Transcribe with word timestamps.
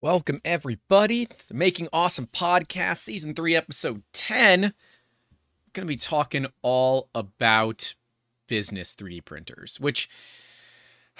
Welcome, 0.00 0.40
everybody, 0.44 1.26
to 1.26 1.48
the 1.48 1.54
Making 1.54 1.88
Awesome 1.92 2.28
Podcast, 2.28 2.98
Season 2.98 3.34
3, 3.34 3.56
Episode 3.56 4.04
10. 4.12 4.66
I'm 4.66 4.72
going 5.72 5.88
to 5.88 5.92
be 5.92 5.96
talking 5.96 6.46
all 6.62 7.08
about 7.16 7.94
business 8.46 8.94
3D 8.94 9.24
printers, 9.24 9.80
which, 9.80 10.08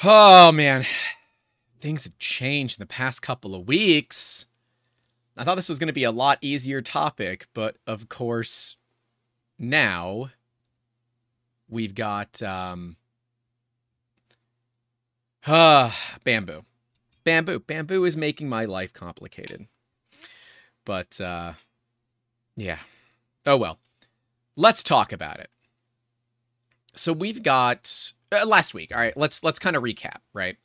oh 0.05 0.53
man, 0.53 0.87
things 1.81 2.05
have 2.05 2.17
changed 2.21 2.79
in 2.79 2.83
the 2.83 2.87
past 2.87 3.21
couple 3.21 3.57
of 3.57 3.67
weeks. 3.67 4.47
I 5.37 5.43
thought 5.43 5.57
this 5.57 5.69
was 5.69 5.81
going 5.81 5.89
to 5.89 5.93
be 5.93 6.05
a 6.05 6.13
lot 6.13 6.39
easier 6.41 6.81
topic, 6.81 7.49
but 7.55 7.79
of 7.85 8.09
course, 8.09 8.77
now 9.59 10.31
we've 11.69 11.97
got 11.97 12.41
um, 12.45 12.95
uh, 15.49 15.91
Bambu 16.25 16.63
Bambu. 17.29 17.59
Bambu 17.59 18.07
is 18.07 18.17
making 18.17 18.49
my 18.49 18.65
life 18.65 18.93
complicated. 18.95 19.67
But 20.85 21.21
uh 21.21 21.53
yeah. 22.57 22.79
Oh 23.45 23.57
well. 23.57 23.79
Let's 24.57 24.83
talk 24.83 25.13
about 25.13 25.39
it. 25.39 25.51
So 26.95 27.13
we've 27.13 27.43
got 27.43 28.13
uh, 28.33 28.47
last 28.47 28.75
week. 28.75 28.95
All 28.95 29.01
right, 29.01 29.17
let's 29.17 29.45
let's 29.45 29.59
kind 29.59 29.77
of 29.77 29.83
recap, 29.83 30.19
right? 30.33 30.57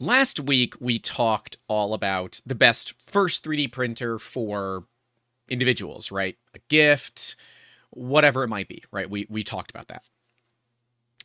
Last 0.00 0.40
week 0.40 0.74
we 0.80 0.98
talked 0.98 1.58
all 1.68 1.94
about 1.94 2.40
the 2.44 2.56
best 2.56 2.94
first 3.06 3.44
3D 3.44 3.70
printer 3.70 4.18
for 4.18 4.84
individuals, 5.48 6.10
right? 6.10 6.36
A 6.54 6.58
gift, 6.68 7.36
whatever 7.90 8.42
it 8.42 8.48
might 8.48 8.68
be, 8.68 8.82
right? 8.90 9.08
We 9.08 9.26
we 9.28 9.44
talked 9.44 9.70
about 9.70 9.88
that. 9.88 10.02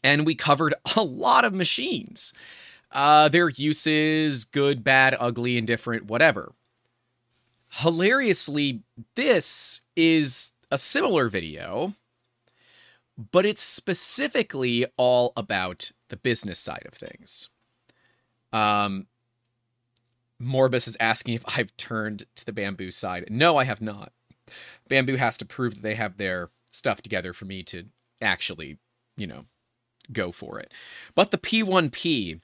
And 0.03 0.25
we 0.25 0.35
covered 0.35 0.73
a 0.97 1.01
lot 1.01 1.45
of 1.45 1.53
machines 1.53 2.33
uh, 2.91 3.29
their 3.29 3.49
uses, 3.49 4.45
good, 4.45 4.83
bad, 4.83 5.15
ugly, 5.19 5.57
indifferent, 5.57 6.05
whatever. 6.05 6.53
Hilariously, 7.69 8.81
this 9.15 9.81
is 9.95 10.51
a 10.71 10.77
similar 10.77 11.29
video, 11.29 11.93
but 13.31 13.45
it's 13.45 13.61
specifically 13.61 14.85
all 14.97 15.33
about 15.37 15.91
the 16.09 16.17
business 16.17 16.59
side 16.59 16.87
of 16.87 16.93
things. 16.93 17.49
Um, 18.51 19.07
Morbus 20.41 20.87
is 20.87 20.97
asking 20.99 21.35
if 21.35 21.43
I've 21.45 21.75
turned 21.77 22.23
to 22.35 22.45
the 22.45 22.53
Bambu 22.53 22.91
side. 22.91 23.25
No, 23.29 23.57
I 23.57 23.65
have 23.65 23.81
not. 23.81 24.13
Bambu 24.89 25.17
has 25.17 25.37
to 25.37 25.45
prove 25.45 25.75
that 25.75 25.81
they 25.81 25.95
have 25.95 26.17
their 26.17 26.49
stuff 26.71 27.01
together 27.01 27.33
for 27.33 27.45
me 27.45 27.61
to 27.63 27.85
actually, 28.21 28.79
you 29.15 29.27
know, 29.27 29.45
go 30.11 30.31
for 30.31 30.59
it. 30.59 30.73
But 31.13 31.31
the 31.31 31.37
P1P 31.37 32.39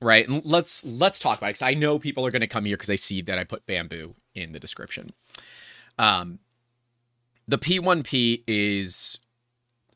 right? 0.00 0.28
And 0.28 0.44
let's 0.44 0.84
let's 0.84 1.18
talk 1.18 1.38
about 1.38 1.48
it 1.48 1.50
because 1.50 1.62
I 1.62 1.74
know 1.74 1.98
people 1.98 2.26
are 2.26 2.30
going 2.30 2.40
to 2.40 2.46
come 2.46 2.64
here 2.64 2.76
because 2.76 2.88
they 2.88 2.96
see 2.96 3.22
that 3.22 3.38
I 3.38 3.44
put 3.44 3.66
Bambu 3.66 4.14
in 4.34 4.52
the 4.52 4.60
description. 4.60 5.12
Um, 5.98 6.40
the 7.48 7.58
P1P 7.58 8.42
is 8.46 9.18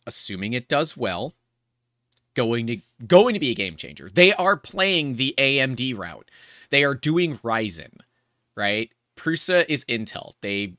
assuming 0.07 0.53
it 0.53 0.69
does 0.69 0.97
well, 0.97 1.35
going 2.35 2.67
to 2.67 2.81
going 3.07 3.35
to 3.35 3.41
be 3.41 3.51
a 3.51 3.55
game 3.55 3.77
changer. 3.77 4.09
They 4.13 4.33
are 4.35 4.57
playing 4.57 5.17
the 5.17 5.35
AMD 5.37 5.97
route. 5.97 6.31
They 6.71 6.85
are 6.85 6.95
doing 6.95 7.39
Ryzen, 7.39 7.99
right? 8.57 8.91
Prusa 9.17 9.67
is 9.69 9.85
Intel. 9.87 10.33
They've 10.41 10.77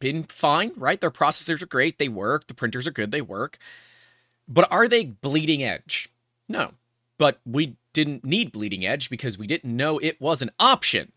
been 0.00 0.24
fine, 0.24 0.72
right? 0.76 1.00
Their 1.00 1.10
processors 1.10 1.62
are 1.62 1.66
great. 1.66 1.98
They 1.98 2.08
work. 2.08 2.46
The 2.46 2.54
printers 2.54 2.86
are 2.86 2.92
good. 2.92 3.10
They 3.10 3.20
work. 3.20 3.58
But 4.48 4.70
are 4.72 4.88
they 4.88 5.04
bleeding 5.04 5.62
edge? 5.62 6.08
No. 6.48 6.72
But 7.18 7.40
we 7.44 7.76
didn't 7.98 8.24
need 8.24 8.52
bleeding 8.52 8.86
edge 8.86 9.10
because 9.10 9.36
we 9.36 9.48
didn't 9.48 9.76
know 9.76 9.98
it 9.98 10.20
was 10.20 10.40
an 10.40 10.52
option. 10.60 11.10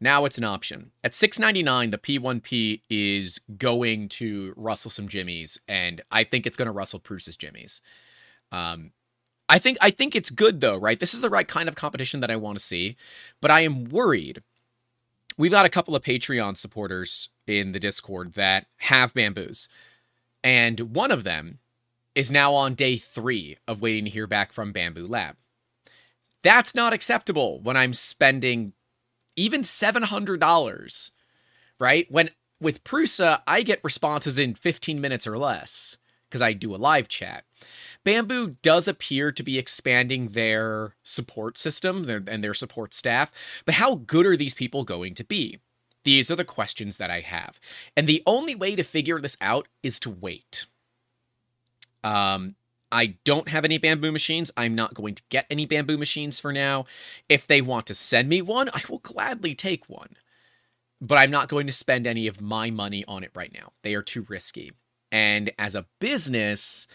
Now 0.00 0.24
it's 0.24 0.38
an 0.38 0.44
option. 0.44 0.92
At 1.02 1.14
6.99, 1.14 1.90
the 1.90 1.98
P1P 1.98 2.82
is 2.88 3.40
going 3.58 4.08
to 4.10 4.54
rustle 4.56 4.88
some 4.88 5.08
jimmies, 5.08 5.58
and 5.66 6.00
I 6.12 6.22
think 6.22 6.46
it's 6.46 6.56
going 6.56 6.66
to 6.66 6.72
rustle 6.72 7.00
Prusa's 7.00 7.36
jimmies. 7.36 7.82
Um, 8.52 8.92
I 9.48 9.58
think 9.58 9.78
I 9.80 9.90
think 9.90 10.14
it's 10.14 10.30
good 10.30 10.60
though, 10.60 10.76
right? 10.76 11.00
This 11.00 11.12
is 11.12 11.22
the 11.22 11.28
right 11.28 11.48
kind 11.48 11.68
of 11.68 11.74
competition 11.74 12.20
that 12.20 12.30
I 12.30 12.36
want 12.36 12.56
to 12.56 12.64
see, 12.64 12.96
but 13.40 13.50
I 13.50 13.62
am 13.62 13.86
worried. 13.86 14.44
We've 15.36 15.50
got 15.50 15.66
a 15.66 15.70
couple 15.70 15.96
of 15.96 16.04
Patreon 16.04 16.56
supporters 16.56 17.30
in 17.48 17.72
the 17.72 17.80
Discord 17.80 18.34
that 18.34 18.66
have 18.76 19.12
Bambus, 19.12 19.66
and 20.44 20.94
one 20.94 21.10
of 21.10 21.24
them 21.24 21.58
is 22.20 22.30
now 22.30 22.54
on 22.54 22.74
day 22.74 22.98
three 22.98 23.56
of 23.66 23.80
waiting 23.80 24.04
to 24.04 24.10
hear 24.10 24.26
back 24.26 24.52
from 24.52 24.72
Bambu 24.72 25.08
Lab. 25.08 25.36
That's 26.42 26.74
not 26.74 26.92
acceptable 26.92 27.60
when 27.60 27.76
I'm 27.76 27.94
spending 27.94 28.74
even 29.36 29.62
$700, 29.62 31.10
right? 31.78 32.06
When 32.10 32.30
with 32.60 32.84
Prusa, 32.84 33.40
I 33.46 33.62
get 33.62 33.82
responses 33.82 34.38
in 34.38 34.54
15 34.54 35.00
minutes 35.00 35.26
or 35.26 35.38
less 35.38 35.96
because 36.28 36.42
I 36.42 36.52
do 36.52 36.74
a 36.74 36.76
live 36.76 37.08
chat. 37.08 37.44
Bambu 38.04 38.60
does 38.60 38.86
appear 38.86 39.32
to 39.32 39.42
be 39.42 39.58
expanding 39.58 40.28
their 40.28 40.94
support 41.02 41.56
system 41.56 42.08
and 42.08 42.44
their 42.44 42.54
support 42.54 42.92
staff, 42.92 43.32
but 43.64 43.76
how 43.76 43.94
good 43.96 44.26
are 44.26 44.36
these 44.36 44.54
people 44.54 44.84
going 44.84 45.14
to 45.14 45.24
be? 45.24 45.58
These 46.04 46.30
are 46.30 46.36
the 46.36 46.44
questions 46.44 46.98
that 46.98 47.10
I 47.10 47.20
have. 47.20 47.58
And 47.96 48.06
the 48.06 48.22
only 48.26 48.54
way 48.54 48.76
to 48.76 48.82
figure 48.82 49.20
this 49.20 49.36
out 49.40 49.68
is 49.82 49.98
to 50.00 50.10
wait. 50.10 50.66
Um, 52.04 52.56
I 52.92 53.16
don't 53.24 53.48
have 53.48 53.64
any 53.64 53.78
Bambu 53.78 54.12
machines. 54.12 54.50
I'm 54.56 54.74
not 54.74 54.94
going 54.94 55.14
to 55.14 55.22
get 55.28 55.46
any 55.48 55.66
Bambu 55.66 55.98
machines 55.98 56.40
for 56.40 56.52
now. 56.52 56.86
If 57.28 57.46
they 57.46 57.60
want 57.60 57.86
to 57.86 57.94
send 57.94 58.28
me 58.28 58.42
one, 58.42 58.68
I 58.72 58.82
will 58.88 58.98
gladly 58.98 59.54
take 59.54 59.88
one. 59.88 60.16
But 61.00 61.18
I'm 61.18 61.30
not 61.30 61.48
going 61.48 61.66
to 61.66 61.72
spend 61.72 62.06
any 62.06 62.26
of 62.26 62.40
my 62.40 62.70
money 62.70 63.04
on 63.06 63.22
it 63.24 63.30
right 63.34 63.52
now. 63.54 63.72
They 63.82 63.94
are 63.94 64.02
too 64.02 64.26
risky. 64.28 64.72
And 65.12 65.52
as 65.58 65.74
a 65.74 65.86
business, 66.00 66.86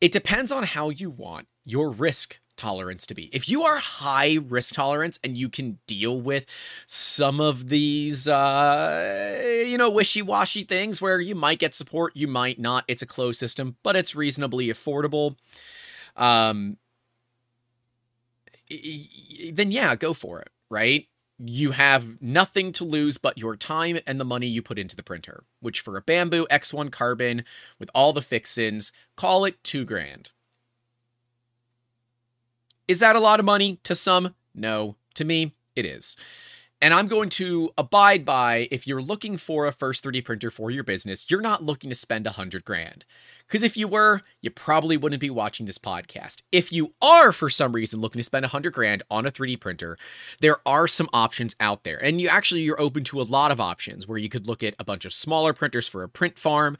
it 0.00 0.12
depends 0.12 0.50
on 0.50 0.62
how 0.62 0.90
you 0.90 1.10
want 1.10 1.48
your 1.64 1.90
risk 1.90 2.38
tolerance 2.62 3.06
to 3.08 3.14
be. 3.14 3.24
If 3.32 3.48
you 3.48 3.64
are 3.64 3.78
high 3.78 4.38
risk 4.40 4.76
tolerance 4.76 5.18
and 5.24 5.36
you 5.36 5.48
can 5.48 5.78
deal 5.88 6.20
with 6.20 6.46
some 6.86 7.40
of 7.40 7.68
these, 7.68 8.28
uh, 8.28 9.64
you 9.66 9.76
know, 9.76 9.90
wishy 9.90 10.22
washy 10.22 10.62
things 10.62 11.02
where 11.02 11.20
you 11.20 11.34
might 11.34 11.58
get 11.58 11.74
support, 11.74 12.16
you 12.16 12.28
might 12.28 12.60
not, 12.60 12.84
it's 12.86 13.02
a 13.02 13.06
closed 13.06 13.40
system, 13.40 13.76
but 13.82 13.96
it's 13.96 14.14
reasonably 14.14 14.68
affordable. 14.68 15.34
Um, 16.14 16.76
then 18.70 19.72
yeah, 19.72 19.96
go 19.96 20.12
for 20.12 20.40
it, 20.40 20.50
right? 20.70 21.08
You 21.38 21.72
have 21.72 22.22
nothing 22.22 22.70
to 22.72 22.84
lose 22.84 23.18
but 23.18 23.38
your 23.38 23.56
time 23.56 23.98
and 24.06 24.20
the 24.20 24.24
money 24.24 24.46
you 24.46 24.62
put 24.62 24.78
into 24.78 24.94
the 24.94 25.02
printer, 25.02 25.42
which 25.58 25.80
for 25.80 25.96
a 25.96 26.02
Bambu 26.02 26.46
X1 26.46 26.92
carbon 26.92 27.44
with 27.80 27.90
all 27.92 28.12
the 28.12 28.22
fixins, 28.22 28.92
call 29.16 29.44
it 29.44 29.64
two 29.64 29.84
grand. 29.84 30.30
Is 32.88 32.98
that 33.00 33.16
a 33.16 33.20
lot 33.20 33.40
of 33.40 33.46
money 33.46 33.78
to 33.84 33.94
some? 33.94 34.34
No. 34.54 34.96
To 35.14 35.24
me, 35.24 35.54
it 35.76 35.86
is. 35.86 36.16
And 36.82 36.92
I'm 36.92 37.06
going 37.06 37.28
to 37.30 37.70
abide 37.78 38.24
by 38.24 38.66
if 38.72 38.88
you're 38.88 39.00
looking 39.00 39.36
for 39.36 39.66
a 39.66 39.72
first 39.72 40.02
3D 40.02 40.24
printer 40.24 40.50
for 40.50 40.68
your 40.68 40.82
business, 40.82 41.30
you're 41.30 41.40
not 41.40 41.62
looking 41.62 41.90
to 41.90 41.94
spend 41.94 42.26
a 42.26 42.32
hundred 42.32 42.64
grand. 42.64 43.04
Because 43.46 43.62
if 43.62 43.76
you 43.76 43.86
were, 43.86 44.22
you 44.40 44.50
probably 44.50 44.96
wouldn't 44.96 45.20
be 45.20 45.30
watching 45.30 45.64
this 45.64 45.78
podcast. 45.78 46.42
If 46.50 46.72
you 46.72 46.94
are, 47.00 47.30
for 47.30 47.48
some 47.48 47.70
reason, 47.70 48.00
looking 48.00 48.18
to 48.18 48.24
spend 48.24 48.44
a 48.44 48.48
hundred 48.48 48.72
grand 48.72 49.04
on 49.12 49.26
a 49.26 49.30
3D 49.30 49.60
printer, 49.60 49.96
there 50.40 50.56
are 50.66 50.88
some 50.88 51.08
options 51.12 51.54
out 51.60 51.84
there. 51.84 52.02
And 52.02 52.20
you 52.20 52.26
actually, 52.26 52.62
you're 52.62 52.80
open 52.80 53.04
to 53.04 53.20
a 53.20 53.22
lot 53.22 53.52
of 53.52 53.60
options 53.60 54.08
where 54.08 54.18
you 54.18 54.28
could 54.28 54.48
look 54.48 54.64
at 54.64 54.74
a 54.80 54.84
bunch 54.84 55.04
of 55.04 55.12
smaller 55.12 55.52
printers 55.52 55.86
for 55.86 56.02
a 56.02 56.08
print 56.08 56.36
farm, 56.36 56.76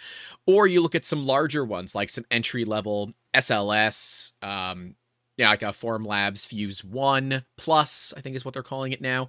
or 0.49 0.67
you 0.67 0.81
look 0.81 0.97
at 0.97 1.05
some 1.05 1.25
larger 1.25 1.65
ones 1.65 1.95
like 1.95 2.11
some 2.11 2.25
entry 2.29 2.65
level 2.65 3.13
SLS, 3.35 4.33
um, 4.43 4.97
yeah, 5.37 5.49
like 5.49 5.63
a 5.63 5.67
Formlabs 5.67 6.47
Fuse 6.47 6.85
1 6.85 7.45
Plus, 7.57 8.13
I 8.17 8.21
think 8.21 8.37
is 8.37 8.45
what 8.45 8.55
they're 8.55 8.63
calling 8.63 8.93
it 8.93 9.01
now. 9.01 9.29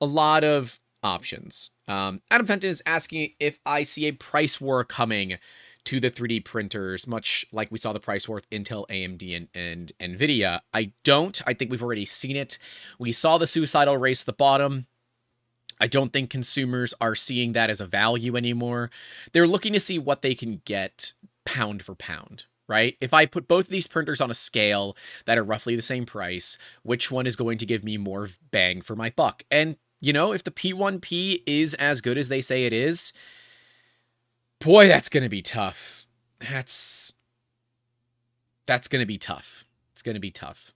A 0.00 0.06
lot 0.06 0.44
of 0.44 0.80
options. 1.02 1.70
Um, 1.86 2.22
Adam 2.30 2.46
Fenton 2.46 2.70
is 2.70 2.82
asking 2.86 3.32
if 3.38 3.58
I 3.66 3.82
see 3.82 4.06
a 4.06 4.12
price 4.12 4.60
war 4.60 4.84
coming 4.84 5.38
to 5.84 6.00
the 6.00 6.10
3D 6.10 6.44
printers, 6.44 7.06
much 7.06 7.44
like 7.52 7.70
we 7.70 7.78
saw 7.78 7.92
the 7.92 8.00
price 8.00 8.28
war 8.28 8.36
with 8.36 8.50
Intel, 8.50 8.88
AMD, 8.88 9.36
and, 9.36 9.48
and 9.54 9.92
NVIDIA. 10.18 10.60
I 10.72 10.92
don't. 11.02 11.40
I 11.46 11.52
think 11.52 11.70
we've 11.70 11.82
already 11.82 12.06
seen 12.06 12.36
it. 12.36 12.58
We 12.98 13.12
saw 13.12 13.36
the 13.36 13.46
suicidal 13.46 13.98
race 13.98 14.24
the 14.24 14.32
bottom. 14.32 14.86
I 15.80 15.86
don't 15.86 16.12
think 16.12 16.30
consumers 16.30 16.94
are 17.00 17.14
seeing 17.14 17.52
that 17.52 17.68
as 17.68 17.80
a 17.80 17.86
value 17.86 18.36
anymore. 18.36 18.90
They're 19.32 19.46
looking 19.46 19.72
to 19.74 19.80
see 19.80 19.98
what 19.98 20.22
they 20.22 20.34
can 20.34 20.62
get 20.64 21.12
pound 21.44 21.82
for 21.82 21.94
pound, 21.94 22.46
right? 22.68 22.96
If 23.00 23.12
I 23.12 23.26
put 23.26 23.48
both 23.48 23.66
of 23.66 23.70
these 23.70 23.86
printers 23.86 24.20
on 24.20 24.30
a 24.30 24.34
scale 24.34 24.96
that 25.26 25.38
are 25.38 25.44
roughly 25.44 25.76
the 25.76 25.82
same 25.82 26.06
price, 26.06 26.56
which 26.82 27.10
one 27.10 27.26
is 27.26 27.36
going 27.36 27.58
to 27.58 27.66
give 27.66 27.84
me 27.84 27.96
more 27.96 28.28
bang 28.50 28.80
for 28.80 28.96
my 28.96 29.10
buck? 29.10 29.44
And, 29.50 29.76
you 30.00 30.12
know, 30.12 30.32
if 30.32 30.44
the 30.44 30.50
P1P 30.50 31.42
is 31.46 31.74
as 31.74 32.00
good 32.00 32.18
as 32.18 32.28
they 32.28 32.40
say 32.40 32.64
it 32.64 32.72
is, 32.72 33.12
boy, 34.60 34.88
that's 34.88 35.08
going 35.08 35.22
to 35.24 35.28
be 35.28 35.42
tough. 35.42 36.06
That's 36.40 37.12
that's 38.66 38.88
going 38.88 39.00
to 39.00 39.06
be 39.06 39.18
tough. 39.18 39.64
It's 39.92 40.02
going 40.02 40.14
to 40.14 40.20
be 40.20 40.30
tough. 40.30 40.72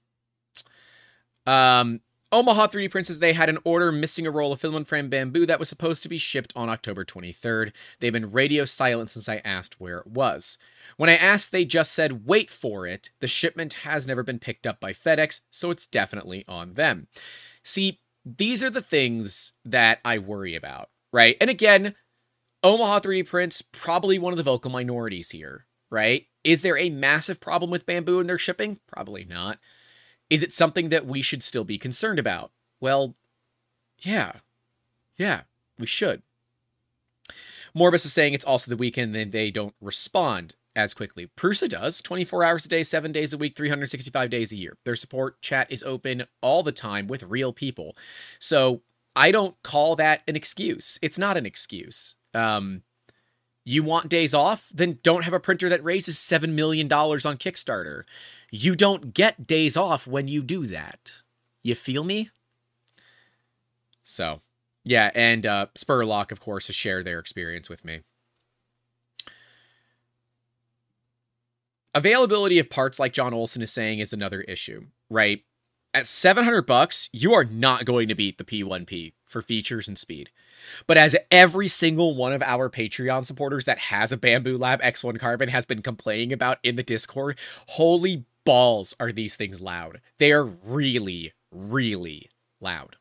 Um 1.46 2.00
Omaha 2.30 2.66
3D 2.66 2.90
Prints 2.90 3.08
says 3.08 3.20
they 3.20 3.32
had 3.32 3.48
an 3.48 3.58
order 3.64 3.90
missing 3.90 4.26
a 4.26 4.30
roll 4.30 4.52
of 4.52 4.60
film 4.60 4.72
filament 4.72 4.88
frame 4.88 5.08
Bambu 5.08 5.46
that 5.46 5.58
was 5.58 5.68
supposed 5.68 6.02
to 6.02 6.10
be 6.10 6.18
shipped 6.18 6.52
on 6.54 6.68
October 6.68 7.04
23rd. 7.04 7.72
They've 8.00 8.12
been 8.12 8.32
radio 8.32 8.66
silent 8.66 9.10
since 9.10 9.30
I 9.30 9.40
asked 9.44 9.80
where 9.80 9.98
it 9.98 10.06
was. 10.06 10.58
When 10.98 11.08
I 11.08 11.16
asked, 11.16 11.52
they 11.52 11.64
just 11.64 11.92
said, 11.92 12.26
wait 12.26 12.50
for 12.50 12.86
it. 12.86 13.10
The 13.20 13.28
shipment 13.28 13.72
has 13.72 14.06
never 14.06 14.22
been 14.22 14.38
picked 14.38 14.66
up 14.66 14.78
by 14.78 14.92
FedEx, 14.92 15.40
so 15.50 15.70
it's 15.70 15.86
definitely 15.86 16.44
on 16.46 16.74
them. 16.74 17.08
See, 17.62 18.00
these 18.26 18.62
are 18.62 18.70
the 18.70 18.82
things 18.82 19.54
that 19.64 20.00
I 20.04 20.18
worry 20.18 20.54
about, 20.54 20.90
right? 21.12 21.36
And 21.40 21.48
again, 21.48 21.94
Omaha 22.62 23.00
3D 23.00 23.26
Prints, 23.26 23.62
probably 23.62 24.18
one 24.18 24.34
of 24.34 24.36
the 24.36 24.42
vocal 24.42 24.70
minorities 24.70 25.30
here, 25.30 25.66
right? 25.90 26.26
Is 26.44 26.60
there 26.60 26.76
a 26.76 26.90
massive 26.90 27.40
problem 27.40 27.70
with 27.70 27.86
Bambu 27.86 28.20
in 28.20 28.26
their 28.26 28.36
shipping? 28.36 28.80
Probably 28.86 29.24
not. 29.24 29.58
Is 30.30 30.42
it 30.42 30.52
something 30.52 30.88
that 30.90 31.06
we 31.06 31.22
should 31.22 31.42
still 31.42 31.64
be 31.64 31.78
concerned 31.78 32.18
about? 32.18 32.50
Well, 32.80 33.14
yeah. 33.98 34.32
Yeah, 35.16 35.42
we 35.78 35.86
should. 35.86 36.22
Morbus 37.76 38.04
is 38.04 38.12
saying 38.12 38.34
it's 38.34 38.44
also 38.44 38.70
the 38.70 38.76
weekend 38.76 39.14
and 39.16 39.32
they 39.32 39.50
don't 39.50 39.74
respond 39.80 40.54
as 40.74 40.94
quickly. 40.94 41.28
Prusa 41.36 41.68
does 41.68 42.00
24 42.00 42.44
hours 42.44 42.66
a 42.66 42.68
day, 42.68 42.82
seven 42.82 43.12
days 43.12 43.32
a 43.32 43.38
week, 43.38 43.56
365 43.56 44.30
days 44.30 44.52
a 44.52 44.56
year. 44.56 44.76
Their 44.84 44.96
support 44.96 45.40
chat 45.42 45.70
is 45.70 45.82
open 45.82 46.24
all 46.40 46.62
the 46.62 46.72
time 46.72 47.08
with 47.08 47.22
real 47.24 47.52
people. 47.52 47.96
So 48.38 48.82
I 49.16 49.32
don't 49.32 49.60
call 49.62 49.96
that 49.96 50.22
an 50.28 50.36
excuse. 50.36 50.98
It's 51.02 51.18
not 51.18 51.36
an 51.36 51.46
excuse. 51.46 52.14
Um, 52.32 52.82
you 53.68 53.82
want 53.82 54.08
days 54.08 54.34
off? 54.34 54.70
Then 54.74 54.98
don't 55.02 55.24
have 55.24 55.34
a 55.34 55.40
printer 55.40 55.68
that 55.68 55.84
raises 55.84 56.16
$7 56.16 56.48
million 56.50 56.90
on 56.90 57.36
Kickstarter. 57.36 58.04
You 58.50 58.74
don't 58.74 59.12
get 59.12 59.46
days 59.46 59.76
off 59.76 60.06
when 60.06 60.26
you 60.26 60.42
do 60.42 60.64
that. 60.66 61.12
You 61.62 61.74
feel 61.74 62.02
me? 62.02 62.30
So, 64.02 64.40
yeah, 64.84 65.10
and 65.14 65.44
uh, 65.44 65.66
Spurlock, 65.74 66.32
of 66.32 66.40
course, 66.40 66.68
has 66.68 66.76
shared 66.76 67.06
their 67.06 67.18
experience 67.18 67.68
with 67.68 67.84
me. 67.84 68.00
Availability 71.94 72.58
of 72.58 72.70
parts, 72.70 72.98
like 72.98 73.12
John 73.12 73.34
Olson 73.34 73.60
is 73.60 73.72
saying, 73.72 73.98
is 73.98 74.14
another 74.14 74.40
issue, 74.42 74.86
right? 75.10 75.44
At 75.92 76.06
700 76.06 76.62
bucks, 76.62 77.10
you 77.12 77.34
are 77.34 77.44
not 77.44 77.84
going 77.84 78.08
to 78.08 78.14
beat 78.14 78.38
the 78.38 78.44
P1P 78.44 79.12
for 79.28 79.42
features 79.42 79.86
and 79.86 79.96
speed. 79.96 80.30
But 80.86 80.96
as 80.96 81.14
every 81.30 81.68
single 81.68 82.16
one 82.16 82.32
of 82.32 82.42
our 82.42 82.68
Patreon 82.68 83.24
supporters 83.24 83.66
that 83.66 83.78
has 83.78 84.12
a 84.12 84.16
Bambu 84.16 84.58
Lab 84.58 84.80
X1 84.82 85.20
Carbon 85.20 85.50
has 85.50 85.64
been 85.64 85.82
complaining 85.82 86.32
about 86.32 86.58
in 86.62 86.76
the 86.76 86.82
Discord, 86.82 87.38
holy 87.68 88.24
balls 88.44 88.94
are 88.98 89.12
these 89.12 89.36
things 89.36 89.60
loud. 89.60 90.00
They 90.18 90.32
are 90.32 90.44
really, 90.44 91.32
really 91.52 92.30
loud. 92.60 92.96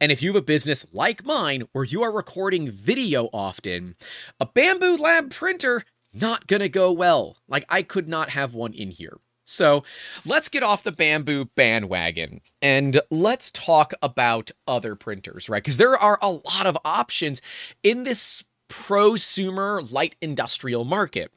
And 0.00 0.10
if 0.10 0.22
you 0.22 0.30
have 0.30 0.36
a 0.36 0.42
business 0.42 0.86
like 0.92 1.24
mine 1.24 1.64
where 1.72 1.84
you 1.84 2.02
are 2.02 2.12
recording 2.12 2.70
video 2.70 3.28
often, 3.32 3.94
a 4.40 4.46
Bambu 4.46 4.98
Lab 4.98 5.30
printer 5.30 5.84
not 6.12 6.46
gonna 6.46 6.68
go 6.68 6.90
well. 6.90 7.36
Like 7.48 7.64
I 7.68 7.82
could 7.82 8.08
not 8.08 8.30
have 8.30 8.54
one 8.54 8.72
in 8.72 8.90
here. 8.90 9.18
So 9.50 9.82
let's 10.24 10.48
get 10.48 10.62
off 10.62 10.84
the 10.84 10.92
Bambu 10.92 11.48
bandwagon 11.56 12.40
and 12.62 13.00
let's 13.10 13.50
talk 13.50 13.92
about 14.00 14.52
other 14.66 14.94
printers, 14.94 15.48
right? 15.48 15.62
Because 15.62 15.76
there 15.76 15.96
are 15.96 16.18
a 16.22 16.30
lot 16.30 16.66
of 16.66 16.78
options 16.84 17.42
in 17.82 18.04
this 18.04 18.44
prosumer 18.68 19.90
light 19.90 20.14
industrial 20.20 20.84
market. 20.84 21.32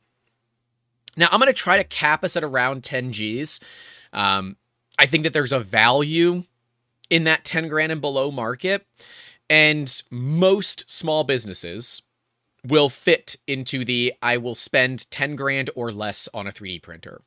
Now, 1.18 1.28
I'm 1.32 1.40
going 1.40 1.48
to 1.48 1.54
try 1.54 1.78
to 1.78 1.84
cap 1.84 2.24
us 2.24 2.38
at 2.38 2.44
around 2.44 2.84
10 2.84 3.12
Gs. 3.12 3.60
Um, 4.14 4.58
I 5.00 5.08
think 5.08 5.24
that 5.24 5.34
there's 5.34 5.52
a 5.52 5.60
value 5.60 6.44
in 7.10 7.24
that 7.24 7.44
10 7.44 7.68
grand 7.68 7.92
and 7.92 8.02
below 8.02 8.32
market. 8.32 8.86
And 9.50 10.02
most 10.12 10.90
small 10.90 11.24
businesses 11.24 12.04
will 12.64 12.90
fit 12.90 13.38
into 13.48 13.84
the 13.84 14.14
I 14.22 14.38
will 14.38 14.56
spend 14.56 15.10
10 15.10 15.36
grand 15.36 15.72
or 15.76 15.92
less 15.92 16.30
on 16.34 16.46
a 16.46 16.52
3D 16.52 16.82
printer. 16.84 17.22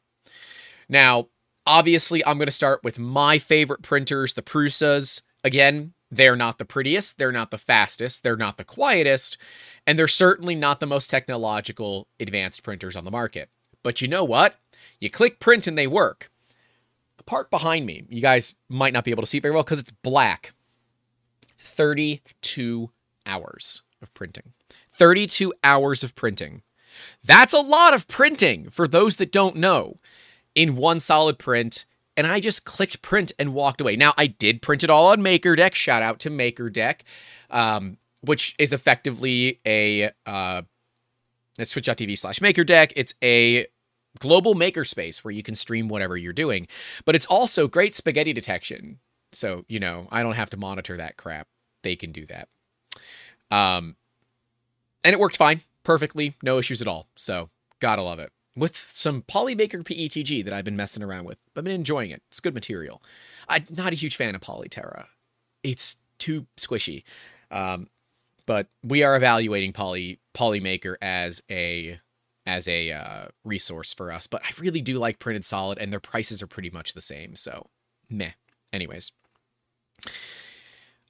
Now, 0.89 1.29
obviously, 1.67 2.25
I'm 2.25 2.39
going 2.39 2.47
to 2.47 2.53
start 2.53 2.85
with 2.85 2.99
my 2.99 3.39
favorite 3.39 3.83
printers, 3.83 4.35
the 4.35 4.43
Prusas. 4.43 5.23
Again, 5.43 5.95
they're 6.11 6.37
not 6.37 6.59
the 6.59 6.65
prettiest, 6.65 7.19
they're 7.19 7.33
not 7.33 7.51
the 7.51 7.59
fastest, 7.59 8.23
they're 8.23 8.37
not 8.37 8.59
the 8.59 8.65
quietest, 8.65 9.37
and 9.87 9.99
they're 9.99 10.07
certainly 10.07 10.55
not 10.55 10.79
the 10.79 10.87
most 10.87 11.11
technological 11.11 12.07
advanced 12.21 12.63
printers 12.63 12.95
on 12.95 13.05
the 13.05 13.11
market. 13.11 13.51
But 13.83 14.01
you 14.01 14.09
know 14.09 14.25
what? 14.25 14.57
You 15.01 15.11
click 15.11 15.41
print 15.41 15.67
and 15.67 15.77
they 15.77 15.87
work. 15.87 16.31
The 17.17 17.25
part 17.25 17.51
behind 17.51 17.87
me, 17.87 18.05
you 18.09 18.21
guys 18.21 18.55
might 18.69 18.93
not 18.93 19.05
be 19.05 19.11
able 19.11 19.23
to 19.23 19.29
see 19.29 19.41
very 19.41 19.53
well 19.53 19.65
because 19.65 19.79
it's 19.81 19.91
black. 19.91 20.53
32 21.59 22.91
hours 23.27 23.83
of 24.01 24.15
printing. 24.15 24.53
32 24.93 25.53
hours 25.65 26.05
of 26.05 26.15
printing. 26.15 26.63
That's 27.25 27.53
a 27.53 27.61
lot 27.61 27.95
of 27.95 28.09
printing 28.09 28.71
for 28.71 28.87
those 28.87 29.17
that 29.17 29.33
don't 29.33 29.57
know 29.57 29.99
in 30.57 30.75
one 30.75 30.99
solid 30.99 31.39
print 31.39 31.85
and 32.17 32.27
I 32.27 32.41
just 32.41 32.65
clicked 32.65 33.03
print 33.03 33.33
and 33.39 33.53
walked 33.53 33.81
away. 33.81 33.95
Now 33.95 34.15
I 34.17 34.27
did 34.27 34.63
print 34.63 34.83
it 34.83 34.91
all 34.91 35.09
on 35.09 35.21
MakerDeck. 35.21 35.75
Shout 35.75 36.03
out 36.03 36.19
to 36.21 36.31
MakerDeck, 36.31 37.03
um, 37.51 37.99
which 38.23 38.55
is 38.59 38.73
effectively 38.73 39.61
a 39.67 40.11
uh, 40.25 40.63
it's 41.59 41.71
twitch.tv 41.71 42.19
slash 42.19 42.41
MakerDeck. 42.41 42.93
It's 42.97 43.15
a 43.23 43.67
global 44.19 44.55
makerspace 44.55 45.19
where 45.19 45.33
you 45.33 45.43
can 45.43 45.55
stream 45.55 45.89
whatever 45.89 46.17
you're 46.17 46.33
doing, 46.33 46.67
but 47.05 47.15
it's 47.15 47.27
also 47.27 47.69
great 47.69 47.95
spaghetti 47.95 48.33
detection. 48.33 48.99
So 49.33 49.65
you 49.69 49.79
know 49.79 50.09
I 50.11 50.23
don't 50.23 50.37
have 50.37 50.51
to 50.51 50.57
monitor 50.57 50.97
that 50.97 51.19
crap. 51.19 51.49
They 51.83 51.97
can 51.97 52.13
do 52.13 52.27
that. 52.27 52.49
Um, 53.51 53.97
and 55.05 55.13
it 55.13 55.21
worked 55.21 55.37
fine, 55.37 55.61
perfectly, 55.85 56.35
no 56.43 56.59
issues 56.59 56.81
at 56.81 56.89
all. 56.89 57.07
So 57.15 57.51
gotta 57.79 58.03
love 58.03 58.19
it 58.19 58.33
with 58.57 58.77
some 58.77 59.23
Polymaker 59.23 59.83
PETG 59.85 60.45
that 60.45 60.53
I've 60.53 60.65
been 60.65 60.77
messing 60.77 61.03
around 61.03 61.25
with. 61.25 61.39
I've 61.57 61.65
been 61.65 61.75
enjoying 61.75 62.11
it. 62.11 62.23
It's 62.29 62.41
good 62.41 62.55
material. 62.55 63.03
I'm 63.49 63.67
not 63.77 63.93
a 63.93 63.97
huge 63.97 64.17
fan 64.17 64.35
of 64.35 64.41
Polyterra. 64.41 65.07
It's 65.63 65.97
too 66.19 66.47
squishy. 66.57 67.05
Um, 67.51 67.89
but 68.47 68.69
we 68.83 69.03
are 69.03 69.17
evaluating 69.17 69.73
Poly 69.73 70.21
Polymaker 70.35 70.97
as 71.03 71.43
a 71.51 72.01
as 72.47 72.69
a 72.69 72.93
uh, 72.93 73.27
resource 73.45 73.93
for 73.93 74.13
us. 74.13 74.27
But 74.27 74.43
I 74.45 74.51
really 74.59 74.81
do 74.81 74.99
like 74.99 75.19
printed 75.19 75.45
solid, 75.45 75.79
and 75.79 75.93
their 75.93 76.01
prices 76.01 76.43
are 76.43 76.47
pretty 76.47 76.71
much 76.71 76.95
the 76.95 77.01
same. 77.01 77.35
So 77.37 77.67
meh. 78.09 78.33
Anyways 78.73 79.11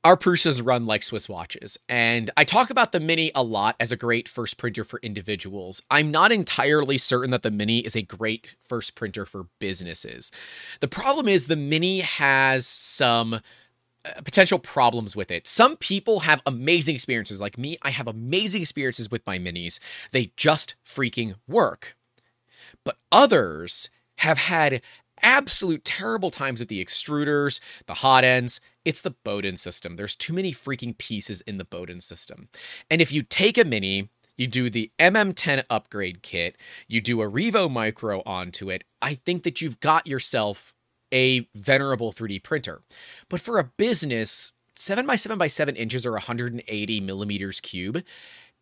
our 0.06 0.16
Prusas 0.16 0.64
run 0.64 0.86
like 0.86 1.02
Swiss 1.02 1.28
watches, 1.28 1.76
and 1.88 2.30
I 2.36 2.44
talk 2.44 2.70
about 2.70 2.92
the 2.92 3.00
Mini 3.00 3.32
a 3.34 3.42
lot 3.42 3.74
as 3.80 3.90
a 3.90 3.96
great 3.96 4.28
first 4.28 4.56
printer 4.56 4.84
for 4.84 5.00
individuals. 5.02 5.82
I'm 5.90 6.12
not 6.12 6.30
entirely 6.30 6.96
certain 6.96 7.32
that 7.32 7.42
the 7.42 7.50
Mini 7.50 7.80
is 7.80 7.96
a 7.96 8.02
great 8.02 8.54
first 8.60 8.94
printer 8.94 9.26
for 9.26 9.48
businesses. 9.58 10.30
The 10.78 10.86
problem 10.86 11.26
is 11.26 11.46
the 11.46 11.56
Mini 11.56 12.02
has 12.02 12.68
some 12.68 13.34
uh, 13.34 13.40
potential 14.24 14.60
problems 14.60 15.16
with 15.16 15.32
it. 15.32 15.48
Some 15.48 15.76
people 15.76 16.20
have 16.20 16.40
amazing 16.46 16.94
experiences, 16.94 17.40
like 17.40 17.58
me. 17.58 17.76
I 17.82 17.90
have 17.90 18.06
amazing 18.06 18.62
experiences 18.62 19.10
with 19.10 19.26
my 19.26 19.40
Minis, 19.40 19.80
they 20.12 20.30
just 20.36 20.76
freaking 20.86 21.34
work. 21.48 21.96
But 22.84 22.98
others 23.10 23.90
have 24.18 24.38
had 24.38 24.82
absolute 25.20 25.84
terrible 25.84 26.30
times 26.30 26.60
with 26.60 26.68
the 26.68 26.84
extruders, 26.84 27.58
the 27.86 27.94
hot 27.94 28.22
ends. 28.22 28.60
It's 28.86 29.00
the 29.00 29.10
Bowden 29.10 29.56
system. 29.56 29.96
There's 29.96 30.14
too 30.14 30.32
many 30.32 30.52
freaking 30.52 30.96
pieces 30.96 31.40
in 31.40 31.58
the 31.58 31.64
Bowden 31.64 32.00
system. 32.00 32.48
And 32.88 33.02
if 33.02 33.10
you 33.10 33.22
take 33.22 33.58
a 33.58 33.64
mini, 33.64 34.10
you 34.36 34.46
do 34.46 34.70
the 34.70 34.92
MM10 35.00 35.64
upgrade 35.68 36.22
kit, 36.22 36.56
you 36.86 37.00
do 37.00 37.20
a 37.20 37.28
Revo 37.28 37.68
Micro 37.68 38.22
onto 38.24 38.70
it, 38.70 38.84
I 39.02 39.14
think 39.14 39.42
that 39.42 39.60
you've 39.60 39.80
got 39.80 40.06
yourself 40.06 40.72
a 41.12 41.48
venerable 41.52 42.12
3D 42.12 42.44
printer. 42.44 42.82
But 43.28 43.40
for 43.40 43.58
a 43.58 43.72
business, 43.76 44.52
7 44.76 45.04
by 45.04 45.16
7 45.16 45.36
by 45.36 45.48
7 45.48 45.74
inches 45.74 46.06
or 46.06 46.12
180 46.12 47.00
millimeters 47.00 47.58
cube 47.60 48.04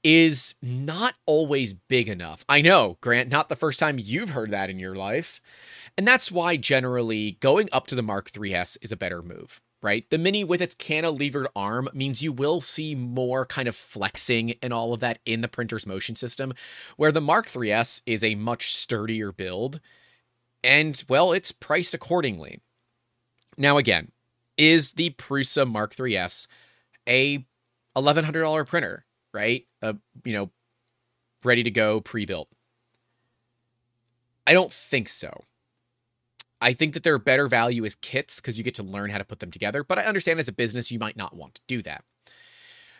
is 0.02 0.54
not 0.62 1.14
always 1.26 1.72
big 1.72 2.08
enough. 2.08 2.44
I 2.48 2.60
know, 2.60 2.98
Grant, 3.00 3.30
not 3.30 3.48
the 3.48 3.56
first 3.56 3.78
time 3.78 3.98
you've 3.98 4.30
heard 4.30 4.50
that 4.50 4.70
in 4.70 4.78
your 4.78 4.94
life. 4.94 5.40
And 5.96 6.06
that's 6.06 6.30
why 6.30 6.56
generally 6.56 7.32
going 7.40 7.68
up 7.72 7.86
to 7.88 7.94
the 7.94 8.02
Mark 8.02 8.30
3S 8.30 8.76
is 8.82 8.92
a 8.92 8.96
better 8.96 9.22
move, 9.22 9.60
right? 9.84 10.08
The 10.08 10.16
Mini 10.16 10.44
with 10.44 10.62
its 10.62 10.74
cantilevered 10.74 11.44
arm 11.54 11.90
means 11.92 12.22
you 12.22 12.32
will 12.32 12.62
see 12.62 12.94
more 12.94 13.44
kind 13.44 13.68
of 13.68 13.76
flexing 13.76 14.54
and 14.62 14.72
all 14.72 14.94
of 14.94 15.00
that 15.00 15.18
in 15.26 15.42
the 15.42 15.46
printer's 15.46 15.86
motion 15.86 16.16
system, 16.16 16.54
where 16.96 17.12
the 17.12 17.20
Mark 17.20 17.46
3S 17.46 18.00
is 18.06 18.24
a 18.24 18.34
much 18.34 18.74
sturdier 18.74 19.30
build. 19.30 19.80
And 20.64 21.04
well, 21.06 21.32
it's 21.32 21.52
priced 21.52 21.92
accordingly. 21.92 22.62
Now, 23.58 23.76
again, 23.76 24.10
is 24.56 24.92
the 24.92 25.10
Prusa 25.10 25.70
Mark 25.70 25.94
3S 25.94 26.46
a 27.06 27.44
$1,100 27.94 28.66
printer, 28.66 29.04
right? 29.34 29.66
A, 29.82 29.96
you 30.24 30.32
know, 30.32 30.50
ready 31.44 31.62
to 31.62 31.70
go 31.70 32.00
pre 32.00 32.24
built? 32.24 32.48
I 34.46 34.54
don't 34.54 34.72
think 34.72 35.10
so. 35.10 35.44
I 36.60 36.72
think 36.72 36.94
that 36.94 37.02
their 37.02 37.18
better 37.18 37.48
value 37.48 37.84
is 37.84 37.94
kits 37.96 38.40
because 38.40 38.56
you 38.56 38.64
get 38.64 38.74
to 38.76 38.82
learn 38.82 39.10
how 39.10 39.18
to 39.18 39.24
put 39.24 39.40
them 39.40 39.50
together. 39.50 39.84
But 39.84 39.98
I 39.98 40.04
understand 40.04 40.38
as 40.38 40.48
a 40.48 40.52
business, 40.52 40.90
you 40.90 40.98
might 40.98 41.16
not 41.16 41.36
want 41.36 41.56
to 41.56 41.62
do 41.66 41.82
that. 41.82 42.04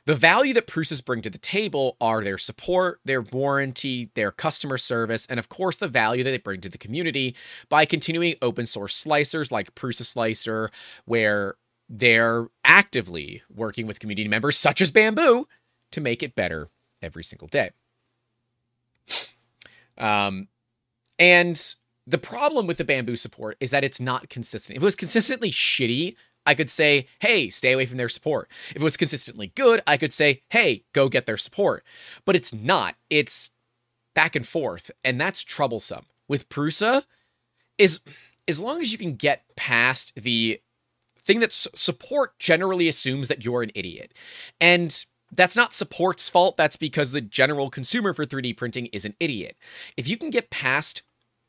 The 0.06 0.14
value 0.14 0.52
that 0.52 0.66
Prusa's 0.66 1.00
bring 1.00 1.22
to 1.22 1.30
the 1.30 1.38
table 1.38 1.96
are 1.98 2.22
their 2.22 2.36
support, 2.36 3.00
their 3.06 3.22
warranty, 3.22 4.10
their 4.14 4.30
customer 4.30 4.76
service, 4.76 5.24
and 5.26 5.40
of 5.40 5.48
course 5.48 5.78
the 5.78 5.88
value 5.88 6.22
that 6.24 6.30
they 6.30 6.38
bring 6.38 6.60
to 6.60 6.68
the 6.68 6.76
community 6.76 7.34
by 7.70 7.86
continuing 7.86 8.34
open 8.42 8.66
source 8.66 9.02
slicers 9.02 9.50
like 9.50 9.74
Prusa 9.74 10.04
Slicer, 10.04 10.70
where 11.06 11.54
they're 11.88 12.48
actively 12.64 13.42
working 13.48 13.86
with 13.86 13.98
community 13.98 14.28
members 14.28 14.58
such 14.58 14.82
as 14.82 14.90
Bambu 14.90 15.44
to 15.90 16.00
make 16.02 16.22
it 16.22 16.34
better 16.34 16.68
every 17.00 17.24
single 17.24 17.48
day. 17.48 17.70
Um, 19.96 20.48
and 21.18 21.74
the 22.06 22.18
problem 22.18 22.66
with 22.66 22.76
the 22.76 22.84
Bambu 22.84 23.18
support 23.18 23.56
is 23.60 23.70
that 23.70 23.84
it's 23.84 24.00
not 24.00 24.28
consistent. 24.28 24.76
If 24.76 24.82
it 24.82 24.84
was 24.84 24.96
consistently 24.96 25.50
shitty, 25.50 26.16
I 26.46 26.54
could 26.54 26.68
say, 26.68 27.06
hey, 27.20 27.48
stay 27.48 27.72
away 27.72 27.86
from 27.86 27.96
their 27.96 28.08
support. 28.08 28.50
If 28.70 28.76
it 28.76 28.82
was 28.82 28.96
consistently 28.96 29.52
good, 29.54 29.80
I 29.86 29.96
could 29.96 30.12
say, 30.12 30.42
hey, 30.50 30.84
go 30.92 31.08
get 31.08 31.26
their 31.26 31.38
support. 31.38 31.84
But 32.24 32.36
it's 32.36 32.52
not. 32.52 32.96
It's 33.08 33.50
back 34.14 34.36
and 34.36 34.46
forth, 34.46 34.90
and 35.02 35.20
that's 35.20 35.42
troublesome. 35.42 36.06
With 36.28 36.48
Prusa, 36.48 37.04
is 37.78 38.00
as 38.46 38.60
long 38.60 38.80
as 38.80 38.92
you 38.92 38.98
can 38.98 39.14
get 39.14 39.44
past 39.56 40.12
the 40.16 40.60
thing 41.18 41.40
that 41.40 41.52
support 41.52 42.38
generally 42.38 42.88
assumes 42.88 43.28
that 43.28 43.44
you're 43.44 43.62
an 43.62 43.72
idiot. 43.74 44.12
And 44.60 45.04
that's 45.32 45.56
not 45.56 45.72
support's 45.72 46.28
fault. 46.28 46.56
That's 46.56 46.76
because 46.76 47.12
the 47.12 47.20
general 47.20 47.70
consumer 47.70 48.12
for 48.12 48.26
3D 48.26 48.56
printing 48.56 48.86
is 48.86 49.04
an 49.04 49.14
idiot. 49.18 49.56
If 49.96 50.08
you 50.08 50.16
can 50.16 50.30
get 50.30 50.50
past 50.50 51.02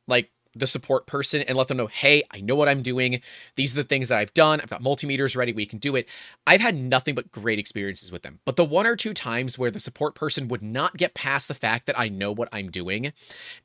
like 0.07 0.31
the 0.55 0.67
support 0.67 1.05
person 1.05 1.41
and 1.41 1.57
let 1.57 1.67
them 1.67 1.77
know, 1.77 1.87
hey, 1.87 2.23
I 2.31 2.39
know 2.39 2.55
what 2.55 2.69
I'm 2.69 2.81
doing. 2.81 3.21
These 3.55 3.77
are 3.77 3.83
the 3.83 3.87
things 3.87 4.07
that 4.07 4.17
I've 4.17 4.33
done. 4.33 4.61
I've 4.61 4.69
got 4.69 4.81
multimeters 4.81 5.35
ready. 5.35 5.51
We 5.51 5.65
can 5.65 5.79
do 5.79 5.95
it. 5.95 6.07
I've 6.47 6.61
had 6.61 6.75
nothing 6.75 7.13
but 7.13 7.31
great 7.31 7.59
experiences 7.59 8.11
with 8.11 8.23
them. 8.23 8.39
But 8.45 8.55
the 8.55 8.65
one 8.65 8.87
or 8.87 8.95
two 8.95 9.13
times 9.13 9.59
where 9.59 9.71
the 9.71 9.79
support 9.79 10.15
person 10.15 10.47
would 10.47 10.63
not 10.63 10.97
get 10.97 11.13
past 11.13 11.47
the 11.47 11.53
fact 11.53 11.85
that 11.87 11.99
I 11.99 12.07
know 12.07 12.31
what 12.31 12.49
I'm 12.51 12.71
doing 12.71 13.11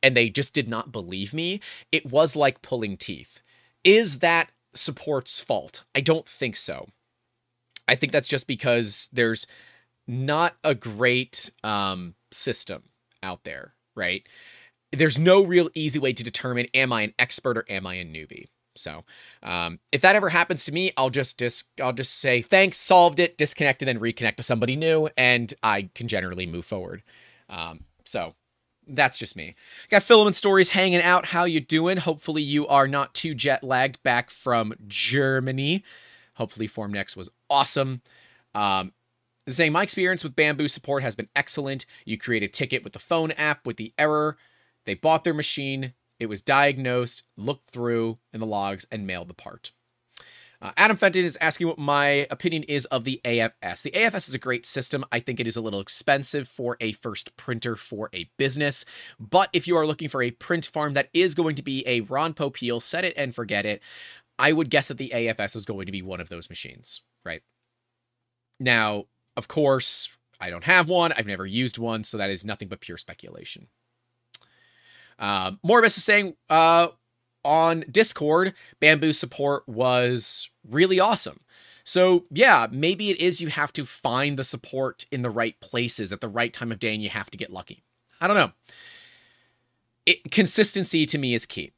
and 0.02 0.16
they 0.16 0.28
just 0.28 0.52
did 0.52 0.68
not 0.68 0.92
believe 0.92 1.32
me, 1.32 1.60
it 1.92 2.06
was 2.06 2.34
like 2.34 2.62
pulling 2.62 2.96
teeth. 2.96 3.40
Is 3.84 4.18
that 4.18 4.50
support's 4.74 5.40
fault? 5.40 5.84
I 5.94 6.00
don't 6.00 6.26
think 6.26 6.56
so. 6.56 6.88
I 7.86 7.94
think 7.94 8.12
that's 8.12 8.28
just 8.28 8.46
because 8.46 9.08
there's 9.12 9.46
not 10.06 10.56
a 10.64 10.74
great 10.74 11.50
um, 11.64 12.14
system 12.32 12.82
out 13.22 13.44
there, 13.44 13.74
right? 13.94 14.26
There's 14.92 15.18
no 15.18 15.44
real 15.44 15.70
easy 15.74 15.98
way 15.98 16.12
to 16.12 16.24
determine 16.24 16.66
am 16.74 16.92
I 16.92 17.02
an 17.02 17.14
expert 17.18 17.56
or 17.56 17.64
am 17.68 17.86
I 17.86 17.94
a 17.94 18.04
newbie. 18.04 18.46
So, 18.76 19.04
um, 19.42 19.80
if 19.92 20.00
that 20.00 20.16
ever 20.16 20.28
happens 20.28 20.64
to 20.64 20.72
me, 20.72 20.92
I'll 20.96 21.10
just 21.10 21.36
dis- 21.36 21.64
I'll 21.82 21.92
just 21.92 22.18
say 22.18 22.40
thanks, 22.40 22.76
solved 22.76 23.20
it, 23.20 23.36
disconnect, 23.36 23.82
and 23.82 23.88
then 23.88 23.98
reconnect 23.98 24.36
to 24.36 24.42
somebody 24.42 24.76
new, 24.76 25.08
and 25.16 25.52
I 25.62 25.90
can 25.94 26.08
generally 26.08 26.46
move 26.46 26.64
forward. 26.64 27.02
Um, 27.48 27.84
so 28.04 28.34
that's 28.86 29.18
just 29.18 29.36
me. 29.36 29.54
Got 29.90 30.02
filament 30.02 30.36
stories 30.36 30.70
hanging 30.70 31.02
out. 31.02 31.26
How 31.26 31.44
you 31.44 31.60
doing? 31.60 31.98
Hopefully 31.98 32.42
you 32.42 32.66
are 32.66 32.88
not 32.88 33.14
too 33.14 33.34
jet 33.34 33.62
lagged 33.62 34.02
back 34.02 34.30
from 34.30 34.74
Germany. 34.86 35.84
Hopefully 36.34 36.68
Formnext 36.68 37.16
was 37.16 37.28
awesome. 37.48 38.02
Um, 38.54 38.92
saying 39.48 39.72
my 39.72 39.82
experience 39.82 40.22
with 40.22 40.36
Bambu 40.36 40.70
support 40.70 41.02
has 41.02 41.16
been 41.16 41.28
excellent. 41.34 41.86
You 42.04 42.18
create 42.18 42.42
a 42.42 42.48
ticket 42.48 42.84
with 42.84 42.92
the 42.92 42.98
phone 42.98 43.32
app 43.32 43.66
with 43.66 43.76
the 43.76 43.92
error 43.98 44.36
they 44.84 44.94
bought 44.94 45.24
their 45.24 45.34
machine, 45.34 45.94
it 46.18 46.26
was 46.26 46.42
diagnosed, 46.42 47.22
looked 47.36 47.70
through 47.70 48.18
in 48.32 48.40
the 48.40 48.46
logs, 48.46 48.86
and 48.90 49.06
mailed 49.06 49.28
the 49.28 49.34
part. 49.34 49.72
Uh, 50.62 50.72
Adam 50.76 50.96
Fenton 50.96 51.24
is 51.24 51.38
asking 51.40 51.66
what 51.66 51.78
my 51.78 52.26
opinion 52.30 52.62
is 52.64 52.84
of 52.86 53.04
the 53.04 53.20
AFS. 53.24 53.80
The 53.80 53.92
AFS 53.92 54.28
is 54.28 54.34
a 54.34 54.38
great 54.38 54.66
system. 54.66 55.06
I 55.10 55.18
think 55.18 55.40
it 55.40 55.46
is 55.46 55.56
a 55.56 55.60
little 55.62 55.80
expensive 55.80 56.46
for 56.46 56.76
a 56.80 56.92
first 56.92 57.34
printer 57.38 57.76
for 57.76 58.10
a 58.12 58.28
business. 58.36 58.84
But 59.18 59.48
if 59.54 59.66
you 59.66 59.76
are 59.78 59.86
looking 59.86 60.10
for 60.10 60.22
a 60.22 60.32
print 60.32 60.66
farm 60.66 60.92
that 60.94 61.08
is 61.14 61.34
going 61.34 61.56
to 61.56 61.62
be 61.62 61.82
a 61.86 62.02
Ron 62.02 62.34
Popeil, 62.34 62.82
set 62.82 63.06
it 63.06 63.14
and 63.16 63.34
forget 63.34 63.64
it, 63.64 63.80
I 64.38 64.52
would 64.52 64.68
guess 64.68 64.88
that 64.88 64.98
the 64.98 65.12
AFS 65.14 65.56
is 65.56 65.64
going 65.64 65.86
to 65.86 65.92
be 65.92 66.02
one 66.02 66.20
of 66.20 66.28
those 66.28 66.50
machines, 66.50 67.00
right? 67.24 67.42
Now, 68.58 69.06
of 69.38 69.48
course, 69.48 70.14
I 70.38 70.50
don't 70.50 70.64
have 70.64 70.90
one. 70.90 71.12
I've 71.12 71.26
never 71.26 71.46
used 71.46 71.78
one, 71.78 72.04
so 72.04 72.18
that 72.18 72.28
is 72.28 72.44
nothing 72.44 72.68
but 72.68 72.80
pure 72.80 72.98
speculation. 72.98 73.68
Uh, 75.20 75.52
Morbus 75.64 75.98
is 75.98 76.04
saying 76.04 76.34
uh, 76.48 76.88
on 77.44 77.84
Discord, 77.90 78.54
Bambu 78.80 79.14
support 79.14 79.68
was 79.68 80.48
really 80.68 80.98
awesome. 80.98 81.40
So, 81.84 82.24
yeah, 82.30 82.66
maybe 82.70 83.10
it 83.10 83.20
is 83.20 83.40
you 83.40 83.48
have 83.48 83.72
to 83.74 83.84
find 83.84 84.38
the 84.38 84.44
support 84.44 85.06
in 85.12 85.22
the 85.22 85.30
right 85.30 85.58
places 85.60 86.12
at 86.12 86.20
the 86.20 86.28
right 86.28 86.52
time 86.52 86.72
of 86.72 86.78
day 86.78 86.94
and 86.94 87.02
you 87.02 87.10
have 87.10 87.30
to 87.30 87.38
get 87.38 87.52
lucky. 87.52 87.82
I 88.20 88.26
don't 88.26 88.36
know. 88.36 88.52
It, 90.06 90.30
consistency 90.30 91.06
to 91.06 91.18
me 91.18 91.34
is 91.34 91.46
key. 91.46 91.72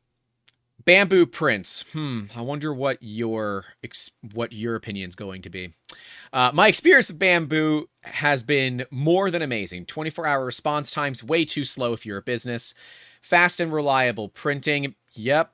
Bambu 0.84 1.30
prints. 1.30 1.84
Hmm. 1.92 2.24
I 2.34 2.42
wonder 2.42 2.74
what 2.74 2.98
your 3.00 3.66
what 4.32 4.52
your 4.52 4.74
opinion's 4.74 5.14
going 5.14 5.42
to 5.42 5.50
be. 5.50 5.74
Uh, 6.32 6.50
my 6.52 6.66
experience 6.66 7.08
with 7.08 7.20
Bambu 7.20 7.84
has 8.02 8.42
been 8.42 8.84
more 8.90 9.30
than 9.30 9.42
amazing. 9.42 9.86
24 9.86 10.26
hour 10.26 10.44
response 10.44 10.90
times, 10.90 11.22
way 11.22 11.44
too 11.44 11.64
slow 11.64 11.92
if 11.92 12.04
you're 12.04 12.18
a 12.18 12.22
business. 12.22 12.74
Fast 13.22 13.60
and 13.60 13.72
reliable 13.72 14.28
printing. 14.28 14.94
Yep, 15.12 15.52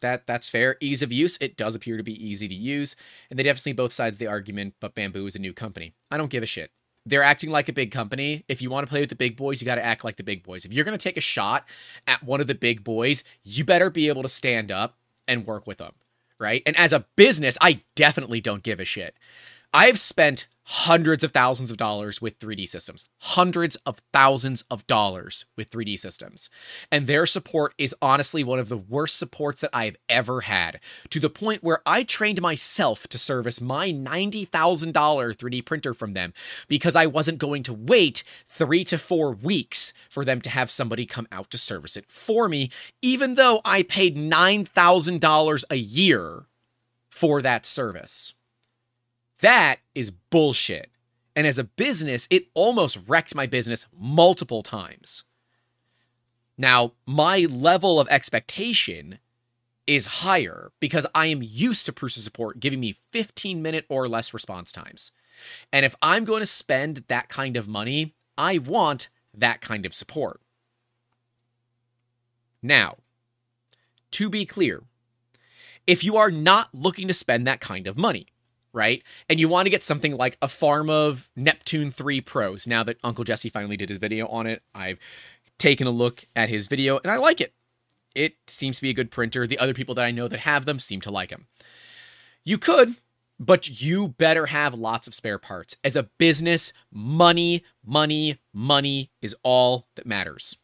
that 0.00 0.26
that's 0.26 0.48
fair. 0.48 0.76
Ease 0.80 1.02
of 1.02 1.12
use. 1.12 1.36
It 1.40 1.56
does 1.56 1.74
appear 1.74 1.96
to 1.96 2.02
be 2.02 2.24
easy 2.24 2.48
to 2.48 2.54
use, 2.54 2.96
and 3.28 3.38
they 3.38 3.42
definitely 3.42 3.72
both 3.72 3.92
sides 3.92 4.14
of 4.14 4.18
the 4.18 4.26
argument. 4.26 4.74
But 4.80 4.94
Bambu 4.94 5.26
is 5.26 5.36
a 5.36 5.40
new 5.40 5.52
company. 5.52 5.92
I 6.10 6.16
don't 6.16 6.30
give 6.30 6.42
a 6.42 6.46
shit. 6.46 6.70
They're 7.04 7.22
acting 7.22 7.50
like 7.50 7.68
a 7.68 7.72
big 7.72 7.90
company. 7.90 8.44
If 8.48 8.60
you 8.62 8.70
want 8.70 8.86
to 8.86 8.90
play 8.90 9.00
with 9.00 9.08
the 9.08 9.16
big 9.16 9.36
boys, 9.36 9.60
you 9.60 9.66
got 9.66 9.76
to 9.76 9.84
act 9.84 10.04
like 10.04 10.16
the 10.16 10.22
big 10.22 10.42
boys. 10.42 10.64
If 10.64 10.72
you're 10.72 10.84
going 10.84 10.96
to 10.96 11.02
take 11.02 11.16
a 11.16 11.22
shot 11.22 11.66
at 12.06 12.22
one 12.22 12.40
of 12.40 12.46
the 12.46 12.54
big 12.54 12.84
boys, 12.84 13.24
you 13.42 13.64
better 13.64 13.88
be 13.88 14.08
able 14.08 14.22
to 14.22 14.28
stand 14.28 14.70
up 14.70 14.96
and 15.26 15.46
work 15.46 15.66
with 15.66 15.78
them, 15.78 15.92
right? 16.38 16.62
And 16.66 16.76
as 16.76 16.92
a 16.92 17.06
business, 17.16 17.56
I 17.60 17.80
definitely 17.94 18.40
don't 18.40 18.62
give 18.62 18.78
a 18.78 18.84
shit. 18.84 19.16
I've 19.72 19.98
spent 19.98 20.48
hundreds 20.70 21.24
of 21.24 21.32
thousands 21.32 21.70
of 21.70 21.78
dollars 21.78 22.20
with 22.20 22.38
3D 22.38 22.68
systems, 22.68 23.06
hundreds 23.20 23.76
of 23.86 24.02
thousands 24.12 24.62
of 24.70 24.86
dollars 24.86 25.46
with 25.56 25.70
3D 25.70 25.98
systems. 25.98 26.50
And 26.92 27.06
their 27.06 27.24
support 27.24 27.72
is 27.78 27.94
honestly 28.02 28.44
one 28.44 28.58
of 28.58 28.68
the 28.68 28.76
worst 28.76 29.18
supports 29.18 29.62
that 29.62 29.70
I've 29.72 29.96
ever 30.10 30.42
had, 30.42 30.78
to 31.08 31.18
the 31.18 31.30
point 31.30 31.64
where 31.64 31.80
I 31.86 32.02
trained 32.02 32.42
myself 32.42 33.06
to 33.08 33.16
service 33.16 33.62
my 33.62 33.90
$90,000 33.90 34.92
3D 34.92 35.64
printer 35.64 35.94
from 35.94 36.12
them 36.12 36.34
because 36.68 36.94
I 36.94 37.06
wasn't 37.06 37.38
going 37.38 37.62
to 37.62 37.72
wait 37.72 38.22
three 38.46 38.84
to 38.84 38.98
four 38.98 39.32
weeks 39.32 39.94
for 40.10 40.22
them 40.22 40.42
to 40.42 40.50
have 40.50 40.70
somebody 40.70 41.06
come 41.06 41.26
out 41.32 41.50
to 41.52 41.58
service 41.58 41.96
it 41.96 42.04
for 42.08 42.46
me, 42.46 42.68
even 43.00 43.36
though 43.36 43.62
I 43.64 43.84
paid 43.84 44.18
$9,000 44.18 45.64
a 45.70 45.76
year 45.76 46.44
for 47.08 47.40
that 47.40 47.64
service. 47.64 48.34
That 49.40 49.78
is 49.94 50.10
bullshit. 50.10 50.90
And 51.36 51.46
as 51.46 51.58
a 51.58 51.64
business, 51.64 52.26
it 52.30 52.48
almost 52.54 52.98
wrecked 53.06 53.34
my 53.34 53.46
business 53.46 53.86
multiple 53.96 54.62
times. 54.62 55.24
Now, 56.56 56.92
my 57.06 57.46
level 57.48 58.00
of 58.00 58.08
expectation 58.08 59.20
is 59.86 60.06
higher 60.06 60.72
because 60.80 61.06
I 61.14 61.26
am 61.26 61.40
used 61.42 61.86
to 61.86 61.92
Prusa 61.92 62.18
support 62.18 62.60
giving 62.60 62.80
me 62.80 62.96
15 63.12 63.62
minute 63.62 63.86
or 63.88 64.08
less 64.08 64.34
response 64.34 64.72
times. 64.72 65.12
And 65.72 65.86
if 65.86 65.94
I'm 66.02 66.24
going 66.24 66.40
to 66.40 66.46
spend 66.46 67.04
that 67.06 67.28
kind 67.28 67.56
of 67.56 67.68
money, 67.68 68.14
I 68.36 68.58
want 68.58 69.08
that 69.32 69.60
kind 69.60 69.86
of 69.86 69.94
support. 69.94 70.40
Now, 72.60 72.96
to 74.10 74.28
be 74.28 74.44
clear, 74.44 74.82
if 75.86 76.02
you 76.02 76.16
are 76.16 76.30
not 76.30 76.74
looking 76.74 77.06
to 77.08 77.14
spend 77.14 77.46
that 77.46 77.60
kind 77.60 77.86
of 77.86 77.96
money, 77.96 78.26
right? 78.78 79.02
And 79.28 79.40
you 79.40 79.48
want 79.48 79.66
to 79.66 79.70
get 79.70 79.82
something 79.82 80.16
like 80.16 80.38
a 80.40 80.48
farm 80.48 80.88
of 80.88 81.28
Neptune 81.34 81.90
3 81.90 82.20
Pros. 82.20 82.66
Now 82.66 82.84
that 82.84 82.96
Uncle 83.02 83.24
Jesse 83.24 83.48
finally 83.48 83.76
did 83.76 83.88
his 83.88 83.98
video 83.98 84.28
on 84.28 84.46
it, 84.46 84.62
I've 84.72 85.00
taken 85.58 85.88
a 85.88 85.90
look 85.90 86.24
at 86.36 86.48
his 86.48 86.68
video 86.68 86.98
and 86.98 87.10
I 87.10 87.16
like 87.16 87.40
it. 87.40 87.52
It 88.14 88.36
seems 88.46 88.76
to 88.76 88.82
be 88.82 88.90
a 88.90 88.94
good 88.94 89.10
printer. 89.10 89.46
The 89.46 89.58
other 89.58 89.74
people 89.74 89.96
that 89.96 90.04
I 90.04 90.12
know 90.12 90.28
that 90.28 90.40
have 90.40 90.64
them 90.64 90.78
seem 90.78 91.00
to 91.02 91.10
like 91.10 91.30
them. 91.30 91.46
You 92.44 92.56
could, 92.56 92.94
but 93.40 93.82
you 93.82 94.08
better 94.08 94.46
have 94.46 94.74
lots 94.74 95.08
of 95.08 95.14
spare 95.14 95.38
parts. 95.38 95.76
As 95.82 95.96
a 95.96 96.04
business, 96.04 96.72
money, 96.92 97.64
money, 97.84 98.38
money 98.52 99.10
is 99.20 99.34
all 99.42 99.88
that 99.96 100.06
matters. 100.06 100.56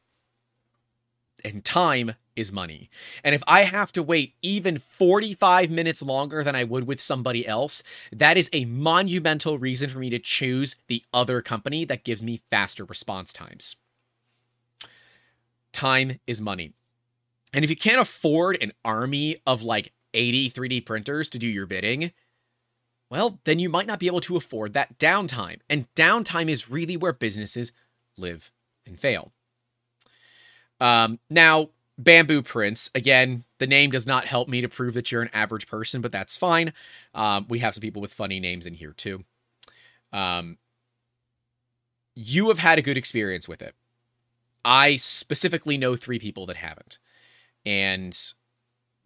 And 1.44 1.64
time 1.64 2.14
is 2.37 2.53
money. 2.53 2.91
And 3.23 3.35
if 3.35 3.43
I 3.47 3.62
have 3.62 3.93
to 3.93 4.03
wait 4.03 4.35
even 4.43 4.79
45 4.79 5.71
minutes 5.71 6.03
longer 6.03 6.43
than 6.43 6.55
I 6.55 6.64
would 6.64 6.87
with 6.87 7.00
somebody 7.00 7.47
else, 7.47 7.83
that 8.12 8.37
is 8.37 8.50
a 8.53 8.64
monumental 8.64 9.59
reason 9.59 9.88
for 9.88 9.99
me 9.99 10.11
to 10.11 10.19
choose 10.19 10.76
the 10.88 11.03
other 11.12 11.43
company 11.43 11.85
that 11.85 12.05
gives 12.05 12.23
me 12.23 12.43
faster 12.50 12.85
response 12.85 13.33
times. 13.33 13.76
Time 15.73 16.21
is 16.26 16.41
money. 16.41 16.73
And 17.53 17.64
if 17.64 17.71
you 17.71 17.76
can't 17.76 18.00
afford 18.00 18.61
an 18.62 18.73
army 18.85 19.37
of 19.47 19.62
like 19.62 19.93
80 20.12 20.50
3D 20.50 20.85
printers 20.85 21.31
to 21.31 21.38
do 21.38 21.47
your 21.47 21.67
bidding, 21.67 22.12
well, 23.11 23.38
then 23.45 23.59
you 23.59 23.69
might 23.69 23.87
not 23.87 24.00
be 24.00 24.07
able 24.07 24.21
to 24.23 24.37
afford 24.37 24.73
that 24.73 24.99
downtime. 24.99 25.61
And 25.71 25.93
downtime 25.95 26.49
is 26.49 26.71
really 26.71 26.97
where 26.97 27.12
businesses 27.12 27.71
live 28.17 28.50
and 28.87 28.99
fail. 28.99 29.33
Um, 30.81 31.21
now, 31.31 31.71
Bambu 32.01 32.45
Prints, 32.45 32.91
again, 32.95 33.45
the 33.59 33.67
name 33.67 33.91
does 33.91 34.07
not 34.07 34.27
help 34.27 34.49
me 34.49 34.61
to 34.61 34.69
prove 34.69 34.95
that 34.95 35.13
you're 35.13 35.23
an 35.23 35.31
average 35.33 35.69
person, 35.69 36.01
but 36.01 36.13
that's 36.13 36.37
fine. 36.37 36.73
Um, 37.15 37.47
we 37.49 37.61
have 37.61 37.75
some 37.75 37.83
people 37.83 38.03
with 38.03 38.13
funny 38.13 38.41
names 38.41 38.67
in 38.67 38.75
here 38.75 38.93
too. 38.93 39.25
Um, 40.13 40.59
you 42.15 42.49
have 42.49 42.59
had 42.59 42.79
a 42.79 42.83
good 42.83 42.97
experience 42.97 43.49
with 43.49 43.63
it. 43.63 43.75
I 44.65 44.97
specifically 44.97 45.77
know 45.77 45.95
three 45.95 46.19
people 46.19 46.47
that 46.47 46.57
haven't. 46.57 46.99
And 47.67 48.19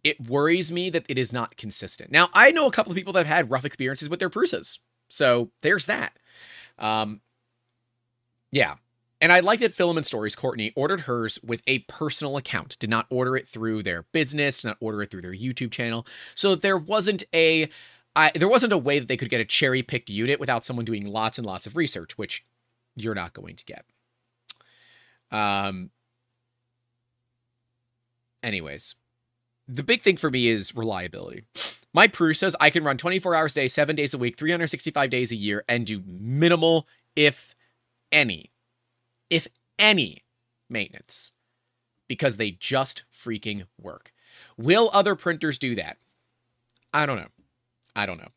it 0.05 0.29
worries 0.29 0.71
me 0.73 0.91
that 0.91 1.05
it 1.09 1.19
is 1.19 1.33
not 1.33 1.57
consistent. 1.57 2.11
Now, 2.11 2.29
I 2.33 2.51
know 2.51 2.67
a 2.67 2.73
couple 2.73 2.93
of 2.93 2.97
people 2.97 3.13
that 3.15 3.27
have 3.27 3.37
had 3.37 3.51
rough 3.51 3.65
experiences 3.65 4.09
with 4.09 4.21
their 4.21 4.31
Prusas. 4.31 4.79
So 5.09 5.51
there's 5.63 5.87
that. 5.87 6.19
Um, 6.79 7.21
yeah. 8.51 8.77
And 9.21 9.33
I 9.33 9.41
like 9.41 9.61
that 9.61 9.75
Filament 9.75 10.07
Stories, 10.07 10.37
Courtney, 10.37 10.73
ordered 10.77 11.03
hers 11.03 11.41
with 11.43 11.63
a 11.67 11.81
personal 11.81 12.37
account, 12.37 12.79
did 12.79 12.91
not 12.91 13.07
order 13.11 13.37
it 13.37 13.49
through 13.49 13.83
their 13.83 14.03
business, 14.13 14.63
did 14.63 14.69
not 14.69 14.77
order 14.81 15.03
it 15.03 15.11
through 15.11 15.23
their 15.23 15.35
YouTube 15.35 15.73
channel. 15.73 16.07
So 16.35 16.55
there 16.55 16.79
wasn't 16.79 17.25
a 17.35 17.69
I, 18.15 18.33
there 18.35 18.49
wasn't 18.49 18.73
a 18.73 18.79
way 18.79 18.99
that 18.99 19.07
they 19.07 19.17
could 19.17 19.31
get 19.31 19.41
a 19.41 19.45
cherry 19.45 19.83
picked 19.83 20.11
unit 20.11 20.41
without 20.41 20.65
someone 20.65 20.85
doing 20.85 21.07
lots 21.07 21.39
and 21.39 21.47
lots 21.47 21.67
of 21.67 21.77
research, 21.77 22.17
which 22.19 22.45
you're 22.97 23.15
not 23.15 23.33
going 23.33 23.57
to 23.57 23.65
get. 23.65 23.85
Um. 25.31 25.91
Anyways, 28.43 28.95
the 29.67 29.83
big 29.83 30.03
thing 30.03 30.17
for 30.17 30.31
me 30.31 30.49
is 30.49 30.75
reliability. 30.75 31.45
My 31.93 32.07
Prue 32.07 32.33
Prusas 32.33 32.55
I 32.61 32.71
can 32.71 32.85
run 32.85 32.97
24 32.97 33.35
hours 33.35 33.53
a 33.53 33.63
day, 33.63 33.69
seven 33.69 33.97
days 33.97 34.15
a 34.15 34.19
week, 34.19 34.37
365 34.37 35.11
days 35.11 35.33
a 35.33 35.37
year, 35.37 35.65
and 35.69 35.85
do 35.85 36.03
minimal, 36.07 36.87
if 37.17 37.55
any, 38.13 38.51
if 39.31 39.49
any, 39.79 40.23
maintenance 40.69 41.33
because 42.09 42.37
they 42.37 42.51
just 42.53 43.05
freaking 43.15 43.67
work. 43.81 44.13
Will 44.57 44.91
other 44.93 45.15
printers 45.15 45.59
do 45.59 45.75
that? 45.75 45.99
I 46.93 47.07
don't 47.07 47.19
know. 47.19 47.29
I 47.95 48.07
don't 48.07 48.19
know. 48.19 48.29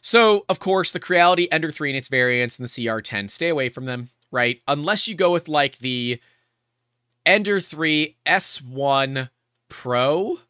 So, 0.00 0.44
of 0.48 0.58
course, 0.58 0.92
the 0.92 1.00
Creality 1.00 1.50
Ender 1.50 1.70
3 1.70 1.90
and 1.90 1.96
its 1.96 2.08
variants 2.08 2.58
and 2.58 2.64
the 2.64 2.68
CR10, 2.68 3.30
stay 3.30 3.48
away 3.48 3.68
from 3.68 3.86
them, 3.86 4.10
right? 4.30 4.60
Unless 4.68 5.08
you 5.08 5.14
go 5.14 5.32
with 5.32 5.48
like 5.48 5.78
the 5.78 6.20
Ender 7.24 7.60
3 7.60 8.16
S1 8.26 9.30
Pro. 9.68 10.40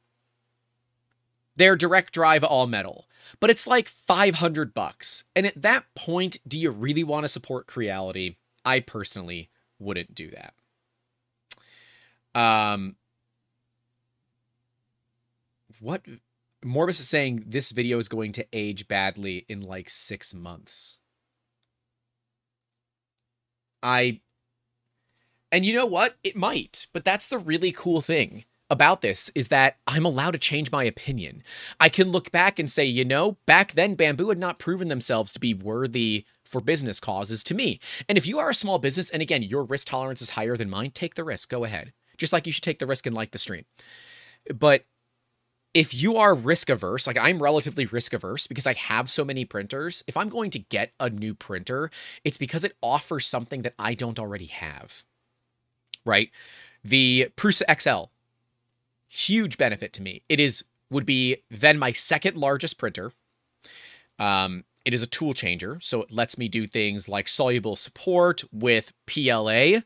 They're 1.56 1.76
direct 1.76 2.12
drive 2.12 2.42
all 2.42 2.66
metal, 2.66 3.06
but 3.38 3.48
it's 3.48 3.66
like 3.66 3.88
500 3.88 4.74
bucks. 4.74 5.24
And 5.36 5.46
at 5.46 5.62
that 5.62 5.84
point, 5.94 6.38
do 6.46 6.58
you 6.58 6.70
really 6.70 7.04
want 7.04 7.24
to 7.24 7.28
support 7.28 7.68
Creality? 7.68 8.36
I 8.64 8.80
personally 8.80 9.50
wouldn't 9.78 10.14
do 10.14 10.30
that. 10.30 10.54
Um, 12.34 12.96
what 15.80 16.02
Morbus 16.64 17.00
is 17.00 17.08
saying 17.08 17.44
this 17.46 17.70
video 17.70 17.98
is 17.98 18.08
going 18.08 18.32
to 18.32 18.46
age 18.52 18.88
badly 18.88 19.44
in 19.48 19.60
like 19.60 19.90
six 19.90 20.34
months. 20.34 20.98
I. 23.82 24.20
And 25.52 25.64
you 25.64 25.74
know 25.74 25.86
what? 25.86 26.16
It 26.24 26.34
might, 26.34 26.88
but 26.92 27.04
that's 27.04 27.28
the 27.28 27.38
really 27.38 27.70
cool 27.70 28.00
thing 28.00 28.44
about 28.70 29.02
this 29.02 29.30
is 29.36 29.48
that 29.48 29.76
I'm 29.86 30.04
allowed 30.04 30.32
to 30.32 30.38
change 30.38 30.72
my 30.72 30.82
opinion. 30.82 31.44
I 31.78 31.88
can 31.88 32.10
look 32.10 32.32
back 32.32 32.58
and 32.58 32.68
say, 32.68 32.84
you 32.84 33.04
know, 33.04 33.36
back 33.46 33.72
then 33.72 33.96
Bambu 33.96 34.30
had 34.30 34.38
not 34.38 34.58
proven 34.58 34.88
themselves 34.88 35.32
to 35.32 35.38
be 35.40 35.54
worthy 35.54 36.24
for 36.54 36.60
business 36.60 37.00
causes 37.00 37.42
to 37.42 37.52
me. 37.52 37.80
And 38.08 38.16
if 38.16 38.28
you 38.28 38.38
are 38.38 38.48
a 38.48 38.54
small 38.54 38.78
business, 38.78 39.10
and 39.10 39.20
again, 39.20 39.42
your 39.42 39.64
risk 39.64 39.88
tolerance 39.88 40.22
is 40.22 40.30
higher 40.30 40.56
than 40.56 40.70
mine, 40.70 40.92
take 40.92 41.16
the 41.16 41.24
risk. 41.24 41.48
Go 41.48 41.64
ahead. 41.64 41.92
Just 42.16 42.32
like 42.32 42.46
you 42.46 42.52
should 42.52 42.62
take 42.62 42.78
the 42.78 42.86
risk 42.86 43.06
and 43.06 43.14
like 43.14 43.32
the 43.32 43.40
stream. 43.40 43.64
But 44.54 44.84
if 45.74 45.92
you 45.92 46.16
are 46.16 46.32
risk 46.32 46.70
averse, 46.70 47.08
like 47.08 47.18
I'm 47.18 47.42
relatively 47.42 47.86
risk 47.86 48.12
averse 48.12 48.46
because 48.46 48.68
I 48.68 48.74
have 48.74 49.10
so 49.10 49.24
many 49.24 49.44
printers, 49.44 50.04
if 50.06 50.16
I'm 50.16 50.28
going 50.28 50.50
to 50.52 50.60
get 50.60 50.92
a 51.00 51.10
new 51.10 51.34
printer, 51.34 51.90
it's 52.22 52.38
because 52.38 52.62
it 52.62 52.76
offers 52.80 53.26
something 53.26 53.62
that 53.62 53.74
I 53.76 53.94
don't 53.94 54.20
already 54.20 54.46
have. 54.46 55.02
Right? 56.04 56.30
The 56.84 57.30
Prusa 57.36 57.62
XL, 57.80 58.12
huge 59.08 59.58
benefit 59.58 59.92
to 59.94 60.02
me. 60.02 60.22
It 60.28 60.38
is 60.38 60.62
would 60.88 61.04
be 61.04 61.38
then 61.50 61.80
my 61.80 61.90
second 61.90 62.36
largest 62.36 62.78
printer. 62.78 63.10
Um, 64.20 64.62
it 64.84 64.94
is 64.94 65.02
a 65.02 65.06
tool 65.06 65.34
changer, 65.34 65.78
so 65.80 66.02
it 66.02 66.12
lets 66.12 66.36
me 66.36 66.48
do 66.48 66.66
things 66.66 67.08
like 67.08 67.28
soluble 67.28 67.76
support 67.76 68.44
with 68.52 68.92
PLA 69.06 69.80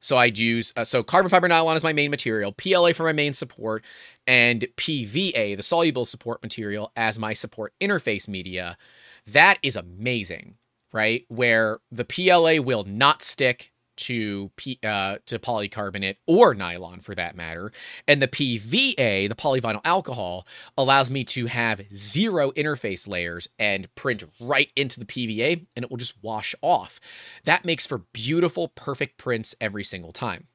so 0.00 0.16
I'd 0.16 0.38
use 0.38 0.72
uh, 0.76 0.84
so 0.84 1.02
carbon 1.02 1.30
fiber 1.30 1.46
nylon 1.46 1.76
is 1.76 1.82
my 1.82 1.92
main 1.92 2.10
material, 2.10 2.52
PLA 2.52 2.92
for 2.92 3.04
my 3.04 3.12
main 3.12 3.32
support, 3.34 3.84
and 4.26 4.66
PVA, 4.76 5.56
the 5.56 5.62
soluble 5.62 6.04
support 6.04 6.42
material, 6.42 6.90
as 6.96 7.18
my 7.18 7.32
support 7.32 7.74
interface 7.80 8.26
media. 8.26 8.78
That 9.26 9.58
is 9.62 9.76
amazing, 9.76 10.56
right? 10.92 11.24
Where 11.28 11.80
the 11.92 12.04
PLA 12.06 12.62
will 12.62 12.84
not 12.84 13.22
stick 13.22 13.69
to 14.00 14.50
P, 14.56 14.78
uh, 14.82 15.18
to 15.26 15.38
polycarbonate 15.38 16.16
or 16.26 16.54
nylon 16.54 17.00
for 17.00 17.14
that 17.14 17.36
matter. 17.36 17.72
And 18.06 18.20
the 18.20 18.28
PVA, 18.28 19.28
the 19.28 19.34
polyvinyl 19.34 19.80
alcohol, 19.84 20.46
allows 20.76 21.10
me 21.10 21.24
to 21.24 21.46
have 21.46 21.82
zero 21.92 22.50
interface 22.52 23.06
layers 23.06 23.48
and 23.58 23.94
print 23.94 24.24
right 24.40 24.70
into 24.76 24.98
the 24.98 25.06
PVA 25.06 25.66
and 25.76 25.84
it 25.84 25.90
will 25.90 25.98
just 25.98 26.22
wash 26.22 26.54
off. 26.62 27.00
That 27.44 27.64
makes 27.64 27.86
for 27.86 27.98
beautiful, 28.12 28.68
perfect 28.68 29.18
prints 29.18 29.54
every 29.60 29.84
single 29.84 30.12
time. 30.12 30.46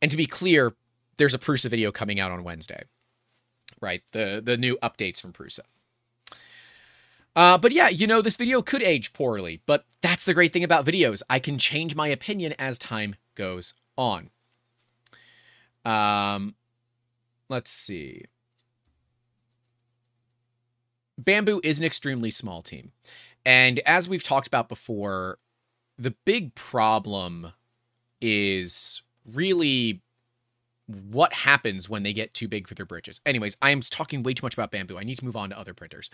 And 0.00 0.10
to 0.10 0.16
be 0.16 0.26
clear, 0.26 0.74
there's 1.16 1.34
a 1.34 1.38
Prusa 1.38 1.68
video 1.68 1.92
coming 1.92 2.20
out 2.20 2.30
on 2.30 2.44
Wednesday. 2.44 2.84
Right? 3.80 4.02
The 4.12 4.40
the 4.44 4.56
new 4.56 4.76
updates 4.82 5.20
from 5.20 5.32
Prusa. 5.32 5.60
Uh, 7.38 7.56
but 7.56 7.70
yeah, 7.70 7.88
you 7.88 8.04
know, 8.04 8.20
this 8.20 8.36
video 8.36 8.60
could 8.60 8.82
age 8.82 9.12
poorly, 9.12 9.62
but 9.64 9.84
that's 10.00 10.24
the 10.24 10.34
great 10.34 10.52
thing 10.52 10.64
about 10.64 10.84
videos. 10.84 11.22
I 11.30 11.38
can 11.38 11.56
change 11.56 11.94
my 11.94 12.08
opinion 12.08 12.52
as 12.58 12.80
time 12.80 13.14
goes 13.36 13.74
on. 13.96 14.30
Um, 15.84 16.56
let's 17.48 17.70
see. 17.70 18.24
Bambu 21.22 21.60
is 21.62 21.78
an 21.78 21.86
extremely 21.86 22.32
small 22.32 22.60
team. 22.60 22.90
And 23.46 23.78
as 23.86 24.08
we've 24.08 24.24
talked 24.24 24.48
about 24.48 24.68
before, 24.68 25.38
the 25.96 26.16
big 26.24 26.56
problem 26.56 27.52
is 28.20 29.02
really 29.24 30.02
what 30.88 31.32
happens 31.34 31.88
when 31.88 32.02
they 32.02 32.14
get 32.14 32.32
too 32.32 32.48
big 32.48 32.66
for 32.66 32.74
their 32.74 32.86
britches. 32.86 33.20
Anyways, 33.26 33.56
I 33.60 33.70
am 33.70 33.80
talking 33.82 34.22
way 34.22 34.32
too 34.32 34.44
much 34.44 34.54
about 34.54 34.72
Bambu. 34.72 34.98
I 34.98 35.04
need 35.04 35.18
to 35.18 35.24
move 35.24 35.36
on 35.36 35.50
to 35.50 35.58
other 35.58 35.74
printers. 35.74 36.08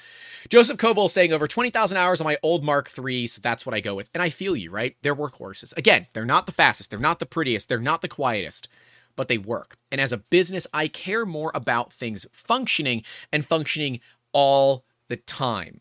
Joseph 0.49 0.79
Coble 0.79 1.09
saying 1.09 1.33
over 1.33 1.47
20,000 1.47 1.97
hours 1.97 2.21
on 2.21 2.25
my 2.25 2.37
old 2.43 2.65
Mark 2.65 2.93
III, 2.99 3.29
so 3.29 3.41
that's 3.41 3.65
what 3.65 3.75
I 3.75 3.81
go 3.81 3.95
with. 3.95 4.11
And 4.13 4.23
I 4.23 4.31
feel 4.31 4.57
you, 4.57 4.71
right? 4.71 4.97
They're 5.03 5.15
workhorses. 5.15 5.77
Again, 5.77 6.09
they're 6.13 6.25
not 6.25 6.47
the 6.47 6.53
fastest, 6.53 6.91
they're 6.91 6.99
not 6.99 7.21
the 7.21 7.27
prettiest, 7.27 7.69
they're 7.69 7.79
not 7.79 8.03
the 8.03 8.09
quietest, 8.09 8.69
but 9.15 9.29
they 9.29 9.39
work. 9.39 9.77
And 9.93 10.01
as 10.01 10.13
a 10.13 10.19
business, 10.19 10.67
I 10.75 10.89
care 10.89 11.25
more 11.25 11.53
about 11.55 11.93
things 11.93 12.27
functioning 12.33 13.05
and 13.33 13.47
functioning 13.47 14.01
all 14.33 14.85
the 15.09 15.17
time. 15.17 15.81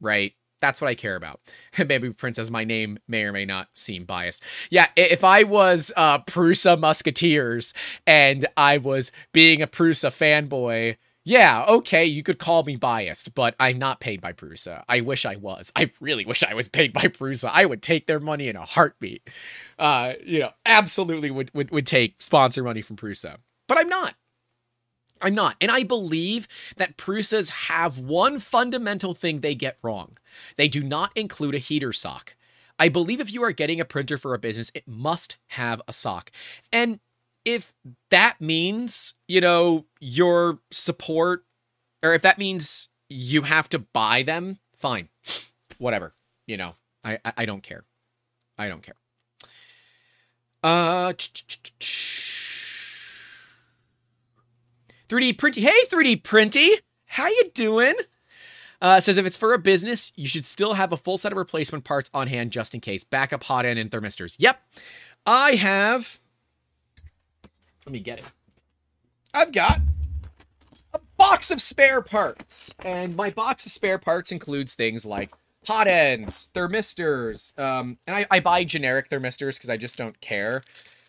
Right? 0.00 0.34
That's 0.62 0.80
what 0.80 0.88
I 0.88 0.94
care 0.94 1.16
about. 1.16 1.40
Bambu 1.74 2.16
Princess, 2.16 2.48
my 2.48 2.62
name 2.62 2.98
may 3.08 3.24
or 3.24 3.32
may 3.32 3.44
not 3.44 3.68
seem 3.74 4.04
biased. 4.04 4.42
Yeah, 4.70 4.86
if 4.96 5.24
I 5.24 5.42
was 5.42 5.92
uh, 5.96 6.20
Prusa 6.20 6.78
Musketeers 6.78 7.74
and 8.06 8.46
I 8.56 8.78
was 8.78 9.10
being 9.32 9.60
a 9.60 9.66
Prusa 9.66 10.10
fanboy, 10.10 10.96
yeah, 11.24 11.64
okay, 11.68 12.04
you 12.04 12.22
could 12.22 12.38
call 12.38 12.62
me 12.62 12.76
biased, 12.76 13.34
but 13.34 13.56
I'm 13.58 13.78
not 13.78 14.00
paid 14.00 14.20
by 14.20 14.32
Prusa. 14.32 14.84
I 14.88 15.00
wish 15.00 15.26
I 15.26 15.34
was. 15.34 15.72
I 15.74 15.90
really 16.00 16.24
wish 16.24 16.44
I 16.44 16.54
was 16.54 16.68
paid 16.68 16.92
by 16.92 17.02
Prusa. 17.02 17.50
I 17.52 17.66
would 17.66 17.82
take 17.82 18.06
their 18.06 18.20
money 18.20 18.48
in 18.48 18.54
a 18.54 18.64
heartbeat. 18.64 19.28
Uh, 19.80 20.14
you 20.24 20.38
know, 20.40 20.50
absolutely 20.64 21.32
would, 21.32 21.52
would, 21.54 21.72
would 21.72 21.86
take 21.86 22.22
sponsor 22.22 22.62
money 22.62 22.82
from 22.82 22.96
Prusa. 22.96 23.38
But 23.66 23.78
I'm 23.78 23.88
not. 23.88 24.14
I'm 25.22 25.34
not. 25.34 25.56
And 25.60 25.70
I 25.70 25.84
believe 25.84 26.48
that 26.76 26.96
Prusas 26.96 27.50
have 27.68 27.98
one 27.98 28.38
fundamental 28.38 29.14
thing 29.14 29.40
they 29.40 29.54
get 29.54 29.78
wrong. 29.82 30.18
They 30.56 30.68
do 30.68 30.82
not 30.82 31.12
include 31.16 31.54
a 31.54 31.58
heater 31.58 31.92
sock. 31.92 32.34
I 32.78 32.88
believe 32.88 33.20
if 33.20 33.32
you 33.32 33.42
are 33.44 33.52
getting 33.52 33.80
a 33.80 33.84
printer 33.84 34.18
for 34.18 34.34
a 34.34 34.38
business, 34.38 34.72
it 34.74 34.88
must 34.88 35.36
have 35.48 35.80
a 35.86 35.92
sock. 35.92 36.32
And 36.72 36.98
if 37.44 37.72
that 38.10 38.40
means, 38.40 39.14
you 39.28 39.40
know, 39.40 39.86
your 40.00 40.58
support, 40.70 41.44
or 42.02 42.14
if 42.14 42.22
that 42.22 42.38
means 42.38 42.88
you 43.08 43.42
have 43.42 43.68
to 43.68 43.78
buy 43.78 44.22
them, 44.22 44.58
fine. 44.76 45.08
Whatever. 45.78 46.14
You 46.46 46.56
know, 46.56 46.74
I, 47.04 47.18
I, 47.24 47.32
I 47.38 47.46
don't 47.46 47.62
care. 47.62 47.84
I 48.58 48.68
don't 48.68 48.82
care. 48.82 48.96
Uh, 50.62 51.12
3D 55.12 55.36
Printy. 55.36 55.60
Hey, 55.60 55.84
3D 55.90 56.22
Printy. 56.22 56.70
How 57.04 57.26
you 57.26 57.50
doing? 57.52 57.92
Uh, 58.80 58.98
says 58.98 59.18
if 59.18 59.26
it's 59.26 59.36
for 59.36 59.52
a 59.52 59.58
business, 59.58 60.10
you 60.16 60.26
should 60.26 60.46
still 60.46 60.72
have 60.72 60.90
a 60.90 60.96
full 60.96 61.18
set 61.18 61.32
of 61.32 61.36
replacement 61.36 61.84
parts 61.84 62.08
on 62.14 62.28
hand 62.28 62.50
just 62.50 62.72
in 62.72 62.80
case. 62.80 63.04
Backup 63.04 63.44
hot 63.44 63.66
end 63.66 63.78
and 63.78 63.90
thermistors. 63.90 64.36
Yep. 64.38 64.62
I 65.26 65.50
have. 65.50 66.18
Let 67.84 67.92
me 67.92 68.00
get 68.00 68.20
it. 68.20 68.24
I've 69.34 69.52
got 69.52 69.80
a 70.94 71.00
box 71.18 71.50
of 71.50 71.60
spare 71.60 72.00
parts. 72.00 72.74
And 72.78 73.14
my 73.14 73.28
box 73.28 73.66
of 73.66 73.72
spare 73.72 73.98
parts 73.98 74.32
includes 74.32 74.72
things 74.72 75.04
like 75.04 75.30
hot 75.66 75.88
ends, 75.88 76.48
thermistors, 76.54 77.56
um, 77.60 77.98
and 78.06 78.16
I, 78.16 78.26
I 78.30 78.40
buy 78.40 78.64
generic 78.64 79.10
thermistors 79.10 79.56
because 79.56 79.68
I 79.68 79.76
just 79.76 79.98
don't 79.98 80.18
care. 80.22 80.62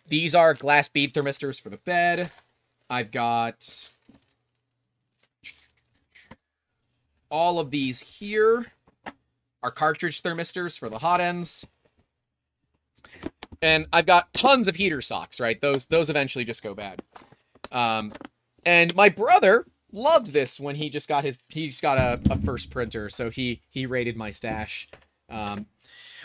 These 0.06 0.36
are 0.36 0.54
glass 0.54 0.90
bead 0.90 1.14
thermistors 1.14 1.62
for 1.62 1.70
the 1.70 1.78
bed. 1.78 2.32
I've 2.90 3.10
got 3.12 3.90
all 7.34 7.60
of 7.60 7.72
these 7.72 8.00
here 8.00 8.68
are 9.64 9.72
cartridge 9.72 10.22
thermistors 10.22 10.78
for 10.78 10.88
the 10.88 11.00
hot 11.00 11.20
ends. 11.20 11.66
And 13.60 13.88
I've 13.92 14.06
got 14.06 14.34
tons 14.34 14.68
of 14.68 14.76
heater 14.76 15.02
socks, 15.02 15.40
right? 15.40 15.60
Those 15.60 15.88
those 15.88 16.12
eventually 16.12 16.46
just 16.46 16.62
go 16.62 16.76
bad. 16.76 17.02
Um, 17.72 18.14
and 18.66 18.94
my 18.96 19.10
brother 19.10 19.66
loved 19.92 20.28
this 20.32 20.60
when 20.60 20.76
he 20.76 20.92
just 20.92 21.08
got 21.08 21.24
his 21.24 21.38
he 21.50 21.66
just 21.68 21.82
got 21.82 21.98
a, 21.98 22.20
a 22.30 22.38
first 22.38 22.70
printer, 22.70 23.10
so 23.10 23.32
he 23.32 23.62
he 23.70 23.88
raided 23.88 24.16
my 24.16 24.30
stash. 24.30 24.88
Um, 25.28 25.66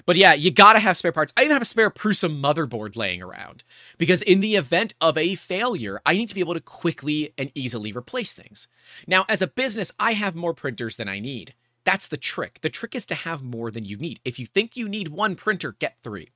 but 0.06 0.16
yeah, 0.16 0.32
you 0.34 0.50
gotta 0.50 0.78
have 0.78 0.96
spare 0.96 1.12
parts. 1.12 1.32
I 1.36 1.42
even 1.42 1.52
have 1.52 1.62
a 1.62 1.66
spare 1.66 1.90
Prusa 1.90 2.28
motherboard 2.28 2.96
laying 2.96 3.22
around 3.22 3.64
because 3.96 4.22
in 4.22 4.40
the 4.40 4.56
event 4.56 4.94
of 5.00 5.16
a 5.16 5.34
failure, 5.34 6.00
I 6.04 6.16
need 6.16 6.28
to 6.28 6.34
be 6.34 6.40
able 6.40 6.54
to 6.54 6.60
quickly 6.60 7.32
and 7.38 7.50
easily 7.54 7.92
replace 7.92 8.32
things. 8.32 8.68
Now, 9.06 9.24
as 9.28 9.42
a 9.42 9.46
business, 9.46 9.92
I 9.98 10.12
have 10.12 10.34
more 10.34 10.54
printers 10.54 10.96
than 10.96 11.08
I 11.08 11.20
need. 11.20 11.54
That's 11.84 12.08
the 12.08 12.16
trick. 12.16 12.58
The 12.60 12.68
trick 12.68 12.94
is 12.94 13.06
to 13.06 13.14
have 13.14 13.42
more 13.42 13.70
than 13.70 13.84
you 13.84 13.96
need. 13.96 14.20
If 14.24 14.38
you 14.38 14.46
think 14.46 14.76
you 14.76 14.88
need 14.88 15.08
one 15.08 15.34
printer, 15.34 15.72
get 15.78 15.96
three. 16.02 16.28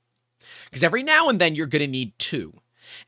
Because 0.65 0.83
every 0.83 1.03
now 1.03 1.29
and 1.29 1.41
then 1.41 1.55
you're 1.55 1.67
going 1.67 1.81
to 1.81 1.87
need 1.87 2.19
two. 2.19 2.61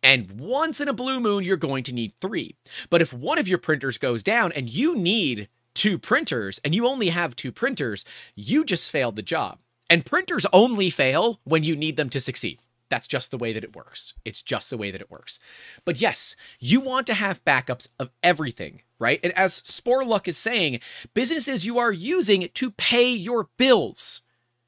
And 0.02 0.38
once 0.38 0.80
in 0.80 0.88
a 0.88 0.92
blue 0.92 1.20
moon, 1.20 1.44
you're 1.44 1.56
going 1.56 1.82
to 1.84 1.92
need 1.92 2.12
three. 2.20 2.56
But 2.90 3.02
if 3.02 3.12
one 3.12 3.38
of 3.38 3.48
your 3.48 3.58
printers 3.58 3.98
goes 3.98 4.22
down 4.22 4.52
and 4.52 4.68
you 4.68 4.94
need 4.94 5.48
two 5.74 5.98
printers 5.98 6.60
and 6.64 6.74
you 6.74 6.86
only 6.86 7.08
have 7.08 7.34
two 7.34 7.50
printers, 7.50 8.04
you 8.34 8.64
just 8.64 8.90
failed 8.90 9.16
the 9.16 9.22
job. 9.22 9.58
And 9.90 10.06
printers 10.06 10.46
only 10.52 10.90
fail 10.90 11.40
when 11.44 11.64
you 11.64 11.76
need 11.76 11.96
them 11.96 12.08
to 12.10 12.20
succeed. 12.20 12.58
That's 12.88 13.06
just 13.06 13.30
the 13.30 13.38
way 13.38 13.52
that 13.52 13.64
it 13.64 13.74
works. 13.74 14.14
It's 14.24 14.42
just 14.42 14.70
the 14.70 14.76
way 14.76 14.90
that 14.90 15.00
it 15.00 15.10
works. 15.10 15.38
But 15.84 16.00
yes, 16.00 16.36
you 16.60 16.80
want 16.80 17.06
to 17.08 17.14
have 17.14 17.44
backups 17.44 17.88
of 17.98 18.10
everything, 18.22 18.82
right? 18.98 19.20
And 19.22 19.32
as 19.36 19.60
Spurlock 19.62 20.28
is 20.28 20.38
saying, 20.38 20.80
businesses 21.12 21.66
you 21.66 21.78
are 21.78 21.92
using 21.92 22.48
to 22.54 22.70
pay 22.70 23.10
your 23.10 23.48
bills. 23.56 24.20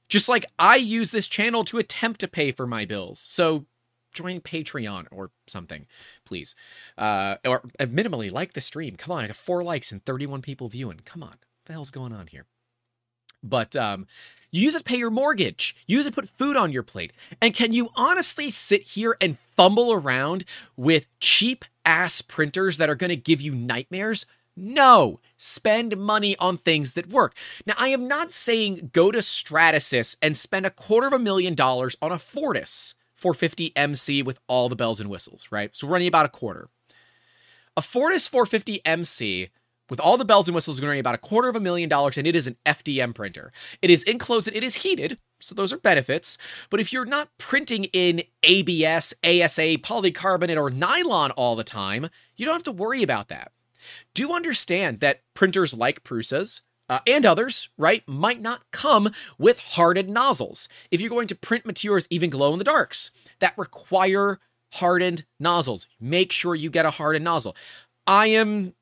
Just 0.09 0.29
like 0.29 0.47
I 0.59 0.77
use 0.77 1.11
this 1.11 1.29
channel 1.29 1.65
to 1.65 1.79
attempt 1.79 2.21
to 2.21 2.29
pay 2.29 2.53
for 2.53 2.67
my 2.67 2.85
bills. 2.85 3.21
So 3.21 3.67
join 4.15 4.41
Patreon 4.41 5.07
or 5.11 5.31
something, 5.47 5.87
please. 6.25 6.55
Uh, 6.97 7.37
or 7.45 7.63
minimally 7.79 8.33
like 8.33 8.55
the 8.55 8.61
stream. 8.61 8.97
Come 8.97 9.13
on, 9.13 9.25
I 9.25 9.27
got 9.29 9.37
four 9.37 9.63
likes 9.63 9.93
and 9.93 10.05
31 10.05 10.43
people 10.43 10.69
viewing. 10.69 11.01
Come 11.05 11.23
on, 11.23 11.31
what 11.31 11.67
the 11.67 11.73
hell's 11.75 11.91
going 11.91 12.13
on 12.13 12.29
here? 12.29 12.47
But 13.49 13.75
um, 13.77 14.07
you 14.51 14.63
use 14.63 14.75
it 14.75 14.79
to 14.79 14.85
pay 14.85 14.97
your 14.97 15.11
mortgage. 15.11 15.77
You 15.87 15.99
use 15.99 16.07
it 16.07 16.11
to 16.11 16.15
put 16.15 16.29
food 16.29 16.57
on 16.57 16.73
your 16.73 16.83
plate. 16.83 17.13
And 17.41 17.55
can 17.55 17.73
you 17.73 17.91
honestly 17.95 18.51
sit 18.51 18.83
here 18.83 19.17
and 19.21 19.39
fumble 19.39 19.93
around 19.93 20.45
with 20.77 21.07
cheap 21.21 21.65
ass 21.85 22.23
printers 22.23 22.79
that 22.79 22.89
are 22.89 22.95
going 22.95 23.11
to 23.11 23.17
give 23.17 23.41
you 23.41 23.53
nightmares? 23.53 24.27
No, 24.57 25.21
spend 25.37 25.99
money 25.99 26.35
on 26.39 26.57
things 26.57 26.95
that 26.95 27.11
work. 27.11 27.37
Now, 27.67 27.75
I 27.77 27.89
am 27.89 28.09
not 28.09 28.33
saying 28.33 28.91
go 28.93 29.11
to 29.11 29.19
Stratasys 29.19 30.17
and 30.23 30.35
spend 30.37 30.65
a 30.65 30.71
quarter 30.71 31.07
of 31.07 31.13
a 31.13 31.19
million 31.19 31.55
dollars 31.55 31.95
on 32.01 32.11
a 32.11 32.19
Fortus 32.19 32.95
450 33.15 33.77
MC 33.77 34.23
with 34.23 34.41
all 34.47 34.71
the 34.71 34.77
bells 34.77 35.01
and 35.01 35.11
whistles, 35.11 35.49
right? 35.51 35.71
So 35.77 35.87
we're 35.87 35.95
running 35.95 36.09
about 36.09 36.27
a 36.27 36.31
quarter. 36.31 36.69
A 37.77 37.83
Fortus 37.83 38.27
450 38.27 38.81
MC 38.87 39.51
with 39.89 40.01
all 40.01 40.17
the 40.17 40.25
bells 40.25 40.49
and 40.49 40.55
whistles 40.55 40.77
is 40.77 40.81
going 40.81 40.89
to 40.89 40.93
run 40.93 41.01
about 41.01 41.15
a 41.15 41.19
quarter 41.19 41.49
of 41.49 41.57
a 41.57 41.61
million 41.61 41.89
dollars, 41.89 42.19
and 42.19 42.27
it 42.27 42.37
is 42.37 42.47
an 42.47 42.57
FDM 42.67 43.15
printer. 43.15 43.53
It 43.83 43.91
is 43.91 44.03
enclosed, 44.05 44.49
it 44.49 44.65
is 44.65 44.77
heated, 44.77 45.19
so 45.41 45.55
those 45.55 45.73
are 45.73 45.79
benefits. 45.79 46.39
But 46.71 46.81
if 46.81 46.93
you're 46.93 47.05
not 47.05 47.31
printing 47.39 47.85
in 47.85 48.23
ABS, 48.43 49.15
ASA, 49.25 49.79
polycarbonate, 49.79 50.61
or 50.61 50.71
nylon 50.71 51.31
all 51.33 51.57
the 51.57 51.65
time, 51.65 52.09
you 52.37 52.47
don't 52.47 52.55
have 52.55 52.63
to 52.65 52.73
worry 52.73 53.03
about 53.03 53.29
that. 53.29 53.53
Do 54.15 54.33
understand 54.33 55.01
that 55.01 55.23
printers 55.35 55.75
like 55.75 56.03
Prusas, 56.03 56.63
uh, 56.89 57.01
and 57.07 57.27
others, 57.27 57.69
right, 57.77 58.07
might 58.07 58.41
not 58.41 58.63
come 58.71 59.11
with 59.39 59.59
hardened 59.59 60.09
nozzles. 60.09 60.69
If 60.91 61.01
you're 61.01 61.11
going 61.11 61.27
to 61.29 61.35
print 61.35 61.67
materials, 61.67 62.07
even 62.11 62.31
glow 62.31 62.53
in 62.53 62.59
the 62.59 62.65
darks, 62.65 63.11
that 63.41 63.59
require 63.59 64.39
hardened 64.75 65.25
nozzles, 65.41 65.87
make 66.01 66.33
sure 66.33 66.55
you 66.55 66.71
get 66.71 66.87
a 66.87 66.91
hardened 66.91 67.25
nozzle. 67.25 67.57
I 68.07 68.29
am 68.29 68.75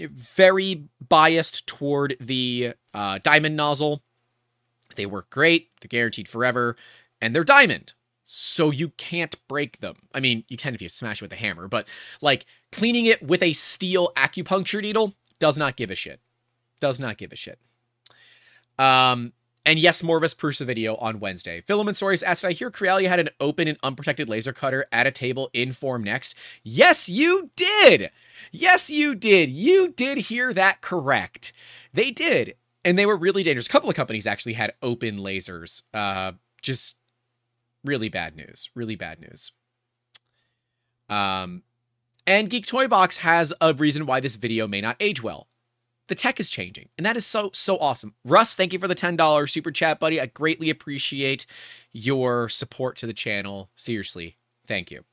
very 0.00 0.84
biased 1.08 1.66
toward 1.66 2.16
the 2.20 2.74
uh, 2.94 3.18
diamond 3.22 3.56
nozzle. 3.56 4.02
They 4.96 5.06
work 5.06 5.30
great, 5.30 5.70
they're 5.80 5.88
guaranteed 5.88 6.28
forever, 6.28 6.76
and 7.20 7.34
they're 7.34 7.44
diamond. 7.44 7.94
So 8.24 8.70
you 8.70 8.90
can't 8.90 9.34
break 9.48 9.80
them. 9.80 9.96
I 10.12 10.20
mean, 10.20 10.44
you 10.48 10.56
can 10.56 10.74
if 10.74 10.82
you 10.82 10.88
smash 10.88 11.22
it 11.22 11.24
with 11.24 11.32
a 11.32 11.36
hammer, 11.36 11.66
but 11.66 11.88
like 12.20 12.44
cleaning 12.72 13.06
it 13.06 13.22
with 13.22 13.42
a 13.42 13.54
steel 13.54 14.12
acupuncture 14.16 14.82
needle 14.82 15.14
does 15.38 15.56
not 15.56 15.76
give 15.76 15.90
a 15.90 15.94
shit 15.94 16.20
does 16.80 17.00
not 17.00 17.18
give 17.18 17.32
a 17.32 17.36
shit. 17.36 17.58
Um, 18.78 19.32
and 19.64 19.78
yes, 19.78 20.02
of 20.02 20.08
a 20.08 20.12
Prusa 20.12 20.64
video 20.64 20.96
on 20.96 21.20
Wednesday. 21.20 21.60
Filament 21.60 21.96
Stories 21.96 22.22
asked, 22.22 22.44
I 22.44 22.52
hear 22.52 22.70
Creality 22.70 23.06
had 23.06 23.20
an 23.20 23.28
open 23.40 23.68
and 23.68 23.78
unprotected 23.82 24.28
laser 24.28 24.52
cutter 24.52 24.86
at 24.90 25.06
a 25.06 25.10
table 25.10 25.50
in 25.52 25.70
Formnext. 25.70 26.34
Yes, 26.62 27.08
you 27.08 27.50
did. 27.56 28.10
Yes, 28.52 28.90
you 28.90 29.14
did. 29.14 29.50
You 29.50 29.88
did 29.88 30.18
hear 30.18 30.52
that 30.52 30.80
correct. 30.80 31.52
They 31.92 32.10
did. 32.10 32.54
And 32.84 32.98
they 32.98 33.06
were 33.06 33.16
really 33.16 33.42
dangerous. 33.42 33.66
A 33.66 33.70
couple 33.70 33.90
of 33.90 33.96
companies 33.96 34.26
actually 34.26 34.54
had 34.54 34.72
open 34.82 35.18
lasers. 35.18 35.82
Uh, 35.92 36.32
just 36.62 36.94
really 37.84 38.08
bad 38.08 38.36
news. 38.36 38.70
Really 38.74 38.96
bad 38.96 39.20
news. 39.20 39.52
Um, 41.08 41.62
and 42.26 42.50
Geek 42.50 42.66
Toy 42.66 42.86
Box 42.86 43.18
has 43.18 43.52
a 43.60 43.74
reason 43.74 44.06
why 44.06 44.20
this 44.20 44.36
video 44.36 44.66
may 44.66 44.80
not 44.80 44.96
age 45.00 45.22
well 45.22 45.48
the 46.08 46.14
tech 46.14 46.40
is 46.40 46.50
changing 46.50 46.88
and 46.98 47.06
that 47.06 47.16
is 47.16 47.24
so 47.24 47.50
so 47.52 47.78
awesome 47.78 48.14
russ 48.24 48.54
thank 48.54 48.72
you 48.72 48.78
for 48.78 48.88
the 48.88 48.94
$10 48.94 49.48
super 49.48 49.70
chat 49.70 50.00
buddy 50.00 50.20
i 50.20 50.26
greatly 50.26 50.68
appreciate 50.68 51.46
your 51.92 52.48
support 52.48 52.96
to 52.96 53.06
the 53.06 53.12
channel 53.12 53.70
seriously 53.76 54.36
thank 54.66 54.90
you 54.90 55.04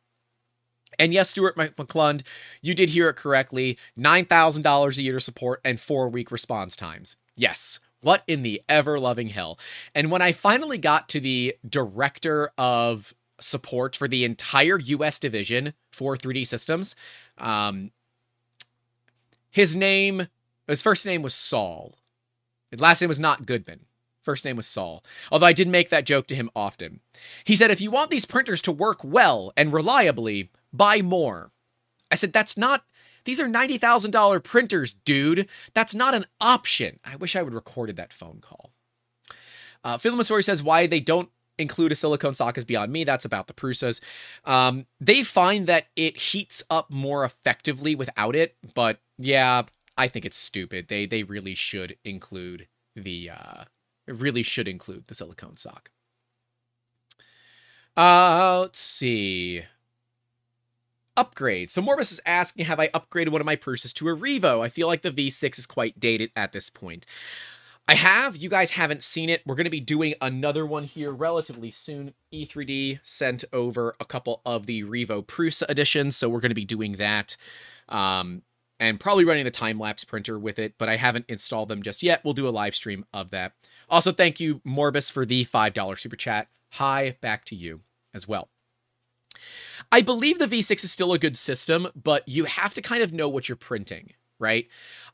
and 0.99 1.13
yes 1.13 1.29
stuart 1.29 1.55
mcclund 1.55 2.23
you 2.62 2.73
did 2.73 2.89
hear 2.89 3.10
it 3.10 3.15
correctly 3.15 3.77
$9000 3.97 4.97
a 4.97 5.01
year 5.01 5.13
to 5.13 5.19
support 5.19 5.62
and 5.63 5.79
four 5.79 6.10
week 6.10 6.31
response 6.31 6.75
times 6.75 7.15
yes 7.36 7.79
what 8.01 8.23
in 8.27 8.43
the 8.43 8.62
ever 8.69 8.99
loving 8.99 9.29
hell 9.29 9.60
and 9.93 10.12
when 10.12 10.21
i 10.21 10.31
finally 10.31 10.77
got 10.77 11.10
to 11.10 11.19
the 11.19 11.55
director 11.67 12.51
of 12.58 13.13
support 13.39 13.95
for 13.95 14.08
the 14.08 14.23
entire 14.23 14.79
us 14.79 15.19
division 15.19 15.73
for 15.91 16.15
3d 16.15 16.47
systems 16.47 16.95
um, 17.38 17.91
his 19.49 19.75
name 19.75 20.27
his 20.67 20.81
first 20.81 21.05
name 21.05 21.21
was 21.21 21.34
Saul. 21.34 21.95
His 22.71 22.81
last 22.81 23.01
name 23.01 23.08
was 23.08 23.19
not 23.19 23.45
Goodman. 23.45 23.86
First 24.21 24.43
name 24.43 24.58
was 24.58 24.65
Saul. 24.65 25.03
Although 25.31 25.45
I 25.45 25.53
did 25.53 25.67
make 25.67 25.89
that 25.89 26.05
joke 26.05 26.25
to 26.27 26.36
him 26.36 26.49
often. 26.55 27.01
He 27.43 27.55
said, 27.55 27.69
if 27.69 27.79
you 27.79 27.91
want 27.91 28.10
these 28.10 28.25
printers 28.25 28.62
to 28.63 28.71
work 28.71 29.03
well 29.03 29.53
and 29.55 29.71
reliably, 29.71 30.49
buy 30.78 31.02
more. 31.02 31.52
I 32.12 32.16
said, 32.16 32.34
that's 32.34 32.58
not. 32.58 32.86
These 33.26 33.40
are 33.40 33.48
$90,000 33.48 34.44
printers, 34.44 34.94
dude. 34.94 35.50
That's 35.74 35.96
not 35.96 36.14
an 36.14 36.26
option. 36.40 37.00
I 37.04 37.16
wish 37.16 37.36
I 37.36 37.42
would 37.42 37.54
recorded 37.54 37.96
that 37.98 38.14
phone 38.14 38.40
call. 38.40 38.72
Uh, 39.84 39.98
says 39.98 40.64
why 40.64 40.88
they 40.88 41.00
don't 41.00 41.30
include 41.58 41.92
a 41.92 41.96
silicone 41.96 42.34
sock 42.34 42.58
is 42.58 42.66
beyond 42.66 42.92
me. 42.92 43.04
That's 43.04 43.26
about 43.26 43.48
the 43.48 43.54
Prusas. 43.54 44.02
Um, 44.44 44.86
they 45.00 45.24
find 45.24 45.68
that 45.68 45.88
it 45.96 46.18
heats 46.18 46.64
up 46.70 46.90
more 46.92 47.24
effectively 47.24 47.96
without 47.96 48.36
it, 48.36 48.56
but 48.74 49.00
yeah, 49.18 49.64
I 49.98 50.08
think 50.08 50.26
it's 50.26 50.38
stupid. 50.38 50.88
They 50.88 51.06
they 51.06 51.24
really 51.24 51.56
should 51.56 51.98
include 52.04 52.68
the 52.96 53.30
uh 53.30 53.64
really 54.08 54.44
should 54.44 54.68
include 54.68 55.08
the 55.08 55.16
silicone 55.16 55.58
sock. 55.58 55.90
Uh 57.96 58.60
let's 58.62 58.80
see. 58.80 59.64
Upgrade. 61.17 61.71
So 61.71 61.82
Morbus 61.82 62.12
is 62.12 62.21
asking, 62.25 62.65
have 62.65 62.80
I 62.80 62.88
upgraded 62.89 63.30
one 63.30 63.41
of 63.41 63.45
my 63.45 63.56
Prusas 63.56 63.93
to 63.93 64.10
a 64.10 64.15
Revo? 64.15 64.63
I 64.63 64.69
feel 64.69 64.88
like 64.88 65.01
the 65.01 65.12
V6 65.12 65.60
is 65.60 65.65
quite 65.65 65.99
dated 65.99 66.32
at 66.36 66.51
this 66.51 66.69
point. 66.69 67.06
I 67.88 67.95
have. 67.95 68.36
You 68.36 68.49
guys 68.49 68.71
haven't 68.71 69.04
seen 69.04 69.30
it. 69.30 69.43
We're 69.45 69.56
going 69.56 69.65
to 69.65 69.69
be 69.69 69.80
doing 69.80 70.15
another 70.19 70.65
one 70.65 70.86
here 70.86 71.12
relatively 71.12 71.69
soon. 71.69 72.13
E3D 72.34 72.99
sent 73.04 73.43
over 73.54 73.95
a 73.99 74.06
couple 74.06 74.41
of 74.45 74.65
the 74.65 74.84
Revo 74.84 75.23
Prusa 75.23 75.69
editions, 75.69 76.17
so 76.17 76.28
we're 76.28 76.39
going 76.39 76.49
to 76.49 76.56
be 76.56 76.65
doing 76.65 76.93
that. 76.93 77.38
Um, 77.88 78.41
and 78.80 78.99
probably 78.99 79.23
running 79.23 79.45
the 79.45 79.51
time 79.51 79.80
lapse 79.80 80.04
printer 80.04 80.39
with 80.39 80.58
it, 80.58 80.73
but 80.78 80.89
I 80.89 80.97
haven't 80.97 81.25
installed 81.30 81.69
them 81.69 81.84
just 81.84 82.01
yet. 82.01 82.21
We'll 82.23 82.34
do 82.34 82.47
a 82.47 82.49
live 82.49 82.75
stream 82.75 83.06
of 83.13 83.30
that. 83.32 83.54
Also, 83.88 84.12
thank 84.12 84.39
you, 84.39 84.62
Morbus, 84.65 85.12
for 85.12 85.25
the 85.25 85.45
$5 85.45 85.99
super 85.99 86.15
chat. 86.15 86.47
Hi, 86.71 87.17
back 87.21 87.45
to 87.45 87.56
you 87.56 87.82
as 88.13 88.28
well. 88.28 88.49
I 89.91 90.02
believe 90.02 90.39
the 90.39 90.48
V6 90.48 90.84
is 90.84 90.91
still 90.91 91.13
a 91.13 91.19
good 91.19 91.38
system, 91.38 91.88
but 91.95 92.28
you 92.28 92.45
have 92.45 92.74
to 92.74 92.82
kind 92.82 93.04
of 93.04 93.13
know 93.13 93.30
what 93.30 93.48
you're 93.48 93.56
printing, 93.56 94.13
right? 94.39 94.67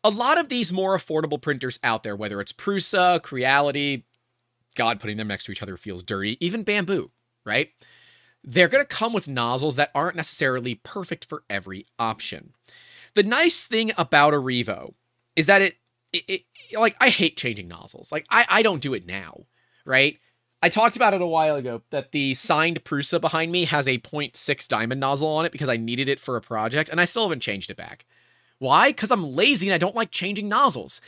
A 0.04 0.10
lot 0.10 0.38
of 0.38 0.50
these 0.50 0.72
more 0.72 0.98
affordable 0.98 1.42
printers 1.42 1.80
out 1.84 2.04
there, 2.04 2.16
whether 2.16 2.42
it's 2.42 2.54
Prusa, 2.54 3.22
Creality, 3.22 4.06
God, 4.76 5.00
putting 5.00 5.18
them 5.18 5.28
next 5.28 5.46
to 5.46 5.52
each 5.52 5.62
other 5.62 5.78
feels 5.78 6.04
dirty, 6.04 6.38
even 6.46 6.66
Bambu, 6.66 7.10
right? 7.46 7.70
They're 8.44 8.68
going 8.68 8.84
to 8.84 8.96
come 8.96 9.14
with 9.14 9.28
nozzles 9.28 9.76
that 9.76 9.92
aren't 9.94 10.16
necessarily 10.16 10.76
perfect 10.76 11.26
for 11.26 11.44
every 11.50 11.86
option. 12.00 12.54
The 13.14 13.24
nice 13.24 13.66
thing 13.66 13.92
about 13.98 14.34
a 14.34 14.38
Revo 14.38 14.94
is 15.36 15.46
that 15.46 15.62
it, 15.62 15.76
it, 16.14 16.24
it 16.28 16.44
like, 16.74 16.96
I 17.00 17.10
hate 17.10 17.38
changing 17.38 17.68
nozzles. 17.68 18.12
Like, 18.12 18.26
I, 18.30 18.46
I 18.50 18.62
don't 18.62 18.82
do 18.82 18.94
it 18.94 19.06
now, 19.06 19.46
right? 19.86 20.18
I 20.62 20.70
talked 20.70 20.96
about 20.96 21.14
it 21.14 21.22
a 21.22 21.28
while 21.28 21.56
ago 21.56 21.82
that 21.90 22.12
the 22.12 22.36
signed 22.36 22.84
Prusa 22.84 23.20
behind 23.20 23.52
me 23.52 23.66
has 23.66 23.88
a 23.88 23.98
0.6 23.98 24.68
diamond 24.68 25.02
nozzle 25.02 25.28
on 25.28 25.46
it 25.46 25.52
because 25.52 25.70
I 25.70 25.78
needed 25.78 26.08
it 26.08 26.20
for 26.20 26.36
a 26.36 26.42
project, 26.42 26.90
and 26.90 27.02
I 27.02 27.06
still 27.06 27.24
haven't 27.24 27.40
changed 27.40 27.72
it 27.72 27.78
back. 27.78 28.06
Why? 28.60 28.90
Because 28.90 29.10
I'm 29.10 29.36
lazy 29.36 29.68
and 29.68 29.74
I 29.74 29.80
don't 29.80 29.96
like 29.96 30.12
changing 30.12 30.48
nozzles. 30.48 31.02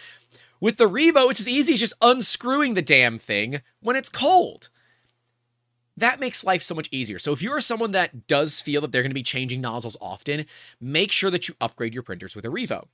With 0.60 0.78
the 0.78 0.90
Revo, 0.90 1.30
it's 1.30 1.42
as 1.42 1.50
easy 1.50 1.76
as 1.76 1.82
just 1.82 1.94
unscrewing 2.02 2.74
the 2.74 2.82
damn 2.82 3.20
thing 3.20 3.62
when 3.80 3.96
it's 3.96 4.10
cold. 4.10 4.70
That 5.96 6.20
makes 6.20 6.44
life 6.44 6.64
so 6.64 6.74
much 6.74 6.90
easier. 6.92 7.20
So 7.20 7.32
if 7.32 7.44
you're 7.44 7.62
someone 7.62 7.92
that 7.92 8.28
does 8.28 8.60
feel 8.60 8.82
that 8.82 8.92
they're 8.92 9.04
going 9.04 9.12
to 9.12 9.16
be 9.16 9.22
changing 9.22 9.62
nozzles 9.62 9.98
often, 10.02 10.48
make 10.82 11.12
sure 11.12 11.30
that 11.30 11.48
you 11.48 11.56
upgrade 11.62 11.94
your 11.94 12.02
printers 12.02 12.36
with 12.36 12.46
a 12.46 12.48
Revo. 12.48 12.88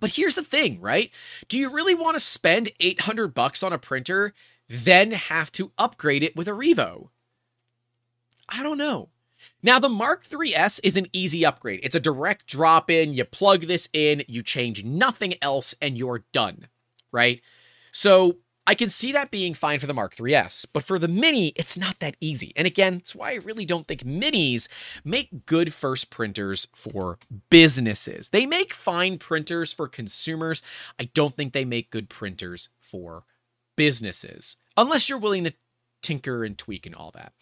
But 0.00 0.10
here's 0.10 0.34
the 0.34 0.42
thing, 0.42 0.78
right? 0.82 1.10
Do 1.48 1.56
you 1.56 1.70
really 1.70 1.94
want 1.94 2.16
to 2.16 2.20
spend 2.20 2.70
800 2.80 3.28
bucks 3.28 3.62
on 3.62 3.72
a 3.72 3.78
printer 3.78 4.34
then 4.68 5.12
have 5.12 5.52
to 5.52 5.72
upgrade 5.78 6.22
it 6.22 6.36
with 6.36 6.48
a 6.48 6.52
Revo? 6.52 7.08
I 8.48 8.62
don't 8.62 8.78
know. 8.78 9.10
Now, 9.62 9.78
the 9.78 9.88
Mark 9.88 10.26
IIIS 10.26 10.80
is 10.82 10.96
an 10.96 11.08
easy 11.12 11.44
upgrade. 11.44 11.80
It's 11.82 11.94
a 11.94 12.00
direct 12.00 12.46
drop 12.46 12.90
in. 12.90 13.12
You 13.12 13.24
plug 13.24 13.62
this 13.66 13.88
in, 13.92 14.22
you 14.28 14.42
change 14.42 14.84
nothing 14.84 15.34
else, 15.42 15.74
and 15.80 15.98
you're 15.98 16.24
done, 16.32 16.68
right? 17.12 17.40
So 17.92 18.38
I 18.66 18.74
can 18.74 18.88
see 18.88 19.12
that 19.12 19.30
being 19.30 19.54
fine 19.54 19.78
for 19.78 19.86
the 19.86 19.94
Mark 19.94 20.16
IIIS, 20.16 20.66
but 20.72 20.82
for 20.82 20.98
the 20.98 21.06
Mini, 21.06 21.48
it's 21.48 21.76
not 21.76 22.00
that 22.00 22.16
easy. 22.20 22.52
And 22.56 22.66
again, 22.66 22.94
that's 22.94 23.14
why 23.14 23.32
I 23.32 23.36
really 23.36 23.64
don't 23.64 23.86
think 23.86 24.02
Minis 24.02 24.68
make 25.04 25.46
good 25.46 25.72
first 25.72 26.10
printers 26.10 26.66
for 26.74 27.18
businesses. 27.48 28.30
They 28.30 28.44
make 28.44 28.72
fine 28.72 29.18
printers 29.18 29.72
for 29.72 29.86
consumers. 29.86 30.62
I 30.98 31.04
don't 31.14 31.36
think 31.36 31.52
they 31.52 31.64
make 31.64 31.90
good 31.90 32.08
printers 32.08 32.68
for 32.80 33.24
businesses, 33.76 34.56
unless 34.76 35.08
you're 35.08 35.18
willing 35.18 35.44
to 35.44 35.54
tinker 36.02 36.44
and 36.44 36.56
tweak 36.56 36.86
and 36.86 36.94
all 36.94 37.10
that. 37.12 37.32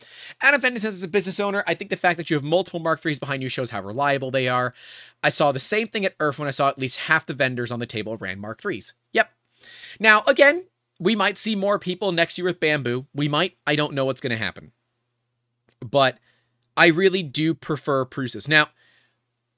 Adam 0.41 0.61
Fenton 0.61 0.81
says, 0.81 0.95
as 0.95 1.03
a 1.03 1.09
business 1.09 1.39
owner, 1.39 1.63
I 1.67 1.75
think 1.75 1.91
the 1.91 1.97
fact 1.97 2.17
that 2.17 2.31
you 2.31 2.37
have 2.37 2.45
multiple 2.45 2.81
Mark 2.81 3.01
IIIs 3.03 3.21
behind 3.21 3.43
you 3.43 3.49
shows 3.49 3.71
how 3.71 3.83
reliable 3.83 4.31
they 4.31 4.49
are. 4.49 4.73
I 5.23 5.29
saw 5.29 5.53
the 5.53 5.61
same 5.61 5.87
thing 5.87 6.07
at 6.07 6.15
ERF 6.19 6.39
when 6.39 6.49
I 6.49 6.53
saw 6.53 6.69
at 6.69 6.79
least 6.79 7.01
half 7.01 7.27
the 7.27 7.35
vendors 7.35 7.71
on 7.71 7.79
the 7.79 7.87
table 7.87 8.17
ran 8.17 8.39
Mark 8.41 8.63
IIIs. 8.63 8.93
Yep. 9.13 9.31
Now, 10.01 10.23
again, 10.27 10.65
we 10.99 11.15
might 11.15 11.37
see 11.37 11.55
more 11.55 11.79
people 11.79 12.13
next 12.13 12.39
year 12.39 12.47
with 12.47 12.61
Bambu. 12.61 13.07
We 13.15 13.29
might. 13.29 13.57
I 13.67 13.77
don't 13.77 13.95
know 13.95 14.05
what's 14.05 14.21
going 14.21 14.31
to 14.31 14.37
happen. 14.37 14.73
But 15.81 16.19
I 16.77 16.87
really 16.87 17.23
do 17.23 17.53
prefer 17.53 18.07
Prusas. 18.07 18.49
Now, 18.49 18.69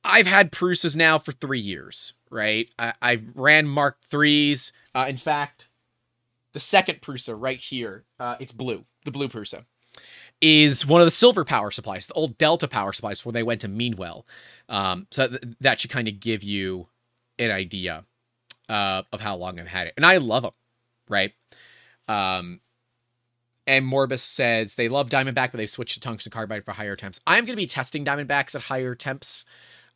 I've 0.03 0.27
had 0.27 0.53
Prusas 0.53 0.97
now 0.97 1.19
for 1.19 1.33
three 1.33 1.61
years, 1.61 2.15
right? 2.31 2.69
I, 2.79 2.95
I 3.01 3.23
ran 3.35 3.67
Mark 3.67 3.99
IIIs. 4.11 4.73
Uh, 4.95 5.07
in 5.09 5.17
fact, 5.17 5.69
the 6.57 6.61
second 6.61 7.03
Prusa 7.03 7.37
right 7.39 7.61
here, 7.61 8.05
uh, 8.19 8.37
it's 8.41 8.51
blue, 8.51 8.87
the 9.05 9.11
blue 9.11 9.29
Prusa, 9.29 9.67
is 10.41 10.87
one 10.87 11.03
of 11.03 11.07
the 11.07 11.11
silver 11.11 11.45
power 11.45 11.71
supplies, 11.71 12.07
the 12.07 12.15
old 12.15 12.39
Delta 12.39 12.67
power 12.67 12.95
supplies 12.95 13.19
before 13.19 13.33
they 13.33 13.43
went 13.43 13.61
to 13.61 13.69
Meanwell. 13.69 14.27
Um, 14.71 15.07
so 15.11 15.29
th- 15.29 15.43
that 15.61 15.79
should 15.79 15.91
kind 15.91 16.09
of 16.09 16.19
give 16.19 16.43
you 16.43 16.87
an 17.39 17.51
idea 17.51 18.05
uh, 18.71 19.03
of 19.13 19.21
how 19.21 19.37
long 19.37 19.61
I've 19.61 19.67
had 19.67 19.89
it. 19.89 19.93
And 19.99 20.07
I 20.07 20.17
love 20.17 20.45
them, 20.45 20.53
right? 21.11 21.35
Um, 22.09 22.61
and 23.67 23.85
Morbus 23.85 24.21
says 24.21 24.77
they 24.77 24.89
love 24.89 25.11
Diamondback, 25.11 25.53
but 25.53 25.59
they've 25.59 25.69
switched 25.69 25.93
to 25.93 26.01
tungsten 26.01 26.33
carbide 26.33 26.65
for 26.65 26.73
higher 26.73 26.97
temps. 26.97 27.21
I'm 27.27 27.45
going 27.45 27.53
to 27.53 27.63
be 27.63 27.67
testing 27.67 28.03
Diamondbacks 28.03 28.55
at 28.55 28.63
higher 28.63 28.95
temps. 28.95 29.45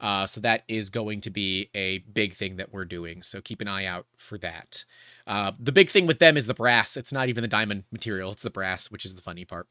Uh, 0.01 0.27
so 0.27 0.41
that 0.41 0.65
is 0.67 0.89
going 0.89 1.21
to 1.21 1.31
be 1.31 1.69
a 1.75 1.99
big 1.99 2.33
thing 2.35 2.57
that 2.57 2.73
we're 2.73 2.87
doing. 2.87 3.23
So 3.23 3.41
keep 3.41 3.61
an 3.61 3.69
eye 3.69 3.85
out 3.85 4.07
for 4.17 4.39
that. 4.39 4.85
Uh, 5.27 5.53
the 5.59 5.73
big 5.73 5.91
thing 5.91 6.07
with 6.07 6.19
them 6.19 6.37
is 6.37 6.47
the 6.47 6.55
brass. 6.55 6.97
It's 6.97 7.13
not 7.13 7.29
even 7.29 7.43
the 7.43 7.49
diamond 7.49 7.85
material; 7.93 8.33
it's 8.33 8.43
the 8.43 8.51
brass, 8.51 8.91
which 8.91 9.05
is 9.05 9.15
the 9.15 9.23
funny 9.23 9.45
part. 9.45 9.67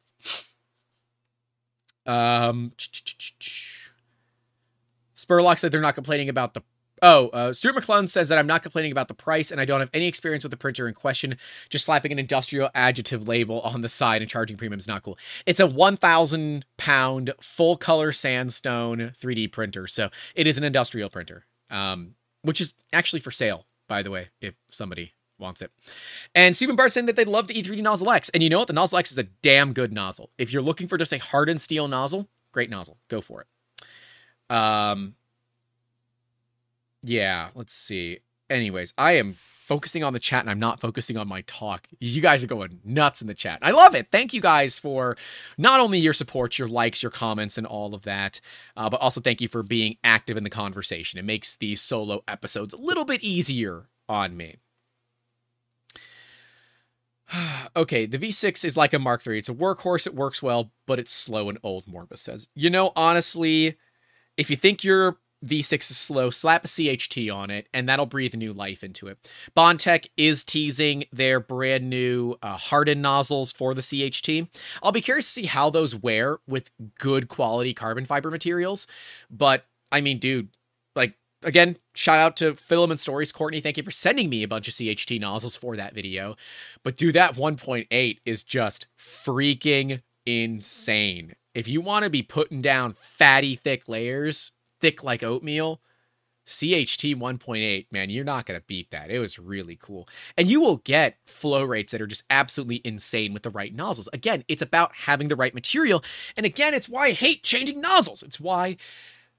Um, 2.05 2.73
Spurlock 5.17 5.59
said 5.59 5.71
they're 5.71 5.81
not 5.81 5.95
complaining 5.95 6.29
about 6.29 6.53
the. 6.53 6.61
Oh, 7.01 7.29
uh, 7.29 7.53
Stuart 7.53 7.75
McClellan 7.75 8.07
says 8.07 8.29
that 8.29 8.37
I'm 8.37 8.47
not 8.47 8.63
complaining 8.63 8.91
about 8.91 9.07
the 9.07 9.13
price, 9.13 9.51
and 9.51 9.59
I 9.59 9.65
don't 9.65 9.79
have 9.79 9.89
any 9.93 10.07
experience 10.07 10.43
with 10.43 10.51
the 10.51 10.57
printer 10.57 10.87
in 10.87 10.93
question. 10.93 11.37
Just 11.69 11.85
slapping 11.85 12.11
an 12.11 12.19
industrial 12.19 12.69
adjective 12.73 13.27
label 13.27 13.61
on 13.61 13.81
the 13.81 13.89
side 13.89 14.21
and 14.21 14.29
charging 14.29 14.57
premium 14.57 14.79
is 14.79 14.87
not 14.87 15.03
cool. 15.03 15.17
It's 15.45 15.59
a 15.59 15.67
1,000 15.67 16.65
pound 16.77 17.33
full 17.41 17.77
color 17.77 18.11
sandstone 18.11 19.13
3D 19.19 19.51
printer, 19.51 19.87
so 19.87 20.09
it 20.35 20.47
is 20.47 20.57
an 20.57 20.63
industrial 20.63 21.09
printer, 21.09 21.45
um, 21.69 22.15
which 22.41 22.61
is 22.61 22.73
actually 22.91 23.19
for 23.19 23.31
sale, 23.31 23.65
by 23.87 24.03
the 24.03 24.11
way, 24.11 24.29
if 24.41 24.55
somebody 24.69 25.13
wants 25.39 25.61
it. 25.61 25.71
And 26.35 26.55
Stephen 26.55 26.75
Bart 26.75 26.91
saying 26.91 27.05
that 27.05 27.15
they 27.15 27.25
love 27.25 27.47
the 27.47 27.53
E3D 27.53 27.81
Nozzle 27.81 28.11
X. 28.11 28.29
And 28.29 28.43
you 28.43 28.49
know 28.49 28.59
what? 28.59 28.67
The 28.67 28.73
Nozzle 28.73 28.97
X 28.97 29.11
is 29.11 29.17
a 29.17 29.23
damn 29.23 29.73
good 29.73 29.93
nozzle. 29.93 30.29
If 30.37 30.51
you're 30.51 30.61
looking 30.61 30.87
for 30.87 30.97
just 30.97 31.13
a 31.13 31.17
hardened 31.17 31.61
steel 31.61 31.87
nozzle, 31.87 32.27
great 32.51 32.69
nozzle. 32.69 32.97
Go 33.07 33.21
for 33.21 33.41
it. 33.41 34.53
Um, 34.53 35.15
yeah, 37.03 37.49
let's 37.55 37.73
see. 37.73 38.19
Anyways, 38.49 38.93
I 38.97 39.13
am 39.13 39.35
focusing 39.69 40.03
on 40.03 40.13
the 40.13 40.19
chat 40.19 40.41
and 40.41 40.49
I'm 40.49 40.59
not 40.59 40.79
focusing 40.79 41.15
on 41.15 41.27
my 41.27 41.41
talk. 41.41 41.87
You 41.99 42.21
guys 42.21 42.43
are 42.43 42.47
going 42.47 42.79
nuts 42.83 43.21
in 43.21 43.27
the 43.27 43.35
chat. 43.35 43.59
I 43.61 43.69
love 43.69 43.93
it. 43.93 44.07
Thank 44.11 44.33
you 44.33 44.41
guys 44.41 44.79
for 44.79 45.15
not 45.59 45.79
only 45.79 45.99
your 45.99 46.13
support, 46.13 46.57
your 46.57 46.67
likes, 46.67 47.03
your 47.03 47.11
comments, 47.11 47.55
and 47.55 47.67
all 47.67 47.93
of 47.93 48.01
that, 48.01 48.41
uh, 48.75 48.89
but 48.89 48.99
also 48.99 49.21
thank 49.21 49.41
you 49.41 49.47
for 49.47 49.61
being 49.61 49.97
active 50.03 50.37
in 50.37 50.43
the 50.43 50.49
conversation. 50.49 51.19
It 51.19 51.25
makes 51.25 51.53
these 51.55 51.81
solo 51.81 52.23
episodes 52.27 52.73
a 52.73 52.77
little 52.77 53.05
bit 53.05 53.21
easier 53.21 53.89
on 54.07 54.35
me. 54.35 54.55
okay, 57.75 58.07
the 58.07 58.17
V6 58.17 58.65
is 58.65 58.75
like 58.75 58.93
a 58.93 58.97
Mark 58.97 59.25
III. 59.25 59.37
It's 59.37 59.49
a 59.49 59.53
workhorse, 59.53 60.07
it 60.07 60.15
works 60.15 60.41
well, 60.41 60.71
but 60.87 60.97
it's 60.97 61.11
slow 61.11 61.47
and 61.47 61.59
old, 61.61 61.85
Morbus 61.85 62.17
says. 62.17 62.47
You 62.55 62.71
know, 62.71 62.91
honestly, 62.95 63.77
if 64.35 64.49
you 64.49 64.55
think 64.55 64.83
your 64.83 65.17
V6 65.45 65.91
is 65.91 65.97
slow, 65.97 66.29
slap 66.29 66.65
a 66.65 66.67
CHT 66.67 67.33
on 67.33 67.49
it, 67.49 67.67
and 67.73 67.87
that'll 67.87 68.05
breathe 68.05 68.35
new 68.35 68.51
life 68.51 68.83
into 68.83 69.07
it. 69.07 69.17
Bondtech 69.55 70.07
is 70.17 70.43
teasing 70.43 71.05
their 71.11 71.39
brand 71.39 71.89
new 71.89 72.35
uh, 72.41 72.57
hardened 72.57 73.01
nozzles 73.01 73.51
for 73.51 73.73
the 73.73 73.81
CHT. 73.81 74.47
I'll 74.83 74.91
be 74.91 75.01
curious 75.01 75.25
to 75.27 75.31
see 75.31 75.45
how 75.45 75.69
those 75.69 75.95
wear 75.95 76.39
with 76.47 76.71
good 76.99 77.29
quality 77.29 77.73
carbon 77.73 78.05
fiber 78.05 78.29
materials. 78.29 78.87
But 79.29 79.65
I 79.91 80.01
mean, 80.01 80.19
dude, 80.19 80.49
like 80.95 81.13
again, 81.43 81.77
shout 81.95 82.19
out 82.19 82.35
to 82.37 82.55
Filament 82.55 82.99
Stories, 82.99 83.31
Courtney. 83.31 83.61
Thank 83.61 83.77
you 83.77 83.83
for 83.83 83.91
sending 83.91 84.29
me 84.29 84.43
a 84.43 84.47
bunch 84.47 84.67
of 84.67 84.73
CHT 84.73 85.19
nozzles 85.19 85.55
for 85.55 85.75
that 85.75 85.93
video. 85.93 86.35
But 86.83 86.97
dude, 86.97 87.15
that 87.15 87.35
1.8 87.35 88.17
is 88.25 88.43
just 88.43 88.87
freaking 88.99 90.01
insane. 90.25 91.35
If 91.55 91.67
you 91.67 91.81
want 91.81 92.03
to 92.03 92.09
be 92.09 92.21
putting 92.21 92.61
down 92.61 92.93
fatty, 92.93 93.55
thick 93.55 93.87
layers, 93.87 94.51
thick 94.79 95.03
like 95.03 95.23
oatmeal, 95.23 95.81
CHT 96.49 97.15
1.8, 97.15 97.85
man, 97.91 98.09
you're 98.09 98.23
not 98.23 98.45
going 98.45 98.59
to 98.59 98.65
beat 98.65 98.89
that. 98.89 99.11
It 99.11 99.19
was 99.19 99.37
really 99.37 99.77
cool. 99.79 100.09
And 100.35 100.49
you 100.49 100.59
will 100.59 100.77
get 100.77 101.17
flow 101.27 101.63
rates 101.63 101.91
that 101.91 102.01
are 102.01 102.07
just 102.07 102.23
absolutely 102.29 102.81
insane 102.83 103.33
with 103.33 103.43
the 103.43 103.51
right 103.51 103.73
nozzles. 103.73 104.09
Again, 104.13 104.43
it's 104.47 104.61
about 104.61 104.95
having 104.95 105.27
the 105.27 105.35
right 105.35 105.53
material. 105.53 106.03
And 106.35 106.45
again, 106.45 106.73
it's 106.73 106.89
why 106.89 107.07
I 107.07 107.11
hate 107.11 107.43
changing 107.43 107.79
nozzles. 107.81 108.23
It's 108.23 108.39
why 108.39 108.77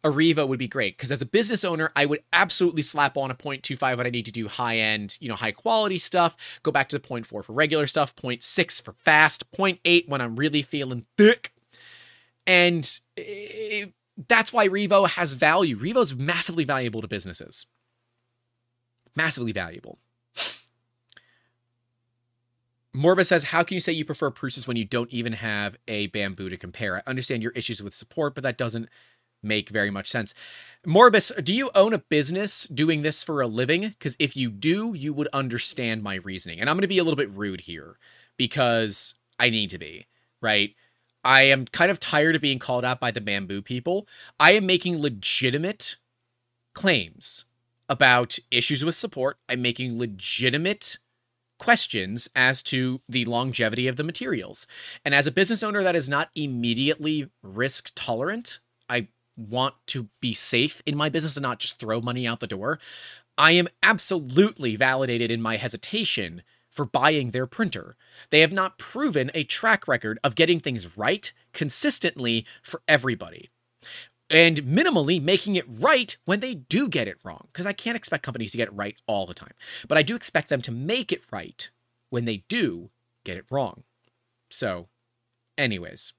a 0.02 0.08
Revo 0.08 0.46
would 0.48 0.58
be 0.58 0.68
great 0.68 0.96
because 0.96 1.12
as 1.12 1.20
a 1.20 1.26
business 1.26 1.64
owner, 1.64 1.90
I 1.94 2.06
would 2.06 2.22
absolutely 2.32 2.82
slap 2.82 3.16
on 3.16 3.30
a 3.30 3.34
0.25 3.34 3.96
when 3.96 4.06
I 4.06 4.10
need 4.10 4.24
to 4.26 4.32
do 4.32 4.48
high 4.48 4.78
end, 4.78 5.18
you 5.20 5.28
know, 5.28 5.34
high 5.34 5.52
quality 5.52 5.98
stuff. 5.98 6.36
Go 6.62 6.70
back 6.70 6.88
to 6.90 6.98
the 6.98 7.06
0.4 7.06 7.44
for 7.44 7.52
regular 7.52 7.86
stuff, 7.86 8.14
0.6 8.16 8.82
for 8.82 8.92
fast, 8.92 9.50
0.8 9.52 10.08
when 10.08 10.20
I'm 10.20 10.36
really 10.36 10.62
feeling 10.62 11.06
thick. 11.18 11.52
And 12.46 13.00
it, 13.16 13.92
that's 14.28 14.52
why 14.52 14.68
Revo 14.68 15.08
has 15.08 15.34
value. 15.34 15.76
Revo's 15.76 16.14
massively 16.14 16.64
valuable 16.64 17.00
to 17.00 17.08
businesses. 17.08 17.66
Massively 19.16 19.52
valuable. 19.52 19.98
Morba 22.94 23.24
says, 23.24 23.44
How 23.44 23.62
can 23.62 23.74
you 23.74 23.80
say 23.80 23.92
you 23.92 24.04
prefer 24.04 24.30
Prusa's 24.30 24.66
when 24.66 24.76
you 24.76 24.84
don't 24.84 25.10
even 25.10 25.34
have 25.34 25.76
a 25.86 26.08
Bambu 26.08 26.50
to 26.50 26.56
compare? 26.56 26.96
I 26.96 27.02
understand 27.06 27.42
your 27.42 27.52
issues 27.52 27.82
with 27.82 27.94
support, 27.94 28.34
but 28.34 28.42
that 28.42 28.58
doesn't 28.58 28.88
make 29.42 29.70
very 29.70 29.90
much 29.90 30.10
sense. 30.10 30.34
Morbus, 30.86 31.42
do 31.42 31.54
you 31.54 31.70
own 31.74 31.94
a 31.94 31.98
business 31.98 32.64
doing 32.64 33.02
this 33.02 33.22
for 33.22 33.40
a 33.40 33.46
living? 33.46 33.88
Because 33.88 34.16
if 34.18 34.36
you 34.36 34.50
do, 34.50 34.92
you 34.94 35.12
would 35.12 35.28
understand 35.32 36.02
my 36.02 36.16
reasoning. 36.16 36.60
And 36.60 36.68
I'm 36.68 36.76
going 36.76 36.82
to 36.82 36.88
be 36.88 36.98
a 36.98 37.04
little 37.04 37.16
bit 37.16 37.30
rude 37.30 37.62
here 37.62 37.96
because 38.36 39.14
I 39.38 39.50
need 39.50 39.70
to 39.70 39.78
be, 39.78 40.06
right? 40.42 40.74
I 41.24 41.42
am 41.42 41.66
kind 41.66 41.90
of 41.90 42.00
tired 42.00 42.34
of 42.34 42.42
being 42.42 42.58
called 42.58 42.84
out 42.84 43.00
by 43.00 43.10
the 43.10 43.20
Bambu 43.20 43.64
people. 43.64 44.06
I 44.38 44.52
am 44.52 44.66
making 44.66 45.00
legitimate 45.00 45.96
claims 46.74 47.44
about 47.88 48.38
issues 48.50 48.84
with 48.84 48.94
support. 48.94 49.36
I'm 49.48 49.60
making 49.60 49.98
legitimate 49.98 50.98
questions 51.58 52.28
as 52.34 52.62
to 52.62 53.00
the 53.08 53.24
longevity 53.26 53.86
of 53.86 53.96
the 53.96 54.04
materials. 54.04 54.66
And 55.04 55.14
as 55.14 55.26
a 55.26 55.32
business 55.32 55.62
owner 55.62 55.82
that 55.82 55.96
is 55.96 56.08
not 56.08 56.30
immediately 56.34 57.28
risk 57.42 57.92
tolerant, 57.94 58.60
I 58.88 59.08
want 59.36 59.74
to 59.88 60.08
be 60.20 60.32
safe 60.32 60.82
in 60.86 60.96
my 60.96 61.08
business 61.08 61.36
and 61.36 61.42
not 61.42 61.58
just 61.58 61.78
throw 61.78 62.00
money 62.00 62.26
out 62.26 62.40
the 62.40 62.46
door. 62.46 62.78
I 63.36 63.52
am 63.52 63.68
absolutely 63.82 64.76
validated 64.76 65.30
in 65.30 65.42
my 65.42 65.56
hesitation 65.56 66.42
for 66.80 66.86
buying 66.86 67.32
their 67.32 67.46
printer. 67.46 67.94
They 68.30 68.40
have 68.40 68.54
not 68.54 68.78
proven 68.78 69.30
a 69.34 69.44
track 69.44 69.86
record 69.86 70.18
of 70.24 70.34
getting 70.34 70.60
things 70.60 70.96
right 70.96 71.30
consistently 71.52 72.46
for 72.62 72.80
everybody. 72.88 73.50
And 74.30 74.62
minimally 74.62 75.22
making 75.22 75.56
it 75.56 75.66
right 75.68 76.16
when 76.24 76.40
they 76.40 76.54
do 76.54 76.88
get 76.88 77.06
it 77.06 77.18
wrong. 77.22 77.48
Because 77.52 77.66
I 77.66 77.74
can't 77.74 77.96
expect 77.96 78.22
companies 78.22 78.52
to 78.52 78.56
get 78.56 78.68
it 78.68 78.74
right 78.74 78.96
all 79.06 79.26
the 79.26 79.34
time. 79.34 79.52
But 79.88 79.98
I 79.98 80.02
do 80.02 80.16
expect 80.16 80.48
them 80.48 80.62
to 80.62 80.72
make 80.72 81.12
it 81.12 81.20
right 81.30 81.68
when 82.08 82.24
they 82.24 82.44
do 82.48 82.88
get 83.24 83.36
it 83.36 83.44
wrong. 83.50 83.82
So, 84.48 84.88
anyways, 85.58 86.14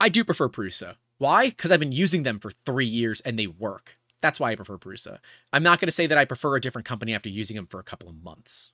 I 0.00 0.08
do 0.08 0.22
prefer 0.22 0.48
Prusa. 0.48 0.94
Why? 1.18 1.48
Because 1.48 1.72
I've 1.72 1.80
been 1.80 1.90
using 1.90 2.22
them 2.22 2.38
for 2.38 2.52
three 2.64 2.86
years 2.86 3.20
and 3.22 3.36
they 3.36 3.48
work. 3.48 3.98
That's 4.20 4.38
why 4.38 4.52
I 4.52 4.56
prefer 4.56 4.78
Prusa. 4.78 5.18
I'm 5.52 5.64
not 5.64 5.80
going 5.80 5.88
to 5.88 5.92
say 5.92 6.06
that 6.06 6.18
I 6.18 6.24
prefer 6.24 6.54
a 6.54 6.60
different 6.60 6.86
company 6.86 7.14
after 7.14 7.28
using 7.28 7.56
them 7.56 7.66
for 7.66 7.80
a 7.80 7.84
couple 7.84 8.08
of 8.08 8.22
months. 8.22 8.70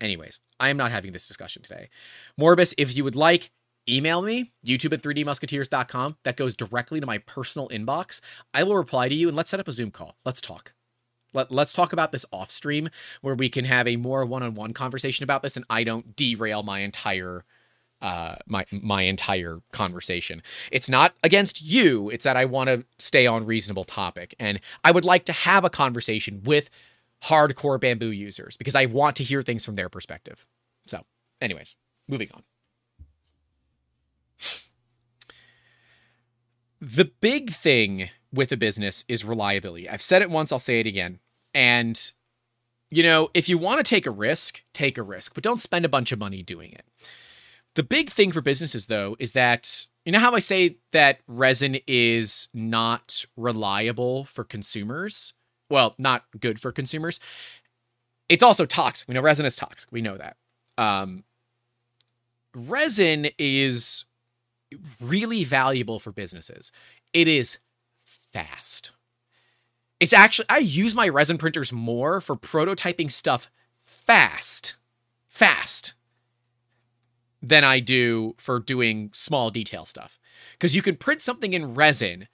Anyways, 0.00 0.40
I 0.60 0.68
am 0.68 0.76
not 0.76 0.90
having 0.90 1.12
this 1.12 1.26
discussion 1.26 1.62
today. 1.62 1.88
Morbus, 2.38 2.74
if 2.76 2.96
you 2.96 3.04
would 3.04 3.16
like, 3.16 3.50
email 3.88 4.22
me, 4.22 4.52
youtube 4.64 4.92
at 4.92 5.02
3dmusketeers.com. 5.02 6.16
That 6.24 6.36
goes 6.36 6.56
directly 6.56 7.00
to 7.00 7.06
my 7.06 7.18
personal 7.18 7.68
inbox. 7.68 8.20
I 8.52 8.62
will 8.62 8.76
reply 8.76 9.08
to 9.08 9.14
you 9.14 9.28
and 9.28 9.36
let's 9.36 9.50
set 9.50 9.60
up 9.60 9.68
a 9.68 9.72
Zoom 9.72 9.90
call. 9.90 10.16
Let's 10.24 10.40
talk. 10.40 10.72
Let, 11.32 11.50
let's 11.50 11.72
talk 11.72 11.92
about 11.92 12.12
this 12.12 12.24
off 12.32 12.50
stream 12.50 12.88
where 13.20 13.34
we 13.34 13.48
can 13.48 13.64
have 13.64 13.88
a 13.88 13.96
more 13.96 14.24
one 14.24 14.42
on 14.42 14.54
one 14.54 14.72
conversation 14.72 15.24
about 15.24 15.42
this 15.42 15.56
and 15.56 15.64
I 15.68 15.84
don't 15.84 16.16
derail 16.16 16.62
my 16.62 16.80
entire 16.80 17.44
uh, 18.02 18.36
my 18.46 18.66
my 18.70 19.02
entire 19.02 19.60
conversation. 19.72 20.42
It's 20.70 20.90
not 20.90 21.14
against 21.22 21.62
you. 21.62 22.10
It's 22.10 22.24
that 22.24 22.36
I 22.36 22.44
want 22.44 22.68
to 22.68 22.84
stay 22.98 23.26
on 23.26 23.46
reasonable 23.46 23.84
topic, 23.84 24.34
and 24.38 24.60
I 24.82 24.90
would 24.90 25.06
like 25.06 25.24
to 25.24 25.32
have 25.32 25.64
a 25.64 25.70
conversation 25.70 26.42
with 26.44 26.68
hardcore 27.24 27.80
Bambu 27.80 28.16
users 28.16 28.56
because 28.56 28.74
I 28.74 28.86
want 28.86 29.16
to 29.16 29.24
hear 29.24 29.42
things 29.42 29.64
from 29.64 29.76
their 29.76 29.88
perspective. 29.88 30.46
So, 30.86 31.02
anyways, 31.40 31.76
moving 32.08 32.28
on. 32.34 32.42
The 36.80 37.10
big 37.20 37.50
thing 37.50 38.10
with 38.32 38.52
a 38.52 38.56
business 38.56 39.04
is 39.08 39.24
reliability. 39.24 39.88
I've 39.88 40.02
said 40.02 40.22
it 40.22 40.30
once, 40.30 40.52
I'll 40.52 40.58
say 40.58 40.80
it 40.80 40.86
again. 40.86 41.20
And 41.54 42.12
you 42.90 43.02
know, 43.02 43.30
if 43.34 43.48
you 43.48 43.58
want 43.58 43.84
to 43.84 43.88
take 43.88 44.06
a 44.06 44.10
risk, 44.10 44.62
take 44.72 44.98
a 44.98 45.02
risk, 45.02 45.34
but 45.34 45.42
don't 45.42 45.60
spend 45.60 45.84
a 45.84 45.88
bunch 45.88 46.12
of 46.12 46.18
money 46.18 46.42
doing 46.42 46.72
it. 46.72 46.84
The 47.74 47.82
big 47.82 48.10
thing 48.10 48.30
for 48.30 48.40
businesses, 48.40 48.86
though, 48.86 49.16
is 49.18 49.32
that 49.32 49.86
you 50.04 50.12
know 50.12 50.20
how 50.20 50.34
I 50.34 50.38
say 50.38 50.76
that 50.92 51.20
resin 51.26 51.78
is 51.88 52.48
not 52.52 53.24
reliable 53.36 54.24
for 54.24 54.44
consumers? 54.44 55.32
Well, 55.70 55.94
not 55.98 56.24
good 56.38 56.60
for 56.60 56.72
consumers. 56.72 57.20
It's 58.28 58.42
also 58.42 58.66
toxic. 58.66 59.08
We 59.08 59.14
know 59.14 59.20
resin 59.20 59.46
is 59.46 59.56
toxic. 59.56 59.90
We 59.92 60.02
know 60.02 60.16
that. 60.16 60.36
Um, 60.76 61.24
resin 62.54 63.28
is 63.38 64.04
really 65.00 65.44
valuable 65.44 65.98
for 65.98 66.12
businesses. 66.12 66.72
It 67.12 67.28
is 67.28 67.58
fast. 68.32 68.92
It's 70.00 70.12
actually, 70.12 70.46
I 70.48 70.58
use 70.58 70.94
my 70.94 71.08
resin 71.08 71.38
printers 71.38 71.72
more 71.72 72.20
for 72.20 72.36
prototyping 72.36 73.10
stuff 73.10 73.50
fast. 73.86 74.76
Fast 75.28 75.94
than 77.42 77.64
I 77.64 77.80
do 77.80 78.34
for 78.38 78.58
doing 78.58 79.10
small 79.12 79.50
detail 79.50 79.84
stuff. 79.84 80.18
Because 80.52 80.74
you 80.74 80.82
can 80.82 80.96
print 80.96 81.22
something 81.22 81.52
in 81.52 81.74
resin. 81.74 82.28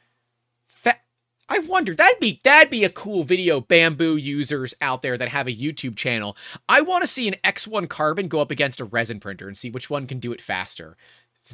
I 1.51 1.59
wonder 1.59 1.93
that'd 1.93 2.21
be 2.21 2.41
that'd 2.45 2.71
be 2.71 2.85
a 2.85 2.89
cool 2.89 3.25
video. 3.25 3.61
Bambu 3.61 4.23
users 4.23 4.73
out 4.81 5.03
there 5.03 5.19
that 5.19 5.29
have 5.31 5.49
a 5.49 5.55
YouTube 5.55 5.97
channel. 5.97 6.37
I 6.69 6.81
want 6.81 7.03
to 7.03 7.09
see 7.09 7.27
an 7.27 7.35
X1 7.43 7.89
carbon 7.89 8.29
go 8.29 8.41
up 8.41 8.53
against 8.53 8.81
a 8.81 8.85
resin 8.85 9.19
printer 9.19 9.49
and 9.49 9.59
see 9.59 9.69
which 9.69 9.91
one 9.91 10.07
can 10.07 10.21
do 10.21 10.33
it 10.33 10.41
faster. 10.41 10.97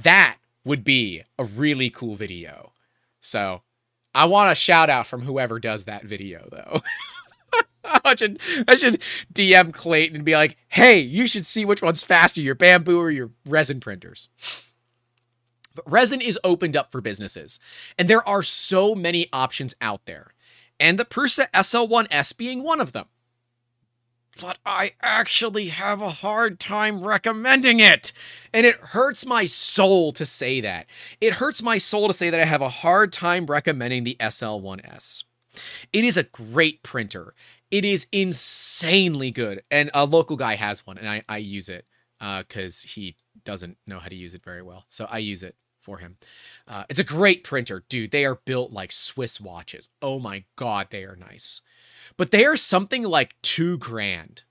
That 0.02 0.36
would 0.64 0.84
be 0.84 1.22
a 1.38 1.44
really 1.44 1.88
cool 1.88 2.14
video. 2.14 2.72
So 3.22 3.62
I 4.14 4.26
want 4.26 4.52
a 4.52 4.54
shout 4.54 4.90
out 4.90 5.06
from 5.06 5.22
whoever 5.22 5.58
does 5.58 5.84
that 5.84 6.04
video 6.04 6.46
though. 6.50 6.82
I 8.04 8.14
should 8.16 8.38
I 8.68 8.76
should 8.76 9.02
DM 9.32 9.72
Clayton 9.72 10.16
and 10.16 10.24
be 10.26 10.34
like, 10.34 10.58
"Hey, 10.68 11.00
you 11.00 11.26
should 11.26 11.46
see 11.46 11.64
which 11.64 11.80
one's 11.80 12.02
faster, 12.02 12.42
your 12.42 12.54
Bambu 12.54 12.98
or 12.98 13.10
your 13.10 13.30
resin 13.46 13.80
printers." 13.80 14.28
Resin 15.84 16.20
is 16.20 16.38
opened 16.44 16.76
up 16.76 16.92
for 16.92 17.00
businesses, 17.00 17.60
and 17.98 18.08
there 18.08 18.26
are 18.28 18.42
so 18.42 18.94
many 18.94 19.28
options 19.32 19.74
out 19.80 20.06
there, 20.06 20.34
and 20.78 20.98
the 20.98 21.04
Prusa 21.04 21.50
SL1S 21.52 22.36
being 22.36 22.62
one 22.62 22.80
of 22.80 22.92
them. 22.92 23.06
But 24.40 24.58
I 24.66 24.92
actually 25.00 25.68
have 25.68 26.02
a 26.02 26.10
hard 26.10 26.60
time 26.60 27.02
recommending 27.02 27.80
it. 27.80 28.12
And 28.52 28.66
it 28.66 28.76
hurts 28.76 29.24
my 29.24 29.46
soul 29.46 30.12
to 30.12 30.26
say 30.26 30.60
that. 30.60 30.86
It 31.20 31.34
hurts 31.34 31.62
my 31.62 31.78
soul 31.78 32.06
to 32.08 32.12
say 32.12 32.28
that 32.30 32.40
I 32.40 32.44
have 32.44 32.60
a 32.60 32.68
hard 32.68 33.12
time 33.12 33.46
recommending 33.46 34.04
the 34.04 34.16
SL1S. 34.20 35.24
It 35.92 36.04
is 36.04 36.18
a 36.18 36.24
great 36.24 36.82
printer. 36.82 37.34
It 37.70 37.84
is 37.84 38.06
insanely 38.12 39.30
good. 39.30 39.62
And 39.70 39.90
a 39.94 40.04
local 40.04 40.36
guy 40.36 40.56
has 40.56 40.86
one, 40.86 40.98
and 40.98 41.08
I, 41.08 41.22
I 41.28 41.38
use 41.38 41.68
it 41.68 41.86
because 42.18 42.84
uh, 42.84 42.88
he 42.94 43.16
doesn't 43.44 43.78
know 43.86 43.98
how 43.98 44.08
to 44.08 44.14
use 44.14 44.34
it 44.34 44.44
very 44.44 44.62
well. 44.62 44.84
So 44.88 45.06
I 45.10 45.18
use 45.18 45.42
it 45.42 45.56
for 45.86 45.98
him. 45.98 46.16
Uh, 46.66 46.84
it's 46.90 46.98
a 46.98 47.04
great 47.04 47.44
printer, 47.44 47.84
dude. 47.88 48.10
They 48.10 48.26
are 48.26 48.40
built 48.44 48.72
like 48.72 48.90
Swiss 48.90 49.40
watches. 49.40 49.88
Oh 50.02 50.18
my 50.18 50.44
God, 50.56 50.88
they 50.90 51.04
are 51.04 51.16
nice. 51.16 51.62
But 52.16 52.32
they 52.32 52.44
are 52.44 52.56
something 52.56 53.04
like 53.04 53.36
two 53.40 53.78
grand. 53.78 54.42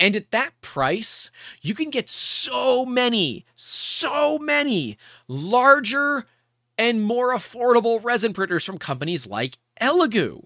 And 0.00 0.16
at 0.16 0.30
that 0.30 0.52
price, 0.62 1.30
you 1.60 1.74
can 1.74 1.90
get 1.90 2.08
so 2.08 2.86
many, 2.86 3.44
so 3.54 4.38
many 4.38 4.96
larger 5.26 6.24
and 6.78 7.02
more 7.02 7.34
affordable 7.34 8.02
resin 8.02 8.32
printers 8.32 8.64
from 8.64 8.78
companies 8.78 9.26
like 9.26 9.58
Elegoo. 9.80 10.44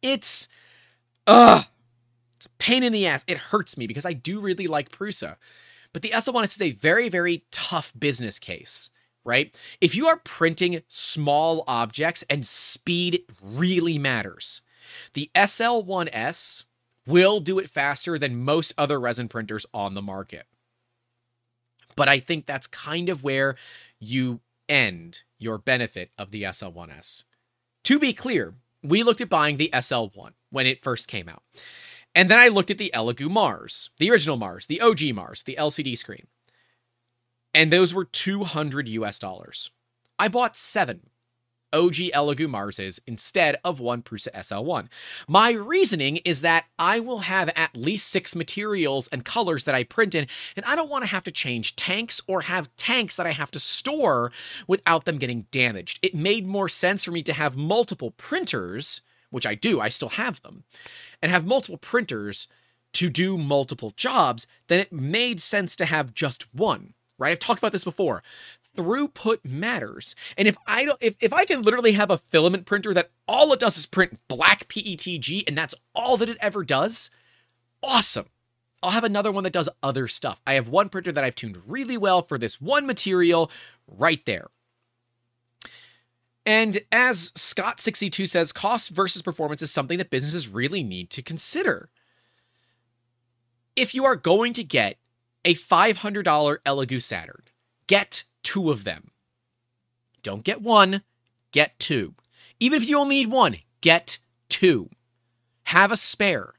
It's 0.00 0.48
ugh. 1.26 1.66
It's 2.36 2.46
a 2.46 2.50
pain 2.58 2.82
in 2.82 2.92
the 2.92 3.06
ass. 3.06 3.24
It 3.26 3.36
hurts 3.36 3.76
me 3.76 3.86
because 3.86 4.06
I 4.06 4.14
do 4.14 4.40
really 4.40 4.66
like 4.66 4.90
Prusa. 4.90 5.36
But 5.92 6.02
the 6.02 6.10
SL1S 6.10 6.56
is 6.56 6.62
a 6.62 6.72
very, 6.72 7.08
very 7.08 7.44
tough 7.50 7.92
business 7.98 8.38
case, 8.38 8.90
right? 9.24 9.56
If 9.80 9.94
you 9.94 10.06
are 10.06 10.16
printing 10.16 10.82
small 10.88 11.64
objects 11.66 12.24
and 12.30 12.46
speed 12.46 13.22
really 13.42 13.98
matters, 13.98 14.62
the 15.12 15.30
SL1S 15.34 16.64
will 17.06 17.40
do 17.40 17.58
it 17.58 17.68
faster 17.68 18.18
than 18.18 18.44
most 18.44 18.72
other 18.78 18.98
resin 18.98 19.28
printers 19.28 19.66
on 19.74 19.94
the 19.94 20.02
market. 20.02 20.46
But 21.96 22.08
I 22.08 22.18
think 22.18 22.46
that's 22.46 22.66
kind 22.66 23.08
of 23.08 23.22
where 23.22 23.56
you 23.98 24.40
end 24.68 25.22
your 25.38 25.58
benefit 25.58 26.10
of 26.16 26.30
the 26.30 26.44
SL1S. 26.44 27.24
To 27.84 27.98
be 27.98 28.12
clear, 28.12 28.54
we 28.82 29.02
looked 29.02 29.20
at 29.20 29.28
buying 29.28 29.56
the 29.56 29.70
SL1 29.72 30.32
when 30.50 30.66
it 30.66 30.82
first 30.82 31.08
came 31.08 31.28
out. 31.28 31.42
And 32.14 32.30
then 32.30 32.38
I 32.38 32.48
looked 32.48 32.70
at 32.70 32.78
the 32.78 32.90
Elegoo 32.94 33.30
Mars, 33.30 33.90
the 33.98 34.10
original 34.10 34.36
Mars, 34.36 34.66
the 34.66 34.80
OG 34.80 35.14
Mars, 35.14 35.42
the 35.42 35.56
LCD 35.58 35.96
screen. 35.96 36.26
And 37.54 37.72
those 37.72 37.94
were 37.94 38.04
200 38.04 38.88
US 38.88 39.18
dollars. 39.18 39.70
I 40.18 40.28
bought 40.28 40.56
seven 40.56 41.10
OG 41.72 41.94
Elegoo 42.14 42.48
Marses 42.48 43.00
instead 43.06 43.56
of 43.64 43.80
one 43.80 44.02
Prusa 44.02 44.32
SL1. 44.32 44.88
My 45.26 45.52
reasoning 45.52 46.18
is 46.18 46.42
that 46.42 46.66
I 46.78 47.00
will 47.00 47.20
have 47.20 47.50
at 47.56 47.76
least 47.76 48.08
six 48.08 48.36
materials 48.36 49.08
and 49.08 49.24
colors 49.24 49.64
that 49.64 49.74
I 49.74 49.84
print 49.84 50.14
in, 50.14 50.26
and 50.56 50.64
I 50.66 50.76
don't 50.76 50.90
want 50.90 51.04
to 51.04 51.10
have 51.10 51.24
to 51.24 51.30
change 51.30 51.76
tanks 51.76 52.20
or 52.26 52.42
have 52.42 52.74
tanks 52.76 53.16
that 53.16 53.26
I 53.26 53.30
have 53.32 53.50
to 53.52 53.58
store 53.58 54.32
without 54.66 55.04
them 55.04 55.18
getting 55.18 55.46
damaged. 55.50 55.98
It 56.02 56.14
made 56.14 56.46
more 56.46 56.68
sense 56.68 57.04
for 57.04 57.10
me 57.10 57.22
to 57.22 57.32
have 57.32 57.56
multiple 57.56 58.10
printers, 58.12 59.00
which 59.32 59.46
I 59.46 59.54
do, 59.56 59.80
I 59.80 59.88
still 59.88 60.10
have 60.10 60.40
them, 60.42 60.62
and 61.20 61.32
have 61.32 61.44
multiple 61.44 61.78
printers 61.78 62.46
to 62.92 63.08
do 63.08 63.38
multiple 63.38 63.92
jobs, 63.96 64.46
then 64.68 64.78
it 64.78 64.92
made 64.92 65.40
sense 65.40 65.74
to 65.76 65.86
have 65.86 66.14
just 66.14 66.54
one, 66.54 66.94
right? 67.18 67.32
I've 67.32 67.38
talked 67.38 67.58
about 67.58 67.72
this 67.72 67.84
before. 67.84 68.22
Throughput 68.76 69.38
matters. 69.44 70.14
And 70.36 70.46
if 70.46 70.56
I 70.66 70.84
don't 70.84 70.98
if, 71.00 71.16
if 71.20 71.32
I 71.32 71.44
can 71.44 71.62
literally 71.62 71.92
have 71.92 72.10
a 72.10 72.18
filament 72.18 72.66
printer 72.66 72.94
that 72.94 73.10
all 73.26 73.52
it 73.52 73.60
does 73.60 73.76
is 73.76 73.86
print 73.86 74.18
black 74.28 74.68
PETG 74.68 75.44
and 75.46 75.56
that's 75.56 75.74
all 75.94 76.16
that 76.18 76.28
it 76.28 76.38
ever 76.40 76.64
does, 76.64 77.10
awesome. 77.82 78.26
I'll 78.82 78.90
have 78.90 79.04
another 79.04 79.30
one 79.30 79.44
that 79.44 79.52
does 79.52 79.68
other 79.82 80.08
stuff. 80.08 80.40
I 80.46 80.54
have 80.54 80.68
one 80.68 80.88
printer 80.88 81.12
that 81.12 81.22
I've 81.22 81.34
tuned 81.34 81.58
really 81.66 81.96
well 81.96 82.22
for 82.22 82.36
this 82.36 82.60
one 82.60 82.86
material 82.86 83.50
right 83.86 84.24
there. 84.26 84.48
And 86.44 86.82
as 86.90 87.30
Scott62 87.32 88.28
says, 88.28 88.52
cost 88.52 88.90
versus 88.90 89.22
performance 89.22 89.62
is 89.62 89.70
something 89.70 89.98
that 89.98 90.10
businesses 90.10 90.48
really 90.48 90.82
need 90.82 91.10
to 91.10 91.22
consider. 91.22 91.88
If 93.76 93.94
you 93.94 94.04
are 94.04 94.16
going 94.16 94.52
to 94.54 94.64
get 94.64 94.98
a 95.44 95.54
$500 95.54 96.24
Elegoo 96.24 97.00
Saturn, 97.00 97.42
get 97.86 98.24
two 98.42 98.70
of 98.70 98.84
them. 98.84 99.10
Don't 100.22 100.44
get 100.44 100.62
one, 100.62 101.02
get 101.52 101.78
two. 101.78 102.14
Even 102.60 102.80
if 102.80 102.88
you 102.88 102.98
only 102.98 103.16
need 103.16 103.30
one, 103.30 103.56
get 103.80 104.18
two. 104.48 104.90
Have 105.64 105.92
a 105.92 105.96
spare. 105.96 106.54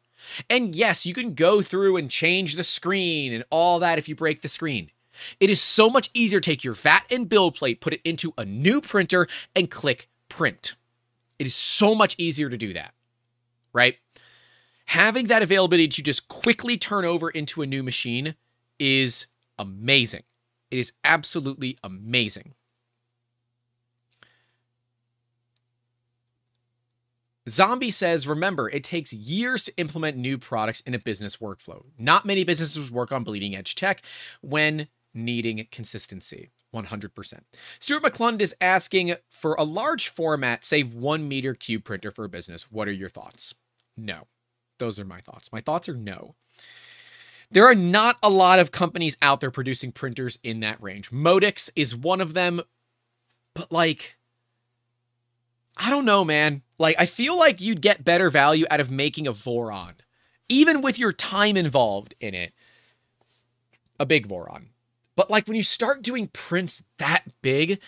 And 0.50 0.76
yes, 0.76 1.06
you 1.06 1.14
can 1.14 1.34
go 1.34 1.62
through 1.62 1.98
and 1.98 2.10
change 2.10 2.56
the 2.56 2.64
screen 2.64 3.34
and 3.34 3.44
all 3.50 3.80
that 3.80 4.00
if 4.00 4.08
you 4.08 4.16
break 4.16 4.42
the 4.42 4.48
screen. 4.48 4.92
It 5.40 5.50
is 5.50 5.62
so 5.62 5.90
much 5.90 6.10
easier 6.14 6.40
to 6.40 6.50
take 6.50 6.64
your 6.64 6.74
VAT 6.74 7.06
and 7.12 7.30
build 7.30 7.56
plate, 7.56 7.82
put 7.82 7.94
it 7.94 8.02
into 8.04 8.34
a 8.38 8.46
new 8.46 8.82
printer, 8.82 9.28
and 9.56 9.70
click 9.70 10.10
print. 10.30 10.76
It 11.40 11.48
is 11.48 11.56
so 11.56 11.96
much 11.96 12.16
easier 12.18 12.50
to 12.50 12.58
do 12.58 12.74
that, 12.74 12.94
right? 13.74 13.98
Having 14.86 15.28
that 15.28 15.42
availability 15.42 15.88
to 15.88 16.02
just 16.02 16.28
quickly 16.28 16.78
turn 16.78 17.06
over 17.06 17.30
into 17.30 17.62
a 17.62 17.66
new 17.66 17.84
machine 17.84 18.36
is 18.80 19.28
amazing. 19.58 20.24
It 20.72 20.80
is 20.80 20.94
absolutely 21.04 21.78
amazing. 21.84 22.54
Zombie 27.50 27.92
says, 27.92 28.26
remember, 28.28 28.70
it 28.70 28.84
takes 28.84 29.12
years 29.12 29.64
to 29.66 29.78
implement 29.78 30.18
new 30.18 30.38
products 30.38 30.80
in 30.82 30.94
a 30.94 31.00
business 31.00 31.38
workflow. 31.38 31.84
Not 31.98 32.26
many 32.26 32.44
businesses 32.44 32.92
work 32.92 33.12
on 33.12 33.24
bleeding 33.24 33.56
edge 33.56 33.76
tech 33.76 34.02
when 34.42 34.88
needing 35.14 35.66
consistency. 35.72 36.50
100%. 36.74 37.40
Stuart 37.80 38.04
McClellan 38.04 38.42
is 38.42 38.56
asking 38.60 39.16
for 39.30 39.54
a 39.56 39.64
large 39.64 40.10
format, 40.10 40.66
say 40.66 40.82
one 40.82 41.28
meter 41.28 41.54
cube 41.54 41.84
printer 41.84 42.12
for 42.12 42.26
a 42.26 42.30
business. 42.30 42.72
What 42.72 42.88
are 42.88 42.94
your 42.94 43.10
thoughts? 43.10 43.54
No. 43.96 44.28
Those 44.80 45.00
are 45.00 45.06
my 45.06 45.22
thoughts. 45.22 45.52
My 45.52 45.62
thoughts 45.62 45.88
are 45.88 45.96
no. 45.96 46.36
There 47.52 47.66
are 47.66 47.76
not 47.76 48.18
a 48.24 48.30
lot 48.30 48.58
of 48.58 48.72
companies 48.72 49.16
out 49.22 49.40
there 49.40 49.52
producing 49.52 49.92
printers 49.92 50.40
in 50.44 50.62
that 50.62 50.82
range. 50.82 51.12
Modix 51.12 51.70
is 51.76 51.96
one 51.96 52.20
of 52.20 52.34
them, 52.34 52.62
but 53.54 53.72
like, 53.72 54.16
I 55.78 55.92
don't 55.92 56.06
know, 56.06 56.26
man. 56.26 56.64
Like, 56.80 56.96
I 57.00 57.06
feel 57.06 57.38
like 57.38 57.62
you'd 57.62 57.82
get 57.82 58.04
better 58.04 58.30
value 58.30 58.66
out 58.72 58.80
of 58.80 58.90
making 58.90 59.28
a 59.28 59.34
Voron, 59.34 59.94
even 60.50 60.82
with 60.82 60.98
your 60.98 61.14
time 61.14 61.56
involved 61.56 62.16
in 62.20 62.34
it. 62.34 62.54
A 64.00 64.06
big 64.06 64.28
Voron. 64.28 64.70
But 65.16 65.30
like 65.30 65.48
when 65.48 65.58
you 65.58 65.64
start 65.64 66.02
doing 66.02 66.28
prints 66.28 66.84
that 66.98 67.24
big, 67.42 67.80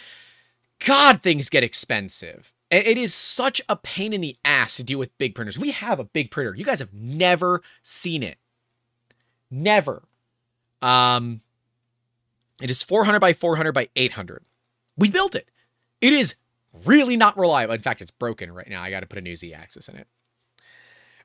God, 0.85 1.21
things 1.21 1.49
get 1.49 1.63
expensive. 1.63 2.51
It 2.71 2.97
is 2.97 3.13
such 3.13 3.61
a 3.69 3.75
pain 3.75 4.11
in 4.11 4.21
the 4.21 4.37
ass 4.43 4.77
to 4.77 4.83
deal 4.83 4.99
with 4.99 5.17
big 5.17 5.35
printers. 5.35 5.57
We 5.57 5.71
have 5.71 5.99
a 5.99 6.03
big 6.03 6.31
printer. 6.31 6.55
You 6.55 6.65
guys 6.65 6.79
have 6.79 6.93
never 6.93 7.61
seen 7.83 8.23
it. 8.23 8.37
Never. 9.51 10.03
Um, 10.81 11.41
it 12.61 12.69
is 12.69 12.81
400 12.81 13.19
by 13.19 13.33
400 13.33 13.71
by 13.71 13.89
800. 13.95 14.43
We 14.97 15.09
built 15.09 15.35
it. 15.35 15.49
It 16.01 16.13
is 16.13 16.35
really 16.85 17.15
not 17.15 17.37
reliable. 17.37 17.75
In 17.75 17.81
fact, 17.81 18.01
it's 18.01 18.11
broken 18.11 18.51
right 18.51 18.67
now. 18.67 18.81
I 18.81 18.89
got 18.89 19.01
to 19.01 19.05
put 19.05 19.19
a 19.19 19.21
new 19.21 19.35
Z 19.35 19.53
axis 19.53 19.87
in 19.87 19.95
it. 19.95 20.07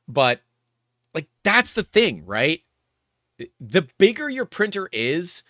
But 0.06 0.40
like 1.14 1.28
that's 1.42 1.72
the 1.72 1.82
thing, 1.82 2.24
right? 2.26 2.62
The 3.58 3.88
bigger 3.98 4.28
your 4.28 4.44
printer 4.44 4.88
is, 4.92 5.42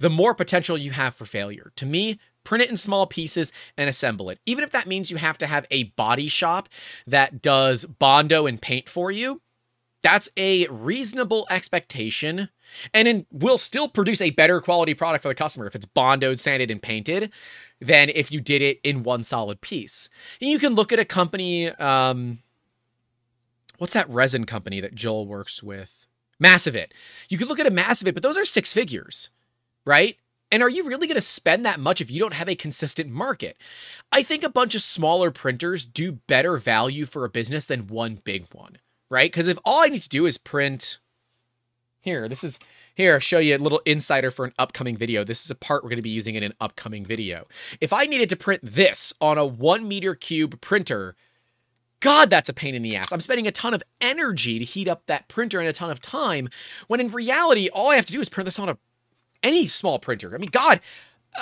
the 0.00 0.10
more 0.10 0.34
potential 0.34 0.76
you 0.76 0.90
have 0.92 1.14
for 1.14 1.24
failure. 1.24 1.72
To 1.76 1.86
me, 1.86 2.18
print 2.42 2.62
it 2.62 2.70
in 2.70 2.76
small 2.76 3.06
pieces 3.06 3.52
and 3.76 3.88
assemble 3.88 4.30
it. 4.30 4.38
Even 4.46 4.64
if 4.64 4.70
that 4.70 4.86
means 4.86 5.10
you 5.10 5.16
have 5.16 5.38
to 5.38 5.46
have 5.46 5.66
a 5.70 5.84
body 5.84 6.28
shop 6.28 6.68
that 7.06 7.42
does 7.42 7.84
Bondo 7.84 8.46
and 8.46 8.60
paint 8.60 8.88
for 8.88 9.10
you, 9.10 9.40
that's 10.02 10.28
a 10.36 10.66
reasonable 10.66 11.46
expectation 11.48 12.50
and 12.92 13.08
then 13.08 13.26
will 13.32 13.56
still 13.56 13.88
produce 13.88 14.20
a 14.20 14.30
better 14.30 14.60
quality 14.60 14.92
product 14.92 15.22
for 15.22 15.28
the 15.28 15.34
customer 15.34 15.66
if 15.66 15.74
it's 15.74 15.86
bondoed, 15.86 16.38
sanded, 16.38 16.70
and 16.70 16.82
painted 16.82 17.32
than 17.80 18.10
if 18.10 18.30
you 18.30 18.40
did 18.40 18.60
it 18.60 18.80
in 18.84 19.02
one 19.02 19.24
solid 19.24 19.62
piece. 19.62 20.10
And 20.42 20.50
you 20.50 20.58
can 20.58 20.74
look 20.74 20.92
at 20.92 20.98
a 20.98 21.06
company, 21.06 21.70
um, 21.70 22.40
what's 23.78 23.94
that 23.94 24.08
resin 24.10 24.44
company 24.44 24.78
that 24.80 24.94
Joel 24.94 25.26
works 25.26 25.62
with? 25.62 26.06
Massivit. 26.42 26.88
You 27.30 27.38
could 27.38 27.48
look 27.48 27.60
at 27.60 27.66
a 27.66 27.70
Massivit, 27.70 28.12
but 28.12 28.22
those 28.22 28.36
are 28.36 28.44
six 28.44 28.74
figures 28.74 29.30
right? 29.84 30.16
And 30.50 30.62
are 30.62 30.70
you 30.70 30.84
really 30.84 31.06
going 31.06 31.16
to 31.16 31.20
spend 31.20 31.66
that 31.66 31.80
much 31.80 32.00
if 32.00 32.10
you 32.10 32.20
don't 32.20 32.34
have 32.34 32.48
a 32.48 32.54
consistent 32.54 33.10
market? 33.10 33.56
I 34.12 34.22
think 34.22 34.44
a 34.44 34.48
bunch 34.48 34.74
of 34.74 34.82
smaller 34.82 35.30
printers 35.30 35.84
do 35.84 36.12
better 36.12 36.56
value 36.56 37.06
for 37.06 37.24
a 37.24 37.30
business 37.30 37.64
than 37.64 37.88
one 37.88 38.20
big 38.22 38.46
one, 38.52 38.78
right? 39.10 39.30
Because 39.30 39.48
if 39.48 39.58
all 39.64 39.82
I 39.82 39.88
need 39.88 40.02
to 40.02 40.08
do 40.08 40.26
is 40.26 40.38
print 40.38 40.98
here, 42.00 42.28
this 42.28 42.44
is 42.44 42.58
here, 42.94 43.14
I'll 43.14 43.18
show 43.20 43.38
you 43.38 43.56
a 43.56 43.58
little 43.58 43.82
insider 43.84 44.30
for 44.30 44.44
an 44.44 44.52
upcoming 44.56 44.96
video. 44.96 45.24
This 45.24 45.44
is 45.44 45.50
a 45.50 45.56
part 45.56 45.82
we're 45.82 45.90
going 45.90 45.96
to 45.96 46.02
be 46.02 46.10
using 46.10 46.36
in 46.36 46.44
an 46.44 46.54
upcoming 46.60 47.04
video. 47.04 47.46
If 47.80 47.92
I 47.92 48.04
needed 48.04 48.28
to 48.28 48.36
print 48.36 48.60
this 48.62 49.12
on 49.20 49.36
a 49.36 49.44
one 49.44 49.88
meter 49.88 50.14
cube 50.14 50.60
printer, 50.60 51.16
God, 51.98 52.30
that's 52.30 52.48
a 52.48 52.54
pain 52.54 52.74
in 52.76 52.82
the 52.82 52.94
ass. 52.94 53.10
I'm 53.10 53.20
spending 53.20 53.48
a 53.48 53.52
ton 53.52 53.74
of 53.74 53.82
energy 54.00 54.60
to 54.60 54.64
heat 54.64 54.86
up 54.86 55.06
that 55.06 55.26
printer 55.26 55.58
and 55.58 55.68
a 55.68 55.72
ton 55.72 55.90
of 55.90 56.00
time, 56.00 56.48
when 56.86 57.00
in 57.00 57.08
reality, 57.08 57.68
all 57.68 57.90
I 57.90 57.96
have 57.96 58.06
to 58.06 58.12
do 58.12 58.20
is 58.20 58.28
print 58.28 58.44
this 58.44 58.60
on 58.60 58.68
a 58.68 58.78
any 59.44 59.66
small 59.66 60.00
printer. 60.00 60.34
I 60.34 60.38
mean, 60.38 60.50
God, 60.50 60.80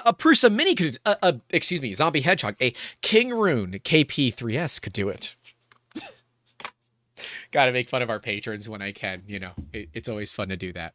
a 0.05 0.13
Prusa 0.13 0.53
Mini 0.53 0.75
could, 0.75 0.99
uh, 1.07 1.15
uh, 1.23 1.33
excuse 1.51 1.81
me, 1.81 1.93
Zombie 1.95 2.21
Hedgehog, 2.21 2.57
a 2.61 2.73
Kingroon 3.03 3.81
KP3S 3.83 4.83
could 4.83 4.93
do 4.93 5.09
it. 5.09 5.37
Got 7.51 7.67
to 7.67 7.73
make 7.73 7.89
fun 7.89 8.03
of 8.03 8.11
our 8.11 8.21
patrons 8.21 8.69
when 8.69 8.83
I 8.83 8.93
can. 8.93 9.23
You 9.27 9.39
know, 9.39 9.53
it, 9.73 9.89
it's 9.95 10.09
always 10.09 10.33
fun 10.33 10.49
to 10.49 10.57
do 10.57 10.73
that. 10.75 10.95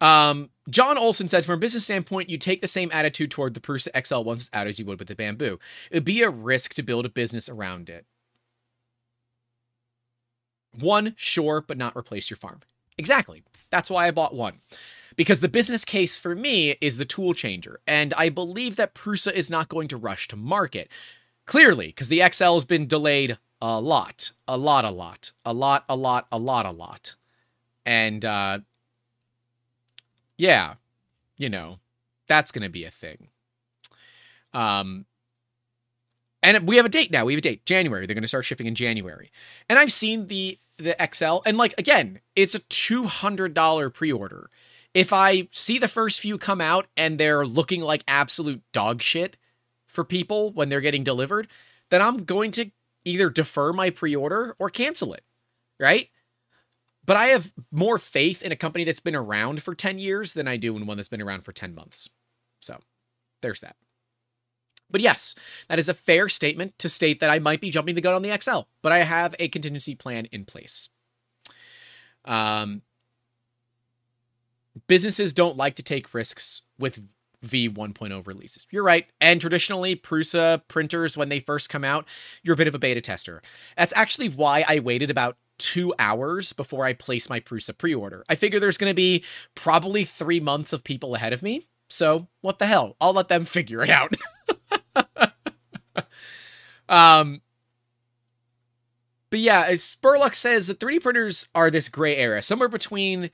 Um, 0.00 0.50
John 0.68 0.98
Olson 0.98 1.28
said, 1.28 1.44
from 1.44 1.54
a 1.54 1.58
business 1.58 1.84
standpoint, 1.84 2.28
you 2.28 2.36
take 2.36 2.60
the 2.60 2.66
same 2.66 2.90
attitude 2.92 3.30
toward 3.30 3.54
the 3.54 3.60
Prusa 3.60 3.88
XL 4.06 4.22
once 4.22 4.42
it's 4.42 4.50
out 4.52 4.66
as 4.66 4.78
you 4.78 4.84
would 4.86 4.98
with 4.98 5.08
the 5.08 5.14
Bambu. 5.14 5.58
It 5.90 5.94
would 5.94 6.04
be 6.04 6.22
a 6.22 6.30
risk 6.30 6.74
to 6.74 6.82
build 6.82 7.06
a 7.06 7.10
business 7.10 7.48
around 7.48 7.88
it. 7.88 8.04
One, 10.78 11.14
sure, 11.16 11.64
but 11.66 11.78
not 11.78 11.96
replace 11.96 12.28
your 12.28 12.36
farm. 12.36 12.60
Exactly. 12.98 13.44
That's 13.74 13.90
why 13.90 14.06
I 14.06 14.12
bought 14.12 14.36
one. 14.36 14.60
Because 15.16 15.40
the 15.40 15.48
business 15.48 15.84
case 15.84 16.20
for 16.20 16.36
me 16.36 16.76
is 16.80 16.96
the 16.96 17.04
tool 17.04 17.34
changer, 17.34 17.80
and 17.88 18.14
I 18.14 18.28
believe 18.28 18.76
that 18.76 18.94
Prusa 18.94 19.32
is 19.32 19.50
not 19.50 19.68
going 19.68 19.88
to 19.88 19.96
rush 19.96 20.28
to 20.28 20.36
market. 20.36 20.88
Clearly, 21.44 21.88
because 21.88 22.06
the 22.06 22.22
XL 22.32 22.54
has 22.54 22.64
been 22.64 22.86
delayed 22.86 23.36
a 23.60 23.80
lot, 23.80 24.30
a 24.46 24.56
lot, 24.56 24.84
a 24.84 24.92
lot, 24.92 25.32
a 25.44 25.52
lot, 25.52 25.84
a 25.88 25.96
lot, 25.96 26.28
a 26.30 26.38
lot, 26.38 26.66
a 26.66 26.70
lot. 26.70 27.16
And 27.84 28.24
uh 28.24 28.60
yeah, 30.36 30.74
you 31.36 31.48
know, 31.48 31.80
that's 32.28 32.52
gonna 32.52 32.68
be 32.68 32.84
a 32.84 32.92
thing. 32.92 33.26
Um 34.52 35.06
and 36.44 36.68
we 36.68 36.76
have 36.76 36.86
a 36.86 36.90
date 36.90 37.10
now. 37.10 37.24
We 37.24 37.32
have 37.32 37.38
a 37.38 37.42
date, 37.42 37.66
January. 37.66 38.06
They're 38.06 38.14
going 38.14 38.22
to 38.22 38.28
start 38.28 38.44
shipping 38.44 38.66
in 38.66 38.74
January. 38.74 39.32
And 39.66 39.78
I've 39.78 39.90
seen 39.90 40.26
the 40.26 40.58
the 40.78 40.96
XL. 41.12 41.38
And 41.46 41.56
like 41.56 41.74
again, 41.78 42.20
it's 42.34 42.54
a 42.54 42.60
$200 42.60 43.94
pre-order. 43.94 44.50
If 44.92 45.12
I 45.12 45.48
see 45.50 45.78
the 45.78 45.88
first 45.88 46.20
few 46.20 46.38
come 46.38 46.60
out 46.60 46.86
and 46.96 47.18
they're 47.18 47.46
looking 47.46 47.80
like 47.80 48.04
absolute 48.06 48.62
dog 48.72 49.02
shit 49.02 49.36
for 49.86 50.04
people 50.04 50.52
when 50.52 50.68
they're 50.68 50.80
getting 50.80 51.04
delivered, 51.04 51.48
then 51.90 52.00
I'm 52.00 52.18
going 52.18 52.50
to 52.52 52.70
either 53.04 53.28
defer 53.30 53.72
my 53.72 53.90
pre-order 53.90 54.54
or 54.58 54.70
cancel 54.70 55.12
it. 55.14 55.24
Right? 55.80 56.10
But 57.04 57.16
I 57.16 57.26
have 57.26 57.52
more 57.70 57.98
faith 57.98 58.42
in 58.42 58.52
a 58.52 58.56
company 58.56 58.84
that's 58.84 59.00
been 59.00 59.16
around 59.16 59.62
for 59.62 59.74
10 59.74 59.98
years 59.98 60.32
than 60.32 60.48
I 60.48 60.56
do 60.56 60.76
in 60.76 60.86
one 60.86 60.96
that's 60.96 61.08
been 61.08 61.20
around 61.20 61.42
for 61.42 61.52
10 61.52 61.74
months. 61.74 62.08
So, 62.60 62.78
there's 63.42 63.60
that. 63.60 63.76
But 64.94 65.00
yes, 65.00 65.34
that 65.66 65.80
is 65.80 65.88
a 65.88 65.92
fair 65.92 66.28
statement 66.28 66.78
to 66.78 66.88
state 66.88 67.18
that 67.18 67.28
I 67.28 67.40
might 67.40 67.60
be 67.60 67.68
jumping 67.68 67.96
the 67.96 68.00
gun 68.00 68.14
on 68.14 68.22
the 68.22 68.30
XL, 68.40 68.60
but 68.80 68.92
I 68.92 68.98
have 68.98 69.34
a 69.40 69.48
contingency 69.48 69.96
plan 69.96 70.26
in 70.26 70.44
place. 70.44 70.88
Um, 72.24 72.82
businesses 74.86 75.32
don't 75.32 75.56
like 75.56 75.74
to 75.74 75.82
take 75.82 76.14
risks 76.14 76.62
with 76.78 77.02
V 77.42 77.68
1.0 77.68 78.24
releases. 78.24 78.68
You're 78.70 78.84
right. 78.84 79.08
And 79.20 79.40
traditionally, 79.40 79.96
Prusa 79.96 80.62
printers, 80.68 81.16
when 81.16 81.28
they 81.28 81.40
first 81.40 81.68
come 81.68 81.82
out, 81.82 82.06
you're 82.44 82.54
a 82.54 82.56
bit 82.56 82.68
of 82.68 82.76
a 82.76 82.78
beta 82.78 83.00
tester. 83.00 83.42
That's 83.76 83.92
actually 83.96 84.28
why 84.28 84.64
I 84.68 84.78
waited 84.78 85.10
about 85.10 85.36
two 85.58 85.92
hours 85.98 86.52
before 86.52 86.84
I 86.84 86.92
placed 86.92 87.28
my 87.28 87.40
Prusa 87.40 87.76
pre 87.76 87.92
order. 87.92 88.24
I 88.28 88.36
figure 88.36 88.60
there's 88.60 88.78
going 88.78 88.92
to 88.92 88.94
be 88.94 89.24
probably 89.56 90.04
three 90.04 90.38
months 90.38 90.72
of 90.72 90.84
people 90.84 91.16
ahead 91.16 91.32
of 91.32 91.42
me. 91.42 91.64
So 91.88 92.28
what 92.42 92.60
the 92.60 92.66
hell? 92.66 92.94
I'll 93.00 93.12
let 93.12 93.26
them 93.26 93.44
figure 93.44 93.82
it 93.82 93.90
out. 93.90 94.14
um, 96.88 97.40
but 99.30 99.40
yeah, 99.40 99.70
Spurlock 99.72 100.34
says 100.34 100.68
that 100.68 100.78
3D 100.78 101.02
printers 101.02 101.48
are 101.54 101.70
this 101.70 101.88
gray 101.88 102.16
area, 102.16 102.40
somewhere 102.42 102.68
between 102.68 103.30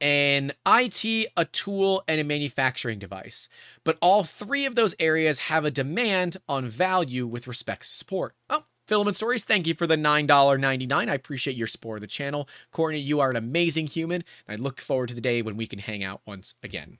an 0.00 0.52
IT, 0.66 1.04
a 1.36 1.44
tool, 1.46 2.02
and 2.08 2.20
a 2.20 2.24
manufacturing 2.24 2.98
device. 2.98 3.48
But 3.84 3.96
all 4.00 4.24
three 4.24 4.66
of 4.66 4.74
those 4.74 4.94
areas 4.98 5.38
have 5.40 5.64
a 5.64 5.70
demand 5.70 6.38
on 6.48 6.68
value 6.68 7.26
with 7.26 7.46
respect 7.46 7.82
to 7.82 7.94
support. 7.94 8.34
Oh, 8.50 8.64
Filament 8.86 9.16
Stories, 9.16 9.44
thank 9.44 9.66
you 9.66 9.74
for 9.74 9.86
the 9.86 9.96
$9.99. 9.96 10.92
I 10.92 11.14
appreciate 11.14 11.56
your 11.56 11.66
support 11.66 11.98
of 11.98 12.00
the 12.02 12.06
channel. 12.06 12.48
Courtney, 12.70 12.98
you 12.98 13.20
are 13.20 13.30
an 13.30 13.36
amazing 13.36 13.86
human. 13.86 14.24
I 14.48 14.56
look 14.56 14.80
forward 14.80 15.08
to 15.08 15.14
the 15.14 15.20
day 15.20 15.40
when 15.42 15.56
we 15.56 15.66
can 15.66 15.78
hang 15.78 16.04
out 16.04 16.20
once 16.26 16.54
again. 16.62 16.98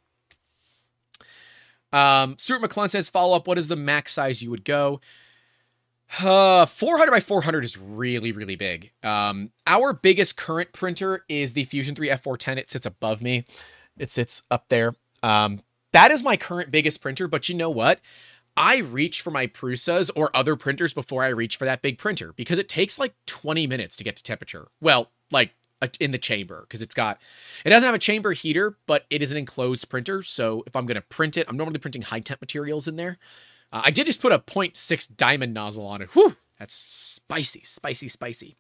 Um, 1.93 2.37
Stuart 2.39 2.61
McClellan 2.61 2.91
says, 2.91 3.11
follow 3.11 3.37
up, 3.37 3.47
what 3.47 3.59
is 3.59 3.69
the 3.69 3.77
max 3.77 4.13
size 4.13 4.43
you 4.43 4.51
would 4.51 4.65
go? 4.65 5.01
Uh, 6.23 6.67
400 6.67 7.11
by 7.11 7.21
400 7.21 7.65
is 7.65 7.79
really, 7.79 8.33
really 8.33 8.57
big. 8.57 8.93
Um, 9.03 9.51
our 9.67 9.93
biggest 9.93 10.37
current 10.37 10.73
printer 10.73 11.25
is 11.29 11.55
the 11.55 11.65
Fusion 11.65 11.95
3 11.95 12.09
F410. 12.09 12.57
It 12.59 12.71
sits 12.71 12.87
above 12.87 13.23
me. 13.23 13.45
It 13.99 14.11
sits 14.11 14.43
up 14.51 14.67
there. 14.69 14.95
Um, 15.23 15.61
that 15.93 16.11
is 16.11 16.23
my 16.23 16.37
current 16.37 16.71
biggest 16.71 17.01
printer, 17.01 17.27
but 17.29 17.49
you 17.49 17.55
know 17.55 17.71
what? 17.71 18.01
I 18.57 18.79
reach 18.79 19.21
for 19.23 19.31
my 19.31 19.47
Prusas 19.47 20.11
or 20.15 20.35
other 20.35 20.55
printers 20.55 20.95
before 20.95 21.25
I 21.25 21.29
reach 21.29 21.57
for 21.57 21.65
that 21.65 21.83
big 21.83 21.99
printer 21.99 22.33
because 22.35 22.59
it 22.59 22.69
takes 22.69 22.99
like 22.99 23.15
20 23.27 23.67
minutes 23.67 23.97
to 23.97 24.05
get 24.05 24.17
to 24.17 24.23
temperature. 24.23 24.69
Well, 24.81 25.11
like 25.31 25.51
in 26.01 26.13
the 26.13 26.19
chamber 26.19 26.63
because 26.63 26.81
it's 26.81 26.95
got 26.95 27.21
it 27.65 27.71
doesn't 27.71 27.85
have 27.85 27.95
a 27.95 27.99
chamber 27.99 28.33
heater, 28.33 28.77
but 28.87 29.05
it 29.11 29.23
is 29.23 29.33
an 29.33 29.37
enclosed 29.37 29.89
printer. 29.89 30.23
So 30.23 30.63
if 30.67 30.77
I'm 30.77 30.87
going 30.87 30.95
to 30.95 31.03
print 31.03 31.37
it, 31.37 31.47
I'm 31.49 31.57
normally 31.57 31.79
printing 31.79 32.03
high 32.03 32.21
temp 32.21 32.41
materials 32.41 32.89
in 32.89 32.95
there. 32.95 33.19
Uh, 33.75 33.83
I 33.85 33.91
did 33.91 34.07
just 34.07 34.23
put 34.23 34.31
a 34.31 34.39
0.6 34.39 35.17
diamond 35.17 35.53
nozzle 35.53 35.85
on 35.85 36.01
it. 36.01 36.09
Whew, 36.15 36.37
that's 36.61 36.75
spicy, 36.75 37.63
spicy, 37.65 38.07
spicy. 38.07 38.57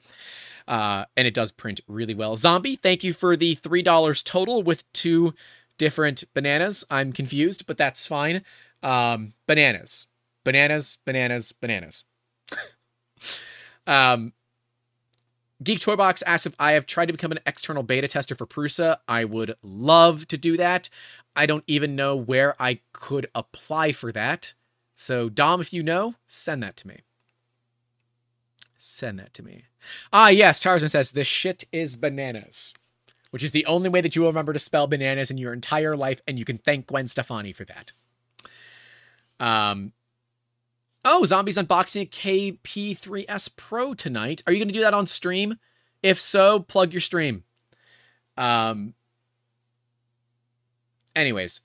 Uh, 0.66 1.04
and 1.16 1.26
it 1.26 1.34
does 1.34 1.52
print 1.52 1.80
really 1.86 2.14
well. 2.14 2.34
Zombie, 2.34 2.74
thank 2.74 3.04
you 3.04 3.12
for 3.12 3.36
the 3.36 3.54
$3 3.54 4.24
total 4.24 4.64
with 4.64 4.92
two 4.92 5.32
different 5.78 6.24
bananas. 6.34 6.84
I'm 6.90 7.12
confused, 7.12 7.64
but 7.66 7.78
that's 7.78 8.06
fine. 8.06 8.42
Um, 8.82 9.34
bananas, 9.46 10.08
bananas, 10.42 10.98
bananas, 11.04 11.52
bananas. 11.52 12.04
um, 13.86 14.32
Geek 15.62 15.78
Toy 15.78 15.94
Box 15.94 16.22
asks 16.22 16.46
if 16.46 16.54
I 16.58 16.72
have 16.72 16.86
tried 16.86 17.06
to 17.06 17.12
become 17.12 17.30
an 17.30 17.40
external 17.46 17.84
beta 17.84 18.08
tester 18.08 18.34
for 18.34 18.46
Prusa. 18.46 18.96
I 19.06 19.24
would 19.24 19.54
love 19.62 20.26
to 20.28 20.36
do 20.36 20.56
that. 20.56 20.90
I 21.36 21.46
don't 21.46 21.64
even 21.68 21.94
know 21.94 22.16
where 22.16 22.60
I 22.60 22.80
could 22.92 23.28
apply 23.32 23.92
for 23.92 24.10
that. 24.10 24.54
So, 24.95 25.28
Dom, 25.28 25.61
if 25.61 25.72
you 25.72 25.82
know, 25.82 26.14
send 26.28 26.62
that 26.62 26.76
to 26.78 26.88
me. 26.88 27.01
Send 28.78 29.18
that 29.18 29.34
to 29.34 29.42
me. 29.42 29.64
Ah, 30.12 30.28
yes, 30.28 30.61
Tarzan 30.61 30.88
says, 30.88 31.11
this 31.11 31.26
shit 31.26 31.64
is 31.72 31.97
bananas, 31.97 32.74
which 33.30 33.42
is 33.42 33.53
the 33.53 33.66
only 33.66 33.88
way 33.88 34.01
that 34.01 34.14
you 34.14 34.22
will 34.22 34.28
remember 34.28 34.53
to 34.53 34.59
spell 34.59 34.86
bananas 34.86 35.30
in 35.30 35.38
your 35.38 35.53
entire 35.53 35.97
life, 35.97 36.20
and 36.28 36.38
you 36.38 36.45
can 36.45 36.59
thank 36.59 36.86
Gwen 36.86 37.09
Stefani 37.09 37.53
for 37.53 37.64
that. 37.64 37.92
Um, 39.40 39.92
oh, 41.05 41.24
Zombies 41.24 41.57
unboxing 41.57 42.03
a 42.03 42.07
KP3S 42.07 43.57
Pro 43.57 43.95
tonight. 43.95 44.42
Are 44.47 44.53
you 44.53 44.59
going 44.59 44.68
to 44.68 44.74
do 44.74 44.80
that 44.80 44.95
on 44.95 45.07
stream? 45.07 45.59
If 46.03 46.20
so, 46.20 46.61
plug 46.61 46.92
your 46.92 47.01
stream. 47.01 47.45
Um, 48.36 48.95
anyways, 51.16 51.61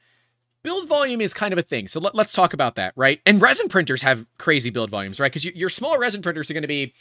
build 0.63 0.87
volume 0.87 1.21
is 1.21 1.33
kind 1.33 1.53
of 1.53 1.59
a 1.59 1.63
thing. 1.63 1.87
So 1.87 1.99
let, 1.99 2.15
us 2.15 2.33
talk 2.33 2.53
about 2.53 2.75
that, 2.75 2.93
right? 2.95 3.21
And 3.25 3.41
resin 3.41 3.69
printers 3.69 4.01
have 4.01 4.25
crazy 4.37 4.69
build 4.69 4.89
volumes, 4.89 5.19
right? 5.19 5.31
Because 5.31 5.45
you, 5.45 5.51
your 5.55 5.69
small 5.69 5.97
resin 5.97 6.21
printers 6.21 6.49
are 6.49 6.53
going 6.53 6.63
to 6.63 6.67
be, 6.67 6.93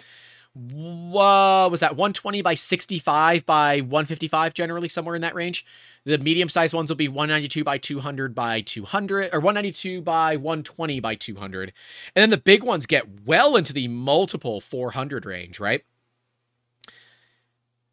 what 0.55 1.71
was 1.71 1.81
that, 1.81 1.97
120 1.97 2.43
by 2.43 2.55
65 2.55 3.45
by 3.47 3.81
155, 3.81 4.55
generally 4.55 4.89
somewhere 4.89 5.15
in 5.15 5.23
that 5.23 5.35
range. 5.35 5.65
The 6.05 6.19
medium 6.19 6.49
sized 6.49 6.75
ones 6.75 6.91
will 6.91 6.97
be 6.97 7.09
192 7.09 7.65
by 7.65 7.79
200 7.79 8.35
by 8.35 8.61
200, 8.63 9.35
or 9.35 9.41
192 9.41 10.01
by 10.01 10.37
120 10.37 11.01
by 11.01 11.15
200. 11.15 11.73
And 12.15 12.23
then 12.23 12.31
the 12.31 12.39
big 12.39 12.63
ones 12.63 12.87
get 12.87 13.27
well 13.27 13.57
into 13.57 13.73
the 13.73 13.89
multiple 13.89 14.61
400 14.61 15.27
range, 15.27 15.61
right? 15.61 15.85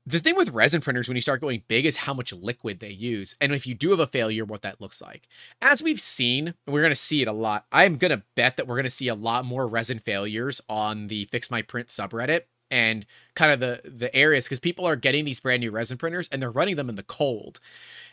The 0.06 0.20
thing 0.20 0.36
with 0.36 0.50
resin 0.50 0.82
printers 0.82 1.08
when 1.08 1.16
you 1.16 1.22
start 1.22 1.42
going 1.42 1.64
big 1.68 1.86
is 1.86 1.98
how 1.98 2.14
much 2.14 2.32
liquid 2.32 2.80
they 2.80 2.90
use 2.90 3.36
and 3.42 3.54
if 3.54 3.66
you 3.66 3.74
do 3.74 3.92
have 3.92 4.00
a 4.00 4.08
failure 4.08 4.46
what 4.46 4.62
that 4.62 4.80
looks 4.80 5.02
like. 5.02 5.28
As 5.62 5.82
we've 5.82 6.00
seen 6.00 6.48
and 6.48 6.74
we're 6.74 6.82
going 6.82 6.92
to 6.92 6.96
see 6.96 7.22
it 7.22 7.28
a 7.28 7.34
lot 7.34 7.66
i'm 7.72 7.98
going 7.98 8.12
to 8.12 8.24
bet 8.36 8.58
that 8.58 8.68
we're 8.68 8.76
going 8.76 8.84
to 8.86 8.90
see 8.90 9.08
a 9.08 9.16
lot 9.16 9.46
more 9.46 9.68
resin 9.68 10.00
failures 10.00 10.62
on 10.70 11.08
the 11.08 11.26
fix 11.26 11.50
my 11.50 11.62
print 11.62 11.88
subreddit 11.88 12.42
and 12.72 13.06
kind 13.36 13.52
of 13.52 13.60
the 13.60 13.82
the 13.90 14.14
areas 14.16 14.46
because 14.46 14.60
people 14.60 14.86
are 14.86 14.96
getting 14.96 15.26
these 15.26 15.40
brand 15.40 15.62
new 15.62 15.72
resin 15.72 15.98
printers 15.98 16.28
and 16.32 16.42
they're 16.42 16.52
running 16.52 16.76
them 16.76 16.90
in 16.90 16.96
the 16.96 17.04
cold. 17.04 17.60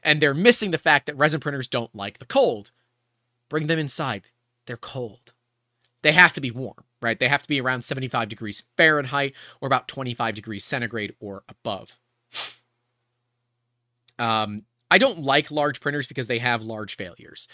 And 0.02 0.20
they're 0.20 0.34
missing 0.34 0.70
the 0.70 0.78
fact 0.78 1.06
that 1.06 1.16
resin 1.16 1.40
printers 1.40 1.68
don't 1.68 1.94
like 1.94 2.18
the 2.18 2.26
cold. 2.26 2.70
Bring 3.48 3.66
them 3.66 3.78
inside. 3.78 4.22
They're 4.66 4.76
cold. 4.76 5.32
They 6.02 6.12
have 6.12 6.32
to 6.34 6.40
be 6.40 6.50
warm 6.50 6.84
right? 7.02 7.18
They 7.18 7.28
have 7.28 7.42
to 7.42 7.48
be 7.48 7.60
around 7.60 7.84
75 7.84 8.28
degrees 8.28 8.64
Fahrenheit 8.76 9.34
or 9.60 9.66
about 9.66 9.88
25 9.88 10.34
degrees 10.34 10.64
centigrade 10.64 11.14
or 11.20 11.42
above. 11.48 11.98
Um, 14.18 14.64
I 14.90 14.98
don't 14.98 15.22
like 15.22 15.50
large 15.50 15.80
printers 15.80 16.06
because 16.06 16.26
they 16.26 16.38
have 16.38 16.62
large 16.62 16.96
failures. 16.96 17.48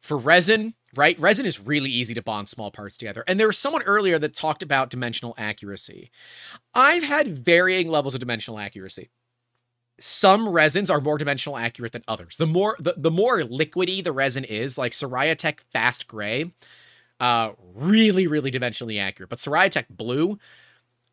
For 0.00 0.16
resin, 0.16 0.74
right? 0.94 1.18
Resin 1.18 1.46
is 1.46 1.60
really 1.64 1.90
easy 1.90 2.14
to 2.14 2.22
bond 2.22 2.48
small 2.48 2.70
parts 2.70 2.98
together. 2.98 3.24
And 3.26 3.40
there 3.40 3.46
was 3.46 3.58
someone 3.58 3.82
earlier 3.82 4.18
that 4.18 4.34
talked 4.34 4.62
about 4.62 4.90
dimensional 4.90 5.34
accuracy. 5.38 6.10
I've 6.74 7.02
had 7.02 7.28
varying 7.28 7.88
levels 7.88 8.14
of 8.14 8.20
dimensional 8.20 8.58
accuracy. 8.58 9.10
Some 9.98 10.48
resins 10.48 10.90
are 10.90 11.00
more 11.00 11.18
dimensional 11.18 11.56
accurate 11.56 11.92
than 11.92 12.04
others. 12.06 12.36
The 12.36 12.46
more 12.46 12.76
the, 12.78 12.94
the 12.96 13.10
more 13.10 13.40
liquidy 13.40 14.04
the 14.04 14.12
resin 14.12 14.44
is, 14.44 14.76
like 14.76 14.92
Siraya 14.92 15.36
Tech 15.36 15.62
Fast 15.72 16.06
Gray, 16.06 16.52
uh, 17.20 17.52
really, 17.74 18.26
really 18.26 18.50
dimensionally 18.50 19.00
accurate. 19.00 19.30
But 19.30 19.38
Siraya 19.38 19.70
Tech 19.70 19.86
Blue, 19.88 20.38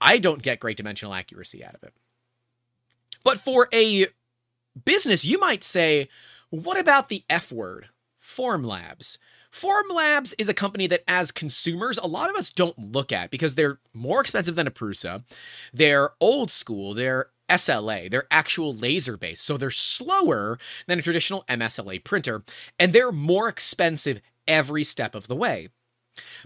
I 0.02 0.18
don't 0.18 0.42
get 0.42 0.60
great 0.60 0.78
dimensional 0.78 1.14
accuracy 1.14 1.64
out 1.64 1.76
of 1.76 1.84
it. 1.84 1.94
But 3.24 3.40
for 3.40 3.70
a 3.74 4.08
business, 4.86 5.24
you 5.24 5.40
might 5.40 5.64
say, 5.64 6.10
what 6.50 6.80
about 6.80 7.10
the 7.10 7.24
F 7.30 7.52
word? 7.52 7.88
Formlabs. 8.22 9.18
Formlabs 9.52 10.34
is 10.38 10.50
a 10.50 10.54
company 10.54 10.88
that, 10.88 11.04
as 11.08 11.32
consumers, 11.32 11.98
a 12.00 12.08
lot 12.08 12.30
of 12.30 12.36
us 12.36 12.50
don't 12.50 12.78
look 12.78 13.12
at 13.12 13.30
because 13.30 13.56
they're 13.56 13.80
more 13.94 14.20
expensive 14.20 14.56
than 14.56 14.68
a 14.68 14.72
Prusa. 14.72 15.24
They're 15.72 16.12
old 16.20 16.50
school. 16.50 16.94
They're 16.94 17.28
SLA. 17.50 18.10
They're 18.10 18.28
actual 18.32 18.74
laser 18.74 19.16
based. 19.16 19.46
So 19.46 19.58
they're 19.58 19.70
slower 19.70 20.58
than 20.88 20.98
a 21.00 21.04
traditional 21.04 21.44
MSLA 21.48 22.04
printer, 22.04 22.44
and 22.80 22.94
they're 22.94 23.12
more 23.12 23.48
expensive 23.48 24.22
every 24.48 24.84
step 24.84 25.14
of 25.14 25.28
the 25.28 25.36
way. 25.36 25.70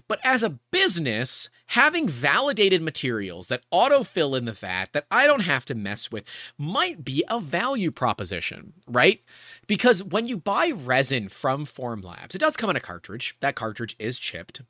But 0.06 0.20
as 0.24 0.42
a 0.42 0.58
business, 0.70 1.50
having 1.66 2.08
validated 2.08 2.82
materials 2.82 3.48
that 3.48 3.64
autofill 3.72 4.36
in 4.36 4.46
the 4.46 4.52
vat 4.52 4.92
that 4.92 5.06
I 5.10 5.26
don't 5.26 5.42
have 5.42 5.64
to 5.66 5.74
mess 5.74 6.10
with 6.10 6.24
might 6.56 7.04
be 7.04 7.24
a 7.28 7.40
value 7.40 7.90
proposition, 7.90 8.72
right? 8.86 9.22
Because 9.66 10.02
when 10.02 10.26
you 10.26 10.36
buy 10.36 10.70
resin 10.74 11.28
from 11.28 11.66
Formlabs, 11.66 12.34
it 12.34 12.38
does 12.38 12.56
come 12.56 12.70
in 12.70 12.76
a 12.76 12.80
cartridge. 12.80 13.36
That 13.40 13.54
cartridge 13.54 13.96
is 13.98 14.18
chipped. 14.18 14.62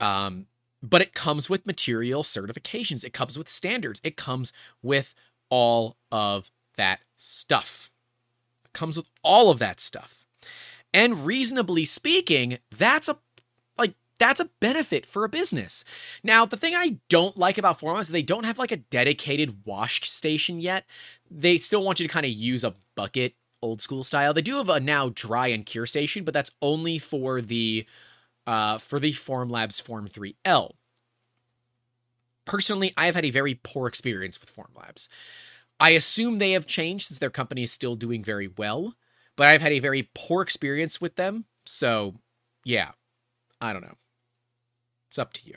Um, 0.00 0.46
but 0.82 1.02
it 1.02 1.14
comes 1.14 1.50
with 1.50 1.66
material 1.66 2.22
certifications, 2.22 3.04
it 3.04 3.12
comes 3.12 3.36
with 3.36 3.48
standards, 3.48 4.00
it 4.04 4.16
comes 4.16 4.52
with 4.82 5.14
all 5.50 5.96
of 6.12 6.50
that 6.76 7.00
stuff. 7.16 7.90
It 8.64 8.72
comes 8.72 8.96
with 8.96 9.06
all 9.22 9.50
of 9.50 9.58
that 9.58 9.80
stuff. 9.80 10.24
And 10.94 11.26
reasonably 11.26 11.84
speaking, 11.84 12.58
that's 12.70 13.08
a 13.08 13.18
that's 14.18 14.40
a 14.40 14.50
benefit 14.60 15.06
for 15.06 15.24
a 15.24 15.28
business. 15.28 15.84
Now, 16.22 16.44
the 16.44 16.56
thing 16.56 16.74
I 16.74 16.98
don't 17.08 17.36
like 17.36 17.58
about 17.58 17.80
Formlabs 17.80 18.02
is 18.02 18.08
they 18.08 18.22
don't 18.22 18.44
have 18.44 18.58
like 18.58 18.72
a 18.72 18.76
dedicated 18.76 19.64
wash 19.64 20.08
station 20.08 20.60
yet. 20.60 20.84
They 21.30 21.56
still 21.56 21.82
want 21.82 22.00
you 22.00 22.06
to 22.06 22.12
kind 22.12 22.26
of 22.26 22.32
use 22.32 22.64
a 22.64 22.74
bucket 22.94 23.34
old 23.62 23.80
school 23.80 24.02
style. 24.02 24.34
They 24.34 24.42
do 24.42 24.56
have 24.56 24.68
a 24.68 24.80
now 24.80 25.10
dry 25.14 25.48
and 25.48 25.64
cure 25.64 25.86
station, 25.86 26.24
but 26.24 26.34
that's 26.34 26.50
only 26.60 26.98
for 26.98 27.40
the 27.40 27.86
uh, 28.46 28.78
for 28.78 28.98
the 28.98 29.12
Formlabs 29.12 29.80
Form 29.80 30.08
3L. 30.08 30.72
Personally, 32.44 32.94
I 32.96 33.06
have 33.06 33.14
had 33.14 33.26
a 33.26 33.30
very 33.30 33.60
poor 33.62 33.86
experience 33.86 34.40
with 34.40 34.54
Formlabs. 34.54 35.08
I 35.78 35.90
assume 35.90 36.38
they 36.38 36.52
have 36.52 36.66
changed 36.66 37.06
since 37.06 37.18
their 37.18 37.30
company 37.30 37.62
is 37.62 37.70
still 37.70 37.94
doing 37.94 38.24
very 38.24 38.48
well, 38.48 38.94
but 39.36 39.46
I've 39.46 39.62
had 39.62 39.72
a 39.72 39.80
very 39.80 40.08
poor 40.14 40.42
experience 40.42 41.00
with 41.00 41.16
them. 41.16 41.44
So, 41.66 42.14
yeah, 42.64 42.92
I 43.60 43.72
don't 43.72 43.82
know. 43.82 43.96
It's 45.18 45.22
up 45.24 45.32
to 45.32 45.48
you. 45.48 45.56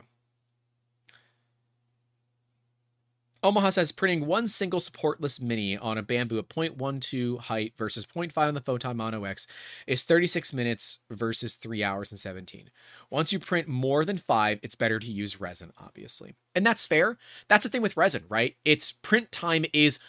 Omaha 3.44 3.70
says 3.70 3.92
printing 3.92 4.26
one 4.26 4.48
single 4.48 4.80
supportless 4.80 5.40
mini 5.40 5.78
on 5.78 6.00
a 6.00 6.04
Bambu 6.04 6.40
at 6.40 6.50
0.12 6.50 7.38
height 7.42 7.74
versus 7.78 8.08
0.5 8.08 8.36
on 8.38 8.56
the 8.56 8.62
Photon 8.62 8.98
Mono 8.98 9.24
X 9.24 9.46
is 9.86 10.02
36 10.02 10.52
minutes 10.52 10.98
versus 11.12 11.54
3 11.54 11.84
hours 11.84 12.10
and 12.10 12.20
17. 12.20 12.72
Once 13.12 13.32
you 13.32 13.38
print 13.38 13.68
more 13.68 14.04
than 14.04 14.18
5, 14.18 14.60
it's 14.64 14.74
better 14.74 14.98
to 14.98 15.06
use 15.06 15.40
resin, 15.40 15.72
obviously. 15.80 16.34
And 16.56 16.66
that's 16.66 16.88
fair. 16.88 17.20
That's 17.48 17.64
the 17.64 17.70
thing 17.70 17.84
with 17.84 17.96
resin, 17.96 18.24
right? 18.30 18.56
Its 18.66 18.92
print 18.92 19.32
time 19.32 19.66
is 19.74 20.00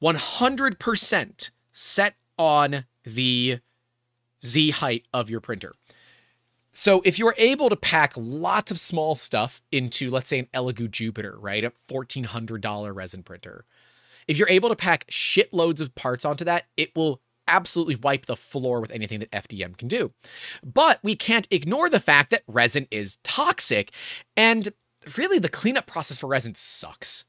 100% 0.00 1.50
set 1.72 2.14
on 2.38 2.84
the 3.04 3.58
Z 4.44 4.70
height 4.70 5.06
of 5.12 5.28
your 5.28 5.40
printer. 5.40 5.72
So 6.72 7.02
if 7.04 7.18
you're 7.18 7.34
able 7.36 7.68
to 7.68 7.76
pack 7.76 8.12
lots 8.16 8.70
of 8.70 8.80
small 8.80 9.14
stuff 9.14 9.60
into, 9.70 10.10
let's 10.10 10.30
say, 10.30 10.38
an 10.38 10.48
Elegoo 10.54 10.90
Jupiter, 10.90 11.36
right, 11.38 11.64
a 11.64 11.72
$1,400 11.90 12.94
resin 12.94 13.22
printer, 13.22 13.66
if 14.26 14.38
you're 14.38 14.48
able 14.48 14.68
to 14.68 14.76
pack 14.76 15.06
shitloads 15.08 15.80
of 15.80 15.94
parts 15.94 16.24
onto 16.24 16.44
that, 16.44 16.64
it 16.76 16.94
will 16.96 17.20
absolutely 17.48 17.96
wipe 17.96 18.26
the 18.26 18.36
floor 18.36 18.80
with 18.80 18.90
anything 18.90 19.18
that 19.18 19.30
FDM 19.32 19.76
can 19.76 19.88
do. 19.88 20.12
But 20.64 21.00
we 21.02 21.16
can't 21.16 21.48
ignore 21.50 21.90
the 21.90 22.00
fact 22.00 22.30
that 22.30 22.44
resin 22.46 22.86
is 22.90 23.16
toxic, 23.24 23.92
and 24.36 24.72
really 25.18 25.38
the 25.38 25.48
cleanup 25.48 25.86
process 25.86 26.18
for 26.18 26.28
resin 26.28 26.54
sucks 26.54 27.24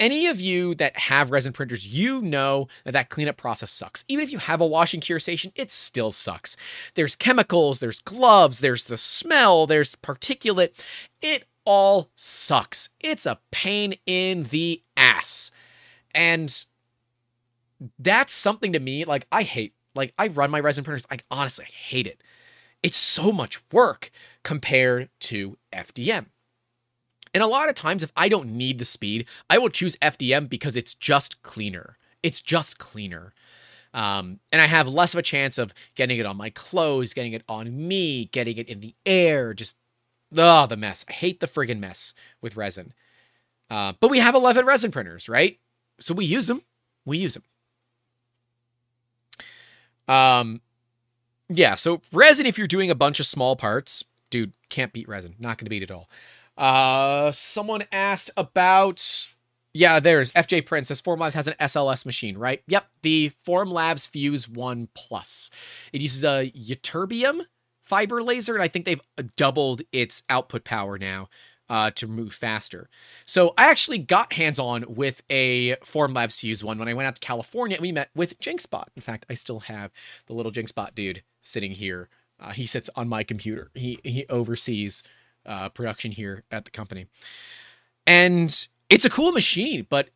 any 0.00 0.26
of 0.26 0.40
you 0.40 0.74
that 0.76 0.96
have 0.96 1.30
resin 1.30 1.52
printers, 1.52 1.86
you 1.86 2.22
know 2.22 2.66
that 2.84 2.92
that 2.92 3.10
cleanup 3.10 3.36
process 3.36 3.70
sucks. 3.70 4.04
Even 4.08 4.24
if 4.24 4.32
you 4.32 4.38
have 4.38 4.60
a 4.60 4.66
wash 4.66 4.94
and 4.94 5.02
cure 5.02 5.20
station, 5.20 5.52
it 5.54 5.70
still 5.70 6.10
sucks. 6.10 6.56
There's 6.94 7.14
chemicals, 7.14 7.78
there's 7.78 8.00
gloves, 8.00 8.60
there's 8.60 8.84
the 8.84 8.96
smell, 8.96 9.66
there's 9.66 9.94
particulate. 9.94 10.70
It 11.20 11.44
all 11.66 12.10
sucks. 12.16 12.88
It's 12.98 13.26
a 13.26 13.38
pain 13.50 13.94
in 14.06 14.44
the 14.44 14.82
ass. 14.96 15.50
And 16.12 16.64
that's 17.98 18.32
something 18.32 18.72
to 18.72 18.80
me, 18.80 19.04
like, 19.04 19.26
I 19.30 19.42
hate. 19.42 19.74
Like, 19.94 20.14
I 20.18 20.28
run 20.28 20.50
my 20.50 20.60
resin 20.60 20.84
printers, 20.84 21.06
I 21.10 21.18
honestly 21.30 21.66
I 21.68 21.72
hate 21.72 22.06
it. 22.06 22.22
It's 22.82 22.96
so 22.96 23.32
much 23.32 23.60
work 23.70 24.10
compared 24.42 25.10
to 25.20 25.58
FDM. 25.72 26.26
And 27.32 27.42
a 27.42 27.46
lot 27.46 27.68
of 27.68 27.74
times, 27.74 28.02
if 28.02 28.12
I 28.16 28.28
don't 28.28 28.50
need 28.56 28.78
the 28.78 28.84
speed, 28.84 29.26
I 29.48 29.58
will 29.58 29.68
choose 29.68 29.96
FDM 29.96 30.48
because 30.48 30.76
it's 30.76 30.94
just 30.94 31.42
cleaner. 31.42 31.96
It's 32.22 32.40
just 32.40 32.78
cleaner. 32.78 33.32
Um, 33.92 34.40
and 34.52 34.60
I 34.60 34.66
have 34.66 34.88
less 34.88 35.14
of 35.14 35.18
a 35.18 35.22
chance 35.22 35.58
of 35.58 35.72
getting 35.94 36.18
it 36.18 36.26
on 36.26 36.36
my 36.36 36.50
clothes, 36.50 37.14
getting 37.14 37.32
it 37.32 37.42
on 37.48 37.88
me, 37.88 38.26
getting 38.26 38.56
it 38.56 38.68
in 38.68 38.80
the 38.80 38.94
air. 39.06 39.54
Just, 39.54 39.76
oh, 40.36 40.66
the 40.66 40.76
mess. 40.76 41.04
I 41.08 41.12
hate 41.12 41.40
the 41.40 41.46
friggin' 41.46 41.80
mess 41.80 42.14
with 42.40 42.56
resin. 42.56 42.92
Uh, 43.68 43.92
but 44.00 44.10
we 44.10 44.18
have 44.18 44.34
11 44.34 44.66
resin 44.66 44.90
printers, 44.90 45.28
right? 45.28 45.58
So 46.00 46.14
we 46.14 46.24
use 46.24 46.46
them. 46.46 46.62
We 47.04 47.18
use 47.18 47.34
them. 47.34 47.44
Um, 50.08 50.60
yeah, 51.48 51.76
so 51.76 52.00
resin, 52.12 52.46
if 52.46 52.58
you're 52.58 52.66
doing 52.66 52.90
a 52.90 52.96
bunch 52.96 53.20
of 53.20 53.26
small 53.26 53.54
parts, 53.54 54.04
dude, 54.30 54.54
can't 54.68 54.92
beat 54.92 55.08
resin. 55.08 55.36
Not 55.38 55.58
going 55.58 55.66
to 55.66 55.70
beat 55.70 55.82
it 55.82 55.90
at 55.90 55.96
all. 55.96 56.08
Uh, 56.60 57.32
someone 57.32 57.84
asked 57.90 58.30
about. 58.36 59.26
Yeah, 59.72 59.98
there's 60.00 60.30
FJ 60.32 60.66
Prince. 60.66 60.88
Says 60.88 61.00
Formlabs 61.00 61.32
has 61.32 61.48
an 61.48 61.54
SLS 61.60 62.04
machine, 62.04 62.36
right? 62.36 62.62
Yep, 62.66 62.86
the 63.02 63.32
Formlabs 63.46 64.08
Fuse 64.08 64.48
One 64.48 64.88
Plus. 64.94 65.50
It 65.92 66.00
uses 66.02 66.22
a 66.22 66.50
ytterbium 66.50 67.42
fiber 67.82 68.22
laser, 68.22 68.54
and 68.54 68.62
I 68.62 68.68
think 68.68 68.84
they've 68.84 69.00
doubled 69.36 69.82
its 69.90 70.22
output 70.28 70.64
power 70.64 70.98
now 70.98 71.28
uh, 71.70 71.92
to 71.92 72.06
move 72.06 72.34
faster. 72.34 72.90
So 73.24 73.54
I 73.56 73.70
actually 73.70 73.98
got 73.98 74.34
hands 74.34 74.58
on 74.58 74.84
with 74.88 75.22
a 75.30 75.76
Formlabs 75.76 76.40
Fuse 76.40 76.62
one 76.62 76.78
when 76.78 76.88
I 76.88 76.94
went 76.94 77.06
out 77.06 77.14
to 77.14 77.20
California. 77.20 77.76
and 77.76 77.82
We 77.82 77.92
met 77.92 78.10
with 78.14 78.38
Jinxbot. 78.40 78.88
In 78.96 79.02
fact, 79.02 79.24
I 79.30 79.34
still 79.34 79.60
have 79.60 79.92
the 80.26 80.34
little 80.34 80.52
Jinxbot 80.52 80.94
dude 80.94 81.22
sitting 81.40 81.72
here. 81.72 82.08
Uh, 82.38 82.50
he 82.50 82.66
sits 82.66 82.90
on 82.96 83.08
my 83.08 83.22
computer. 83.22 83.70
He 83.74 84.00
he 84.02 84.26
oversees 84.28 85.02
uh, 85.46 85.68
production 85.68 86.12
here 86.12 86.44
at 86.50 86.64
the 86.64 86.70
company. 86.70 87.06
And 88.06 88.66
it's 88.88 89.04
a 89.04 89.10
cool 89.10 89.32
machine, 89.32 89.86
but 89.88 90.10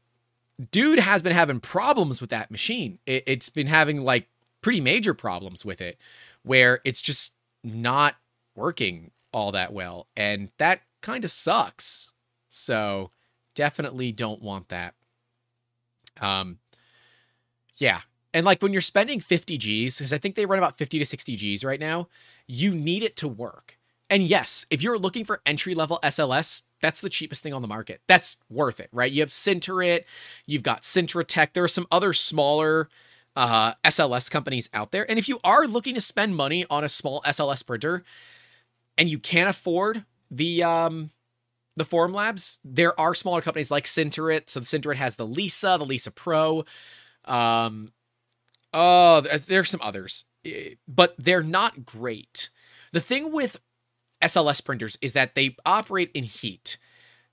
dude 0.71 0.99
has 0.99 1.23
been 1.23 1.33
having 1.33 1.61
problems 1.61 2.21
with 2.21 2.31
that 2.31 2.51
machine. 2.51 2.99
It, 3.07 3.25
it's 3.27 3.49
been 3.49 3.67
having 3.67 4.03
like 4.03 4.29
pretty 4.61 4.81
major 4.81 5.15
problems 5.15 5.65
with 5.65 5.81
it 5.81 5.99
where 6.43 6.81
it's 6.85 7.03
just 7.03 7.35
not 7.63 8.17
working 8.55 9.11
all 9.33 9.53
that 9.53 9.73
well. 9.73 10.07
And 10.17 10.51
that 10.59 10.81
kind 11.01 11.25
of 11.25 11.31
sucks. 11.31 12.11
So 12.51 13.11
definitely 13.55 14.13
don't 14.13 14.43
want 14.43 14.69
that. 14.69 14.95
Um, 16.21 16.59
yeah. 17.77 18.01
And 18.33 18.45
like 18.45 18.63
when 18.63 18.73
you're 18.73 18.83
spending 18.83 19.21
50 19.21 19.59
G's, 19.59 19.99
because 19.99 20.13
I 20.13 20.19
think 20.19 20.35
they 20.35 20.47
run 20.47 20.59
about 20.59 20.79
50 20.79 20.99
to 20.99 21.07
60 21.07 21.37
G's 21.37 21.65
right 21.65 21.81
now, 21.81 22.09
you 22.47 22.75
need 22.75 23.03
it 23.03 23.17
to 23.17 23.29
work. 23.29 23.74
And 24.11 24.23
yes, 24.23 24.67
if 24.71 24.83
you're 24.83 24.99
looking 24.99 25.25
for 25.25 25.41
entry 25.47 25.75
level 25.75 25.99
SLS, 26.03 26.63
that's 26.83 27.01
the 27.01 27.09
cheapest 27.09 27.43
thing 27.43 27.55
on 27.55 27.63
the 27.63 27.69
market. 27.69 28.03
That's 28.07 28.37
worth 28.51 28.81
it, 28.81 28.91
right? 28.93 29.11
You 29.11 29.23
have 29.23 29.31
Sinterit, 29.31 30.05
you've 30.47 30.63
got 30.63 30.83
Sintratec. 30.83 31.55
There 31.55 31.65
are 31.65 31.69
some 31.69 31.87
other 31.91 32.13
smaller 32.13 32.89
uh, 33.37 33.75
SLS 33.85 34.31
companies 34.31 34.69
out 34.75 34.93
there. 34.93 35.09
And 35.09 35.19
if 35.19 35.29
you 35.29 35.39
are 35.45 35.67
looking 35.67 35.95
to 35.95 36.01
spend 36.01 36.37
money 36.37 36.67
on 36.71 36.85
a 36.85 36.89
small 36.89 37.23
SLS 37.23 37.67
printer 37.67 38.05
and 38.97 39.09
you 39.09 39.19
can't 39.19 39.49
afford 39.49 40.05
the 40.31 40.63
um, 40.63 41.11
the 41.77 41.85
Formlabs, 41.85 42.59
there 42.65 42.99
are 43.01 43.15
smaller 43.15 43.41
companies 43.41 43.71
like 43.71 43.85
Sinterit. 43.85 44.51
So 44.51 44.61
the 44.61 44.67
Sinterit 44.67 44.97
has 44.97 45.17
the 45.17 45.27
Lisa, 45.27 45.77
the 45.79 45.87
Lisa 45.87 46.11
Pro. 46.11 46.65
Um, 47.25 47.93
oh, 48.73 49.21
there's 49.23 49.71
some 49.71 49.81
others, 49.83 50.25
eh, 50.45 50.75
but 50.87 51.15
they're 51.19 51.43
not 51.43 51.85
great. 51.85 52.51
The 52.93 53.01
thing 53.01 53.33
with 53.33 53.59
SLS 54.23 54.65
printers 54.65 54.99
is 55.01 55.13
that 55.13 55.35
they 55.35 55.57
operate 55.65 56.11
in 56.15 56.25
heat. 56.25 56.79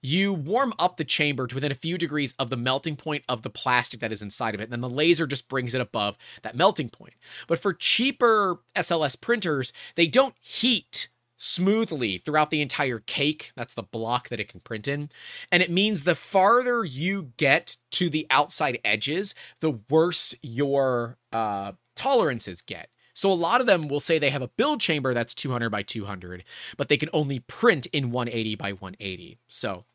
You 0.02 0.34
warm 0.34 0.74
up 0.80 0.98
the 0.98 1.06
chamber 1.06 1.46
to 1.46 1.56
within 1.56 1.72
a 1.72 1.76
few 1.76 1.98
degrees 1.98 2.34
of 2.40 2.50
the 2.50 2.58
melting 2.58 2.96
point 2.96 3.24
of 3.30 3.44
the 3.44 3.52
plastic 3.52 4.00
that 4.00 4.12
is 4.12 4.22
inside 4.24 4.56
of 4.56 4.62
it, 4.62 4.66
and 4.66 4.74
then 4.74 4.82
the 4.82 4.90
laser 4.90 5.28
just 5.28 5.48
brings 5.48 5.76
it 5.76 5.82
above 5.82 6.18
that 6.42 6.56
melting 6.56 6.90
point. 6.90 7.14
But 7.48 7.60
for 7.60 7.74
cheaper 7.74 8.62
SLS 8.76 9.20
printers, 9.20 9.72
they 9.96 10.08
don't 10.08 10.36
heat 10.42 11.10
smoothly 11.38 12.20
throughout 12.20 12.52
the 12.52 12.62
entire 12.62 13.00
cake. 13.00 13.52
That's 13.56 13.74
the 13.74 13.84
block 13.84 14.30
that 14.30 14.40
it 14.40 14.48
can 14.48 14.60
print 14.60 14.88
in. 14.88 15.10
And 15.52 15.64
it 15.64 15.72
means 15.72 16.04
the 16.04 16.16
farther 16.16 16.86
you 16.86 17.32
get 17.38 17.78
to 17.92 18.10
the 18.10 18.28
outside 18.30 18.80
edges, 18.86 19.34
the 19.60 19.80
worse 19.90 20.36
your 20.44 21.18
uh, 21.32 21.74
tolerances 21.96 22.62
get. 22.62 22.90
So 23.22 23.32
a 23.32 23.34
lot 23.34 23.62
of 23.62 23.68
them 23.68 23.88
will 23.88 24.00
say 24.00 24.18
they 24.18 24.32
have 24.32 24.42
a 24.42 24.48
build 24.48 24.82
chamber 24.82 25.14
that's 25.14 25.36
200 25.36 25.70
by 25.70 25.84
200, 25.84 26.44
but 26.76 26.90
they 26.90 26.98
can 26.98 27.10
only 27.14 27.38
print 27.42 27.86
in 27.94 28.10
180 28.10 28.56
by 28.56 28.72
180. 28.72 29.38
So 29.48 29.86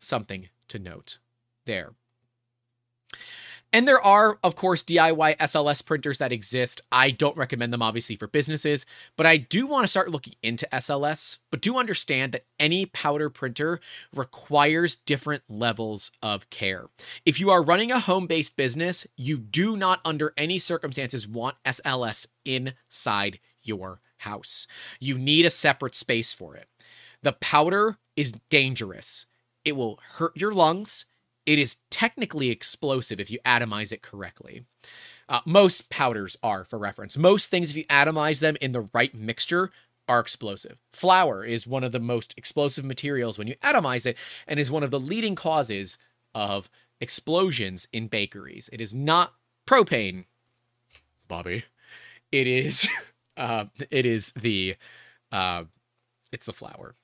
something 0.00 0.48
to 0.66 0.80
note 0.80 1.18
there. 1.66 1.92
And 3.72 3.88
there 3.88 4.00
are, 4.00 4.38
of 4.44 4.54
course, 4.54 4.82
DIY 4.82 5.36
SLS 5.38 5.84
printers 5.84 6.18
that 6.18 6.32
exist. 6.32 6.82
I 6.92 7.10
don't 7.10 7.36
recommend 7.36 7.72
them, 7.72 7.80
obviously, 7.80 8.16
for 8.16 8.26
businesses, 8.26 8.84
but 9.16 9.24
I 9.24 9.38
do 9.38 9.66
want 9.66 9.84
to 9.84 9.88
start 9.88 10.10
looking 10.10 10.34
into 10.42 10.68
SLS. 10.70 11.38
But 11.50 11.62
do 11.62 11.78
understand 11.78 12.32
that 12.32 12.44
any 12.60 12.84
powder 12.84 13.30
printer 13.30 13.80
requires 14.14 14.96
different 14.96 15.42
levels 15.48 16.10
of 16.22 16.50
care. 16.50 16.86
If 17.24 17.40
you 17.40 17.50
are 17.50 17.62
running 17.62 17.90
a 17.90 18.00
home 18.00 18.26
based 18.26 18.56
business, 18.56 19.06
you 19.16 19.38
do 19.38 19.76
not, 19.76 20.00
under 20.04 20.34
any 20.36 20.58
circumstances, 20.58 21.26
want 21.26 21.56
SLS 21.64 22.26
inside 22.44 23.38
your 23.62 24.00
house. 24.18 24.66
You 25.00 25.16
need 25.16 25.46
a 25.46 25.50
separate 25.50 25.94
space 25.94 26.34
for 26.34 26.54
it. 26.56 26.68
The 27.22 27.32
powder 27.32 27.96
is 28.16 28.32
dangerous, 28.50 29.26
it 29.64 29.76
will 29.76 29.98
hurt 30.16 30.36
your 30.36 30.52
lungs 30.52 31.06
it 31.46 31.58
is 31.58 31.76
technically 31.90 32.50
explosive 32.50 33.20
if 33.20 33.30
you 33.30 33.38
atomize 33.44 33.92
it 33.92 34.02
correctly. 34.02 34.64
Uh, 35.28 35.40
most 35.46 35.88
powders 35.90 36.36
are, 36.42 36.64
for 36.64 36.78
reference. 36.78 37.16
Most 37.16 37.50
things, 37.50 37.70
if 37.70 37.76
you 37.76 37.84
atomize 37.84 38.40
them 38.40 38.56
in 38.60 38.72
the 38.72 38.88
right 38.92 39.14
mixture, 39.14 39.70
are 40.08 40.20
explosive. 40.20 40.78
Flour 40.92 41.44
is 41.44 41.66
one 41.66 41.84
of 41.84 41.92
the 41.92 42.00
most 42.00 42.34
explosive 42.36 42.84
materials 42.84 43.38
when 43.38 43.46
you 43.46 43.54
atomize 43.62 44.04
it 44.04 44.16
and 44.46 44.58
is 44.58 44.70
one 44.70 44.82
of 44.82 44.90
the 44.90 45.00
leading 45.00 45.34
causes 45.34 45.96
of 46.34 46.68
explosions 47.00 47.86
in 47.92 48.08
bakeries. 48.08 48.68
It 48.72 48.80
is 48.80 48.92
not 48.92 49.34
propane, 49.66 50.26
Bobby. 51.28 51.64
It 52.30 52.46
is, 52.46 52.88
uh, 53.36 53.66
it 53.90 54.06
is 54.06 54.32
the, 54.32 54.76
uh, 55.30 55.64
it's 56.32 56.46
the 56.46 56.52
flour. 56.52 56.94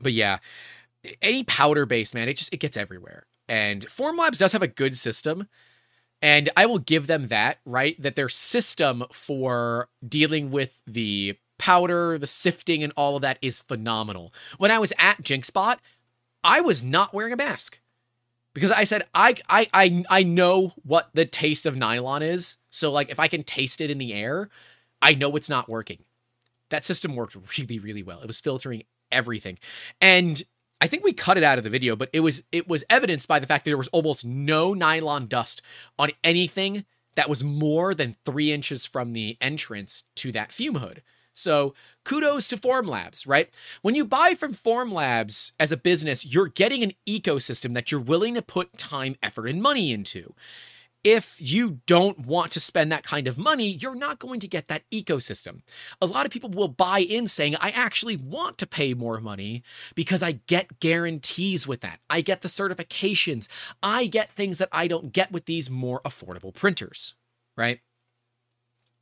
But 0.00 0.12
yeah, 0.12 0.38
any 1.20 1.44
powder 1.44 1.86
base, 1.86 2.14
man, 2.14 2.28
it 2.28 2.36
just 2.36 2.52
it 2.52 2.58
gets 2.58 2.76
everywhere. 2.76 3.26
And 3.48 3.86
Formlabs 3.86 4.38
does 4.38 4.52
have 4.52 4.62
a 4.62 4.68
good 4.68 4.96
system. 4.96 5.48
And 6.20 6.50
I 6.56 6.66
will 6.66 6.78
give 6.78 7.08
them 7.08 7.28
that, 7.28 7.58
right? 7.64 8.00
That 8.00 8.14
their 8.14 8.28
system 8.28 9.04
for 9.10 9.88
dealing 10.06 10.52
with 10.52 10.80
the 10.86 11.36
powder, 11.58 12.16
the 12.16 12.28
sifting, 12.28 12.84
and 12.84 12.92
all 12.96 13.16
of 13.16 13.22
that 13.22 13.38
is 13.42 13.60
phenomenal. 13.60 14.32
When 14.58 14.70
I 14.70 14.78
was 14.78 14.92
at 14.98 15.22
Jinxbot, 15.22 15.78
I 16.44 16.60
was 16.60 16.82
not 16.82 17.12
wearing 17.12 17.32
a 17.32 17.36
mask 17.36 17.80
because 18.54 18.70
I 18.70 18.84
said 18.84 19.04
I 19.14 19.34
I 19.48 19.68
I 19.72 20.04
I 20.08 20.22
know 20.22 20.74
what 20.84 21.10
the 21.14 21.24
taste 21.24 21.66
of 21.66 21.76
nylon 21.76 22.22
is. 22.22 22.56
So 22.70 22.90
like 22.90 23.10
if 23.10 23.18
I 23.18 23.28
can 23.28 23.42
taste 23.42 23.80
it 23.80 23.90
in 23.90 23.98
the 23.98 24.12
air, 24.12 24.48
I 25.00 25.14
know 25.14 25.34
it's 25.36 25.48
not 25.48 25.68
working. 25.68 26.04
That 26.70 26.84
system 26.84 27.14
worked 27.14 27.36
really 27.58 27.78
really 27.78 28.02
well. 28.02 28.20
It 28.20 28.26
was 28.26 28.40
filtering 28.40 28.84
everything. 29.10 29.58
And 30.00 30.42
I 30.82 30.88
think 30.88 31.04
we 31.04 31.12
cut 31.12 31.38
it 31.38 31.44
out 31.44 31.58
of 31.58 31.64
the 31.64 31.70
video, 31.70 31.94
but 31.94 32.10
it 32.12 32.20
was 32.20 32.42
it 32.50 32.66
was 32.66 32.82
evidenced 32.90 33.28
by 33.28 33.38
the 33.38 33.46
fact 33.46 33.64
that 33.64 33.70
there 33.70 33.78
was 33.78 33.86
almost 33.88 34.24
no 34.24 34.74
nylon 34.74 35.28
dust 35.28 35.62
on 35.96 36.10
anything 36.24 36.84
that 37.14 37.28
was 37.28 37.44
more 37.44 37.94
than 37.94 38.16
three 38.24 38.50
inches 38.50 38.84
from 38.84 39.12
the 39.12 39.38
entrance 39.40 40.02
to 40.16 40.32
that 40.32 40.50
fume 40.50 40.74
hood. 40.74 41.02
So 41.34 41.72
kudos 42.04 42.48
to 42.48 42.56
Formlabs, 42.56 43.28
right? 43.28 43.48
When 43.82 43.94
you 43.94 44.04
buy 44.04 44.34
from 44.34 44.54
Formlabs 44.54 45.52
as 45.60 45.70
a 45.70 45.76
business, 45.76 46.26
you're 46.26 46.48
getting 46.48 46.82
an 46.82 46.94
ecosystem 47.06 47.74
that 47.74 47.92
you're 47.92 48.00
willing 48.00 48.34
to 48.34 48.42
put 48.42 48.76
time, 48.76 49.14
effort, 49.22 49.46
and 49.46 49.62
money 49.62 49.92
into. 49.92 50.34
If 51.04 51.36
you 51.40 51.80
don't 51.86 52.26
want 52.26 52.52
to 52.52 52.60
spend 52.60 52.92
that 52.92 53.02
kind 53.02 53.26
of 53.26 53.36
money, 53.36 53.66
you're 53.68 53.96
not 53.96 54.20
going 54.20 54.38
to 54.38 54.46
get 54.46 54.68
that 54.68 54.88
ecosystem. 54.92 55.62
A 56.00 56.06
lot 56.06 56.26
of 56.26 56.32
people 56.32 56.50
will 56.50 56.68
buy 56.68 57.00
in 57.00 57.26
saying, 57.26 57.56
I 57.56 57.70
actually 57.70 58.16
want 58.16 58.56
to 58.58 58.66
pay 58.68 58.94
more 58.94 59.20
money 59.20 59.64
because 59.96 60.22
I 60.22 60.40
get 60.46 60.78
guarantees 60.78 61.66
with 61.66 61.80
that. 61.80 61.98
I 62.08 62.20
get 62.20 62.42
the 62.42 62.48
certifications. 62.48 63.48
I 63.82 64.06
get 64.06 64.32
things 64.32 64.58
that 64.58 64.68
I 64.70 64.86
don't 64.86 65.12
get 65.12 65.32
with 65.32 65.46
these 65.46 65.68
more 65.68 66.00
affordable 66.02 66.54
printers, 66.54 67.14
right? 67.56 67.80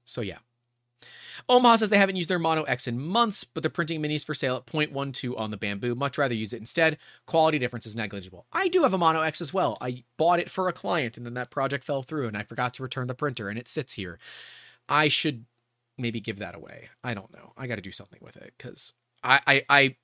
So, 0.07 0.23
yeah. 0.23 0.39
Omaha 1.49 1.77
says 1.77 1.91
they 1.91 1.99
haven't 1.99 2.17
used 2.17 2.31
their 2.31 2.39
Mono 2.39 2.63
X 2.65 2.87
in 2.87 3.01
months, 3.01 3.45
but 3.45 3.63
they're 3.63 3.71
printing 3.71 4.03
minis 4.03 4.25
for 4.25 4.35
sale 4.35 4.57
at 4.57 4.67
0.12 4.67 5.39
on 5.39 5.51
the 5.51 5.57
Bambu. 5.57 5.97
Much 5.97 6.19
rather 6.19 6.35
use 6.35 6.53
it 6.53 6.61
instead. 6.61 6.99
Quality 7.27 7.59
difference 7.59 7.87
is 7.87 7.97
negligible. 7.97 8.47
I 8.53 8.69
do 8.69 8.83
have 8.83 8.93
a 8.93 8.99
Mono 8.99 9.21
X 9.23 9.41
as 9.41 9.55
well. 9.55 9.77
I 9.81 10.05
bought 10.17 10.41
it 10.41 10.51
for 10.51 10.69
a 10.69 10.73
client 10.73 11.17
and 11.17 11.25
then 11.25 11.35
that 11.35 11.51
project 11.51 11.85
fell 11.85 12.03
through 12.03 12.29
and 12.29 12.37
I 12.37 12.43
forgot 12.43 12.75
to 12.75 12.83
return 12.83 13.07
the 13.07 13.15
printer 13.15 13.49
and 13.49 13.59
it 13.59 13.69
sits 13.69 13.95
here. 13.95 14.19
I 14.89 15.09
should 15.09 15.45
maybe 15.99 16.21
give 16.21 16.39
that 16.39 16.55
away. 16.55 16.89
I 17.05 17.15
don't 17.15 17.33
know. 17.33 17.53
I 17.57 17.67
got 17.67 17.77
to 17.77 17.83
do 17.83 17.93
something 17.93 18.21
with 18.23 18.37
it 18.37 18.55
because 18.57 18.93
I, 19.23 19.41
I, 19.47 19.65
I, 19.69 19.97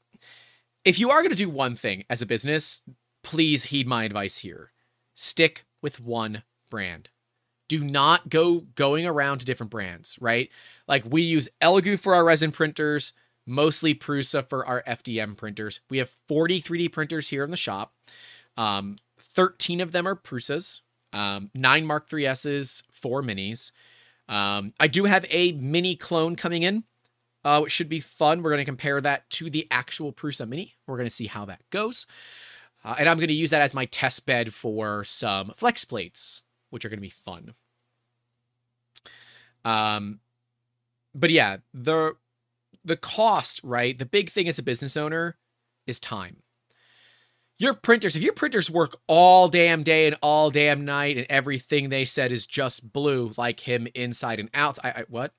if 0.85 0.99
you 0.99 1.11
are 1.11 1.21
going 1.21 1.31
to 1.31 1.37
do 1.37 1.51
one 1.51 1.75
thing 1.75 2.05
as 2.09 2.23
a 2.23 2.27
business, 2.27 2.83
please 3.25 3.65
heed 3.65 3.87
my 3.87 4.05
advice 4.05 4.39
here. 4.39 4.73
Stick 5.15 5.65
with 5.83 6.01
one 6.01 6.43
brand 6.71 7.09
do 7.69 7.83
not 7.83 8.29
go 8.29 8.61
going 8.75 9.07
around 9.07 9.39
to 9.39 9.47
different 9.47 9.71
brands, 9.71 10.17
right? 10.21 10.51
Like 10.87 11.05
we 11.09 11.23
use 11.23 11.49
Elegoo 11.61 11.99
for 11.99 12.15
our 12.15 12.25
resin 12.25 12.53
printers, 12.53 13.13
mostly 13.47 13.95
Prusa 13.95 14.49
for 14.49 14.67
our 14.67 14.83
FDM 14.87 15.37
printers. 15.37 15.81
We 15.91 15.99
have 15.99 16.11
40 16.29 16.61
3D 16.61 16.93
printers 16.93 17.29
here 17.29 17.45
in 17.45 17.51
the 17.51 17.57
shop. 17.57 17.95
Um, 18.57 18.97
13 19.19 19.81
of 19.81 19.93
them 19.93 20.07
are 20.07 20.17
Prusas, 20.17 20.81
um, 21.13 21.51
nine 21.55 21.85
Mark 21.85 22.09
3Ss, 22.09 22.83
four 22.91 23.23
minis. 23.23 23.73
Um, 24.29 24.73
I 24.81 24.89
do 24.89 25.05
have 25.05 25.25
a 25.31 25.53
mini 25.53 25.95
clone 25.95 26.37
coming 26.37 26.63
in, 26.63 26.85
uh, 27.45 27.61
which 27.61 27.73
should 27.73 27.89
be 27.89 28.01
fun. 28.01 28.43
We're 28.43 28.51
going 28.51 28.63
to 28.63 28.65
compare 28.65 29.01
that 29.01 29.29
to 29.31 29.51
the 29.51 29.69
actual 29.71 30.13
Prusa 30.13 30.49
Mini. 30.49 30.75
We're 30.87 30.97
going 30.97 31.09
to 31.09 31.15
see 31.15 31.27
how 31.27 31.45
that 31.45 31.63
goes. 31.71 32.07
Uh, 32.85 32.97
and 32.99 33.09
I'm 33.09 33.19
going 33.19 33.29
to 33.29 33.35
use 33.35 33.51
that 33.51 33.63
as 33.63 33.75
my 33.75 33.85
test 33.87 34.27
bed 34.27 34.53
for 34.53 35.05
some 35.05 35.53
flex 35.57 35.85
plates 35.85 36.43
which 36.77 36.85
are 36.85 36.91
going 36.91 36.99
to 36.99 37.01
be 37.01 37.09
fun. 37.09 37.55
Um, 39.65 40.21
but 41.15 41.31
yeah, 41.31 41.57
the 41.73 42.17
the 42.85 42.99
cost, 42.99 43.63
right? 43.65 43.99
The 43.99 44.05
big 44.05 44.29
thing 44.29 44.47
as 44.47 44.59
a 44.59 44.63
business 44.63 44.95
owner 44.95 45.39
is 45.87 45.99
time. 45.99 46.43
Your 47.59 47.73
printers, 47.73 48.15
if 48.15 48.23
your 48.23 48.35
printers 48.35 48.71
work 48.71 48.99
all 49.07 49.49
damn 49.49 49.83
day 49.83 50.07
and 50.07 50.17
all 50.21 50.51
damn 50.51 50.85
night, 50.85 51.17
and 51.17 51.27
everything 51.31 51.89
they 51.89 52.05
said 52.05 52.31
is 52.31 52.47
just 52.47 52.93
blue, 52.93 53.33
like 53.39 53.61
him 53.61 53.89
inside 53.95 54.39
and 54.39 54.51
out. 54.53 54.77
I, 54.85 54.89
I 54.91 55.05
what? 55.09 55.33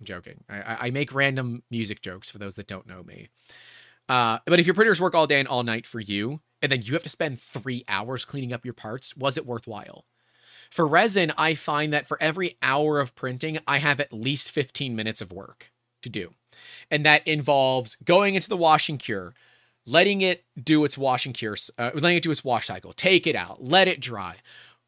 I'm 0.00 0.06
joking. 0.06 0.42
I, 0.48 0.86
I 0.86 0.90
make 0.90 1.14
random 1.14 1.62
music 1.70 2.00
jokes 2.00 2.30
for 2.30 2.38
those 2.38 2.56
that 2.56 2.66
don't 2.66 2.86
know 2.86 3.02
me. 3.02 3.28
Uh, 4.08 4.38
but 4.46 4.58
if 4.58 4.66
your 4.66 4.74
printers 4.74 5.00
work 5.00 5.14
all 5.14 5.26
day 5.26 5.40
and 5.40 5.46
all 5.48 5.62
night 5.62 5.86
for 5.86 6.00
you, 6.00 6.40
and 6.62 6.70
then 6.70 6.82
you 6.82 6.94
have 6.94 7.02
to 7.02 7.08
spend 7.08 7.40
three 7.40 7.84
hours 7.88 8.24
cleaning 8.24 8.52
up 8.52 8.64
your 8.64 8.74
parts, 8.74 9.16
was 9.16 9.36
it 9.36 9.44
worthwhile? 9.44 10.04
For 10.70 10.86
resin, 10.86 11.32
I 11.36 11.54
find 11.54 11.92
that 11.92 12.06
for 12.06 12.16
every 12.22 12.56
hour 12.62 12.98
of 12.98 13.14
printing, 13.14 13.58
I 13.66 13.78
have 13.78 14.00
at 14.00 14.12
least 14.12 14.52
15 14.52 14.96
minutes 14.96 15.20
of 15.20 15.32
work 15.32 15.70
to 16.00 16.08
do. 16.08 16.32
And 16.90 17.04
that 17.04 17.26
involves 17.26 17.96
going 17.96 18.36
into 18.36 18.48
the 18.48 18.56
washing 18.56 18.96
cure, 18.96 19.34
letting 19.84 20.22
it 20.22 20.44
do 20.62 20.84
its 20.84 20.96
washing 20.96 21.32
cure, 21.32 21.56
uh, 21.78 21.90
letting 21.94 22.16
it 22.16 22.22
do 22.22 22.30
its 22.30 22.44
wash 22.44 22.68
cycle, 22.68 22.92
take 22.92 23.26
it 23.26 23.36
out, 23.36 23.62
let 23.62 23.88
it 23.88 24.00
dry, 24.00 24.36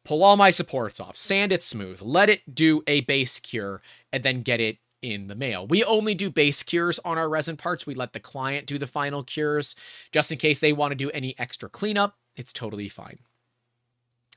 pull 0.03 0.23
all 0.23 0.37
my 0.37 0.49
supports 0.49 0.99
off, 0.99 1.17
sand 1.17 1.51
it 1.51 1.61
smooth, 1.61 2.01
let 2.01 2.29
it 2.29 2.55
do 2.55 2.83
a 2.87 3.01
base 3.01 3.39
cure, 3.39 3.81
and 4.11 4.23
then 4.23 4.41
get 4.41 4.59
it 4.59 4.77
in 5.01 5.27
the 5.27 5.35
mail. 5.35 5.67
We 5.67 5.83
only 5.83 6.15
do 6.15 6.29
base 6.29 6.63
cures 6.63 6.99
on 7.05 7.17
our 7.17 7.29
resin 7.29 7.57
parts. 7.57 7.85
We 7.85 7.95
let 7.95 8.13
the 8.13 8.19
client 8.19 8.65
do 8.65 8.77
the 8.77 8.87
final 8.87 9.23
cures 9.23 9.75
just 10.11 10.31
in 10.31 10.37
case 10.37 10.59
they 10.59 10.73
want 10.73 10.91
to 10.91 10.95
do 10.95 11.11
any 11.11 11.37
extra 11.37 11.69
cleanup. 11.69 12.17
It's 12.35 12.53
totally 12.53 12.89
fine. 12.89 13.19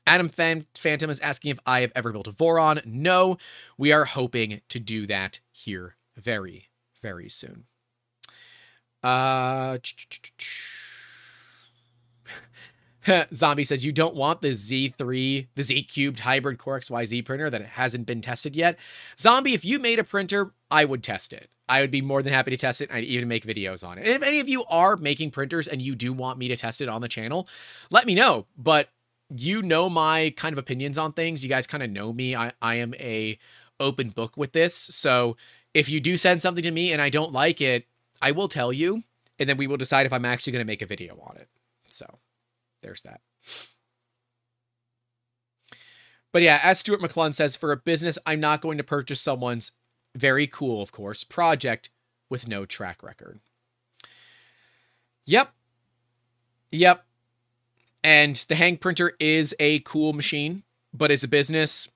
Adam 0.07 0.29
Phantom 0.29 1.09
is 1.09 1.19
asking 1.19 1.51
if 1.51 1.59
I 1.65 1.81
have 1.81 1.91
ever 1.95 2.11
built 2.11 2.27
a 2.27 2.31
Voron. 2.31 2.83
No, 2.85 3.37
we 3.77 3.91
are 3.91 4.05
hoping 4.05 4.61
to 4.69 4.79
do 4.79 5.05
that 5.05 5.39
here 5.51 5.97
very, 6.17 6.69
very 7.01 7.29
soon. 7.29 7.65
Uh, 9.03 9.77
Zombie 13.33 13.63
says 13.63 13.85
you 13.85 13.91
don't 13.91 14.15
want 14.15 14.41
the 14.41 14.49
Z3, 14.49 15.47
the 15.55 15.63
Z 15.63 15.83
cubed 15.83 16.21
hybrid 16.21 16.57
Core 16.57 16.79
XYZ 16.79 17.25
printer 17.25 17.49
that 17.49 17.65
hasn't 17.65 18.05
been 18.05 18.21
tested 18.21 18.55
yet. 18.55 18.77
Zombie, 19.19 19.53
if 19.53 19.63
you 19.63 19.79
made 19.79 19.99
a 19.99 20.03
printer, 20.03 20.51
I 20.69 20.85
would 20.85 21.03
test 21.03 21.33
it. 21.33 21.49
I 21.67 21.81
would 21.81 21.91
be 21.91 22.01
more 22.01 22.23
than 22.23 22.33
happy 22.33 22.51
to 22.51 22.57
test 22.57 22.81
it. 22.81 22.91
I'd 22.91 23.03
even 23.03 23.27
make 23.27 23.45
videos 23.45 23.87
on 23.87 23.97
it. 23.99 24.05
And 24.05 24.15
if 24.15 24.23
any 24.23 24.39
of 24.39 24.49
you 24.49 24.65
are 24.65 24.97
making 24.97 25.31
printers 25.31 25.67
and 25.67 25.81
you 25.81 25.95
do 25.95 26.11
want 26.11 26.39
me 26.39 26.47
to 26.47 26.55
test 26.55 26.81
it 26.81 26.89
on 26.89 27.01
the 27.01 27.07
channel, 27.07 27.47
let 27.91 28.07
me 28.07 28.15
know. 28.15 28.47
But 28.57 28.89
you 29.29 29.61
know 29.61 29.89
my 29.89 30.33
kind 30.35 30.51
of 30.51 30.57
opinions 30.57 30.97
on 30.97 31.13
things. 31.13 31.43
You 31.43 31.49
guys 31.49 31.67
kind 31.67 31.83
of 31.83 31.91
know 31.91 32.11
me. 32.11 32.35
I, 32.35 32.53
I 32.61 32.75
am 32.75 32.95
a 32.95 33.37
open 33.79 34.09
book 34.09 34.35
with 34.35 34.51
this. 34.51 34.75
So 34.75 35.37
if 35.73 35.89
you 35.89 35.99
do 35.99 36.17
send 36.17 36.41
something 36.41 36.63
to 36.63 36.71
me 36.71 36.91
and 36.91 37.01
I 37.01 37.09
don't 37.09 37.31
like 37.31 37.61
it, 37.61 37.85
I 38.21 38.31
will 38.31 38.47
tell 38.47 38.73
you, 38.73 39.03
and 39.37 39.47
then 39.47 39.55
we 39.55 39.67
will 39.67 39.77
decide 39.77 40.05
if 40.05 40.11
I'm 40.11 40.25
actually 40.25 40.51
going 40.51 40.65
to 40.65 40.67
make 40.67 40.81
a 40.81 40.85
video 40.85 41.17
on 41.21 41.37
it. 41.37 41.47
So 41.89 42.17
there's 42.81 43.01
that. 43.03 43.21
But 46.31 46.41
yeah, 46.43 46.59
as 46.61 46.79
Stuart 46.79 47.01
McClellan 47.01 47.33
says, 47.33 47.55
for 47.55 47.71
a 47.71 47.77
business, 47.77 48.19
I'm 48.25 48.39
not 48.39 48.61
going 48.61 48.77
to 48.77 48.83
purchase 48.83 49.19
someone's 49.19 49.71
very 50.15 50.47
cool, 50.47 50.81
of 50.81 50.91
course, 50.91 51.23
project 51.23 51.89
with 52.29 52.47
no 52.47 52.65
track 52.65 53.01
record. 53.01 53.39
Yep. 55.25 55.51
Yep. 56.71 57.05
And 58.03 58.35
the 58.47 58.55
hang 58.55 58.77
printer 58.77 59.13
is 59.19 59.55
a 59.59 59.79
cool 59.79 60.13
machine, 60.13 60.63
but 60.93 61.11
as 61.11 61.23
a 61.23 61.27
business, 61.27 61.89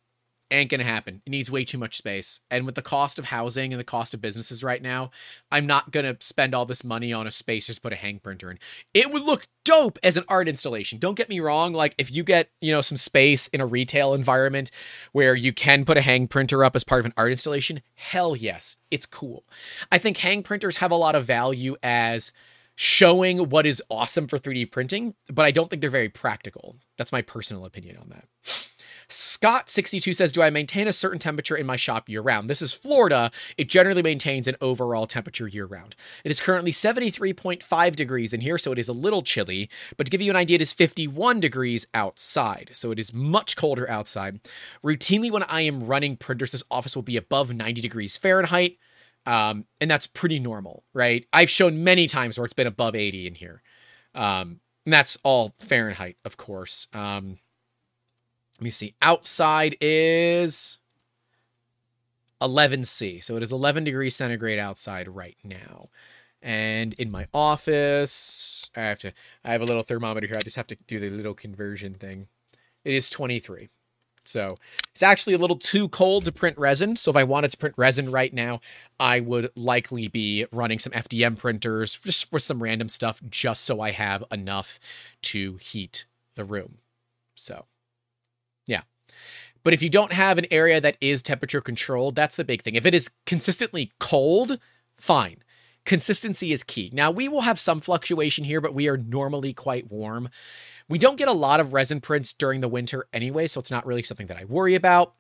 ain't 0.54 0.72
gonna 0.72 0.84
happen. 0.84 1.22
It 1.26 1.30
needs 1.30 1.52
way 1.52 1.66
too 1.66 1.78
much 1.78 1.98
space. 1.98 2.40
And 2.50 2.66
with 2.66 2.76
the 2.76 2.82
cost 2.82 3.20
of 3.20 3.26
housing 3.26 3.74
and 3.74 3.80
the 3.80 3.86
cost 3.86 4.14
of 4.14 4.22
businesses 4.22 4.64
right 4.64 4.82
now, 4.82 5.12
I'm 5.52 5.66
not 5.66 5.92
gonna 5.92 6.18
spend 6.20 6.54
all 6.54 6.66
this 6.66 6.84
money 6.84 7.14
on 7.14 7.28
a 7.28 7.32
space 7.32 7.68
just 7.68 7.82
put 7.82 7.94
a 7.94 7.98
hang 7.98 8.20
printer 8.20 8.52
in. 8.52 8.60
It 8.94 9.12
would 9.12 9.24
look 9.24 9.48
dope 9.66 9.98
as 10.04 10.18
an 10.18 10.26
art 10.28 10.48
installation. 10.48 11.00
Don't 11.00 11.16
get 11.16 11.30
me 11.30 11.40
wrong. 11.40 11.74
Like 11.74 11.96
if 11.98 12.12
you 12.12 12.24
get, 12.24 12.50
you 12.62 12.72
know, 12.72 12.82
some 12.82 12.98
space 12.98 13.48
in 13.48 13.62
a 13.62 13.66
retail 13.66 14.14
environment 14.14 14.72
where 15.12 15.36
you 15.36 15.54
can 15.54 15.86
put 15.86 15.98
a 15.98 16.02
hang 16.02 16.28
printer 16.28 16.64
up 16.64 16.76
as 16.76 16.84
part 16.84 17.00
of 17.00 17.06
an 17.06 17.14
art 17.18 17.32
installation, 17.32 17.82
hell 17.96 18.36
yes, 18.36 18.76
it's 18.92 19.06
cool. 19.06 19.44
I 19.92 19.98
think 19.98 20.18
hang 20.18 20.44
printers 20.44 20.78
have 20.78 20.92
a 20.92 20.96
lot 20.96 21.16
of 21.16 21.26
value 21.26 21.76
as 21.82 22.32
showing 22.76 23.50
what 23.50 23.66
is 23.66 23.84
awesome 23.90 24.28
for 24.28 24.38
3D 24.38 24.72
printing, 24.72 25.14
but 25.32 25.46
I 25.46 25.52
don't 25.52 25.70
think 25.70 25.82
they're 25.82 25.90
very 25.90 26.10
practical. 26.10 26.76
That's 26.98 27.12
my 27.12 27.22
personal 27.22 27.66
opinion 27.66 27.98
on 27.98 28.10
that. 28.10 28.28
Scott62 29.14 30.16
says, 30.16 30.34
Do 30.34 30.42
I 30.42 30.50
maintain 30.50 30.88
a 30.88 30.94
certain 30.94 31.20
temperature 31.20 31.56
in 31.56 31.68
my 31.68 31.76
shop 31.76 32.10
year 32.10 32.22
round? 32.22 32.50
This 32.50 32.62
is 32.64 32.74
Florida. 32.74 33.32
It 33.58 33.70
generally 33.70 34.02
maintains 34.02 34.48
an 34.48 34.56
overall 34.60 35.06
temperature 35.06 35.48
year 35.48 35.68
round. 35.68 35.96
It 36.24 36.32
is 36.32 36.42
currently 36.42 36.72
73.5 36.72 37.96
degrees 37.96 38.34
in 38.34 38.42
here, 38.42 38.58
so 38.58 38.72
it 38.72 38.80
is 38.80 38.88
a 38.88 38.94
little 38.94 39.22
chilly. 39.22 39.70
But 39.98 40.08
to 40.08 40.12
give 40.12 40.22
you 40.22 40.32
an 40.32 40.36
idea, 40.36 40.56
it 40.56 40.64
is 40.64 40.74
51 40.74 41.40
degrees 41.40 41.86
outside, 41.94 42.72
so 42.74 42.90
it 42.90 42.98
is 42.98 43.14
much 43.14 43.56
colder 43.56 43.88
outside. 43.90 44.40
Routinely, 44.84 45.32
when 45.32 45.44
I 45.44 45.62
am 45.62 45.86
running 45.86 46.18
printers, 46.18 46.52
this 46.52 46.64
office 46.72 46.96
will 46.96 47.04
be 47.04 47.18
above 47.18 47.54
90 47.54 47.82
degrees 47.82 48.18
Fahrenheit. 48.18 48.78
Um, 49.26 49.66
and 49.80 49.90
that's 49.90 50.08
pretty 50.08 50.40
normal, 50.40 50.84
right? 50.94 51.26
I've 51.32 51.50
shown 51.50 51.84
many 51.84 52.08
times 52.08 52.38
where 52.38 52.46
it's 52.46 52.54
been 52.54 52.68
above 52.68 52.96
80 52.96 53.28
in 53.28 53.36
here. 53.36 53.62
Um, 54.16 54.60
and 54.86 54.92
that's 54.92 55.18
all 55.24 55.54
Fahrenheit, 55.60 56.18
of 56.26 56.36
course. 56.36 56.88
Um, 56.94 57.38
let 58.64 58.68
me 58.68 58.70
see. 58.70 58.96
Outside 59.02 59.76
is 59.82 60.78
11C. 62.42 63.22
So 63.22 63.36
it 63.36 63.44
is 63.44 63.52
11 63.52 63.84
degrees 63.84 64.16
centigrade 64.16 64.58
outside 64.58 65.10
right 65.10 65.36
now. 65.44 65.90
And 66.42 66.94
in 66.94 67.12
my 67.12 67.28
office, 67.34 68.72
I 68.74 68.84
have 68.84 69.00
to 69.00 69.12
I 69.44 69.52
have 69.52 69.62
a 69.62 69.66
little 69.66 69.84
thermometer 69.84 70.28
here. 70.28 70.38
I 70.38 70.44
just 70.44 70.56
have 70.56 70.68
to 70.68 70.78
do 70.88 70.98
the 70.98 71.10
little 71.10 71.34
conversion 71.34 71.94
thing. 71.94 72.28
It 72.86 72.94
is 72.94 73.10
23. 73.10 73.68
So 74.24 74.56
it's 74.94 75.04
actually 75.04 75.34
a 75.34 75.40
little 75.40 75.58
too 75.58 75.90
cold 75.90 76.24
to 76.24 76.32
print 76.32 76.58
resin. 76.58 76.96
So 76.96 77.12
if 77.12 77.18
I 77.18 77.26
wanted 77.26 77.52
to 77.52 77.58
print 77.58 77.76
resin 77.78 78.12
right 78.12 78.34
now, 78.34 78.62
I 78.98 79.20
would 79.20 79.52
likely 79.58 80.08
be 80.08 80.46
running 80.54 80.80
some 80.80 80.94
FDM 80.94 81.38
printers 81.38 82.00
just 82.00 82.30
for 82.32 82.40
some 82.40 82.64
random 82.64 82.88
stuff, 82.88 83.22
just 83.30 83.66
so 83.66 83.82
I 83.82 83.92
have 83.92 84.24
enough 84.32 84.80
to 85.24 85.58
heat 85.58 86.06
the 86.36 86.46
room. 86.46 86.78
So 87.36 87.66
yeah. 88.68 88.82
But 89.64 89.74
if 89.74 89.82
you 89.82 89.90
don't 89.90 90.12
have 90.12 90.38
an 90.38 90.48
area 90.52 90.82
that 90.82 90.98
is 91.00 91.22
temperature 91.22 91.62
controlled, 91.62 92.16
that's 92.16 92.36
the 92.36 92.44
big 92.44 92.62
thing. 92.62 92.76
If 92.76 92.86
it 92.86 92.94
is 92.94 93.10
consistently 93.26 93.92
cold, 94.00 94.60
fine. 94.98 95.38
Consistency 95.86 96.54
is 96.54 96.64
key. 96.64 96.90
Now, 96.94 97.12
we 97.12 97.28
will 97.28 97.42
have 97.42 97.60
some 97.60 97.80
fluctuation 97.80 98.46
here, 98.46 98.62
but 98.62 98.74
we 98.74 98.88
are 98.88 98.98
normally 98.98 99.54
quite 99.54 99.92
warm. 99.92 100.30
We 100.88 100.98
don't 100.98 101.18
get 101.18 101.28
a 101.28 101.34
lot 101.34 101.60
of 101.60 101.74
resin 101.74 102.00
prints 102.02 102.34
during 102.34 102.62
the 102.62 102.70
winter 102.70 103.08
anyway, 103.12 103.48
so 103.48 103.60
it's 103.60 103.72
not 103.72 103.86
really 103.86 104.04
something 104.04 104.28
that 104.28 104.38
I 104.38 104.46
worry 104.46 104.76
about. 104.76 105.14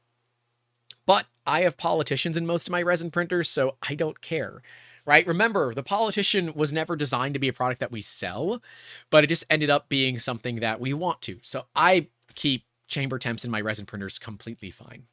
But 1.05 1.25
I 1.45 1.61
have 1.61 1.75
politicians 1.75 2.37
in 2.37 2.45
most 2.45 2.67
of 2.67 2.71
my 2.71 2.81
resin 2.81 3.11
printers, 3.11 3.49
so 3.49 3.75
I 3.87 3.95
don't 3.95 4.21
care. 4.21 4.61
Right? 5.05 5.27
Remember, 5.27 5.73
the 5.73 5.83
politician 5.83 6.53
was 6.53 6.71
never 6.71 6.95
designed 6.95 7.33
to 7.33 7.39
be 7.39 7.49
a 7.49 7.53
product 7.53 7.81
that 7.81 7.91
we 7.91 7.99
sell, 7.99 8.61
but 9.09 9.25
it 9.25 9.27
just 9.27 9.43
ended 9.49 9.69
up 9.69 9.89
being 9.89 10.17
something 10.17 10.61
that 10.61 10.79
we 10.79 10.93
want 10.93 11.21
to. 11.23 11.39
So 11.41 11.65
I 11.75 12.07
keep 12.35 12.63
chamber 12.93 13.19
temps 13.19 13.43
in 13.43 13.51
my 13.51 13.59
resin 13.59 13.85
printers 13.85 14.19
completely 14.19 14.71
fine. 14.71 15.03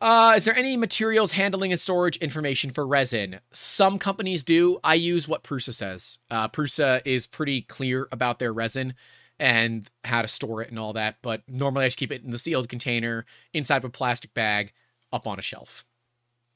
Uh, 0.00 0.34
is 0.36 0.44
there 0.44 0.56
any 0.56 0.76
materials 0.76 1.32
handling 1.32 1.72
and 1.72 1.80
storage 1.80 2.16
information 2.18 2.70
for 2.70 2.86
resin? 2.86 3.40
Some 3.52 3.98
companies 3.98 4.42
do. 4.44 4.78
I 4.84 4.94
use 4.94 5.28
what 5.28 5.44
Prusa 5.44 5.72
says. 5.72 6.18
Uh, 6.30 6.48
Prusa 6.48 7.00
is 7.04 7.26
pretty 7.26 7.62
clear 7.62 8.08
about 8.12 8.38
their 8.38 8.52
resin 8.52 8.94
and 9.38 9.88
how 10.04 10.22
to 10.22 10.28
store 10.28 10.62
it 10.62 10.68
and 10.68 10.78
all 10.78 10.92
that. 10.92 11.16
But 11.22 11.42
normally 11.48 11.84
I 11.84 11.88
just 11.88 11.96
keep 11.96 12.12
it 12.12 12.22
in 12.22 12.32
the 12.32 12.38
sealed 12.38 12.68
container 12.68 13.24
inside 13.52 13.78
of 13.78 13.84
a 13.84 13.90
plastic 13.90 14.34
bag 14.34 14.72
up 15.12 15.26
on 15.26 15.38
a 15.38 15.42
shelf. 15.42 15.84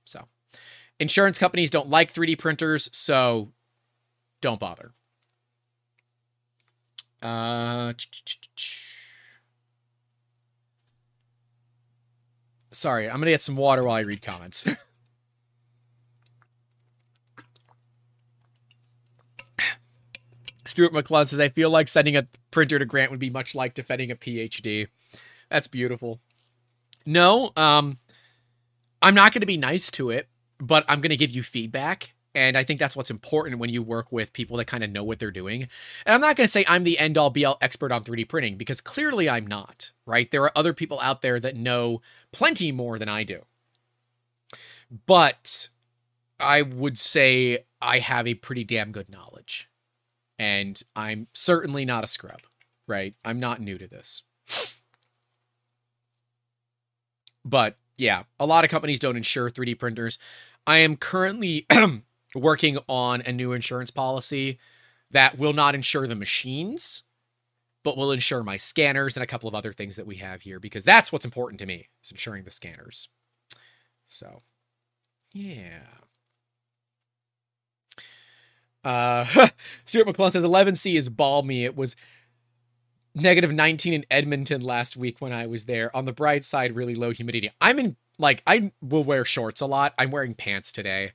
So, 0.05 0.26
insurance 0.99 1.39
companies 1.39 1.70
don't 1.70 1.89
like 1.89 2.12
3D 2.12 2.39
printers, 2.39 2.89
so 2.93 3.53
don't 4.41 4.61
bother. 4.61 4.93
Uh, 7.20 7.92
Sorry, 12.70 13.08
I'm 13.08 13.18
gonna 13.18 13.30
get 13.32 13.42
some 13.42 13.56
water 13.56 13.82
while 13.82 13.96
I 13.96 14.00
read 14.00 14.22
comments. 14.22 14.66
Stuart 20.66 20.92
McClellan 20.92 21.26
says, 21.26 21.40
I 21.40 21.48
feel 21.48 21.70
like 21.70 21.88
sending 21.88 22.16
a 22.16 22.28
printer 22.50 22.78
to 22.78 22.84
Grant 22.84 23.10
would 23.10 23.18
be 23.18 23.30
much 23.30 23.54
like 23.54 23.74
defending 23.74 24.10
a 24.10 24.16
PhD. 24.16 24.86
That's 25.50 25.66
beautiful. 25.66 26.20
No, 27.06 27.52
um, 27.56 27.98
I'm 29.00 29.14
not 29.14 29.32
going 29.32 29.40
to 29.40 29.46
be 29.46 29.56
nice 29.56 29.90
to 29.92 30.10
it, 30.10 30.28
but 30.58 30.84
I'm 30.86 31.00
going 31.00 31.10
to 31.10 31.16
give 31.16 31.30
you 31.30 31.42
feedback. 31.42 32.14
And 32.39 32.57
I 32.57 32.62
think 32.62 32.78
that's 32.78 32.95
what's 32.95 33.11
important 33.11 33.59
when 33.59 33.68
you 33.68 33.82
work 33.82 34.12
with 34.12 34.32
people 34.32 34.59
that 34.59 34.66
kind 34.66 34.84
of 34.84 34.91
know 34.91 35.03
what 35.03 35.18
they're 35.18 35.32
doing. 35.32 35.62
And 36.07 36.14
I'm 36.14 36.20
not 36.20 36.36
going 36.36 36.47
to 36.47 36.51
say 36.51 36.64
I'm 36.68 36.84
the 36.84 36.97
end 36.97 37.18
all 37.18 37.30
be 37.30 37.45
all 37.45 37.59
expert 37.61 37.91
on 37.91 38.05
3D 38.05 38.28
printing 38.28 38.57
because 38.57 38.80
clearly 38.80 39.28
I'm 39.28 39.45
not, 39.45 39.91
right? 40.07 40.30
There 40.30 40.45
are 40.45 40.53
other 40.57 40.72
people 40.72 41.01
out 41.01 41.20
there 41.20 41.41
that 41.41 41.57
know 41.57 42.01
plenty 42.30 42.70
more 42.70 42.97
than 42.97 43.09
I 43.09 43.24
do. 43.24 43.45
But 45.05 45.68
I 46.39 46.62
would 46.62 46.97
say 46.97 47.64
I 47.82 47.99
have 47.99 48.28
a 48.28 48.34
pretty 48.34 48.62
damn 48.62 48.93
good 48.93 49.11
knowledge. 49.11 49.68
And 50.39 50.80
I'm 50.95 51.26
certainly 51.34 51.84
not 51.84 52.05
a 52.05 52.07
scrub, 52.07 52.43
right? 52.86 53.14
I'm 53.24 53.41
not 53.41 53.61
new 53.61 53.78
to 53.78 53.89
this. 53.89 54.22
But 57.45 57.78
yeah, 57.97 58.22
a 58.39 58.47
lot 58.47 58.62
of 58.62 58.70
companies 58.70 59.01
don't 59.01 59.16
insure 59.16 59.51
3D 59.51 59.76
printers. 59.76 60.20
I 60.68 60.76
am 60.78 60.97
currently 60.97 61.66
working 62.34 62.78
on 62.88 63.22
a 63.22 63.32
new 63.32 63.52
insurance 63.52 63.90
policy 63.90 64.58
that 65.10 65.38
will 65.38 65.52
not 65.52 65.74
insure 65.74 66.06
the 66.06 66.14
machines, 66.14 67.02
but 67.82 67.96
will 67.96 68.12
insure 68.12 68.42
my 68.42 68.56
scanners 68.56 69.16
and 69.16 69.24
a 69.24 69.26
couple 69.26 69.48
of 69.48 69.54
other 69.54 69.72
things 69.72 69.96
that 69.96 70.06
we 70.06 70.16
have 70.16 70.42
here 70.42 70.60
because 70.60 70.84
that's 70.84 71.12
what's 71.12 71.24
important 71.24 71.58
to 71.60 71.66
me 71.66 71.88
is 72.02 72.10
insuring 72.10 72.44
the 72.44 72.50
scanners. 72.50 73.08
So, 74.06 74.42
yeah. 75.32 75.80
Uh, 78.84 79.48
Stuart 79.84 80.06
McClellan 80.06 80.32
says 80.32 80.44
11C 80.44 80.96
is 80.96 81.08
balmy. 81.08 81.64
It 81.64 81.76
was 81.76 81.96
negative 83.14 83.52
19 83.52 83.92
in 83.92 84.06
Edmonton 84.10 84.60
last 84.60 84.96
week 84.96 85.20
when 85.20 85.32
I 85.32 85.46
was 85.46 85.64
there. 85.64 85.94
On 85.96 86.04
the 86.04 86.12
bright 86.12 86.44
side, 86.44 86.74
really 86.74 86.94
low 86.94 87.10
humidity. 87.10 87.50
I'm 87.60 87.78
in 87.78 87.96
like 88.18 88.42
I 88.46 88.72
will 88.82 89.04
wear 89.04 89.24
shorts 89.24 89.60
a 89.60 89.66
lot. 89.66 89.94
I'm 89.98 90.10
wearing 90.10 90.34
pants 90.34 90.72
today. 90.72 91.12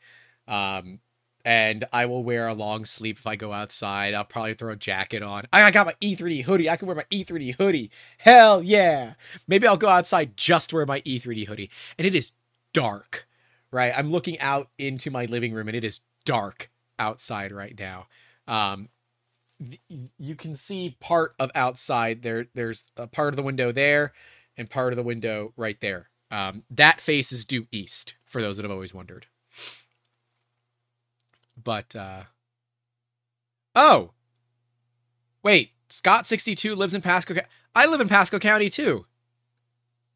Um, 0.48 1.00
and 1.46 1.86
I 1.92 2.06
will 2.06 2.24
wear 2.24 2.48
a 2.48 2.54
long 2.54 2.86
sleeve 2.86 3.18
if 3.18 3.28
I 3.28 3.36
go 3.36 3.52
outside. 3.52 4.14
I'll 4.14 4.24
probably 4.24 4.54
throw 4.54 4.72
a 4.72 4.78
jacket 4.78 5.22
on. 5.22 5.44
I 5.52 5.70
got 5.72 5.88
my 5.88 5.96
E3D 6.02 6.44
hoodie. 6.44 6.70
I 6.70 6.78
can 6.78 6.88
wear 6.88 6.96
my 6.96 7.06
E3D 7.12 7.56
hoodie. 7.56 7.92
Hell 8.18 8.64
yeah. 8.64 9.16
Maybe 9.48 9.68
I'll 9.68 9.78
go 9.78 9.90
outside 9.90 10.38
just 10.38 10.72
wear 10.72 10.86
my 10.86 11.02
E3D 11.02 11.48
hoodie. 11.48 11.70
And 11.98 12.08
it 12.08 12.16
is 12.16 12.32
dark, 12.74 13.28
right? 13.72 13.94
I'm 13.96 14.12
looking 14.12 14.40
out 14.40 14.70
into 14.78 15.12
my 15.12 15.26
living 15.26 15.54
room 15.54 15.68
and 15.68 15.76
it 15.76 15.84
is 15.84 16.00
dark 16.26 16.70
outside 16.98 17.52
right 17.52 17.78
now. 17.78 18.08
Um, 18.48 18.88
you 20.18 20.36
can 20.36 20.56
see 20.56 20.96
part 21.00 21.36
of 21.40 21.52
outside 21.56 22.22
there. 22.22 22.48
There's 22.54 22.86
a 22.96 23.08
part 23.08 23.30
of 23.30 23.36
the 23.36 23.44
window 23.44 23.72
there 23.72 24.14
and 24.58 24.70
part 24.70 24.94
of 24.94 24.98
the 24.98 25.04
window 25.04 25.54
right 25.58 25.80
there. 25.82 26.10
Um, 26.32 26.64
that 26.70 27.00
face 27.02 27.32
is 27.32 27.46
due 27.46 27.68
east 27.72 28.16
for 28.26 28.42
those 28.42 28.58
that 28.58 28.64
have 28.64 28.72
always 28.72 28.94
wondered. 28.94 29.28
But 31.62 31.96
uh 31.96 32.24
Oh. 33.76 34.12
Wait, 35.42 35.72
Scott 35.90 36.28
62 36.28 36.76
lives 36.76 36.94
in 36.94 37.02
Pasco. 37.02 37.36
I 37.76 37.86
live 37.86 38.02
in 38.02 38.08
Pasco 38.08 38.40
County 38.40 38.70
too. 38.70 39.06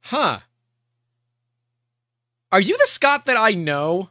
Huh. 0.02 0.40
Are 2.52 2.62
you 2.62 2.78
the 2.78 2.88
Scott 2.88 3.26
that 3.26 3.38
I 3.38 3.52
know? 3.52 4.10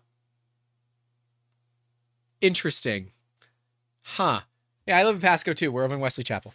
Interesting. 2.41 3.11
Huh. 4.03 4.41
Yeah, 4.87 4.99
I 4.99 5.05
live 5.05 5.17
in 5.17 5.21
Pasco 5.21 5.53
too. 5.53 5.73
We're 5.73 5.85
over 5.85 5.95
in 5.95 6.01
Wesley 6.01 6.25
Chapel. 6.25 6.55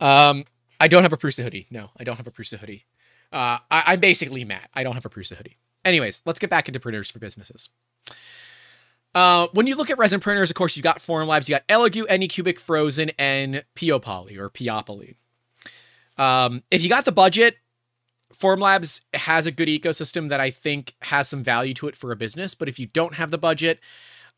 Um, 0.00 0.44
I 0.80 0.88
don't 0.88 1.02
have 1.02 1.12
a 1.12 1.18
Prusa 1.18 1.42
hoodie. 1.42 1.66
No, 1.70 1.90
I 1.98 2.04
don't 2.04 2.16
have 2.16 2.26
a 2.26 2.30
Prusa 2.30 2.58
hoodie. 2.58 2.86
Uh, 3.32 3.58
I, 3.70 3.92
am 3.92 4.00
basically 4.00 4.44
Matt. 4.44 4.70
I 4.74 4.82
don't 4.82 4.94
have 4.94 5.04
a 5.04 5.10
Prusa 5.10 5.36
hoodie. 5.36 5.58
Anyways, 5.84 6.22
let's 6.24 6.38
get 6.38 6.50
back 6.50 6.68
into 6.68 6.80
printers 6.80 7.10
for 7.10 7.18
businesses. 7.18 7.68
Uh, 9.18 9.48
when 9.52 9.66
you 9.66 9.74
look 9.74 9.90
at 9.90 9.98
resin 9.98 10.20
printers, 10.20 10.48
of 10.48 10.54
course, 10.54 10.76
you've 10.76 10.84
got 10.84 11.00
Formlabs, 11.00 11.48
you 11.48 11.56
got 11.56 11.66
Elegoo, 11.66 12.06
Anycubic, 12.06 12.60
Phrozen, 12.60 13.10
and 13.18 13.64
Peopoly 13.74 14.38
or 14.38 14.48
Peopoly. 14.48 15.16
Um, 16.16 16.62
if 16.70 16.84
you 16.84 16.88
got 16.88 17.04
the 17.04 17.10
budget, 17.10 17.56
Formlabs 18.32 19.00
has 19.14 19.44
a 19.44 19.50
good 19.50 19.66
ecosystem 19.66 20.28
that 20.28 20.38
I 20.38 20.52
think 20.52 20.94
has 21.02 21.28
some 21.28 21.42
value 21.42 21.74
to 21.74 21.88
it 21.88 21.96
for 21.96 22.12
a 22.12 22.16
business. 22.16 22.54
But 22.54 22.68
if 22.68 22.78
you 22.78 22.86
don't 22.86 23.14
have 23.14 23.32
the 23.32 23.38
budget, 23.38 23.80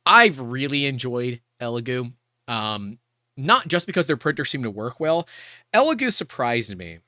I've 0.06 0.40
really 0.40 0.86
enjoyed 0.86 1.42
Elegoo. 1.60 2.14
Um, 2.48 3.00
not 3.36 3.68
just 3.68 3.86
because 3.86 4.06
their 4.06 4.16
printers 4.16 4.48
seem 4.48 4.62
to 4.62 4.70
work 4.70 4.98
well. 4.98 5.28
Elegoo 5.74 6.10
surprised 6.10 6.74
me. 6.74 7.00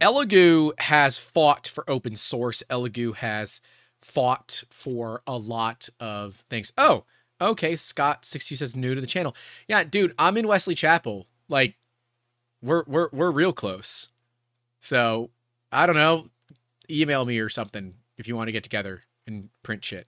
Elegoo 0.00 0.72
has 0.80 1.20
fought 1.20 1.68
for 1.68 1.88
open 1.88 2.16
source. 2.16 2.64
Elegoo 2.68 3.14
has 3.14 3.60
fought 4.02 4.64
for 4.70 5.22
a 5.26 5.36
lot 5.36 5.88
of 6.00 6.44
things. 6.50 6.72
Oh, 6.76 7.04
okay. 7.40 7.76
Scott 7.76 8.24
sixty 8.24 8.54
says 8.54 8.76
new 8.76 8.94
to 8.94 9.00
the 9.00 9.06
channel. 9.06 9.34
Yeah, 9.68 9.84
dude, 9.84 10.14
I'm 10.18 10.36
in 10.36 10.46
Wesley 10.46 10.74
Chapel. 10.74 11.26
Like, 11.48 11.76
we're 12.62 12.84
we're 12.86 13.08
we're 13.12 13.30
real 13.30 13.52
close. 13.52 14.08
So 14.80 15.30
I 15.70 15.86
don't 15.86 15.96
know. 15.96 16.28
Email 16.90 17.24
me 17.24 17.38
or 17.38 17.48
something 17.48 17.94
if 18.18 18.28
you 18.28 18.36
want 18.36 18.48
to 18.48 18.52
get 18.52 18.64
together 18.64 19.02
and 19.26 19.48
print 19.62 19.84
shit. 19.84 20.06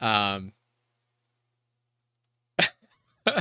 Um. 0.00 0.52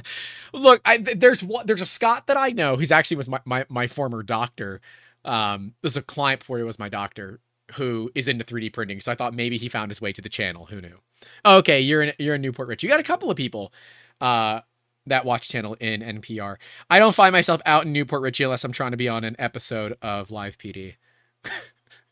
Look, 0.54 0.82
I, 0.86 0.98
there's 0.98 1.44
one, 1.44 1.66
there's 1.66 1.82
a 1.82 1.86
Scott 1.86 2.28
that 2.28 2.38
I 2.38 2.50
know. 2.50 2.78
He's 2.78 2.92
actually 2.92 3.18
was 3.18 3.28
my, 3.28 3.42
my, 3.44 3.66
my 3.68 3.88
former 3.88 4.24
doctor. 4.24 4.80
Um, 5.26 5.74
this 5.82 5.92
is 5.94 5.98
a 5.98 6.02
client 6.02 6.40
before 6.40 6.58
he 6.58 6.64
was 6.64 6.80
my 6.80 6.88
doctor 6.88 7.42
who 7.72 8.12
is 8.16 8.28
into 8.28 8.44
3D 8.44 8.74
printing. 8.74 9.02
So 9.02 9.12
I 9.12 9.16
thought 9.16 9.34
maybe 9.34 9.58
he 9.58 9.70
found 9.70 9.92
his 9.92 10.02
way 10.02 10.14
to 10.14 10.22
the 10.22 10.30
channel. 10.30 10.66
Who 10.68 10.82
knew? 10.82 11.00
Okay, 11.46 11.80
you're 11.80 12.02
in 12.02 12.14
you're 12.20 12.36
in 12.36 12.42
New 12.42 12.52
Port 12.52 12.68
Richey. 12.68 12.88
You 12.88 12.92
got 12.92 13.00
a 13.00 13.04
couple 13.04 13.32
of 13.32 13.38
people 13.38 13.74
uh, 14.22 14.62
that 15.06 15.26
watch 15.26 15.50
channel 15.50 15.76
in 15.80 16.02
NPR. 16.02 16.58
I 16.90 17.00
don't 17.00 17.16
find 17.16 17.34
myself 17.34 17.62
out 17.66 17.86
in 17.86 17.92
New 17.92 18.06
Port 18.06 18.22
Richey 18.22 18.44
unless 18.44 18.64
I'm 18.64 18.72
trying 18.72 18.92
to 18.92 18.98
be 18.98 19.10
on 19.10 19.24
an 19.24 19.36
episode 19.40 19.98
of 20.02 20.32
Live 20.32 20.58
PD. 20.58 20.96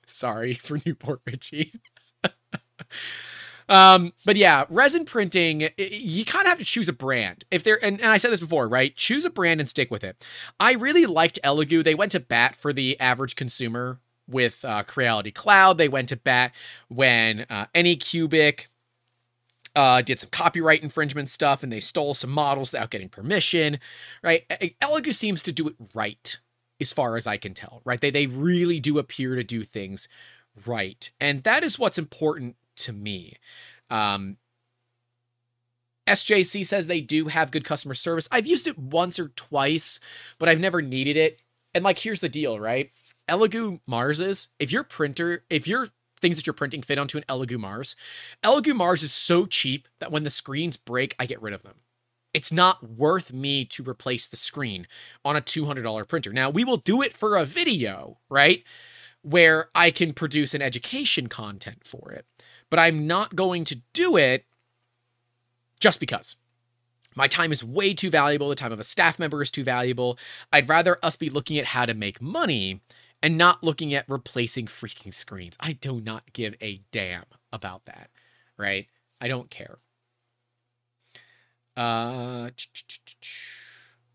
Sorry 0.08 0.54
for 0.54 0.78
New 0.86 0.96
Port 0.96 1.22
Richey. 1.26 1.74
Um, 3.70 4.12
but 4.26 4.36
yeah, 4.36 4.66
resin 4.70 5.06
printing, 5.06 5.70
you 5.78 6.26
kind 6.26 6.46
of 6.46 6.50
have 6.50 6.60
to 6.60 6.66
choose 6.66 6.90
a 6.90 6.94
brand. 6.94 7.46
If 7.50 7.64
they're, 7.64 7.82
and, 7.82 8.02
and 8.02 8.12
I 8.12 8.18
said 8.18 8.30
this 8.30 8.42
before, 8.42 8.68
right? 8.68 8.94
Choose 8.98 9.24
a 9.24 9.30
brand 9.30 9.62
and 9.62 9.70
stick 9.70 9.90
with 9.90 10.04
it. 10.04 10.22
I 10.60 10.74
really 10.74 11.06
liked 11.06 11.40
Elegoo. 11.42 11.82
They 11.82 11.96
went 11.96 12.12
to 12.12 12.20
bat 12.20 12.54
for 12.54 12.74
the 12.74 13.00
average 13.00 13.38
consumer 13.38 14.02
with 14.28 14.64
uh, 14.64 14.84
Creality 14.84 15.32
Cloud. 15.32 15.78
They 15.78 15.90
went 15.90 16.10
to 16.10 16.16
bat 16.16 16.54
when 16.88 17.46
uh, 17.50 17.68
Anycubic 17.76 18.68
uh, 19.76 20.02
did 20.02 20.20
some 20.20 20.30
copyright 20.32 20.84
infringement 20.84 21.30
stuff 21.30 21.64
and 21.64 21.72
they 21.72 21.80
stole 21.80 22.14
some 22.14 22.32
models 22.32 22.72
without 22.72 22.90
getting 22.90 23.10
permission, 23.10 23.80
right? 24.24 24.48
Elegoo 24.82 25.14
seems 25.14 25.42
to 25.44 25.52
do 25.52 25.68
it 25.68 25.76
right, 25.94 26.40
as 26.80 26.92
far 26.94 27.16
as 27.16 27.28
I 27.28 27.38
can 27.38 27.54
tell, 27.54 27.82
right? 27.86 28.02
They, 28.02 28.12
they 28.12 28.28
really 28.28 28.80
do 28.80 29.00
appear 29.00 29.36
to 29.36 29.44
do 29.44 29.64
things 29.64 30.08
right. 30.66 31.10
And 31.20 31.44
that 31.44 31.64
is 31.64 31.80
what's 31.80 31.98
important 31.98 32.56
to 32.78 32.94
me. 32.94 33.38
Um, 33.90 34.38
SJC 36.08 36.66
says 36.66 36.88
they 36.88 37.02
do 37.02 37.28
have 37.28 37.52
good 37.52 37.64
customer 37.64 37.94
service. 37.94 38.28
I've 38.32 38.48
used 38.48 38.68
it 38.68 38.78
once 38.78 39.20
or 39.20 39.30
twice, 39.30 40.00
but 40.40 40.50
I've 40.50 40.60
never 40.60 40.82
needed 40.82 41.16
it. 41.16 41.40
And 41.74 41.84
like, 41.86 42.00
here's 42.00 42.20
the 42.20 42.28
deal, 42.28 42.60
right? 42.60 42.92
Elegoo 43.32 43.80
Marses, 43.88 44.50
if 44.60 44.72
your 44.72 44.84
printer, 44.84 45.46
if 45.50 45.66
your 45.66 45.88
things 46.20 46.36
that 46.36 46.46
you're 46.46 46.54
printing 46.54 46.82
fit 46.82 47.00
onto 47.00 47.18
an 47.18 47.24
Elegoo 47.30 47.58
Mars, 47.58 47.96
Elegoo 48.44 48.76
Mars 48.76 49.04
is 49.04 49.14
so 49.14 49.46
cheap 49.46 49.88
that 50.00 50.12
when 50.12 50.24
the 50.24 50.30
screens 50.30 50.76
break, 50.76 51.16
I 51.18 51.26
get 51.26 51.42
rid 51.42 51.54
of 51.54 51.64
them. 51.64 51.76
It's 52.34 52.52
not 52.52 52.84
worth 52.84 53.32
me 53.32 53.66
to 53.66 53.84
replace 53.84 54.28
the 54.28 54.38
screen 54.38 54.86
on 55.24 55.36
a 55.36 55.42
$200 55.42 56.08
printer. 56.08 56.34
Now, 56.34 56.50
we 56.50 56.66
will 56.66 56.78
do 56.78 57.02
it 57.02 57.16
for 57.16 57.38
a 57.38 57.46
video, 57.46 58.20
right? 58.30 58.64
Where 59.22 59.70
I 59.74 59.92
can 59.92 60.14
produce 60.14 60.54
an 60.54 60.62
education 60.62 61.28
content 61.28 61.86
for 61.86 62.12
it. 62.12 62.26
But 62.70 62.80
I'm 62.80 63.08
not 63.08 63.36
going 63.36 63.64
to 63.66 63.82
do 63.94 64.18
it 64.18 64.46
just 65.80 66.00
because. 66.00 66.36
My 67.16 67.28
time 67.28 67.52
is 67.52 67.64
way 67.64 67.94
too 67.94 68.10
valuable. 68.10 68.48
The 68.48 68.56
time 68.56 68.72
of 68.72 68.80
a 68.80 68.86
staff 68.86 69.20
member 69.20 69.42
is 69.42 69.52
too 69.52 69.66
valuable. 69.66 70.18
I'd 70.54 70.70
rather 70.70 70.98
us 71.04 71.18
be 71.18 71.30
looking 71.30 71.58
at 71.58 71.66
how 71.66 71.86
to 71.86 71.94
make 71.94 72.22
money 72.22 72.82
and 73.24 73.38
not 73.38 73.64
looking 73.64 73.94
at 73.94 74.10
replacing 74.10 74.66
freaking 74.66 75.14
screens. 75.14 75.56
I 75.60 75.74
do 75.74 76.02
not 76.02 76.34
give 76.34 76.56
a 76.62 76.82
damn 76.92 77.26
about 77.54 77.86
that, 77.86 78.10
right? 78.58 78.88
I 79.20 79.28
don't 79.28 79.50
care. 79.50 79.78
Uh, 81.78 82.50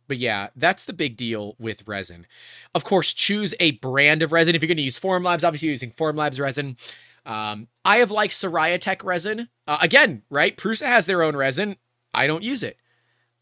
but 0.09 0.19
yeah, 0.19 0.49
that's 0.57 0.85
the 0.85 0.93
big 0.93 1.17
deal 1.17 1.55
with 1.59 1.87
resin. 1.87 2.27
Of 2.75 2.85
course, 2.85 3.13
choose 3.13 3.55
a 3.61 3.73
brand 3.73 4.23
of 4.23 4.33
resin. 4.33 4.55
If 4.55 4.63
you're 4.63 4.69
going 4.69 4.77
to 4.77 4.83
use 4.83 5.01
Formlabs, 5.01 5.45
obviously 5.45 5.69
using 5.69 5.93
Formlabs 5.93 6.41
resin. 6.41 6.77
Um, 7.25 7.69
I 7.85 7.97
have 7.99 8.11
liked 8.11 8.41
Tech 8.81 9.05
resin. 9.05 9.49
Uh, 9.67 9.79
again, 9.81 10.23
right? 10.31 10.57
Prusa 10.57 10.87
has 10.87 11.07
their 11.07 11.23
own 11.23 11.37
resin. 11.37 11.77
I 12.15 12.27
don't 12.27 12.43
use 12.43 12.63
it. 12.63 12.79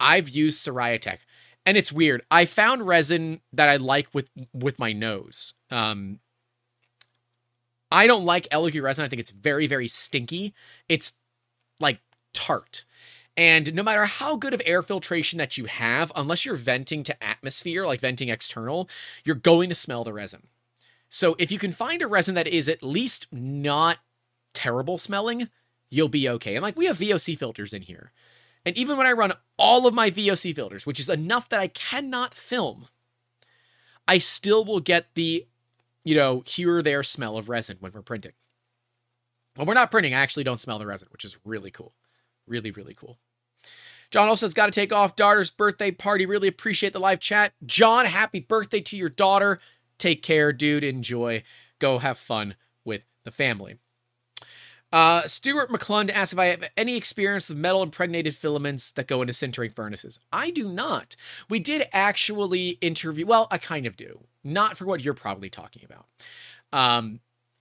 I've 0.00 0.28
used 0.28 0.64
Tech 0.64 1.20
and 1.66 1.76
it's 1.76 1.92
weird. 1.92 2.22
I 2.30 2.44
found 2.44 2.86
resin 2.86 3.40
that 3.52 3.68
I 3.68 3.76
like 3.76 4.08
with 4.12 4.30
with 4.52 4.78
my 4.78 4.92
nose. 4.92 5.54
Um, 5.70 6.20
I 7.90 8.06
don't 8.06 8.24
like 8.24 8.48
Elegoo 8.50 8.82
resin. 8.82 9.04
I 9.04 9.08
think 9.08 9.20
it's 9.20 9.30
very 9.30 9.66
very 9.66 9.88
stinky. 9.88 10.54
It's 10.88 11.14
like 11.80 12.00
tart. 12.32 12.84
And 13.36 13.74
no 13.74 13.82
matter 13.82 14.04
how 14.04 14.36
good 14.36 14.54
of 14.54 14.62
air 14.64 14.82
filtration 14.82 15.38
that 15.38 15.58
you 15.58 15.64
have, 15.64 16.12
unless 16.14 16.44
you're 16.44 16.54
venting 16.54 17.02
to 17.02 17.24
atmosphere, 17.24 17.84
like 17.84 18.00
venting 18.00 18.28
external, 18.28 18.88
you're 19.24 19.34
going 19.34 19.68
to 19.70 19.74
smell 19.74 20.04
the 20.04 20.12
resin. 20.12 20.46
So 21.10 21.34
if 21.38 21.50
you 21.50 21.58
can 21.58 21.72
find 21.72 22.00
a 22.00 22.06
resin 22.06 22.36
that 22.36 22.46
is 22.46 22.68
at 22.68 22.82
least 22.82 23.26
not 23.32 23.98
terrible 24.52 24.98
smelling, 24.98 25.48
you'll 25.90 26.08
be 26.08 26.28
okay. 26.28 26.54
And 26.54 26.62
like 26.62 26.76
we 26.76 26.86
have 26.86 26.98
VOC 26.98 27.36
filters 27.36 27.72
in 27.72 27.82
here. 27.82 28.12
And 28.66 28.76
even 28.76 28.96
when 28.96 29.06
I 29.06 29.12
run 29.12 29.32
all 29.58 29.86
of 29.86 29.94
my 29.94 30.10
VOC 30.10 30.54
filters, 30.54 30.86
which 30.86 31.00
is 31.00 31.10
enough 31.10 31.48
that 31.50 31.60
I 31.60 31.68
cannot 31.68 32.34
film, 32.34 32.88
I 34.08 34.18
still 34.18 34.64
will 34.64 34.80
get 34.80 35.14
the, 35.14 35.46
you 36.04 36.14
know, 36.14 36.42
here 36.46 36.76
or 36.76 36.82
there 36.82 37.02
smell 37.02 37.36
of 37.36 37.48
resin 37.48 37.76
when 37.80 37.92
we're 37.92 38.02
printing. 38.02 38.32
When 39.56 39.66
we're 39.66 39.74
not 39.74 39.90
printing, 39.90 40.14
I 40.14 40.20
actually 40.20 40.44
don't 40.44 40.60
smell 40.60 40.78
the 40.78 40.86
resin, 40.86 41.08
which 41.12 41.24
is 41.24 41.36
really 41.44 41.70
cool. 41.70 41.94
Really, 42.46 42.70
really 42.70 42.94
cool. 42.94 43.18
John 44.10 44.28
also 44.28 44.46
has 44.46 44.54
got 44.54 44.66
to 44.66 44.72
take 44.72 44.92
off. 44.92 45.16
Daughter's 45.16 45.50
birthday 45.50 45.90
party. 45.90 46.26
Really 46.26 46.48
appreciate 46.48 46.92
the 46.92 47.00
live 47.00 47.20
chat. 47.20 47.52
John, 47.64 48.06
happy 48.06 48.40
birthday 48.40 48.80
to 48.80 48.96
your 48.96 49.08
daughter. 49.08 49.60
Take 49.98 50.22
care, 50.22 50.52
dude. 50.52 50.84
Enjoy. 50.84 51.42
Go 51.78 51.98
have 51.98 52.18
fun 52.18 52.56
with 52.84 53.04
the 53.24 53.30
family. 53.30 53.76
Uh, 54.94 55.26
Stuart 55.26 55.72
McClellan 55.72 56.08
asks 56.08 56.32
if 56.32 56.38
I 56.38 56.46
have 56.46 56.70
any 56.76 56.96
experience 56.96 57.48
with 57.48 57.58
metal 57.58 57.82
impregnated 57.82 58.36
filaments 58.36 58.92
that 58.92 59.08
go 59.08 59.22
into 59.22 59.32
sintering 59.32 59.74
furnaces. 59.74 60.20
I 60.32 60.52
do 60.52 60.68
not. 60.68 61.16
We 61.50 61.58
did 61.58 61.88
actually 61.92 62.78
interview, 62.80 63.26
well, 63.26 63.48
I 63.50 63.58
kind 63.58 63.86
of 63.86 63.96
do. 63.96 64.20
Not 64.44 64.76
for 64.76 64.84
what 64.84 65.00
you're 65.00 65.12
probably 65.12 65.50
talking 65.50 65.82
about. 65.84 66.06
Um, 66.72 67.18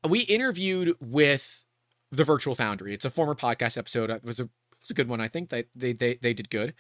we 0.08 0.20
interviewed 0.20 0.96
with 1.02 1.66
the 2.12 2.24
Virtual 2.24 2.54
Foundry. 2.54 2.94
It's 2.94 3.04
a 3.06 3.10
former 3.10 3.34
podcast 3.34 3.80
episode. 3.80 4.12
It 4.12 4.24
was 4.24 4.40
a, 4.40 4.44
it 4.44 4.50
was 4.80 4.92
a 4.92 4.94
good 4.94 5.08
one, 5.08 5.20
I 5.20 5.28
think. 5.28 5.50
They, 5.50 5.64
they, 5.76 5.94
they, 5.94 6.20
they 6.22 6.36
did 6.36 6.52
good. 6.52 6.76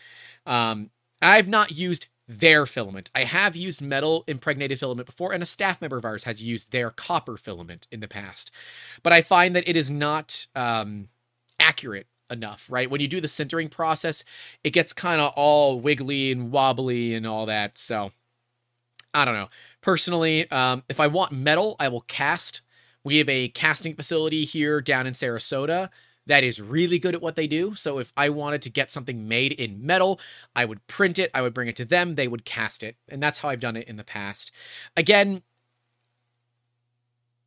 Um, 0.45 0.91
I've 1.20 1.47
not 1.47 1.72
used 1.72 2.10
their 2.28 2.65
filament. 2.65 3.09
I 3.13 3.26
have 3.26 3.55
used 3.55 3.82
metal 3.82 4.24
impregnated 4.28 4.80
filament 4.80 5.05
before, 5.05 5.34
and 5.34 5.43
a 5.43 5.47
staff 5.47 5.82
member 5.82 5.97
of 5.97 6.05
ours 6.05 6.24
has 6.24 6.41
used 6.41 6.71
their 6.71 6.89
copper 6.89 7.38
filament 7.38 7.88
in 7.91 7.99
the 7.99 8.07
past. 8.07 8.51
But 9.01 9.13
I 9.13 9.21
find 9.21 9.55
that 9.55 9.67
it 9.67 9.76
is 9.76 9.91
not 9.91 10.47
um, 10.55 11.09
accurate 11.59 12.07
enough, 12.30 12.67
right? 12.69 12.89
When 12.89 13.01
you 13.01 13.07
do 13.07 13.21
the 13.21 13.28
sintering 13.28 13.69
process, 13.69 14.24
it 14.63 14.71
gets 14.71 14.93
kind 14.93 15.21
of 15.21 15.34
all 15.36 15.80
wiggly 15.80 16.32
and 16.32 16.51
wobbly 16.51 17.13
and 17.13 17.28
all 17.28 17.45
that. 17.45 17.78
So 17.78 18.11
I 19.13 19.26
don't 19.26 19.36
know. 19.36 19.49
Personally, 19.82 20.49
um, 20.49 20.84
if 20.89 20.99
I 20.99 21.07
want 21.07 21.32
metal, 21.32 21.76
I 21.80 21.89
will 21.89 22.01
cast. 22.01 22.61
We 23.03 23.17
have 23.17 23.30
a 23.30 23.49
casting 23.49 23.95
facility 23.95 24.45
here 24.45 24.82
down 24.82 25.05
in 25.05 25.13
Sarasota 25.13 25.89
that 26.26 26.43
is 26.43 26.61
really 26.61 26.99
good 26.99 27.15
at 27.15 27.21
what 27.21 27.36
they 27.36 27.47
do. 27.47 27.76
So 27.76 27.99
if 27.99 28.13
I 28.15 28.30
wanted 28.30 28.61
to 28.63 28.69
get 28.69 28.91
something 28.91 29.28
made 29.28 29.51
in 29.51 29.86
metal, 29.86 30.19
I 30.55 30.65
would 30.65 30.86
print 30.88 31.19
it, 31.19 31.32
I 31.34 31.41
would 31.41 31.53
bring 31.53 31.67
it 31.67 31.76
to 31.78 31.86
them, 31.86 32.15
they 32.15 32.28
would 32.28 32.45
cast 32.45 32.84
it. 32.84 32.95
And 33.09 33.21
that's 33.21 33.39
how 33.39 33.49
I've 33.49 33.59
done 33.59 33.76
it 33.76 33.88
in 33.88 33.97
the 33.97 34.03
past. 34.03 34.51
Again, 34.95 35.41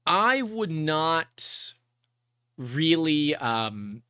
I 0.06 0.42
would 0.42 0.70
not 0.70 1.72
really 2.56 3.34
um 3.36 4.02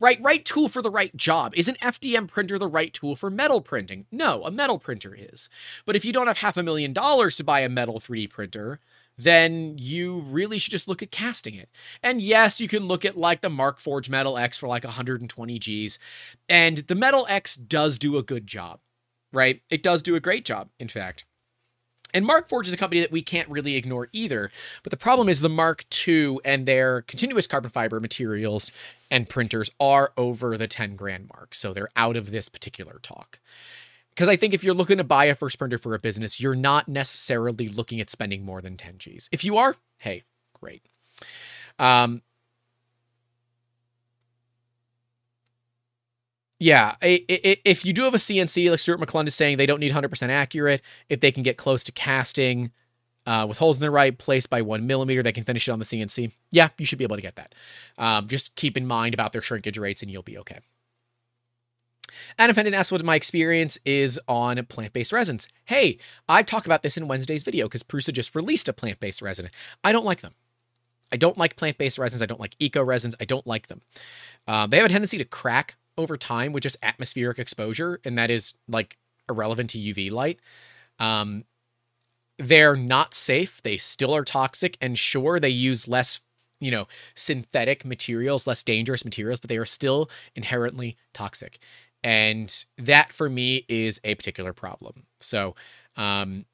right 0.00 0.20
right 0.20 0.44
tool 0.44 0.68
for 0.68 0.82
the 0.82 0.90
right 0.90 1.16
job 1.16 1.52
is 1.54 1.68
an 1.68 1.76
fdm 1.76 2.26
printer 2.26 2.58
the 2.58 2.66
right 2.66 2.92
tool 2.92 3.14
for 3.14 3.30
metal 3.30 3.60
printing 3.60 4.06
no 4.10 4.42
a 4.44 4.50
metal 4.50 4.78
printer 4.78 5.16
is 5.16 5.48
but 5.86 5.94
if 5.94 6.04
you 6.04 6.12
don't 6.12 6.26
have 6.26 6.38
half 6.38 6.56
a 6.56 6.62
million 6.62 6.92
dollars 6.92 7.36
to 7.36 7.44
buy 7.44 7.60
a 7.60 7.68
metal 7.68 8.00
3d 8.00 8.28
printer 8.28 8.80
then 9.16 9.76
you 9.78 10.20
really 10.20 10.58
should 10.58 10.72
just 10.72 10.88
look 10.88 11.02
at 11.02 11.10
casting 11.10 11.54
it. 11.54 11.68
And 12.02 12.20
yes, 12.20 12.60
you 12.60 12.68
can 12.68 12.86
look 12.86 13.04
at 13.04 13.16
like 13.16 13.40
the 13.40 13.48
Markforged 13.48 14.08
Metal 14.08 14.36
X 14.36 14.58
for 14.58 14.68
like 14.68 14.84
120 14.84 15.58
Gs. 15.58 15.98
And 16.48 16.78
the 16.78 16.94
Metal 16.94 17.26
X 17.28 17.56
does 17.56 17.98
do 17.98 18.16
a 18.16 18.22
good 18.22 18.46
job, 18.46 18.80
right? 19.32 19.62
It 19.70 19.82
does 19.82 20.02
do 20.02 20.16
a 20.16 20.20
great 20.20 20.44
job, 20.44 20.68
in 20.78 20.88
fact. 20.88 21.24
And 22.12 22.26
Markforged 22.26 22.66
is 22.66 22.72
a 22.72 22.76
company 22.76 23.00
that 23.00 23.10
we 23.10 23.22
can't 23.22 23.48
really 23.48 23.74
ignore 23.74 24.08
either. 24.12 24.52
But 24.84 24.92
the 24.92 24.96
problem 24.96 25.28
is 25.28 25.40
the 25.40 25.48
Mark 25.48 25.84
II 26.06 26.38
and 26.44 26.64
their 26.64 27.02
continuous 27.02 27.48
carbon 27.48 27.70
fiber 27.70 27.98
materials 27.98 28.70
and 29.10 29.28
printers 29.28 29.70
are 29.80 30.12
over 30.16 30.56
the 30.56 30.68
10 30.68 30.94
grand 30.94 31.28
mark. 31.28 31.56
So 31.56 31.74
they're 31.74 31.88
out 31.96 32.16
of 32.16 32.30
this 32.30 32.48
particular 32.48 33.00
talk 33.02 33.40
because 34.14 34.28
I 34.28 34.36
think 34.36 34.54
if 34.54 34.62
you're 34.62 34.74
looking 34.74 34.98
to 34.98 35.04
buy 35.04 35.24
a 35.24 35.34
first 35.34 35.58
printer 35.58 35.76
for 35.76 35.94
a 35.94 35.98
business, 35.98 36.40
you're 36.40 36.54
not 36.54 36.88
necessarily 36.88 37.68
looking 37.68 38.00
at 38.00 38.10
spending 38.10 38.44
more 38.44 38.60
than 38.60 38.76
10 38.76 38.98
G's. 38.98 39.28
If 39.32 39.42
you 39.44 39.56
are, 39.56 39.74
hey, 39.98 40.22
great. 40.52 40.82
Um, 41.80 42.22
yeah, 46.60 46.94
if 47.02 47.84
you 47.84 47.92
do 47.92 48.04
have 48.04 48.14
a 48.14 48.18
CNC, 48.18 48.70
like 48.70 48.78
Stuart 48.78 49.00
McClellan 49.00 49.26
is 49.26 49.34
saying, 49.34 49.56
they 49.56 49.66
don't 49.66 49.80
need 49.80 49.92
100% 49.92 50.28
accurate. 50.28 50.80
If 51.08 51.18
they 51.18 51.32
can 51.32 51.42
get 51.42 51.56
close 51.56 51.82
to 51.84 51.92
casting 51.92 52.70
uh, 53.26 53.46
with 53.48 53.58
holes 53.58 53.78
in 53.78 53.80
the 53.80 53.90
right 53.90 54.16
place 54.16 54.46
by 54.46 54.62
one 54.62 54.86
millimeter, 54.86 55.24
they 55.24 55.32
can 55.32 55.42
finish 55.42 55.66
it 55.68 55.72
on 55.72 55.80
the 55.80 55.84
CNC. 55.84 56.30
Yeah, 56.52 56.68
you 56.78 56.86
should 56.86 56.98
be 56.98 57.04
able 57.04 57.16
to 57.16 57.22
get 57.22 57.34
that. 57.34 57.54
Um, 57.98 58.28
just 58.28 58.54
keep 58.54 58.76
in 58.76 58.86
mind 58.86 59.12
about 59.12 59.32
their 59.32 59.42
shrinkage 59.42 59.78
rates 59.78 60.02
and 60.02 60.10
you'll 60.10 60.22
be 60.22 60.38
okay. 60.38 60.60
Adam 62.38 62.54
Fenton 62.54 62.74
asks 62.74 62.92
what 62.92 63.04
my 63.04 63.14
experience 63.14 63.78
is 63.84 64.20
on 64.28 64.64
plant-based 64.66 65.12
resins. 65.12 65.48
Hey, 65.64 65.98
I 66.28 66.42
talk 66.42 66.66
about 66.66 66.82
this 66.82 66.96
in 66.96 67.08
Wednesday's 67.08 67.42
video 67.42 67.66
because 67.66 67.82
Prusa 67.82 68.12
just 68.12 68.34
released 68.34 68.68
a 68.68 68.72
plant-based 68.72 69.22
resin. 69.22 69.50
I 69.82 69.92
don't 69.92 70.04
like 70.04 70.20
them. 70.20 70.34
I 71.12 71.16
don't 71.16 71.38
like 71.38 71.56
plant-based 71.56 71.98
resins. 71.98 72.22
I 72.22 72.26
don't 72.26 72.40
like 72.40 72.56
eco 72.58 72.82
resins. 72.82 73.14
I 73.20 73.24
don't 73.24 73.46
like 73.46 73.68
them. 73.68 73.82
Uh, 74.46 74.66
they 74.66 74.78
have 74.78 74.86
a 74.86 74.90
tendency 74.90 75.18
to 75.18 75.24
crack 75.24 75.76
over 75.96 76.16
time 76.16 76.52
with 76.52 76.62
just 76.62 76.76
atmospheric 76.82 77.38
exposure, 77.38 78.00
and 78.04 78.18
that 78.18 78.30
is 78.30 78.54
like 78.68 78.96
irrelevant 79.28 79.70
to 79.70 79.78
UV 79.78 80.10
light. 80.10 80.40
Um, 80.98 81.44
they're 82.38 82.76
not 82.76 83.14
safe. 83.14 83.62
They 83.62 83.76
still 83.76 84.14
are 84.14 84.24
toxic, 84.24 84.76
and 84.80 84.98
sure, 84.98 85.38
they 85.38 85.50
use 85.50 85.86
less 85.86 86.20
you 86.60 86.70
know, 86.70 86.88
synthetic 87.14 87.84
materials, 87.84 88.46
less 88.46 88.62
dangerous 88.62 89.04
materials, 89.04 89.38
but 89.38 89.48
they 89.48 89.58
are 89.58 89.66
still 89.66 90.08
inherently 90.34 90.96
toxic. 91.12 91.58
And 92.04 92.64
that 92.78 93.12
for 93.12 93.28
me 93.28 93.64
is 93.68 94.00
a 94.04 94.14
particular 94.14 94.52
problem. 94.52 95.06
So, 95.20 95.56
um, 95.96 96.44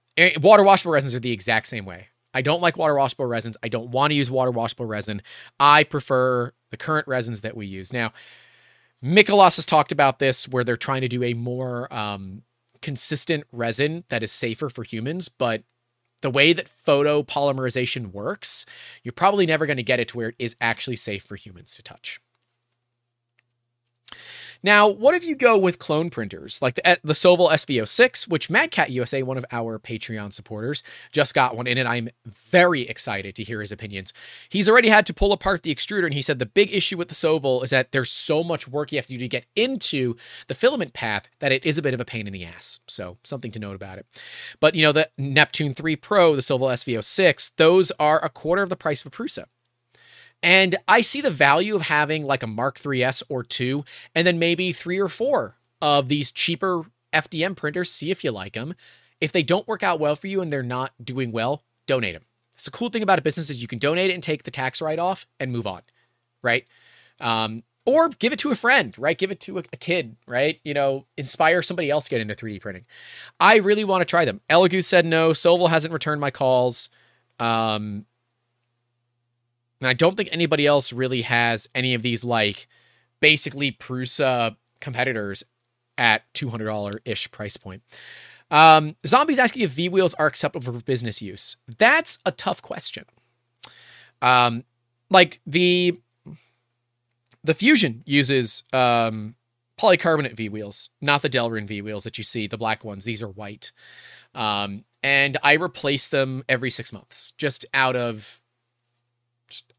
water 0.40 0.62
washable 0.62 0.92
resins 0.92 1.14
are 1.14 1.20
the 1.20 1.32
exact 1.32 1.66
same 1.66 1.84
way. 1.84 2.06
I 2.32 2.42
don't 2.42 2.62
like 2.62 2.76
water 2.76 2.94
washable 2.94 3.26
resins. 3.26 3.56
I 3.62 3.68
don't 3.68 3.90
want 3.90 4.12
to 4.12 4.14
use 4.14 4.30
water 4.30 4.52
washable 4.52 4.86
resin. 4.86 5.22
I 5.58 5.84
prefer 5.84 6.52
the 6.70 6.76
current 6.76 7.08
resins 7.08 7.40
that 7.40 7.56
we 7.56 7.66
use. 7.66 7.92
Now, 7.92 8.12
Mikolas 9.04 9.56
has 9.56 9.66
talked 9.66 9.92
about 9.92 10.20
this 10.20 10.46
where 10.48 10.62
they're 10.62 10.76
trying 10.76 11.00
to 11.00 11.08
do 11.08 11.24
a 11.24 11.34
more 11.34 11.92
um, 11.92 12.42
consistent 12.80 13.44
resin 13.52 14.04
that 14.08 14.22
is 14.22 14.30
safer 14.30 14.68
for 14.68 14.84
humans, 14.84 15.28
but 15.28 15.64
the 16.22 16.30
way 16.30 16.52
that 16.52 16.70
photopolymerization 16.86 18.12
works, 18.12 18.66
you're 19.02 19.12
probably 19.12 19.46
never 19.46 19.66
going 19.66 19.78
to 19.78 19.82
get 19.82 20.00
it 20.00 20.08
to 20.08 20.16
where 20.16 20.28
it 20.28 20.34
is 20.38 20.54
actually 20.60 20.96
safe 20.96 21.22
for 21.24 21.34
humans 21.36 21.74
to 21.74 21.82
touch. 21.82 22.20
Now, 24.62 24.88
what 24.88 25.14
if 25.14 25.24
you 25.24 25.34
go 25.34 25.56
with 25.56 25.78
clone 25.78 26.10
printers 26.10 26.60
like 26.60 26.74
the, 26.74 26.86
eh, 26.86 26.96
the 27.02 27.14
Sovol 27.14 27.50
SV06, 27.50 28.28
which 28.28 28.48
MadCat 28.48 28.90
USA, 28.90 29.22
one 29.22 29.38
of 29.38 29.46
our 29.50 29.78
Patreon 29.78 30.32
supporters, 30.32 30.82
just 31.12 31.34
got 31.34 31.56
one 31.56 31.66
in, 31.66 31.78
and 31.78 31.88
I'm 31.88 32.10
very 32.26 32.82
excited 32.82 33.34
to 33.36 33.42
hear 33.42 33.60
his 33.60 33.72
opinions. 33.72 34.12
He's 34.48 34.68
already 34.68 34.90
had 34.90 35.06
to 35.06 35.14
pull 35.14 35.32
apart 35.32 35.62
the 35.62 35.74
extruder, 35.74 36.04
and 36.04 36.14
he 36.14 36.22
said 36.22 36.38
the 36.38 36.46
big 36.46 36.74
issue 36.74 36.98
with 36.98 37.08
the 37.08 37.14
Sovol 37.14 37.64
is 37.64 37.70
that 37.70 37.92
there's 37.92 38.10
so 38.10 38.44
much 38.44 38.68
work 38.68 38.92
you 38.92 38.98
have 38.98 39.06
to 39.06 39.14
do 39.14 39.18
to 39.18 39.28
get 39.28 39.46
into 39.56 40.16
the 40.46 40.54
filament 40.54 40.92
path 40.92 41.28
that 41.38 41.52
it 41.52 41.64
is 41.64 41.78
a 41.78 41.82
bit 41.82 41.94
of 41.94 42.00
a 42.00 42.04
pain 42.04 42.26
in 42.26 42.32
the 42.32 42.44
ass. 42.44 42.80
So, 42.86 43.16
something 43.24 43.50
to 43.52 43.58
note 43.58 43.76
about 43.76 43.98
it. 43.98 44.06
But, 44.60 44.74
you 44.74 44.82
know, 44.82 44.92
the 44.92 45.08
Neptune 45.16 45.74
3 45.74 45.96
Pro, 45.96 46.36
the 46.36 46.42
Sovol 46.42 46.72
SV06, 46.72 47.52
those 47.56 47.92
are 47.98 48.22
a 48.22 48.28
quarter 48.28 48.62
of 48.62 48.68
the 48.68 48.76
price 48.76 49.04
of 49.04 49.12
a 49.12 49.16
Prusa. 49.16 49.46
And 50.42 50.76
I 50.88 51.02
see 51.02 51.20
the 51.20 51.30
value 51.30 51.74
of 51.74 51.82
having 51.82 52.24
like 52.24 52.42
a 52.42 52.46
Mark 52.46 52.78
3S 52.78 53.22
or 53.28 53.42
2 53.42 53.84
and 54.14 54.26
then 54.26 54.38
maybe 54.38 54.72
3 54.72 54.98
or 54.98 55.08
4 55.08 55.56
of 55.82 56.08
these 56.08 56.30
cheaper 56.30 56.84
FDM 57.12 57.56
printers, 57.56 57.90
see 57.90 58.10
if 58.10 58.24
you 58.24 58.30
like 58.30 58.54
them. 58.54 58.74
If 59.20 59.32
they 59.32 59.42
don't 59.42 59.68
work 59.68 59.82
out 59.82 60.00
well 60.00 60.16
for 60.16 60.28
you 60.28 60.40
and 60.40 60.50
they're 60.50 60.62
not 60.62 60.92
doing 61.02 61.32
well, 61.32 61.62
donate 61.86 62.14
them. 62.14 62.24
It's 62.54 62.66
a 62.66 62.70
cool 62.70 62.88
thing 62.88 63.02
about 63.02 63.18
a 63.18 63.22
business 63.22 63.50
is 63.50 63.60
you 63.60 63.68
can 63.68 63.78
donate 63.78 64.10
it 64.10 64.14
and 64.14 64.22
take 64.22 64.44
the 64.44 64.50
tax 64.50 64.80
write 64.80 64.98
off 64.98 65.26
and 65.38 65.52
move 65.52 65.66
on, 65.66 65.82
right? 66.42 66.66
Um, 67.20 67.62
or 67.86 68.08
give 68.10 68.32
it 68.32 68.38
to 68.40 68.50
a 68.50 68.56
friend, 68.56 68.94
right? 68.98 69.16
Give 69.16 69.30
it 69.30 69.40
to 69.40 69.58
a, 69.58 69.62
a, 69.72 69.76
kid, 69.76 70.16
right? 70.26 70.60
You 70.64 70.74
know, 70.74 71.06
inspire 71.16 71.62
somebody 71.62 71.90
else 71.90 72.04
to 72.04 72.10
get 72.10 72.20
into 72.20 72.34
3D 72.34 72.60
printing. 72.60 72.84
I 73.38 73.56
really 73.56 73.84
want 73.84 74.02
to 74.02 74.04
try 74.04 74.24
them. 74.24 74.40
Elegoo 74.50 74.84
said 74.84 75.06
no. 75.06 75.30
Sovol 75.30 75.70
hasn't 75.70 75.92
returned 75.92 76.20
my 76.20 76.30
calls. 76.30 76.88
Um, 77.38 78.04
and 79.80 79.88
I 79.88 79.92
don't 79.92 80.16
think 80.16 80.28
anybody 80.32 80.66
else 80.66 80.92
really 80.92 81.22
has 81.22 81.68
any 81.74 81.94
of 81.94 82.02
these 82.02 82.24
like 82.24 82.68
basically 83.20 83.72
Prusa 83.72 84.56
competitors 84.80 85.44
at 85.96 86.22
$200 86.34 86.98
ish 87.04 87.30
price 87.30 87.56
point. 87.56 87.82
Um, 88.50 88.96
Zombies 89.06 89.38
asking 89.38 89.62
if 89.62 89.70
V 89.70 89.88
wheels 89.88 90.14
are 90.14 90.26
acceptable 90.26 90.72
for 90.72 90.80
business 90.82 91.22
use. 91.22 91.56
That's 91.78 92.18
a 92.26 92.32
tough 92.32 92.62
question. 92.62 93.04
Um, 94.22 94.64
like 95.08 95.40
the 95.46 96.00
the 97.42 97.54
Fusion 97.54 98.02
uses 98.04 98.64
um, 98.72 99.34
polycarbonate 99.78 100.36
V 100.36 100.48
wheels, 100.48 100.90
not 101.00 101.22
the 101.22 101.30
Delrin 101.30 101.66
V 101.66 101.80
wheels 101.80 102.04
that 102.04 102.18
you 102.18 102.24
see, 102.24 102.46
the 102.46 102.58
black 102.58 102.84
ones. 102.84 103.04
These 103.04 103.22
are 103.22 103.28
white. 103.28 103.72
Um, 104.34 104.84
and 105.02 105.38
I 105.42 105.54
replace 105.54 106.08
them 106.08 106.44
every 106.48 106.70
six 106.70 106.92
months, 106.92 107.32
just 107.38 107.64
out 107.72 107.96
of 107.96 108.39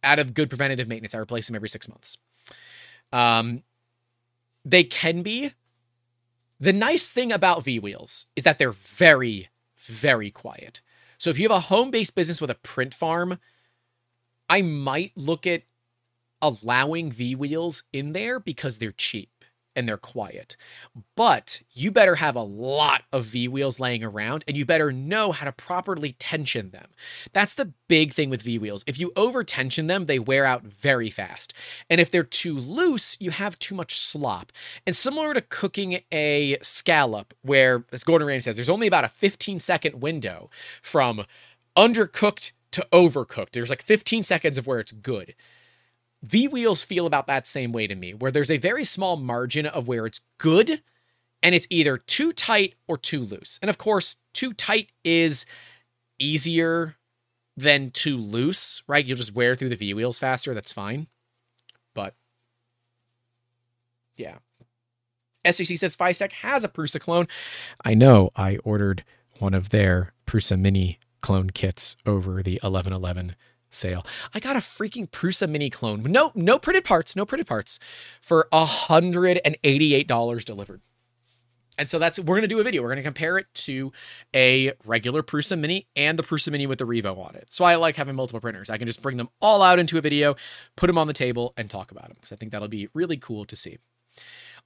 out 0.04 0.20
of 0.20 0.34
good 0.34 0.50
preventative 0.50 0.88
maintenance. 0.88 1.16
I 1.16 1.20
replace 1.20 1.48
them 1.48 1.56
every 1.56 1.70
six 1.70 1.88
months. 1.88 2.18
Um, 3.12 3.64
they 4.64 4.84
can 4.84 5.22
be. 5.22 5.54
The 6.60 6.74
nice 6.74 7.10
thing 7.10 7.32
about 7.32 7.64
V 7.64 7.80
Wheels 7.80 8.28
is 8.36 8.44
that 8.44 8.60
they're 8.60 8.72
very, 8.72 9.50
very 9.80 10.30
quiet. 10.30 10.82
So 11.18 11.30
if 11.30 11.40
you 11.40 11.50
have 11.50 11.58
a 11.58 11.62
home 11.62 11.90
based 11.90 12.16
business 12.16 12.40
with 12.40 12.52
a 12.52 12.56
print 12.56 12.94
farm, 12.94 13.40
I 14.48 14.62
might 14.62 15.14
look 15.16 15.48
at 15.48 15.64
allowing 16.42 17.12
V 17.12 17.36
Wheels 17.36 17.84
in 17.92 18.14
there 18.14 18.40
because 18.40 18.78
they're 18.78 18.92
cheap 18.92 19.31
and 19.76 19.88
they're 19.88 19.98
quiet. 19.98 20.58
But 21.16 21.62
you 21.72 21.92
better 21.92 22.16
have 22.16 22.36
a 22.36 22.42
lot 22.42 23.04
of 23.12 23.26
V 23.26 23.48
wheels 23.48 23.80
laying 23.80 24.04
around 24.04 24.44
and 24.48 24.58
you 24.58 24.66
better 24.66 24.92
know 24.92 25.32
how 25.32 25.46
to 25.46 25.52
properly 25.52 26.14
tension 26.14 26.72
them. 26.72 26.88
That's 27.34 27.54
the 27.54 27.74
big 27.88 28.14
thing 28.14 28.30
with 28.30 28.42
V 28.42 28.58
wheels. 28.58 28.84
If 28.88 29.00
you 29.00 29.12
over 29.16 29.44
tension 29.44 29.88
them, 29.88 30.06
they 30.06 30.20
wear 30.20 30.46
out 30.46 30.64
very 30.64 31.10
fast. 31.10 31.54
And 31.90 32.02
if 32.02 32.12
they're 32.12 32.24
too 32.24 32.58
loose, 32.58 33.18
you 33.20 33.32
have 33.32 33.60
too 33.60 33.76
much 33.76 33.98
slop. 33.98 34.52
And 34.86 34.96
similar 34.96 35.34
to 35.34 35.42
cooking 35.42 36.02
a 36.12 36.58
scallop, 36.62 37.34
where, 37.42 37.86
as 37.92 38.04
Gordon 38.04 38.28
Ramsay 38.28 38.46
says, 38.46 38.56
there's 38.56 38.70
only 38.70 38.88
about 38.88 39.04
a 39.04 39.10
15 39.10 39.60
second 39.60 40.02
window 40.02 40.50
from 40.82 41.26
undercooked 41.78 42.52
to 42.72 42.88
overcooked. 42.92 43.52
There's 43.52 43.70
like 43.70 43.82
15 43.82 44.24
seconds 44.24 44.58
of 44.58 44.68
where 44.68 44.80
it's 44.80 44.92
good. 44.92 45.36
V 46.24 46.48
wheels 46.48 46.84
feel 46.84 47.06
about 47.06 47.28
that 47.28 47.48
same 47.48 47.72
way 47.72 47.88
to 47.88 47.96
me, 47.96 48.14
where 48.14 48.32
there's 48.32 48.52
a 48.52 48.58
very 48.58 48.86
small 48.86 49.18
margin 49.18 49.66
of 49.66 49.88
where 49.88 50.06
it's 50.06 50.22
good 50.38 50.82
and 51.44 51.56
it's 51.56 51.68
either 51.70 51.98
too 51.98 52.32
tight 52.32 52.76
or 52.88 52.98
too 52.98 53.22
loose. 53.22 53.58
And 53.62 53.70
of 53.70 53.78
course, 53.78 54.18
too 54.34 54.54
tight 54.54 54.92
is 55.04 55.46
easier 56.20 56.96
than 57.58 57.92
too 57.92 58.18
loose, 58.18 58.84
right? 58.88 59.04
You'll 59.04 59.18
just 59.18 59.34
wear 59.34 59.56
through 59.56 59.70
the 59.70 59.76
V 59.76 59.94
wheels 59.94 60.20
faster. 60.20 60.54
That's 60.54 60.72
fine. 60.72 61.08
But 61.94 62.16
yeah. 64.16 64.38
SGC 65.44 65.80
says 65.80 65.98
Fysetc 65.98 66.32
has 66.34 66.64
a 66.64 66.70
Prusa 66.70 67.00
clone. 67.00 67.28
I 67.84 67.96
know 67.96 68.30
I 68.36 68.58
ordered 68.58 69.04
one 69.40 69.56
of 69.56 69.70
their 69.70 70.14
Prusa 70.28 70.60
mini 70.60 71.00
clone 71.22 71.50
kits 71.50 71.96
over 72.06 72.44
the 72.44 72.60
1111 72.62 73.36
sale. 73.72 74.06
I 74.34 74.40
got 74.40 74.56
a 74.56 74.60
freaking 74.60 75.10
Prusa 75.10 75.50
mini 75.50 75.70
clone. 75.70 76.04
No, 76.04 76.32
no 76.36 76.60
printed 76.60 76.84
parts, 76.86 77.16
no 77.16 77.26
printed 77.26 77.48
parts 77.48 77.80
for 78.22 78.48
$188 78.54 80.46
delivered. 80.46 80.82
And 81.78 81.90
so 81.90 81.98
that's 81.98 82.20
we're 82.20 82.36
gonna 82.36 82.48
do 82.48 82.60
a 82.60 82.64
video. 82.64 82.84
We're 82.84 82.90
gonna 82.90 83.02
compare 83.02 83.38
it 83.38 83.52
to 83.54 83.92
a 84.36 84.74
regular 84.86 85.24
Prusa 85.24 85.58
Mini 85.58 85.88
and 85.96 86.20
the 86.20 86.24
Prusa 86.24 86.52
Mini 86.52 86.68
with 86.68 86.80
the 86.80 86.86
Revo 86.86 87.18
on 87.18 87.36
it. 87.36 87.48
So 87.50 87.66
I 87.66 87.76
like 87.76 87.96
having 87.96 88.16
multiple 88.16 88.42
printers. 88.42 88.70
I 88.70 88.78
can 88.78 88.86
just 88.86 89.02
bring 89.02 89.18
them 89.18 89.30
all 89.42 89.64
out 89.64 89.80
into 89.80 89.98
a 89.98 90.02
video, 90.02 90.36
put 90.76 90.88
them 90.88 90.98
on 90.98 91.08
the 91.08 91.14
table, 91.14 91.54
and 91.58 91.70
talk 91.70 91.92
about 91.92 92.04
them 92.08 92.16
because 92.16 92.32
I 92.32 92.36
think 92.36 92.52
that'll 92.52 92.68
be 92.68 92.90
really 92.94 93.18
cool 93.18 93.46
to 93.46 93.56
see. 93.56 93.80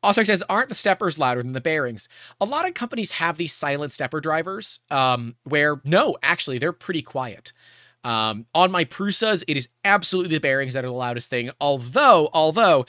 Also 0.03 0.23
says, 0.23 0.43
aren't 0.49 0.69
the 0.69 0.75
steppers 0.75 1.17
louder 1.17 1.41
than 1.41 1.53
the 1.53 1.61
bearings? 1.61 2.09
A 2.41 2.45
lot 2.45 2.67
of 2.67 2.73
companies 2.73 3.13
have 3.13 3.37
these 3.37 3.53
silent 3.53 3.93
stepper 3.93 4.19
drivers, 4.19 4.79
um, 4.91 5.35
where 5.43 5.79
no, 5.83 6.17
actually 6.21 6.57
they're 6.57 6.73
pretty 6.73 7.01
quiet. 7.01 7.53
Um, 8.05 8.45
on 8.53 8.71
my 8.71 8.85
Prusas, 8.85 9.43
it 9.47 9.57
is 9.57 9.67
absolutely 9.83 10.35
the 10.35 10.39
bearings 10.39 10.75
that 10.75 10.85
are 10.85 10.89
the 10.89 10.93
loudest 10.93 11.29
thing. 11.29 11.49
Although, 11.59 12.29
although 12.33 12.85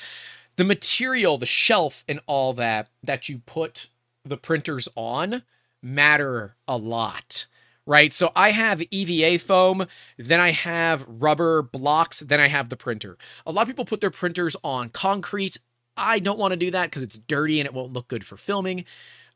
the 0.56 0.64
material, 0.64 1.38
the 1.38 1.46
shelf, 1.46 2.04
and 2.06 2.20
all 2.26 2.52
that 2.52 2.88
that 3.02 3.28
you 3.28 3.38
put 3.38 3.88
the 4.24 4.36
printers 4.36 4.88
on 4.94 5.42
matter 5.82 6.56
a 6.68 6.76
lot 6.76 7.46
right? 7.86 8.12
So 8.12 8.32
I 8.34 8.50
have 8.50 8.82
EVA 8.90 9.38
foam, 9.38 9.86
then 10.18 10.40
I 10.40 10.50
have 10.50 11.06
rubber 11.08 11.62
blocks, 11.62 12.18
then 12.18 12.40
I 12.40 12.48
have 12.48 12.68
the 12.68 12.76
printer. 12.76 13.16
A 13.46 13.52
lot 13.52 13.62
of 13.62 13.68
people 13.68 13.84
put 13.84 14.00
their 14.00 14.10
printers 14.10 14.56
on 14.64 14.88
concrete. 14.88 15.58
I 15.96 16.18
don't 16.18 16.38
want 16.38 16.50
to 16.50 16.56
do 16.56 16.72
that 16.72 16.90
because 16.90 17.04
it's 17.04 17.16
dirty 17.16 17.60
and 17.60 17.66
it 17.66 17.72
won't 17.72 17.92
look 17.92 18.08
good 18.08 18.24
for 18.24 18.36
filming. 18.36 18.84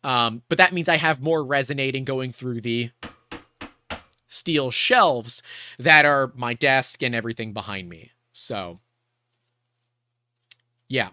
Um, 0.03 0.43
but 0.49 0.59
that 0.59 0.73
means 0.73 0.89
I 0.89 0.97
have 0.97 1.23
more 1.23 1.45
resonating 1.45 2.05
going 2.05 2.33
through 2.33 2.63
the 2.63 2.91
steel 4.31 4.71
shelves 4.71 5.43
that 5.79 6.07
are 6.07 6.33
my 6.35 6.55
desk 6.55 7.03
and 7.03 7.15
everything 7.15 7.53
behind 7.53 7.89
me. 7.89 8.13
So, 8.33 8.81
yeah. 10.89 11.11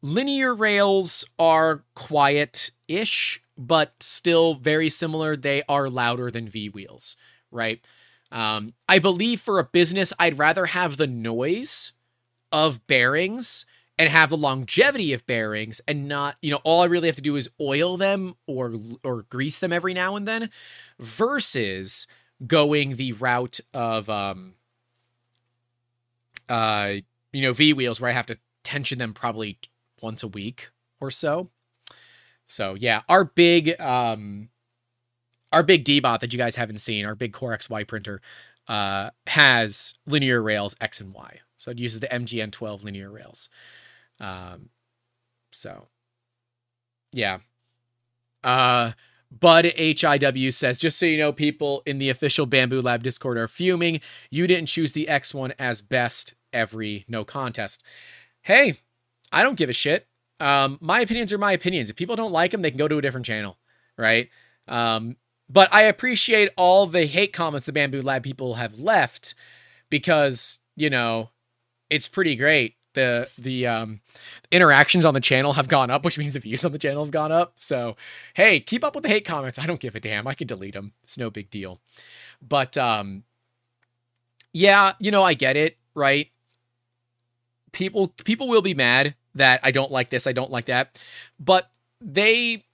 Linear 0.00 0.54
rails 0.54 1.24
are 1.38 1.82
quiet 1.94 2.70
ish, 2.86 3.42
but 3.56 3.94
still 4.00 4.54
very 4.54 4.88
similar. 4.88 5.36
They 5.36 5.62
are 5.68 5.90
louder 5.90 6.30
than 6.30 6.48
V 6.48 6.68
wheels, 6.68 7.16
right? 7.50 7.84
Um, 8.30 8.74
I 8.88 8.98
believe 9.00 9.40
for 9.40 9.58
a 9.58 9.64
business, 9.64 10.12
I'd 10.18 10.38
rather 10.38 10.66
have 10.66 10.96
the 10.96 11.06
noise 11.06 11.92
of 12.52 12.86
bearings 12.86 13.66
and 13.98 14.08
have 14.08 14.30
the 14.30 14.36
longevity 14.36 15.12
of 15.12 15.26
bearings 15.26 15.80
and 15.88 16.08
not 16.08 16.36
you 16.40 16.50
know 16.50 16.60
all 16.64 16.80
i 16.80 16.86
really 16.86 17.08
have 17.08 17.16
to 17.16 17.22
do 17.22 17.36
is 17.36 17.50
oil 17.60 17.96
them 17.96 18.34
or 18.46 18.74
or 19.04 19.22
grease 19.22 19.58
them 19.58 19.72
every 19.72 19.92
now 19.92 20.16
and 20.16 20.26
then 20.26 20.48
versus 20.98 22.06
going 22.46 22.96
the 22.96 23.12
route 23.12 23.60
of 23.74 24.08
um 24.08 24.54
uh 26.48 26.92
you 27.32 27.42
know 27.42 27.52
V 27.52 27.72
wheels 27.72 28.00
where 28.00 28.10
I 28.10 28.14
have 28.14 28.26
to 28.26 28.38
tension 28.62 28.98
them 28.98 29.12
probably 29.12 29.58
once 30.00 30.22
a 30.22 30.28
week 30.28 30.70
or 31.00 31.10
so. 31.10 31.48
So 32.46 32.74
yeah, 32.74 33.02
our 33.08 33.24
big 33.24 33.80
um 33.80 34.48
our 35.52 35.62
big 35.62 35.84
D-bot 35.84 36.20
that 36.20 36.32
you 36.32 36.38
guys 36.38 36.56
haven't 36.56 36.78
seen, 36.78 37.06
our 37.06 37.14
big 37.14 37.32
Core 37.32 37.56
XY 37.56 37.86
printer, 37.86 38.20
uh, 38.66 39.10
has 39.26 39.94
linear 40.06 40.42
rails 40.42 40.76
X 40.80 41.00
and 41.00 41.14
Y. 41.14 41.40
So 41.56 41.70
it 41.70 41.78
uses 41.78 42.00
the 42.00 42.08
MGN12 42.08 42.84
linear 42.84 43.10
rails. 43.10 43.48
Um, 44.20 44.68
so, 45.50 45.88
yeah. 47.12 47.38
Uh, 48.44 48.92
Bud 49.30 49.66
HIW 49.66 50.52
says, 50.52 50.78
just 50.78 50.98
so 50.98 51.06
you 51.06 51.18
know, 51.18 51.32
people 51.32 51.82
in 51.84 51.98
the 51.98 52.08
official 52.08 52.46
Bambu 52.46 52.82
Lab 52.82 53.02
Discord 53.02 53.36
are 53.36 53.48
fuming. 53.48 54.00
You 54.30 54.46
didn't 54.46 54.68
choose 54.68 54.92
the 54.92 55.06
X1 55.10 55.52
as 55.58 55.80
best 55.80 56.34
every 56.52 57.04
no 57.08 57.24
contest. 57.24 57.82
Hey, 58.42 58.76
I 59.30 59.42
don't 59.42 59.58
give 59.58 59.68
a 59.68 59.74
shit. 59.74 60.06
Um, 60.40 60.78
my 60.80 61.00
opinions 61.00 61.32
are 61.32 61.38
my 61.38 61.52
opinions. 61.52 61.90
If 61.90 61.96
people 61.96 62.16
don't 62.16 62.32
like 62.32 62.52
them, 62.52 62.62
they 62.62 62.70
can 62.70 62.78
go 62.78 62.88
to 62.88 62.98
a 62.98 63.02
different 63.02 63.26
channel, 63.26 63.58
right? 63.98 64.30
Um, 64.66 65.16
but 65.50 65.72
I 65.72 65.82
appreciate 65.82 66.50
all 66.56 66.86
the 66.86 67.06
hate 67.06 67.32
comments 67.32 67.66
the 67.66 67.72
Bambu 67.72 68.02
Lab 68.02 68.22
people 68.22 68.54
have 68.54 68.78
left 68.78 69.34
because, 69.90 70.58
you 70.76 70.90
know, 70.90 71.30
it's 71.90 72.08
pretty 72.08 72.36
great. 72.36 72.76
The 72.98 73.28
the 73.38 73.66
um, 73.66 74.00
interactions 74.50 75.04
on 75.04 75.14
the 75.14 75.20
channel 75.20 75.52
have 75.52 75.68
gone 75.68 75.88
up, 75.88 76.04
which 76.04 76.18
means 76.18 76.32
the 76.32 76.40
views 76.40 76.64
on 76.64 76.72
the 76.72 76.78
channel 76.78 77.04
have 77.04 77.12
gone 77.12 77.30
up. 77.30 77.52
So, 77.54 77.96
hey, 78.34 78.58
keep 78.58 78.82
up 78.82 78.96
with 78.96 79.04
the 79.04 79.08
hate 79.08 79.24
comments. 79.24 79.56
I 79.56 79.66
don't 79.66 79.78
give 79.78 79.94
a 79.94 80.00
damn. 80.00 80.26
I 80.26 80.34
can 80.34 80.48
delete 80.48 80.74
them. 80.74 80.92
It's 81.04 81.16
no 81.16 81.30
big 81.30 81.48
deal. 81.48 81.80
But 82.42 82.76
um, 82.76 83.22
yeah, 84.52 84.94
you 84.98 85.12
know, 85.12 85.22
I 85.22 85.34
get 85.34 85.56
it, 85.56 85.78
right? 85.94 86.28
People 87.70 88.08
people 88.24 88.48
will 88.48 88.62
be 88.62 88.74
mad 88.74 89.14
that 89.34 89.60
I 89.62 89.70
don't 89.70 89.92
like 89.92 90.10
this, 90.10 90.26
I 90.26 90.32
don't 90.32 90.50
like 90.50 90.64
that. 90.64 90.98
But 91.38 91.70
they 92.00 92.64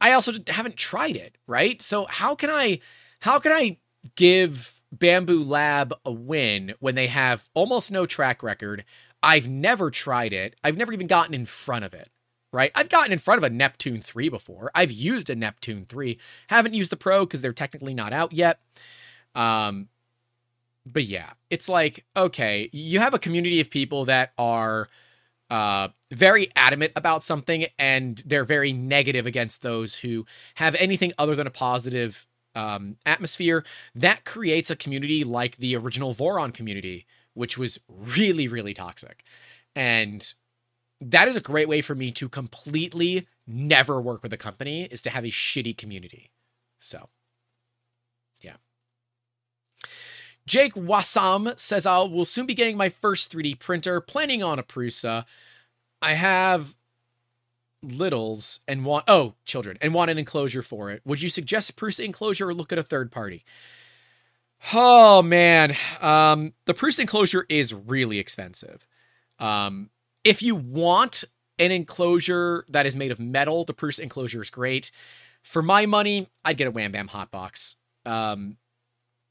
I 0.00 0.12
also 0.12 0.32
haven't 0.46 0.76
tried 0.76 1.16
it, 1.16 1.36
right? 1.46 1.82
So 1.82 2.06
how 2.08 2.34
can 2.34 2.50
I 2.50 2.80
how 3.20 3.38
can 3.38 3.52
I 3.52 3.76
give 4.16 4.80
Bambu 4.96 5.46
Lab 5.46 5.94
a 6.04 6.12
win 6.12 6.74
when 6.80 6.94
they 6.94 7.06
have 7.08 7.50
almost 7.54 7.92
no 7.92 8.06
track 8.06 8.42
record? 8.42 8.84
I've 9.22 9.48
never 9.48 9.90
tried 9.90 10.32
it. 10.32 10.56
I've 10.64 10.76
never 10.76 10.92
even 10.92 11.06
gotten 11.06 11.34
in 11.34 11.46
front 11.46 11.84
of 11.84 11.94
it, 11.94 12.08
right? 12.52 12.72
I've 12.74 12.88
gotten 12.88 13.12
in 13.12 13.18
front 13.18 13.38
of 13.38 13.44
a 13.44 13.54
Neptune 13.54 14.00
3 14.00 14.28
before. 14.28 14.70
I've 14.74 14.92
used 14.92 15.30
a 15.30 15.36
Neptune 15.36 15.86
3. 15.88 16.18
Haven't 16.48 16.74
used 16.74 16.90
the 16.90 16.96
Pro 16.96 17.26
because 17.26 17.42
they're 17.42 17.52
technically 17.52 17.94
not 17.94 18.12
out 18.12 18.32
yet. 18.32 18.60
Um 19.34 19.88
but 20.86 21.04
yeah, 21.04 21.32
it's 21.50 21.68
like 21.68 22.04
okay, 22.16 22.70
you 22.72 22.98
have 23.00 23.14
a 23.14 23.18
community 23.18 23.60
of 23.60 23.70
people 23.70 24.06
that 24.06 24.32
are 24.38 24.88
uh, 25.50 25.88
very 26.12 26.50
adamant 26.54 26.92
about 26.96 27.22
something 27.22 27.66
and 27.78 28.22
they're 28.24 28.44
very 28.44 28.72
negative 28.72 29.26
against 29.26 29.62
those 29.62 29.96
who 29.96 30.24
have 30.54 30.74
anything 30.76 31.12
other 31.18 31.34
than 31.34 31.46
a 31.46 31.50
positive 31.50 32.26
um, 32.54 32.96
atmosphere. 33.04 33.64
That 33.94 34.24
creates 34.24 34.70
a 34.70 34.76
community 34.76 35.24
like 35.24 35.56
the 35.56 35.76
original 35.76 36.14
Voron 36.14 36.54
community, 36.54 37.06
which 37.34 37.56
was 37.58 37.78
really, 37.88 38.48
really 38.48 38.74
toxic. 38.74 39.24
And 39.74 40.32
that 41.00 41.28
is 41.28 41.36
a 41.36 41.40
great 41.40 41.68
way 41.68 41.80
for 41.80 41.94
me 41.94 42.10
to 42.12 42.28
completely 42.28 43.26
never 43.46 44.00
work 44.00 44.22
with 44.22 44.32
a 44.32 44.36
company 44.36 44.84
is 44.84 45.02
to 45.02 45.10
have 45.10 45.24
a 45.24 45.28
shitty 45.28 45.76
community. 45.76 46.30
So, 46.78 47.08
yeah. 48.40 48.56
Jake 50.46 50.74
Wasam 50.74 51.58
says 51.58 51.86
I 51.86 52.00
will 52.00 52.24
soon 52.24 52.46
be 52.46 52.54
getting 52.54 52.76
my 52.76 52.88
first 52.88 53.32
3D 53.32 53.58
printer, 53.58 54.00
planning 54.00 54.42
on 54.42 54.58
a 54.58 54.62
Prusa. 54.62 55.24
I 56.02 56.14
have 56.14 56.74
littles 57.82 58.60
and 58.68 58.84
want 58.84 59.04
oh 59.08 59.34
children 59.46 59.78
and 59.80 59.94
want 59.94 60.10
an 60.10 60.18
enclosure 60.18 60.62
for 60.62 60.90
it. 60.90 61.00
Would 61.04 61.22
you 61.22 61.28
suggest 61.28 61.76
Prusa 61.76 62.04
enclosure 62.04 62.48
or 62.48 62.54
look 62.54 62.72
at 62.72 62.78
a 62.78 62.82
third 62.82 63.10
party? 63.10 63.44
Oh 64.72 65.22
man, 65.22 65.76
um, 66.00 66.52
the 66.66 66.74
Prusa 66.74 67.00
enclosure 67.00 67.46
is 67.48 67.72
really 67.72 68.18
expensive. 68.18 68.86
Um, 69.38 69.90
if 70.22 70.42
you 70.42 70.54
want 70.54 71.24
an 71.58 71.72
enclosure 71.72 72.64
that 72.68 72.86
is 72.86 72.94
made 72.94 73.10
of 73.10 73.18
metal, 73.18 73.64
the 73.64 73.74
Prusa 73.74 74.00
enclosure 74.00 74.42
is 74.42 74.50
great. 74.50 74.90
For 75.42 75.62
my 75.62 75.86
money, 75.86 76.28
I'd 76.44 76.58
get 76.58 76.68
a 76.68 76.70
Wham 76.70 76.92
Bam 76.92 77.08
Hotbox. 77.08 77.76
Um, 78.04 78.58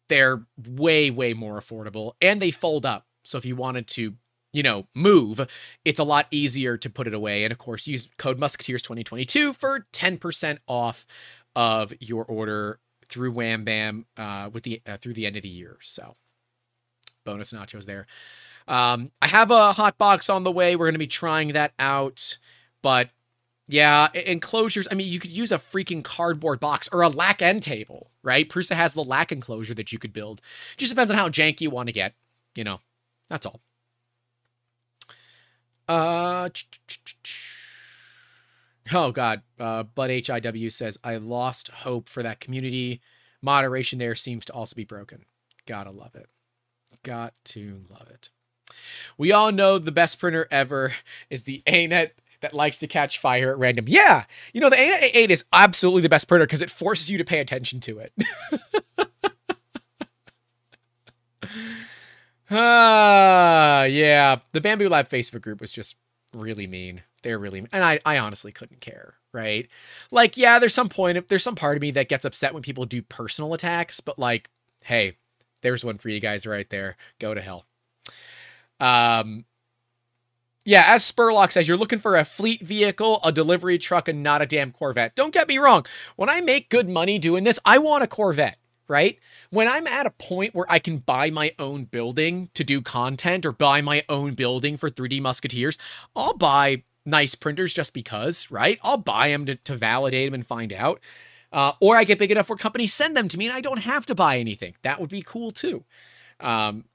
they're 0.10 0.45
way, 0.68 1.11
way 1.11 1.34
more 1.34 1.60
affordable 1.60 2.14
and 2.22 2.41
they 2.41 2.51
fold 2.51 2.85
up. 2.85 3.06
So 3.23 3.38
if 3.38 3.45
you 3.45 3.56
wanted 3.56 3.88
to, 3.89 4.15
you 4.51 4.64
know, 4.64 4.88
move, 4.95 5.47
it's 5.85 5.99
a 5.99 6.03
lot 6.03 6.27
easier 6.31 6.77
to 6.77 6.89
put 6.89 7.07
it 7.07 7.14
away. 7.14 7.43
And 7.43 7.51
of 7.51 7.60
course, 7.60 7.85
use 7.88 8.10
code 8.18 8.39
Musketeers 8.39 8.81
2022 8.81 9.53
for 9.53 9.85
10% 9.93 10.57
off 10.68 11.06
of 11.56 11.93
your 11.99 12.26
order 12.26 12.80
through 13.10 13.31
Wham 13.31 13.64
Bam 13.64 14.06
uh, 14.18 14.49
with 14.52 14.64
the 14.64 14.81
uh, 14.88 14.98
through 14.98 15.14
the 15.14 15.26
end 15.26 15.36
of 15.36 15.41
the 15.41 15.49
year. 15.49 15.77
So 15.81 16.15
bonus 17.26 17.52
nachos 17.52 17.86
there. 17.86 18.07
Um, 18.68 19.11
I 19.22 19.27
have 19.27 19.52
a 19.52 19.73
hot 19.73 19.98
box 19.98 20.30
on 20.30 20.44
the 20.44 20.52
way. 20.52 20.76
We're 20.76 20.86
going 20.86 20.94
to 20.94 20.99
be 20.99 21.07
trying 21.07 21.49
that 21.49 21.73
out, 21.80 22.38
but 22.81 23.10
yeah, 23.68 24.07
enclosures. 24.14 24.88
I 24.91 24.95
mean, 24.95 25.11
you 25.11 25.19
could 25.19 25.31
use 25.31 25.52
a 25.52 25.60
freaking 25.60 26.03
cardboard 26.03 26.60
box 26.60 26.90
or 26.91 27.02
a 27.02 27.10
lack 27.10 27.41
end 27.41 27.61
table, 27.61 28.10
right? 28.23 28.49
Prusa 28.49 28.76
has 28.76 28.94
the 28.94 29.03
lack 29.03 29.31
enclosure 29.31 29.76
that 29.76 29.91
you 29.91 29.99
could 29.99 30.14
build. 30.14 30.41
Just 30.77 30.91
depends 30.91 31.11
on 31.11 31.18
how 31.18 31.30
janky 31.30 31.61
you 31.61 31.69
want 31.69 31.88
to 31.88 31.94
get. 31.94 32.14
You 32.56 32.64
know, 32.64 32.80
that's 33.27 33.45
all. 33.45 33.61
Uh, 35.88 36.49
oh 38.94 39.11
god. 39.11 39.41
Uh, 39.60 39.84
Bud 39.84 40.10
HIW 40.10 40.72
says 40.72 40.98
I 41.03 41.18
lost 41.18 41.70
hope 41.70 42.10
for 42.10 42.24
that 42.24 42.40
community. 42.40 43.02
Moderation 43.41 43.99
there 43.99 44.16
seems 44.16 44.45
to 44.45 44.53
also 44.53 44.76
be 44.76 44.84
broken. 44.84 45.26
Gotta 45.66 45.91
love 45.91 46.16
it. 46.16 46.28
Got 47.03 47.34
to 47.45 47.82
love 47.90 48.10
it. 48.10 48.30
We 49.18 49.32
all 49.32 49.52
know 49.52 49.78
the 49.78 49.91
best 49.91 50.20
printer 50.20 50.48
ever 50.52 50.94
is 51.30 51.44
the 51.44 51.64
ANET 51.66 52.11
that 52.41 52.53
likes 52.53 52.78
to 52.78 52.88
catch 52.88 53.20
fire 53.20 53.52
at 53.52 53.57
random. 53.57 53.86
Yeah, 53.88 54.26
you 54.53 54.61
know 54.61 54.70
the 54.70 54.78
ANET 54.78 55.11
8 55.14 55.32
is 55.32 55.44
absolutely 55.52 56.03
the 56.03 56.10
best 56.10 56.28
printer 56.28 56.45
because 56.45 56.61
it 56.61 56.72
forces 56.72 57.10
you 57.10 57.18
to 57.18 57.26
pay 57.26 57.40
attention 57.40 57.80
to 57.82 57.99
it. 57.99 58.14
Ah, 62.52 63.82
uh, 63.82 63.84
yeah. 63.84 64.38
The 64.53 64.61
Bambu 64.61 64.90
Lab 64.90 65.07
Facebook 65.07 65.41
group 65.41 65.61
was 65.61 65.72
just 65.72 65.95
really 66.34 66.66
mean. 66.66 67.03
They're 67.22 67.40
really, 67.40 67.66
and 67.72 67.84
I, 67.84 68.00
I 68.06 68.18
honestly 68.18 68.52
couldn't 68.52 68.82
care, 68.82 69.16
right? 69.34 69.68
Like, 70.12 70.38
yeah, 70.38 70.60
there's 70.60 70.74
some 70.74 70.90
point, 70.90 71.28
there's 71.28 71.44
some 71.44 71.56
part 71.56 71.78
of 71.78 71.82
me 71.82 71.91
that 71.91 72.10
gets 72.10 72.26
upset 72.26 72.54
when 72.54 72.64
people 72.64 72.86
do 72.86 73.02
personal 73.02 73.54
attacks, 73.54 74.00
but 74.00 74.18
like, 74.18 74.50
hey, 74.84 75.18
there's 75.62 75.84
one 75.84 75.98
for 75.98 76.10
you 76.10 76.20
guys 76.20 76.46
right 76.46 76.70
there. 76.70 76.96
Go 77.20 77.34
to 77.34 77.41
hell. 77.41 77.66
Um, 78.80 79.46
yeah, 80.66 80.84
as 80.88 81.10
Spurlock 81.10 81.52
says, 81.52 81.68
you're 81.68 81.78
looking 81.78 82.00
for 82.00 82.16
a 82.16 82.26
fleet 82.26 82.62
vehicle, 82.62 83.20
a 83.24 83.32
delivery 83.32 83.78
truck, 83.78 84.08
and 84.08 84.22
not 84.22 84.41
a 84.41 84.46
damn 84.46 84.72
Corvette. 84.72 85.16
Don't 85.16 85.34
get 85.34 85.48
me 85.48 85.58
wrong. 85.58 85.86
When 86.16 86.30
I 86.30 86.41
make 86.41 86.70
good 86.70 86.90
money 86.90 87.18
doing 87.18 87.44
this, 87.44 87.60
I 87.66 87.78
want 87.78 88.04
a 88.04 88.08
Corvette, 88.08 88.60
right? 88.88 89.18
When 89.50 89.68
I'm 89.68 89.88
at 89.88 90.06
a 90.06 90.12
point 90.12 90.54
where 90.54 90.68
I 90.70 90.80
can 90.80 90.98
buy 90.98 91.32
my 91.32 91.54
own 91.58 91.86
building 91.86 92.50
to 92.54 92.64
do 92.64 92.82
content 92.82 93.46
or 93.46 93.52
buy 93.52 93.82
my 93.82 94.04
own 94.10 94.34
building 94.34 94.78
for 94.78 94.90
3D 94.90 95.22
Musketeers, 95.22 95.78
I'll 96.16 96.38
buy 96.38 96.84
nice 97.05 97.35
printers 97.35 97.73
just 97.73 97.93
because, 97.93 98.49
right? 98.51 98.80
I'll 98.84 98.97
buy 98.97 99.30
them 99.30 99.45
to, 99.45 99.55
to 99.55 99.76
validate 99.76 100.27
them 100.27 100.34
and 100.34 100.45
find 100.45 100.73
out. 100.73 100.99
Uh, 101.51 101.71
or 101.80 101.95
I 101.95 102.03
get 102.03 102.19
big 102.19 102.31
enough 102.31 102.49
where 102.49 102.57
companies 102.57 102.93
send 102.93 103.17
them 103.17 103.27
to 103.27 103.38
me 103.38 103.47
and 103.47 103.55
I 103.55 103.61
don't 103.61 103.80
have 103.80 104.05
to 104.07 104.15
buy 104.15 104.38
anything. 104.38 104.76
That 104.84 104.99
would 104.99 105.09
be 105.09 105.23
cool 105.23 105.51
too. 105.51 105.84
Um, 106.39 106.85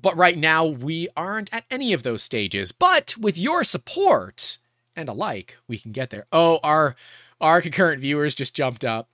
but 0.00 0.16
right 0.16 0.36
now, 0.36 0.66
we 0.66 1.08
aren't 1.16 1.52
at 1.52 1.64
any 1.70 1.94
of 1.94 2.02
those 2.02 2.22
stages. 2.22 2.72
But 2.72 3.16
with 3.16 3.38
your 3.38 3.64
support 3.64 4.58
and 4.94 5.08
a 5.08 5.14
like, 5.14 5.56
we 5.66 5.78
can 5.78 5.92
get 5.92 6.10
there. 6.10 6.26
Oh, 6.30 6.60
our 6.62 6.94
our 7.40 7.62
concurrent 7.62 8.02
viewers 8.02 8.34
just 8.34 8.54
jumped 8.54 8.84
up. 8.84 9.08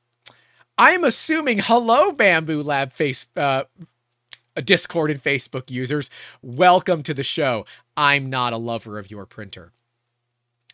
I'm 0.76 1.04
assuming 1.04 1.60
hello 1.60 2.10
Bambu 2.10 2.64
Lab 2.64 2.92
face 2.92 3.26
uh, 3.36 3.64
Discord 4.64 5.10
and 5.10 5.22
Facebook 5.22 5.70
users. 5.70 6.10
Welcome 6.42 7.02
to 7.04 7.14
the 7.14 7.22
show. 7.22 7.66
I'm 7.96 8.28
not 8.28 8.52
a 8.52 8.56
lover 8.56 8.98
of 8.98 9.10
your 9.10 9.26
printer. 9.26 9.72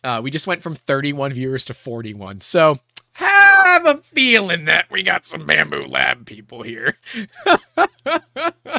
Uh, 0.03 0.21
we 0.23 0.31
just 0.31 0.47
went 0.47 0.61
from 0.61 0.75
31 0.75 1.33
viewers 1.33 1.65
to 1.65 1.73
41. 1.73 2.41
So 2.41 2.79
have 3.13 3.85
a 3.85 3.97
feeling 3.97 4.65
that 4.65 4.85
we 4.89 5.03
got 5.03 5.25
some 5.25 5.41
Bambu 5.41 5.89
Lab 5.89 6.25
people 6.25 6.63
here. 6.63 6.97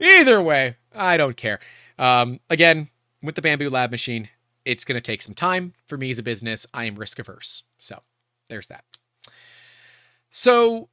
Either 0.00 0.42
way, 0.42 0.76
I 0.94 1.16
don't 1.16 1.36
care. 1.36 1.60
Um, 1.98 2.40
again, 2.50 2.88
with 3.22 3.34
the 3.34 3.42
Bambu 3.42 3.70
Lab 3.70 3.90
machine, 3.90 4.28
it's 4.64 4.84
going 4.84 4.96
to 4.96 5.00
take 5.00 5.22
some 5.22 5.34
time. 5.34 5.74
For 5.86 5.96
me 5.96 6.10
as 6.10 6.18
a 6.18 6.22
business, 6.22 6.66
I 6.74 6.84
am 6.84 6.96
risk 6.96 7.18
averse. 7.18 7.62
So 7.78 8.00
there's 8.48 8.66
that. 8.66 8.84
So, 10.30 10.88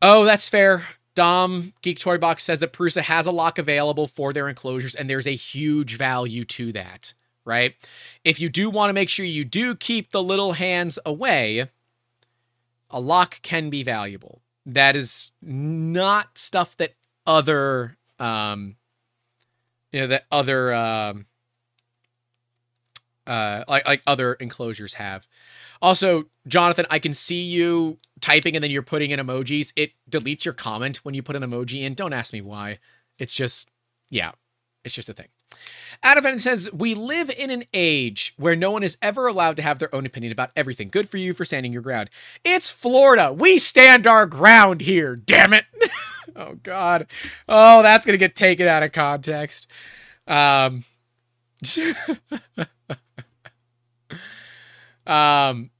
oh, 0.00 0.24
that's 0.24 0.48
fair. 0.48 0.86
Dom 1.14 1.72
Geek 1.82 1.98
Toy 1.98 2.16
Box 2.16 2.44
says 2.44 2.60
that 2.60 2.72
Prusa 2.72 3.02
has 3.02 3.26
a 3.26 3.32
lock 3.32 3.58
available 3.58 4.06
for 4.06 4.32
their 4.32 4.48
enclosures, 4.48 4.94
and 4.94 5.10
there's 5.10 5.26
a 5.26 5.34
huge 5.34 5.96
value 5.96 6.44
to 6.44 6.72
that, 6.72 7.12
right? 7.48 7.74
If 8.24 8.40
you 8.40 8.50
do 8.50 8.70
want 8.70 8.90
to 8.90 8.94
make 8.94 9.08
sure 9.08 9.26
you 9.26 9.44
do 9.44 9.74
keep 9.74 10.12
the 10.12 10.22
little 10.22 10.52
hands 10.52 10.98
away, 11.06 11.70
A 12.90 13.00
lock 13.00 13.42
can 13.42 13.70
be 13.70 13.82
valuable. 13.82 14.42
That 14.66 14.96
is 14.96 15.32
not 15.42 16.38
stuff 16.38 16.76
that 16.78 16.94
other 17.26 17.96
um 18.18 18.76
you 19.92 20.00
know 20.00 20.06
that 20.08 20.24
other 20.32 20.74
um 20.74 21.26
uh 23.26 23.64
like 23.68 23.86
like 23.86 24.02
other 24.06 24.34
enclosures 24.34 24.94
have. 24.94 25.26
Also, 25.82 26.24
Jonathan, 26.46 26.86
I 26.90 26.98
can 26.98 27.14
see 27.14 27.42
you 27.42 27.98
typing 28.20 28.56
and 28.56 28.64
then 28.64 28.70
you're 28.70 28.82
putting 28.82 29.10
in 29.12 29.20
emojis. 29.20 29.72
It 29.76 29.92
deletes 30.10 30.44
your 30.44 30.54
comment 30.54 30.98
when 31.04 31.14
you 31.14 31.22
put 31.22 31.36
an 31.36 31.42
emoji 31.42 31.82
in. 31.82 31.94
Don't 31.94 32.12
ask 32.12 32.32
me 32.32 32.40
why. 32.42 32.78
It's 33.18 33.34
just 33.34 33.70
yeah, 34.10 34.32
it's 34.84 34.94
just 34.94 35.08
a 35.08 35.14
thing. 35.14 35.28
Adam 36.02 36.38
says, 36.38 36.72
We 36.72 36.94
live 36.94 37.30
in 37.30 37.50
an 37.50 37.64
age 37.74 38.34
where 38.36 38.54
no 38.56 38.70
one 38.70 38.82
is 38.82 38.96
ever 39.02 39.26
allowed 39.26 39.56
to 39.56 39.62
have 39.62 39.78
their 39.78 39.94
own 39.94 40.06
opinion 40.06 40.32
about 40.32 40.50
everything. 40.54 40.88
Good 40.90 41.08
for 41.10 41.16
you 41.16 41.34
for 41.34 41.44
standing 41.44 41.72
your 41.72 41.82
ground. 41.82 42.10
It's 42.44 42.70
Florida. 42.70 43.32
We 43.32 43.58
stand 43.58 44.06
our 44.06 44.26
ground 44.26 44.82
here, 44.82 45.16
damn 45.16 45.52
it. 45.52 45.64
oh, 46.36 46.54
God. 46.62 47.08
Oh, 47.48 47.82
that's 47.82 48.06
going 48.06 48.14
to 48.14 48.18
get 48.18 48.36
taken 48.36 48.66
out 48.66 48.82
of 48.82 48.92
context. 48.92 49.66
Um, 50.26 50.84
um, 55.06 55.70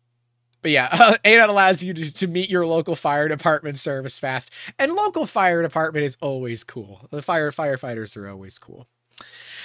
but 0.62 0.70
yeah, 0.72 0.88
uh, 0.92 1.16
ADOT 1.24 1.48
allows 1.48 1.82
you 1.82 1.94
to, 1.94 2.12
to 2.14 2.26
meet 2.26 2.50
your 2.50 2.66
local 2.66 2.96
fire 2.96 3.28
department 3.28 3.78
service 3.78 4.18
fast. 4.18 4.50
And 4.78 4.92
local 4.92 5.26
fire 5.26 5.62
department 5.62 6.04
is 6.04 6.16
always 6.20 6.64
cool. 6.64 7.06
The 7.10 7.22
fire 7.22 7.52
firefighters 7.52 8.16
are 8.16 8.28
always 8.28 8.58
cool. 8.58 8.86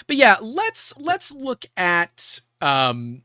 But 0.08 0.16
yeah, 0.16 0.38
let's 0.42 0.96
let's 0.98 1.32
look 1.32 1.66
at 1.78 2.40
um 2.62 3.24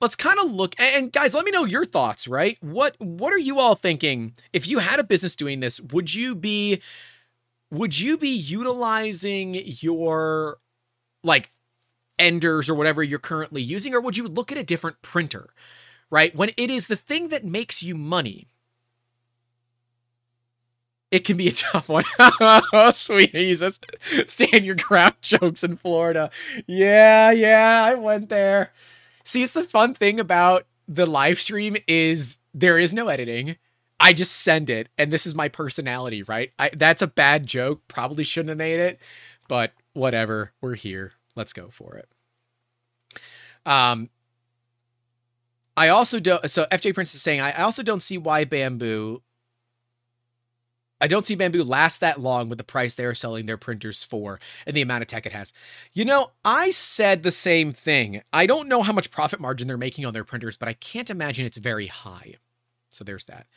let's 0.00 0.16
kind 0.16 0.38
of 0.38 0.50
look 0.50 0.74
and 0.78 1.12
guys, 1.12 1.32
let 1.32 1.44
me 1.44 1.50
know 1.50 1.64
your 1.64 1.84
thoughts, 1.84 2.28
right? 2.28 2.58
What 2.60 2.96
what 2.98 3.32
are 3.32 3.38
you 3.38 3.58
all 3.58 3.74
thinking 3.74 4.34
if 4.52 4.66
you 4.66 4.80
had 4.80 4.98
a 4.98 5.04
business 5.04 5.36
doing 5.36 5.60
this? 5.60 5.80
Would 5.80 6.14
you 6.14 6.34
be 6.34 6.82
would 7.70 7.98
you 7.98 8.18
be 8.18 8.28
utilizing 8.28 9.54
your 9.54 10.58
like 11.24 11.50
enders 12.18 12.68
or 12.68 12.74
whatever 12.74 13.02
you're 13.02 13.18
currently 13.18 13.62
using 13.62 13.94
or 13.94 14.00
would 14.00 14.16
you 14.16 14.28
look 14.28 14.52
at 14.52 14.58
a 14.58 14.64
different 14.64 15.00
printer? 15.02 15.50
Right? 16.10 16.34
When 16.36 16.50
it 16.58 16.68
is 16.68 16.88
the 16.88 16.96
thing 16.96 17.28
that 17.28 17.44
makes 17.44 17.82
you 17.82 17.94
money, 17.94 18.48
it 21.12 21.24
can 21.24 21.36
be 21.36 21.46
a 21.46 21.52
tough 21.52 21.88
one. 21.88 22.04
oh, 22.18 22.90
sweet 22.90 23.32
Jesus. 23.32 23.78
Stand 24.26 24.64
your 24.64 24.74
ground 24.74 25.14
jokes 25.20 25.62
in 25.62 25.76
Florida. 25.76 26.30
Yeah, 26.66 27.30
yeah, 27.30 27.84
I 27.84 27.94
went 27.94 28.30
there. 28.30 28.72
See, 29.22 29.44
it's 29.44 29.52
the 29.52 29.62
fun 29.62 29.94
thing 29.94 30.18
about 30.18 30.66
the 30.88 31.06
live 31.06 31.40
stream 31.40 31.76
is 31.86 32.38
there 32.52 32.78
is 32.78 32.92
no 32.92 33.06
editing. 33.06 33.56
I 34.00 34.12
just 34.12 34.32
send 34.32 34.68
it, 34.68 34.88
and 34.98 35.12
this 35.12 35.26
is 35.26 35.34
my 35.36 35.48
personality, 35.48 36.24
right? 36.24 36.50
I, 36.58 36.70
that's 36.70 37.02
a 37.02 37.06
bad 37.06 37.46
joke. 37.46 37.82
Probably 37.86 38.24
shouldn't 38.24 38.48
have 38.48 38.58
made 38.58 38.80
it, 38.80 38.98
but 39.46 39.72
whatever. 39.92 40.50
We're 40.60 40.74
here. 40.74 41.12
Let's 41.36 41.52
go 41.52 41.68
for 41.70 41.96
it. 41.96 42.08
Um, 43.64 44.10
I 45.76 45.88
also 45.88 46.18
don't. 46.18 46.50
So 46.50 46.66
FJ 46.72 46.94
Prince 46.94 47.14
is 47.14 47.22
saying 47.22 47.40
I 47.40 47.62
also 47.62 47.84
don't 47.84 48.02
see 48.02 48.18
why 48.18 48.44
Bambu 48.44 49.20
I 51.02 51.08
don't 51.08 51.26
see 51.26 51.36
Bambu 51.36 51.68
last 51.68 51.98
that 51.98 52.20
long 52.20 52.48
with 52.48 52.58
the 52.58 52.64
price 52.64 52.94
they 52.94 53.04
are 53.04 53.12
selling 53.12 53.46
their 53.46 53.56
printers 53.56 54.04
for 54.04 54.38
and 54.64 54.76
the 54.76 54.82
amount 54.82 55.02
of 55.02 55.08
tech 55.08 55.26
it 55.26 55.32
has. 55.32 55.52
You 55.92 56.04
know, 56.04 56.30
I 56.44 56.70
said 56.70 57.24
the 57.24 57.32
same 57.32 57.72
thing. 57.72 58.22
I 58.32 58.46
don't 58.46 58.68
know 58.68 58.82
how 58.82 58.92
much 58.92 59.10
profit 59.10 59.40
margin 59.40 59.66
they're 59.66 59.76
making 59.76 60.06
on 60.06 60.14
their 60.14 60.22
printers, 60.22 60.56
but 60.56 60.68
I 60.68 60.74
can't 60.74 61.10
imagine 61.10 61.44
it's 61.44 61.58
very 61.58 61.88
high. 61.88 62.36
So 62.90 63.02
there's 63.02 63.24
that. 63.24 63.48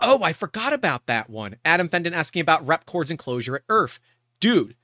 Oh, 0.00 0.24
I 0.24 0.32
forgot 0.32 0.72
about 0.72 1.06
that 1.06 1.30
one. 1.30 1.56
Adam 1.64 1.88
Fenton 1.88 2.14
asking 2.14 2.40
about 2.40 2.66
Repcord's 2.66 3.12
enclosure 3.12 3.54
at 3.54 3.62
Earth. 3.68 4.00
Dude, 4.40 4.74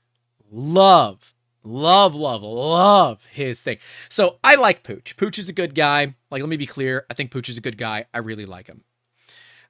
love, 0.49 1.33
love, 1.65 2.15
love, 2.15 2.43
love 2.43 3.25
his 3.25 3.61
thing. 3.61 3.79
So 4.07 4.37
I 4.41 4.55
like 4.55 4.83
Pooch. 4.83 5.17
Pooch 5.17 5.37
is 5.37 5.49
a 5.49 5.53
good 5.53 5.75
guy. 5.75 6.15
Like, 6.31 6.41
let 6.41 6.49
me 6.49 6.55
be 6.55 6.65
clear. 6.65 7.05
I 7.09 7.13
think 7.13 7.31
Pooch 7.31 7.49
is 7.49 7.57
a 7.57 7.61
good 7.61 7.77
guy. 7.77 8.05
I 8.13 8.19
really 8.19 8.45
like 8.45 8.67
him. 8.67 8.85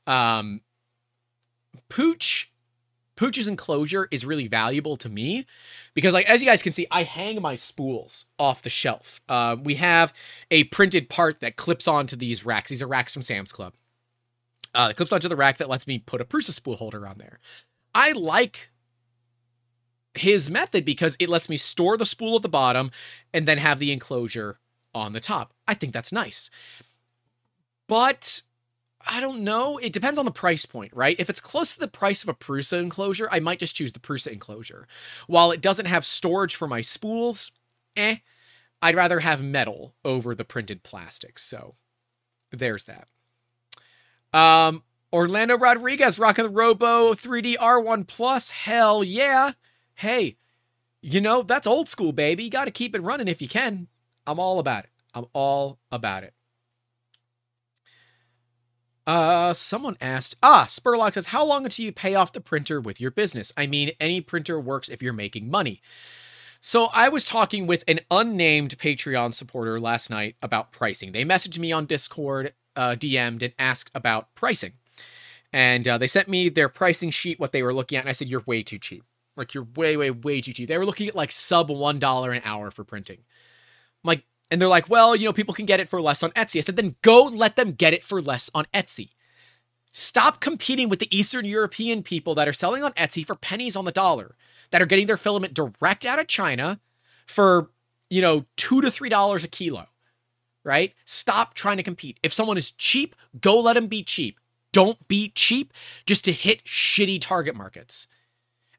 Um, 0.06 0.62
Pooch 1.90 2.52
Pooch's 3.16 3.48
enclosure 3.48 4.08
is 4.12 4.26
really 4.26 4.48
valuable 4.48 4.98
to 4.98 5.10
me 5.10 5.46
because, 5.94 6.14
like, 6.14 6.30
as 6.30 6.42
you 6.42 6.48
guys 6.48 6.62
can 6.62 6.74
see, 6.74 6.86
I 6.92 7.04
hang 7.04 7.42
my 7.42 7.56
spools 7.56 8.26
off 8.38 8.62
the 8.62 8.70
shelf. 8.70 9.22
Uh, 9.30 9.56
we 9.62 9.76
have 9.76 10.14
a 10.52 10.66
printed 10.66 11.10
part 11.10 11.40
that 11.40 11.56
clips 11.56 11.88
onto 11.88 12.16
these 12.16 12.46
racks. 12.46 12.70
These 12.70 12.82
are 12.82 12.88
racks 12.88 13.14
from 13.14 13.24
Sam's 13.24 13.54
Club. 13.54 13.74
Uh, 14.74 14.90
it 14.92 14.98
clips 14.98 15.14
onto 15.14 15.30
the 15.30 15.38
rack 15.38 15.58
that 15.58 15.70
lets 15.70 15.88
me 15.88 16.00
put 16.00 16.20
a 16.20 16.26
Prusa 16.26 16.52
spool 16.52 16.76
holder 16.76 17.08
on 17.08 17.18
there. 17.18 17.40
I 17.94 18.12
like 18.12 18.70
his 20.14 20.50
method 20.50 20.84
because 20.84 21.16
it 21.20 21.30
lets 21.30 21.48
me 21.48 21.56
store 21.56 21.98
the 21.98 22.06
spool 22.06 22.36
at 22.36 22.42
the 22.42 22.50
bottom 22.50 22.92
and 23.34 23.46
then 23.46 23.58
have 23.58 23.80
the 23.80 23.94
enclosure 23.94 24.60
on 24.94 25.14
the 25.14 25.22
top. 25.22 25.54
I 25.68 25.74
think 25.74 25.94
that's 25.94 26.12
nice. 26.12 26.50
But 27.88 28.42
I 29.06 29.20
don't 29.20 29.42
know. 29.42 29.78
It 29.78 29.94
depends 29.94 30.18
on 30.18 30.26
the 30.26 30.32
price 30.32 30.66
point, 30.66 30.92
right? 30.96 31.16
If 31.20 31.30
it's 31.30 31.40
close 31.40 31.74
to 31.74 31.80
the 31.80 31.88
price 31.88 32.24
of 32.24 32.30
a 32.30 32.34
Prusa 32.34 32.80
enclosure, 32.80 33.28
I 33.32 33.40
might 33.40 33.60
just 33.60 33.76
choose 33.76 33.94
the 33.94 34.00
Prusa 34.00 34.32
enclosure. 34.32 34.88
While 35.28 35.52
it 35.52 35.62
doesn't 35.62 35.86
have 35.86 36.06
storage 36.06 36.56
for 36.56 36.68
my 36.68 36.82
spools, 36.82 37.52
eh, 37.96 38.18
I'd 38.82 38.96
rather 38.96 39.20
have 39.20 39.44
metal 39.44 39.94
over 40.04 40.34
the 40.34 40.46
printed 40.46 40.84
plastic. 40.84 41.38
So 41.40 41.76
there's 42.52 42.86
that. 42.86 43.08
Um, 44.34 44.84
Orlando 45.14 45.58
Rodriguez 45.58 46.20
rocking 46.20 46.46
the 46.46 46.50
Robo 46.50 47.14
3D 47.14 47.58
R1 47.58 48.08
Plus. 48.08 48.50
Hell 48.50 49.04
yeah. 49.04 49.54
Hey, 49.96 50.38
you 51.02 51.22
know, 51.22 51.42
that's 51.42 51.68
old 51.68 51.88
school, 51.88 52.12
baby. 52.12 52.44
You 52.44 52.50
got 52.50 52.66
to 52.66 52.72
keep 52.72 52.96
it 52.96 53.02
running 53.02 53.28
if 53.28 53.42
you 53.42 53.48
can. 53.48 53.88
I'm 54.28 54.40
all 54.40 54.60
about 54.60 54.86
it. 54.86 54.90
I'm 55.14 55.26
all 55.34 55.80
about 55.92 56.24
it. 56.24 56.34
Uh, 59.08 59.54
someone 59.54 59.98
asked, 60.02 60.36
ah, 60.42 60.66
Spurlock 60.68 61.14
says, 61.14 61.28
how 61.28 61.46
long 61.46 61.64
until 61.64 61.86
you 61.86 61.92
pay 61.92 62.16
off 62.16 62.34
the 62.34 62.42
printer 62.42 62.82
with 62.82 63.00
your 63.00 63.12
business? 63.12 63.52
I 63.56 63.68
mean, 63.68 63.92
any 64.00 64.20
printer 64.20 64.60
works 64.60 64.90
if 64.90 65.02
you're 65.02 65.14
making 65.14 65.50
money. 65.50 65.82
So 66.60 66.90
I 66.94 67.10
was 67.10 67.26
talking 67.26 67.68
with 67.68 67.84
an 67.88 68.00
unnamed 68.10 68.80
Patreon 68.80 69.36
supporter 69.36 69.80
last 69.80 70.10
night 70.10 70.36
about 70.42 70.72
pricing. 70.72 71.12
They 71.12 71.24
messaged 71.24 71.60
me 71.60 71.72
on 71.72 71.86
Discord, 71.86 72.54
uh, 72.76 72.96
DM'd, 72.98 73.44
and 73.44 73.54
asked 73.60 73.92
about 73.94 74.34
pricing. 74.34 74.74
And 75.54 75.88
uh, 75.88 76.00
they 76.00 76.08
sent 76.08 76.28
me 76.28 76.50
their 76.50 76.68
pricing 76.68 77.12
sheet, 77.12 77.40
what 77.40 77.52
they 77.52 77.62
were 77.62 77.74
looking 77.74 77.98
at, 77.98 78.02
and 78.02 78.10
I 78.10 78.14
said, 78.14 78.28
you're 78.28 78.44
way 78.48 78.64
too 78.64 78.80
cheap. 78.80 79.04
Like, 79.38 79.54
you're 79.54 79.68
way, 79.76 79.96
way, 79.96 80.10
way 80.10 80.42
too 80.42 80.54
cheap. 80.54 80.68
They 80.68 80.78
were 80.80 80.86
looking 80.86 81.08
at 81.08 81.16
like 81.16 81.32
sub 81.32 81.70
$1 81.70 82.36
an 82.36 82.42
hour 82.44 82.72
for 82.72 82.84
printing. 82.84 83.20
I'm 83.20 84.08
like, 84.08 84.24
and 84.52 84.62
they're 84.62 84.68
like, 84.68 84.90
well, 84.90 85.16
you 85.16 85.26
know, 85.26 85.34
people 85.34 85.54
can 85.54 85.66
get 85.66 85.80
it 85.80 85.90
for 85.90 86.02
less 86.02 86.24
on 86.24 86.32
Etsy. 86.32 86.58
I 86.58 86.62
said, 86.62 86.76
then 86.76 86.96
go 87.02 87.24
let 87.24 87.56
them 87.56 87.72
get 87.72 87.94
it 87.94 88.04
for 88.04 88.22
less 88.22 88.50
on 88.54 88.66
Etsy. 88.74 89.10
Stop 89.92 90.42
competing 90.42 90.90
with 90.90 91.00
the 91.00 91.18
Eastern 91.18 91.46
European 91.46 92.04
people 92.04 92.36
that 92.36 92.48
are 92.48 92.54
selling 92.54 92.84
on 92.84 92.92
Etsy 92.94 93.26
for 93.26 93.36
pennies 93.36 93.76
on 93.76 93.86
the 93.86 93.92
dollar, 93.92 94.36
that 94.72 94.82
are 94.82 94.86
getting 94.86 95.08
their 95.08 95.18
filament 95.18 95.54
direct 95.54 96.06
out 96.06 96.20
of 96.20 96.28
China 96.28 96.80
for, 97.26 97.70
you 98.10 98.22
know, 98.22 98.46
two 98.58 98.82
to 98.82 98.92
three 98.92 99.10
dollars 99.10 99.44
a 99.44 99.48
kilo. 99.48 99.88
Right? 100.64 100.94
Stop 101.06 101.54
trying 101.54 101.78
to 101.78 101.84
compete. 101.84 102.20
If 102.24 102.34
someone 102.34 102.58
is 102.58 102.72
cheap, 102.72 103.16
go 103.40 103.60
let 103.60 103.74
them 103.74 103.88
be 103.88 104.04
cheap. 104.04 104.40
Don't 104.74 105.08
be 105.08 105.30
cheap 105.30 105.72
just 106.06 106.26
to 106.26 106.34
hit 106.34 106.66
shitty 106.66 107.22
target 107.22 107.56
markets. 107.56 108.08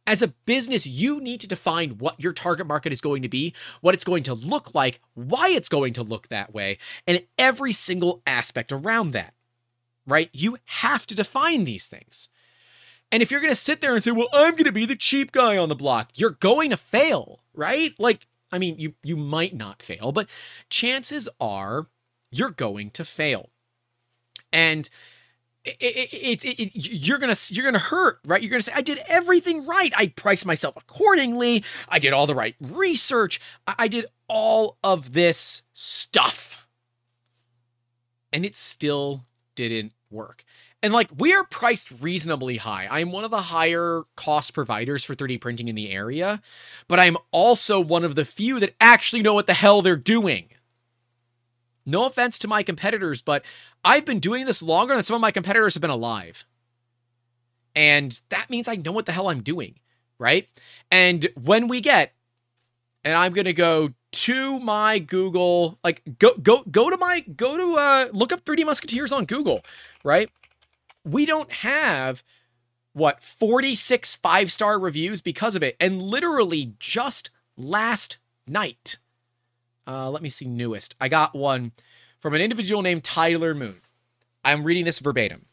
As 0.06 0.22
a 0.22 0.28
business, 0.28 0.86
you 0.86 1.20
need 1.20 1.40
to 1.40 1.48
define 1.48 1.98
what 1.98 2.20
your 2.20 2.32
target 2.32 2.66
market 2.66 2.92
is 2.92 3.00
going 3.00 3.22
to 3.22 3.28
be, 3.28 3.54
what 3.80 3.94
it's 3.94 4.04
going 4.04 4.22
to 4.24 4.34
look 4.34 4.74
like, 4.74 5.00
why 5.14 5.48
it's 5.48 5.68
going 5.68 5.92
to 5.94 6.02
look 6.02 6.28
that 6.28 6.54
way, 6.54 6.78
and 7.06 7.24
every 7.38 7.72
single 7.72 8.22
aspect 8.26 8.72
around 8.72 9.12
that. 9.12 9.34
Right? 10.06 10.30
You 10.32 10.58
have 10.66 11.06
to 11.08 11.16
define 11.16 11.64
these 11.64 11.88
things. 11.88 12.28
And 13.10 13.22
if 13.22 13.30
you're 13.30 13.40
going 13.40 13.52
to 13.52 13.56
sit 13.56 13.80
there 13.80 13.94
and 13.94 14.02
say, 14.02 14.10
"Well, 14.10 14.28
I'm 14.32 14.52
going 14.52 14.64
to 14.64 14.72
be 14.72 14.86
the 14.86 14.96
cheap 14.96 15.32
guy 15.32 15.56
on 15.56 15.68
the 15.68 15.74
block," 15.74 16.10
you're 16.14 16.30
going 16.30 16.70
to 16.70 16.76
fail, 16.76 17.40
right? 17.54 17.92
Like, 17.98 18.26
I 18.52 18.58
mean, 18.58 18.78
you 18.78 18.94
you 19.02 19.16
might 19.16 19.54
not 19.54 19.82
fail, 19.82 20.12
but 20.12 20.28
chances 20.70 21.28
are 21.40 21.86
you're 22.30 22.50
going 22.50 22.90
to 22.90 23.04
fail. 23.04 23.50
And 24.52 24.88
it, 25.66 26.44
it, 26.44 26.44
it, 26.44 26.70
you're 26.74 27.18
gonna 27.18 27.36
you're 27.48 27.64
gonna 27.64 27.78
hurt 27.78 28.20
right? 28.24 28.42
You're 28.42 28.50
gonna 28.50 28.62
say 28.62 28.72
i 28.74 28.80
did 28.82 29.00
everything 29.08 29.66
right. 29.66 29.92
I 29.96 30.08
priced 30.08 30.46
myself 30.46 30.76
accordingly. 30.76 31.64
I 31.88 31.98
did 31.98 32.12
all 32.12 32.26
the 32.26 32.34
right 32.34 32.54
research. 32.60 33.40
I, 33.66 33.74
I 33.80 33.88
did 33.88 34.06
all 34.28 34.78
of 34.82 35.12
this 35.12 35.62
stuff. 35.72 36.68
And 38.32 38.44
it 38.44 38.54
still 38.54 39.24
didn't 39.54 39.92
work. 40.10 40.44
And 40.82 40.92
like 40.92 41.10
we 41.16 41.32
are 41.32 41.44
priced 41.44 41.90
reasonably 42.00 42.58
high. 42.58 42.86
I'm 42.90 43.10
one 43.12 43.24
of 43.24 43.30
the 43.30 43.42
higher 43.42 44.02
cost 44.16 44.54
providers 44.54 45.04
for 45.04 45.14
3d 45.14 45.40
printing 45.40 45.68
in 45.68 45.74
the 45.74 45.90
area 45.90 46.40
but 46.88 46.98
i'm 46.98 47.16
also 47.30 47.80
one 47.80 48.04
of 48.04 48.14
the 48.14 48.24
few 48.24 48.60
that 48.60 48.74
actually 48.80 49.22
know 49.22 49.34
what 49.34 49.46
the 49.46 49.54
hell 49.54 49.82
they're 49.82 49.96
doing 49.96 50.48
No 51.86 52.04
offense 52.04 52.36
to 52.38 52.48
my 52.48 52.62
competitors, 52.64 53.22
but 53.22 53.44
I've 53.84 54.04
been 54.04 54.18
doing 54.18 54.44
this 54.44 54.60
longer 54.60 54.94
than 54.94 55.04
some 55.04 55.14
of 55.14 55.20
my 55.20 55.30
competitors 55.30 55.74
have 55.74 55.80
been 55.80 55.90
alive. 55.90 56.44
And 57.76 58.20
that 58.30 58.50
means 58.50 58.66
I 58.66 58.74
know 58.74 58.92
what 58.92 59.06
the 59.06 59.12
hell 59.12 59.28
I'm 59.28 59.42
doing, 59.42 59.76
right? 60.18 60.48
And 60.90 61.28
when 61.40 61.68
we 61.68 61.80
get, 61.80 62.12
and 63.04 63.16
I'm 63.16 63.32
going 63.32 63.44
to 63.44 63.52
go 63.52 63.92
to 64.12 64.58
my 64.58 64.98
Google, 64.98 65.78
like 65.84 66.02
go 66.18 66.34
go 66.42 66.64
go 66.70 66.90
to 66.90 66.96
my 66.96 67.20
go 67.20 67.56
to 67.56 67.78
uh 67.78 68.06
look 68.12 68.32
up 68.32 68.44
3D 68.44 68.64
Musketeers 68.64 69.12
on 69.12 69.26
Google, 69.26 69.60
right? 70.02 70.30
We 71.04 71.24
don't 71.26 71.52
have 71.52 72.24
what 72.94 73.22
46 73.22 74.16
five-star 74.16 74.78
reviews 74.78 75.20
because 75.20 75.54
of 75.54 75.62
it. 75.62 75.76
And 75.78 76.02
literally 76.02 76.72
just 76.80 77.30
last 77.56 78.16
night. 78.48 78.96
Uh 79.86 80.10
let 80.10 80.22
me 80.22 80.28
see 80.28 80.46
newest. 80.46 80.94
I 81.00 81.08
got 81.08 81.34
one 81.34 81.72
from 82.20 82.34
an 82.34 82.40
individual 82.40 82.82
named 82.82 83.04
Tyler 83.04 83.54
Moon. 83.54 83.80
I'm 84.44 84.64
reading 84.64 84.84
this 84.84 85.00
verbatim. 85.00 85.46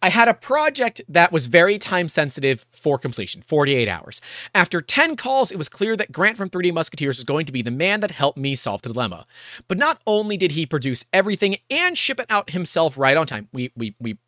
I 0.00 0.08
had 0.08 0.28
a 0.28 0.34
project 0.34 1.00
that 1.08 1.30
was 1.30 1.46
very 1.46 1.78
time 1.78 2.08
sensitive 2.08 2.66
for 2.70 2.98
completion 2.98 3.42
48 3.42 3.88
hours. 3.88 4.20
After 4.54 4.80
10 4.80 5.16
calls, 5.16 5.52
it 5.52 5.58
was 5.58 5.68
clear 5.68 5.96
that 5.96 6.10
Grant 6.12 6.36
from 6.36 6.50
3D 6.50 6.74
Musketeers 6.74 7.18
was 7.18 7.24
going 7.24 7.46
to 7.46 7.52
be 7.52 7.62
the 7.62 7.70
man 7.70 8.00
that 8.00 8.10
helped 8.10 8.38
me 8.38 8.54
solve 8.54 8.82
the 8.82 8.92
dilemma. 8.92 9.26
But 9.68 9.78
not 9.78 10.00
only 10.06 10.36
did 10.36 10.52
he 10.52 10.66
produce 10.66 11.04
everything 11.12 11.56
and 11.70 11.96
ship 11.96 12.18
it 12.18 12.26
out 12.28 12.50
himself 12.50 12.98
right 12.98 13.16
on 13.16 13.26
time, 13.26 13.48
we, 13.52 13.70
we, 13.76 13.94
we 14.00 14.18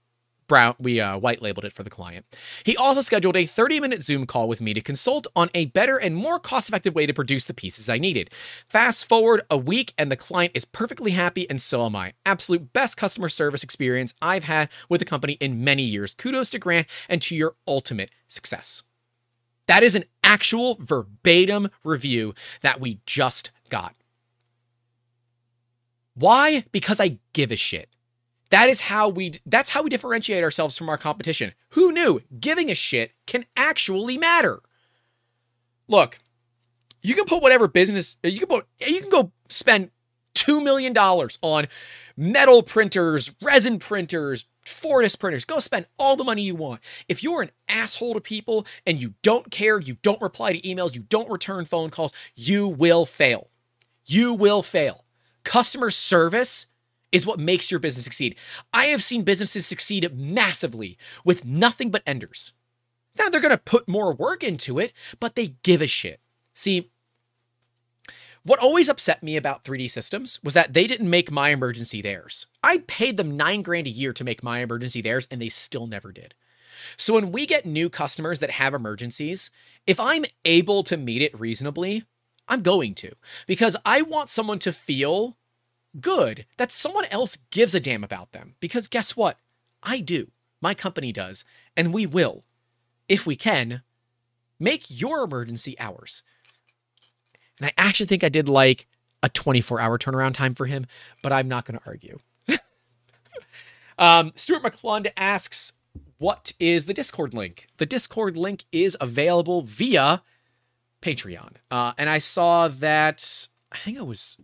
brown 0.47 0.75
we 0.79 1.01
uh, 1.01 1.19
white 1.19 1.43
labeled 1.43 1.65
it 1.65 1.73
for 1.73 1.83
the 1.83 1.91
client. 1.91 2.27
He 2.65 2.77
also 2.77 3.01
scheduled 3.01 3.37
a 3.37 3.47
30 3.47 3.81
minute 3.81 4.03
Zoom 4.03 4.27
call 4.27 4.49
with 4.49 4.61
me 4.61 4.75
to 4.75 4.81
consult 4.81 5.27
on 5.35 5.51
a 5.55 5.67
better 5.67 5.97
and 5.97 6.17
more 6.17 6.39
cost 6.39 6.69
effective 6.69 6.95
way 6.95 7.07
to 7.07 7.15
produce 7.15 7.45
the 7.45 7.55
pieces 7.55 7.89
I 7.89 7.99
needed. 7.99 8.31
Fast 8.69 9.09
forward 9.09 9.43
a 9.51 9.57
week 9.57 9.95
and 9.99 10.11
the 10.11 10.17
client 10.17 10.53
is 10.55 10.65
perfectly 10.65 11.13
happy 11.13 11.49
and 11.49 11.61
so 11.61 11.85
am 11.85 11.97
I. 11.97 12.15
Absolute 12.27 12.73
best 12.73 12.97
customer 12.97 13.29
service 13.29 13.63
experience 13.63 14.15
I've 14.21 14.45
had 14.45 14.69
with 14.89 15.01
the 15.01 15.05
company 15.05 15.35
in 15.35 15.65
many 15.65 15.83
years. 15.83 16.15
Kudos 16.15 16.51
to 16.51 16.59
Grant 16.59 16.87
and 17.09 17.21
to 17.23 17.35
your 17.35 17.55
ultimate 17.67 18.11
success. 18.29 18.83
That 19.67 19.83
is 19.83 19.95
an 19.95 20.05
actual 20.23 20.77
verbatim 20.81 21.71
review 21.83 22.35
that 22.61 22.81
we 22.81 23.01
just 23.07 23.51
got. 23.71 23.95
Why? 26.15 26.65
Because 26.71 27.01
I 27.01 27.19
give 27.33 27.51
a 27.51 27.57
shit. 27.57 27.89
That 28.51 28.69
is 28.69 28.83
how 28.83 29.09
we 29.09 29.33
that's 29.47 29.71
how 29.71 29.83
we 29.83 29.91
differentiate 29.91 30.45
ourselves 30.45 30.77
from 30.77 30.89
our 30.89 30.99
competition. 30.99 31.53
Who 31.71 31.93
knew 31.93 32.21
giving 32.39 32.71
a 32.71 32.75
shit 32.75 33.13
can 33.27 33.47
actually 33.57 34.19
matter? 34.19 34.61
Look, 35.89 36.19
you 37.03 37.15
can 37.15 37.25
put 37.25 37.43
whatever 37.43 37.69
business 37.69 38.17
uh, 38.25 38.29
you 38.29 38.41
can 38.41 38.49
put 38.49 38.67
uh, 38.83 38.87
you 38.87 39.01
can 39.01 39.11
go 39.11 39.33
spend 39.49 39.91
2 40.35 40.61
million 40.61 40.93
dollars 40.93 41.39
on 41.43 41.67
metal 42.17 42.63
printers, 42.63 43.35
resin 43.43 43.79
printers, 43.79 44.47
Fortus 44.67 45.17
printers. 45.17 45.45
Go 45.45 45.59
spend 45.59 45.87
all 45.99 46.17
the 46.17 46.25
money 46.25 46.43
you 46.43 46.55
want. 46.55 46.81
If 47.09 47.23
you're 47.23 47.43
an 47.43 47.51
asshole 47.69 48.15
to 48.15 48.21
people 48.21 48.67
and 48.87 49.01
you 49.01 49.15
don't 49.23 49.51
care, 49.51 49.79
you 49.79 49.97
don't 50.03 50.21
reply 50.23 50.53
to 50.53 50.61
emails, 50.63 50.95
you 50.95 51.03
don't 51.03 51.31
return 51.31 51.65
phone 51.65 51.91
calls, 51.91 52.13
you 52.35 52.67
will 52.67 53.07
fail. 53.07 53.51
You 54.07 54.35
will 54.35 54.63
fail. 54.63 55.05
Customer 55.45 55.91
service 55.91 56.67
is 57.15 57.27
what 57.27 57.39
makes 57.39 57.71
your 57.71 57.79
business 57.79 58.05
succeed. 58.05 58.35
I 58.75 58.87
have 58.87 59.03
seen 59.03 59.23
businesses 59.23 59.65
succeed 59.65 60.13
massively 60.13 60.99
with 61.25 61.45
nothing 61.45 61.91
but 61.91 62.03
enders. 62.05 62.53
Now 63.17 63.29
they're 63.29 63.41
going 63.41 63.53
to 63.53 63.59
put 63.59 63.89
more 63.89 64.13
work 64.13 64.43
into 64.43 64.81
it, 64.81 64.93
but 65.21 65.37
they 65.37 65.55
give 65.63 65.81
a 65.81 65.87
shit. 65.87 66.21
See, 66.55 66.91
what 68.43 68.59
always 68.59 68.89
upset 68.89 69.23
me 69.23 69.37
about 69.37 69.63
3D 69.63 69.89
systems 69.89 70.41
was 70.43 70.55
that 70.55 70.75
they 70.75 70.89
didn't 70.89 71.09
make 71.09 71.31
my 71.31 71.51
emergency 71.51 72.03
theirs. 72.03 72.47
I 72.65 72.79
paid 72.79 73.17
them 73.17 73.37
nine 73.37 73.63
grand 73.63 73.87
a 73.87 73.91
year 73.91 74.13
to 74.13 74.25
make 74.25 74.43
my 74.43 74.59
emergency 74.59 75.01
theirs, 75.01 75.29
and 75.31 75.41
they 75.41 75.49
still 75.49 75.87
never 75.87 76.11
did. 76.11 76.35
So 76.97 77.15
when 77.15 77.31
we 77.31 77.47
get 77.47 77.65
new 77.65 77.89
customers 77.89 78.41
that 78.41 78.51
have 78.51 78.75
emergencies, 78.75 79.51
if 79.87 80.01
I'm 80.01 80.25
able 80.45 80.83
to 80.83 80.97
meet 80.97 81.23
it 81.23 81.39
reasonably, 81.39 82.05
I'm 82.49 82.63
going 82.63 82.95
to 82.97 83.13
because 83.47 83.77
I 83.87 84.03
want 84.03 84.31
someone 84.31 84.59
to 84.59 84.73
feel 84.73 85.39
good 86.01 86.47
that 86.57 86.73
someone 86.73 87.05
else 87.07 87.39
gives 87.51 87.75
a 87.75 87.81
damn 87.81 88.05
about 88.05 88.33
them. 88.33 88.55
Because 88.61 88.89
guess 88.89 89.17
what? 89.17 89.39
I 89.83 90.01
do. 90.01 90.31
My 90.61 90.75
company 90.75 91.13
does. 91.13 91.45
And 91.77 91.93
we 91.93 92.07
will, 92.07 92.45
if 93.09 93.27
we 93.27 93.37
can, 93.37 93.83
make 94.59 94.85
your 94.89 95.25
emergency 95.25 95.77
ours. 95.79 96.23
And 97.61 97.67
I 97.69 97.73
actually 97.77 98.07
think 98.07 98.25
I 98.25 98.29
did 98.29 98.49
like 98.49 98.87
a 99.23 99.29
24 99.29 99.81
hour 99.81 99.99
turnaround 99.99 100.35
time 100.35 100.55
for 100.55 100.67
him, 100.67 100.87
but 101.23 101.33
I'm 101.33 101.49
not 101.49 101.65
going 101.65 101.79
to 101.79 101.87
argue. 101.87 102.19
um, 103.99 104.33
Stuart 104.37 104.63
McClellan 104.63 105.07
asks, 105.17 105.73
What 106.19 106.53
is 106.59 106.87
the 106.87 106.95
Discord 106.95 107.35
link? 107.35 107.67
The 107.79 107.87
Discord 107.87 108.37
link 108.37 108.65
is 108.73 108.97
available 109.01 109.63
via 109.63 110.23
Patreon. 111.01 111.55
Uh, 111.71 111.93
and 111.97 112.09
I 112.09 112.19
saw 112.19 112.69
that, 112.69 113.47
I 113.71 113.79
think 113.79 113.97
it 113.97 114.07
was 114.07 114.37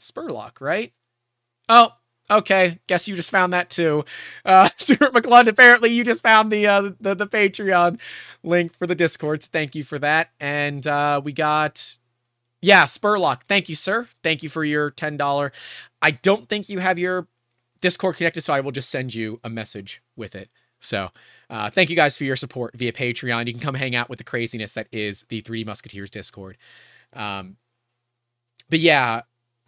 Spurlock, 0.00 0.60
right? 0.60 0.92
Oh, 1.68 1.92
okay. 2.30 2.78
Guess 2.86 3.08
you 3.08 3.16
just 3.16 3.30
found 3.30 3.52
that 3.52 3.70
too. 3.70 4.04
Uh, 4.44 4.68
Stuart 4.76 5.14
McClellan, 5.14 5.48
apparently 5.48 5.90
you 5.90 6.04
just 6.04 6.22
found 6.22 6.50
the, 6.50 6.66
uh, 6.66 6.90
the, 7.00 7.14
the 7.14 7.26
Patreon 7.26 7.98
link 8.42 8.76
for 8.76 8.86
the 8.86 8.94
Discords. 8.94 9.46
Thank 9.46 9.74
you 9.74 9.84
for 9.84 9.98
that. 9.98 10.30
And 10.40 10.86
uh, 10.86 11.20
we 11.22 11.32
got, 11.32 11.96
yeah, 12.60 12.84
Spurlock. 12.84 13.42
Thank 13.44 13.68
you, 13.68 13.74
sir. 13.74 14.08
Thank 14.22 14.42
you 14.42 14.48
for 14.48 14.64
your 14.64 14.90
$10. 14.90 15.50
I 16.02 16.10
don't 16.10 16.48
think 16.48 16.68
you 16.68 16.80
have 16.80 16.98
your 16.98 17.28
Discord 17.80 18.16
connected, 18.16 18.42
so 18.42 18.52
I 18.52 18.60
will 18.60 18.72
just 18.72 18.90
send 18.90 19.14
you 19.14 19.40
a 19.42 19.48
message 19.48 20.02
with 20.16 20.34
it. 20.34 20.50
So, 20.80 21.10
uh, 21.48 21.70
thank 21.70 21.90
you 21.90 21.96
guys 21.96 22.16
for 22.16 22.24
your 22.24 22.36
support 22.36 22.76
via 22.76 22.92
Patreon. 22.92 23.46
You 23.46 23.52
can 23.52 23.60
come 23.60 23.74
hang 23.74 23.94
out 23.94 24.08
with 24.08 24.18
the 24.18 24.24
craziness 24.24 24.72
that 24.74 24.88
is 24.92 25.24
the 25.28 25.42
3D 25.42 25.66
Musketeers 25.66 26.10
Discord. 26.10 26.56
Um, 27.12 27.56
but 28.68 28.78
yeah, 28.78 29.22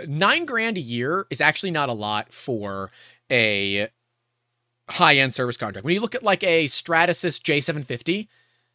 nine 0.07 0.47
grand 0.47 0.77
a 0.77 0.81
year 0.81 1.27
is 1.31 1.41
actually 1.41 1.71
not 1.71 1.89
a 1.89 1.93
lot 1.93 2.33
for 2.33 2.91
a 3.31 3.89
high 4.91 5.17
end 5.17 5.33
service 5.35 5.57
contract. 5.57 5.85
When 5.85 5.95
you 5.95 6.01
look 6.01 6.15
at 6.15 6.23
like 6.23 6.45
a 6.45 6.67
Stratasys 6.67 7.41
J750, 7.41 8.29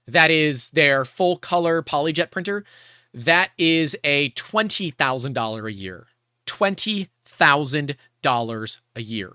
that 0.08 0.32
is 0.32 0.72
their 0.72 1.06
full 1.06 1.38
color 1.38 1.84
polyjet 1.84 2.32
printer, 2.32 2.66
that 3.14 3.52
is 3.58 3.96
a 4.04 4.32
$20,000 4.32 5.66
a 5.66 5.74
year. 5.74 6.08
$20,000 6.46 8.80
a 8.96 9.02
year 9.02 9.34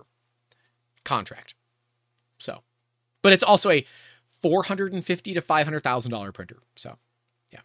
contract. 1.05 1.55
So, 2.39 2.63
but 3.23 3.33
it's 3.33 3.43
also 3.43 3.71
a 3.71 3.85
450 4.29 5.35
to 5.35 5.43
$500,000 5.43 6.35
printer. 6.35 6.59
So, 6.75 6.99
yeah. 7.53 7.61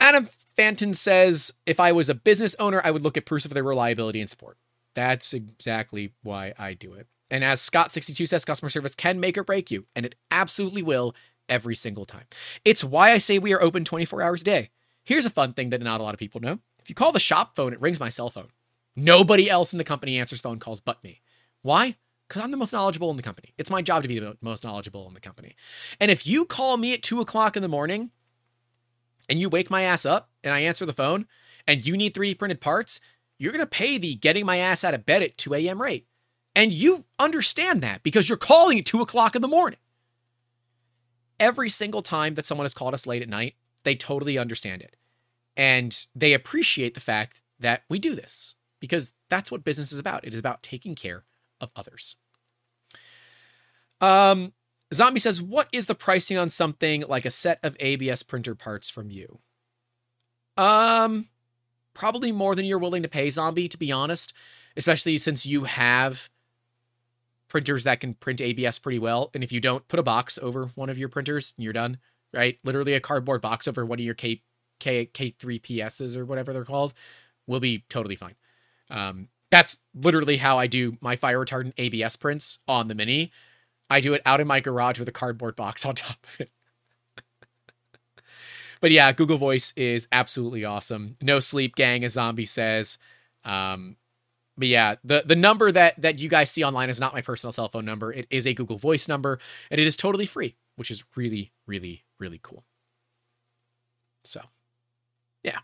Adam 0.00 0.30
Fenton 0.56 0.94
says, 0.94 1.52
if 1.66 1.78
I 1.78 1.92
was 1.92 2.08
a 2.08 2.14
business 2.14 2.56
owner, 2.58 2.80
I 2.82 2.90
would 2.90 3.02
look 3.02 3.16
at 3.16 3.26
proofs 3.26 3.44
of 3.44 3.52
their 3.52 3.62
reliability 3.62 4.20
and 4.20 4.30
support. 4.30 4.56
That's 4.94 5.34
exactly 5.34 6.14
why 6.22 6.54
I 6.58 6.72
do 6.72 6.94
it. 6.94 7.06
And 7.30 7.44
as 7.44 7.60
Scott62 7.60 8.26
says, 8.26 8.44
customer 8.44 8.70
service 8.70 8.94
can 8.94 9.20
make 9.20 9.36
or 9.36 9.44
break 9.44 9.70
you, 9.70 9.84
and 9.94 10.06
it 10.06 10.14
absolutely 10.30 10.82
will 10.82 11.14
every 11.48 11.74
single 11.74 12.04
time. 12.04 12.24
It's 12.64 12.82
why 12.82 13.12
I 13.12 13.18
say 13.18 13.38
we 13.38 13.52
are 13.52 13.62
open 13.62 13.84
24 13.84 14.22
hours 14.22 14.40
a 14.40 14.44
day. 14.44 14.70
Here's 15.04 15.26
a 15.26 15.30
fun 15.30 15.52
thing 15.52 15.70
that 15.70 15.82
not 15.82 16.00
a 16.00 16.02
lot 16.02 16.14
of 16.14 16.20
people 16.20 16.40
know. 16.40 16.60
If 16.80 16.88
you 16.88 16.94
call 16.94 17.12
the 17.12 17.20
shop 17.20 17.54
phone, 17.54 17.72
it 17.72 17.80
rings 17.80 18.00
my 18.00 18.08
cell 18.08 18.30
phone. 18.30 18.48
Nobody 18.96 19.50
else 19.50 19.72
in 19.72 19.78
the 19.78 19.84
company 19.84 20.18
answers 20.18 20.40
phone 20.40 20.58
calls 20.58 20.80
but 20.80 21.04
me. 21.04 21.20
Why? 21.62 21.96
Because 22.28 22.42
I'm 22.42 22.50
the 22.50 22.56
most 22.56 22.72
knowledgeable 22.72 23.10
in 23.10 23.16
the 23.16 23.22
company. 23.22 23.52
It's 23.58 23.70
my 23.70 23.82
job 23.82 24.02
to 24.02 24.08
be 24.08 24.18
the 24.18 24.36
most 24.40 24.64
knowledgeable 24.64 25.06
in 25.06 25.14
the 25.14 25.20
company. 25.20 25.54
And 26.00 26.10
if 26.10 26.26
you 26.26 26.44
call 26.44 26.76
me 26.76 26.94
at 26.94 27.02
two 27.02 27.20
o'clock 27.20 27.56
in 27.56 27.62
the 27.62 27.68
morning 27.68 28.10
and 29.28 29.40
you 29.40 29.48
wake 29.48 29.70
my 29.70 29.82
ass 29.82 30.04
up 30.04 30.30
and 30.44 30.54
I 30.54 30.60
answer 30.60 30.86
the 30.86 30.92
phone 30.92 31.26
and 31.66 31.86
you 31.86 31.96
need 31.96 32.14
3D 32.14 32.38
printed 32.38 32.60
parts, 32.60 33.00
you're 33.38 33.52
going 33.52 33.64
to 33.64 33.66
pay 33.66 33.98
the 33.98 34.14
getting 34.14 34.46
my 34.46 34.58
ass 34.58 34.84
out 34.84 34.94
of 34.94 35.06
bed 35.06 35.22
at 35.22 35.36
2 35.38 35.54
a.m. 35.54 35.82
rate. 35.82 36.06
And 36.54 36.72
you 36.72 37.04
understand 37.18 37.82
that 37.82 38.02
because 38.02 38.28
you're 38.28 38.38
calling 38.38 38.78
at 38.78 38.86
2 38.86 39.02
o'clock 39.02 39.36
in 39.36 39.42
the 39.42 39.48
morning. 39.48 39.78
Every 41.38 41.68
single 41.68 42.00
time 42.00 42.34
that 42.34 42.46
someone 42.46 42.64
has 42.64 42.72
called 42.72 42.94
us 42.94 43.06
late 43.06 43.20
at 43.20 43.28
night, 43.28 43.56
they 43.84 43.94
totally 43.94 44.38
understand 44.38 44.80
it. 44.80 44.96
And 45.56 46.06
they 46.14 46.32
appreciate 46.32 46.94
the 46.94 47.00
fact 47.00 47.42
that 47.60 47.82
we 47.88 47.98
do 47.98 48.14
this 48.14 48.54
because 48.80 49.12
that's 49.28 49.50
what 49.50 49.64
business 49.64 49.92
is 49.92 49.98
about. 49.98 50.24
It 50.24 50.32
is 50.32 50.40
about 50.40 50.62
taking 50.62 50.94
care 50.94 51.24
of 51.60 51.70
others. 51.76 52.16
Um, 54.00 54.52
Zombie 54.94 55.20
says, 55.20 55.42
What 55.42 55.68
is 55.72 55.86
the 55.86 55.94
pricing 55.94 56.38
on 56.38 56.48
something 56.48 57.04
like 57.08 57.24
a 57.24 57.30
set 57.30 57.58
of 57.62 57.76
ABS 57.80 58.22
printer 58.22 58.54
parts 58.54 58.88
from 58.88 59.10
you? 59.10 59.40
Um, 60.56 61.28
probably 61.94 62.32
more 62.32 62.54
than 62.54 62.64
you're 62.64 62.78
willing 62.78 63.02
to 63.02 63.08
pay, 63.08 63.30
Zombie, 63.30 63.68
to 63.68 63.78
be 63.78 63.92
honest, 63.92 64.32
especially 64.76 65.18
since 65.18 65.46
you 65.46 65.64
have 65.64 66.28
printers 67.48 67.84
that 67.84 68.00
can 68.00 68.14
print 68.14 68.40
ABS 68.40 68.78
pretty 68.78 68.98
well. 68.98 69.30
And 69.34 69.44
if 69.44 69.52
you 69.52 69.60
don't, 69.60 69.86
put 69.88 70.00
a 70.00 70.04
box 70.04 70.38
over 70.40 70.66
one 70.74 70.90
of 70.90 70.98
your 70.98 71.08
printers 71.08 71.54
and 71.56 71.64
you're 71.64 71.72
done, 71.72 71.98
right? 72.32 72.58
Literally 72.64 72.94
a 72.94 73.00
cardboard 73.00 73.40
box 73.40 73.68
over 73.68 73.84
one 73.84 73.98
of 73.98 74.04
your 74.04 74.14
K, 74.14 74.42
K, 74.80 75.06
K3PSs 75.06 76.16
or 76.16 76.24
whatever 76.24 76.52
they're 76.52 76.64
called 76.64 76.92
will 77.46 77.60
be 77.60 77.84
totally 77.88 78.16
fine. 78.16 78.34
Um, 78.90 79.28
that's 79.50 79.78
literally 79.94 80.38
how 80.38 80.58
I 80.58 80.66
do 80.66 80.96
my 81.00 81.16
fire 81.16 81.44
retardant 81.44 81.74
ABS 81.78 82.16
prints 82.16 82.58
on 82.66 82.88
the 82.88 82.94
Mini. 82.94 83.30
I 83.88 84.00
do 84.00 84.14
it 84.14 84.22
out 84.26 84.40
in 84.40 84.46
my 84.46 84.60
garage 84.60 84.98
with 84.98 85.08
a 85.08 85.12
cardboard 85.12 85.56
box 85.56 85.84
on 85.86 85.94
top 85.94 86.18
of 86.24 86.40
it. 86.40 86.50
but 88.80 88.90
yeah, 88.90 89.12
Google 89.12 89.38
Voice 89.38 89.72
is 89.76 90.08
absolutely 90.12 90.64
awesome. 90.64 91.16
No 91.20 91.40
sleep, 91.40 91.76
gang, 91.76 92.04
as 92.04 92.14
Zombie 92.14 92.46
says. 92.46 92.98
Um, 93.44 93.96
but 94.58 94.68
yeah, 94.68 94.96
the 95.04 95.22
the 95.24 95.36
number 95.36 95.70
that 95.70 96.00
that 96.00 96.18
you 96.18 96.28
guys 96.28 96.50
see 96.50 96.64
online 96.64 96.88
is 96.88 96.98
not 96.98 97.12
my 97.12 97.20
personal 97.20 97.52
cell 97.52 97.68
phone 97.68 97.84
number. 97.84 98.12
It 98.12 98.26
is 98.30 98.46
a 98.46 98.54
Google 98.54 98.78
Voice 98.78 99.06
number, 99.06 99.38
and 99.70 99.80
it 99.80 99.86
is 99.86 99.96
totally 99.96 100.26
free, 100.26 100.56
which 100.76 100.90
is 100.90 101.04
really, 101.14 101.52
really, 101.66 102.04
really 102.18 102.40
cool. 102.42 102.64
So, 104.24 104.40
yeah. 105.42 105.58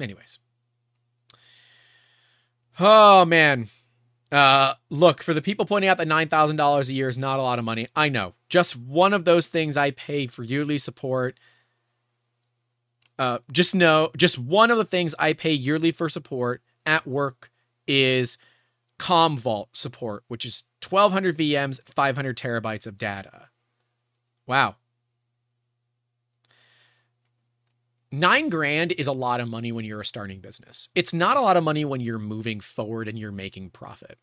Anyways. 0.00 0.38
Oh 2.80 3.24
man. 3.24 3.68
Uh 4.34 4.74
look, 4.90 5.22
for 5.22 5.32
the 5.32 5.40
people 5.40 5.64
pointing 5.64 5.88
out 5.88 5.98
that 5.98 6.08
$9,000 6.08 6.88
a 6.88 6.92
year 6.92 7.08
is 7.08 7.16
not 7.16 7.38
a 7.38 7.42
lot 7.42 7.60
of 7.60 7.64
money. 7.64 7.86
I 7.94 8.08
know. 8.08 8.34
Just 8.48 8.74
one 8.76 9.12
of 9.12 9.24
those 9.24 9.46
things 9.46 9.76
I 9.76 9.92
pay 9.92 10.26
for 10.26 10.42
yearly 10.42 10.78
support. 10.78 11.38
Uh 13.16 13.38
just 13.52 13.76
know, 13.76 14.10
just 14.16 14.36
one 14.36 14.72
of 14.72 14.78
the 14.78 14.84
things 14.84 15.14
I 15.20 15.34
pay 15.34 15.52
yearly 15.52 15.92
for 15.92 16.08
support 16.08 16.62
at 16.84 17.06
work 17.06 17.52
is 17.86 18.36
Commvault 18.98 19.68
support, 19.72 20.24
which 20.26 20.44
is 20.44 20.64
1200 20.88 21.38
VMs, 21.38 21.80
500 21.94 22.36
terabytes 22.36 22.86
of 22.86 22.98
data. 22.98 23.48
Wow. 24.46 24.76
Nine 28.14 28.48
grand 28.48 28.92
is 28.92 29.08
a 29.08 29.12
lot 29.12 29.40
of 29.40 29.48
money 29.48 29.72
when 29.72 29.84
you're 29.84 30.00
a 30.00 30.04
starting 30.04 30.38
business. 30.38 30.88
It's 30.94 31.12
not 31.12 31.36
a 31.36 31.40
lot 31.40 31.56
of 31.56 31.64
money 31.64 31.84
when 31.84 32.00
you're 32.00 32.20
moving 32.20 32.60
forward 32.60 33.08
and 33.08 33.18
you're 33.18 33.32
making 33.32 33.70
profit. 33.70 34.18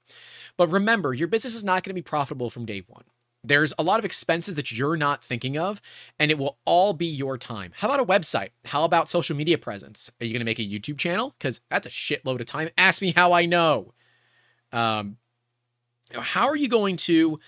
But 0.56 0.70
remember, 0.72 1.14
your 1.14 1.28
business 1.28 1.56
is 1.56 1.64
not 1.64 1.84
going 1.84 1.90
to 1.90 1.96
be 1.96 2.02
profitable 2.02 2.50
from 2.50 2.66
day 2.66 2.84
one. 2.88 3.04
There's 3.44 3.74
a 3.78 3.84
lot 3.84 4.00
of 4.00 4.06
expenses 4.06 4.56
that 4.56 4.72
you're 4.72 4.96
not 4.96 5.22
thinking 5.22 5.58
of, 5.58 5.82
and 6.18 6.32
it 6.32 6.38
will 6.38 6.58
all 6.64 6.94
be 6.94 7.06
your 7.06 7.38
time. 7.38 7.74
How 7.76 7.90
about 7.90 8.00
a 8.00 8.06
website? 8.06 8.52
How 8.64 8.86
about 8.86 9.10
social 9.10 9.36
media 9.36 9.58
presence? 9.58 10.10
Are 10.22 10.26
you 10.26 10.32
going 10.32 10.40
to 10.40 10.46
make 10.46 10.60
a 10.60 10.62
YouTube 10.62 10.98
channel? 10.98 11.34
Because 11.38 11.60
that's 11.70 11.88
a 11.88 11.90
shitload 11.90 12.40
of 12.40 12.46
time. 12.46 12.70
Ask 12.78 13.02
me 13.02 13.12
how 13.14 13.34
I 13.34 13.46
know. 13.46 13.94
Um, 14.72 15.18
how 16.14 16.48
are 16.48 16.56
you 16.56 16.70
going 16.70 16.96
to 16.98 17.40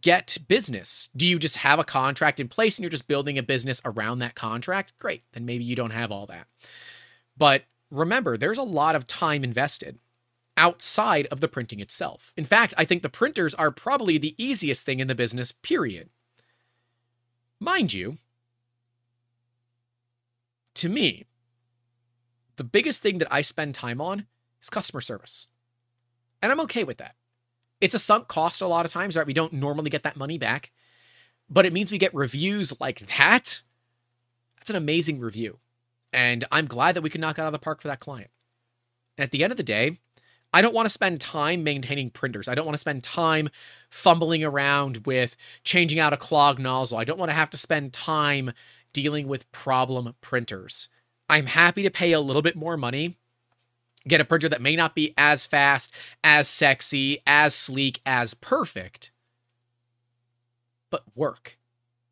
get 0.00 0.38
business? 0.48 1.08
Do 1.16 1.26
you 1.26 1.38
just 1.38 1.58
have 1.58 1.78
a 1.78 1.84
contract 1.84 2.40
in 2.40 2.48
place 2.48 2.78
and 2.78 2.82
you're 2.82 2.90
just 2.90 3.08
building 3.08 3.38
a 3.38 3.42
business 3.42 3.80
around 3.84 4.18
that 4.18 4.34
contract? 4.34 4.92
Great. 4.98 5.22
Then 5.32 5.44
maybe 5.44 5.64
you 5.64 5.76
don't 5.76 5.90
have 5.90 6.10
all 6.10 6.26
that. 6.26 6.46
But 7.36 7.64
remember, 7.90 8.36
there's 8.36 8.58
a 8.58 8.62
lot 8.62 8.96
of 8.96 9.06
time 9.06 9.44
invested 9.44 9.98
outside 10.56 11.26
of 11.26 11.40
the 11.40 11.48
printing 11.48 11.80
itself. 11.80 12.32
In 12.36 12.44
fact, 12.44 12.74
I 12.76 12.84
think 12.84 13.02
the 13.02 13.08
printers 13.08 13.54
are 13.54 13.70
probably 13.70 14.18
the 14.18 14.34
easiest 14.38 14.84
thing 14.84 15.00
in 15.00 15.08
the 15.08 15.14
business, 15.14 15.52
period. 15.52 16.10
Mind 17.60 17.92
you, 17.92 18.18
to 20.74 20.88
me, 20.88 21.24
the 22.56 22.64
biggest 22.64 23.02
thing 23.02 23.18
that 23.18 23.32
I 23.32 23.40
spend 23.40 23.74
time 23.74 24.00
on 24.00 24.26
is 24.62 24.70
customer 24.70 25.00
service. 25.00 25.48
And 26.42 26.52
I'm 26.52 26.60
okay 26.60 26.84
with 26.84 26.98
that. 26.98 27.14
It's 27.84 27.92
a 27.92 27.98
sunk 27.98 28.28
cost 28.28 28.62
a 28.62 28.66
lot 28.66 28.86
of 28.86 28.92
times, 28.92 29.14
right? 29.14 29.26
We 29.26 29.34
don't 29.34 29.52
normally 29.52 29.90
get 29.90 30.04
that 30.04 30.16
money 30.16 30.38
back, 30.38 30.72
but 31.50 31.66
it 31.66 31.72
means 31.74 31.92
we 31.92 31.98
get 31.98 32.14
reviews 32.14 32.72
like 32.80 33.00
that. 33.18 33.60
That's 34.56 34.70
an 34.70 34.76
amazing 34.76 35.20
review. 35.20 35.58
And 36.10 36.46
I'm 36.50 36.64
glad 36.64 36.96
that 36.96 37.02
we 37.02 37.10
could 37.10 37.20
knock 37.20 37.36
it 37.36 37.42
out 37.42 37.48
of 37.48 37.52
the 37.52 37.58
park 37.58 37.82
for 37.82 37.88
that 37.88 38.00
client. 38.00 38.30
At 39.18 39.32
the 39.32 39.44
end 39.44 39.50
of 39.50 39.58
the 39.58 39.62
day, 39.62 39.98
I 40.54 40.62
don't 40.62 40.74
want 40.74 40.86
to 40.86 40.90
spend 40.94 41.20
time 41.20 41.62
maintaining 41.62 42.08
printers. 42.08 42.48
I 42.48 42.54
don't 42.54 42.64
want 42.64 42.72
to 42.72 42.80
spend 42.80 43.02
time 43.02 43.50
fumbling 43.90 44.42
around 44.42 45.04
with 45.04 45.36
changing 45.62 45.98
out 45.98 46.14
a 46.14 46.16
clog 46.16 46.58
nozzle. 46.58 46.96
I 46.96 47.04
don't 47.04 47.18
want 47.18 47.32
to 47.32 47.36
have 47.36 47.50
to 47.50 47.58
spend 47.58 47.92
time 47.92 48.54
dealing 48.94 49.28
with 49.28 49.52
problem 49.52 50.14
printers. 50.22 50.88
I'm 51.28 51.44
happy 51.44 51.82
to 51.82 51.90
pay 51.90 52.12
a 52.12 52.20
little 52.20 52.40
bit 52.40 52.56
more 52.56 52.78
money 52.78 53.18
get 54.06 54.20
a 54.20 54.24
printer 54.24 54.48
that 54.48 54.62
may 54.62 54.76
not 54.76 54.94
be 54.94 55.14
as 55.16 55.46
fast, 55.46 55.92
as 56.22 56.48
sexy, 56.48 57.18
as 57.26 57.54
sleek, 57.54 58.00
as 58.04 58.34
perfect, 58.34 59.12
but 60.90 61.04
work 61.14 61.56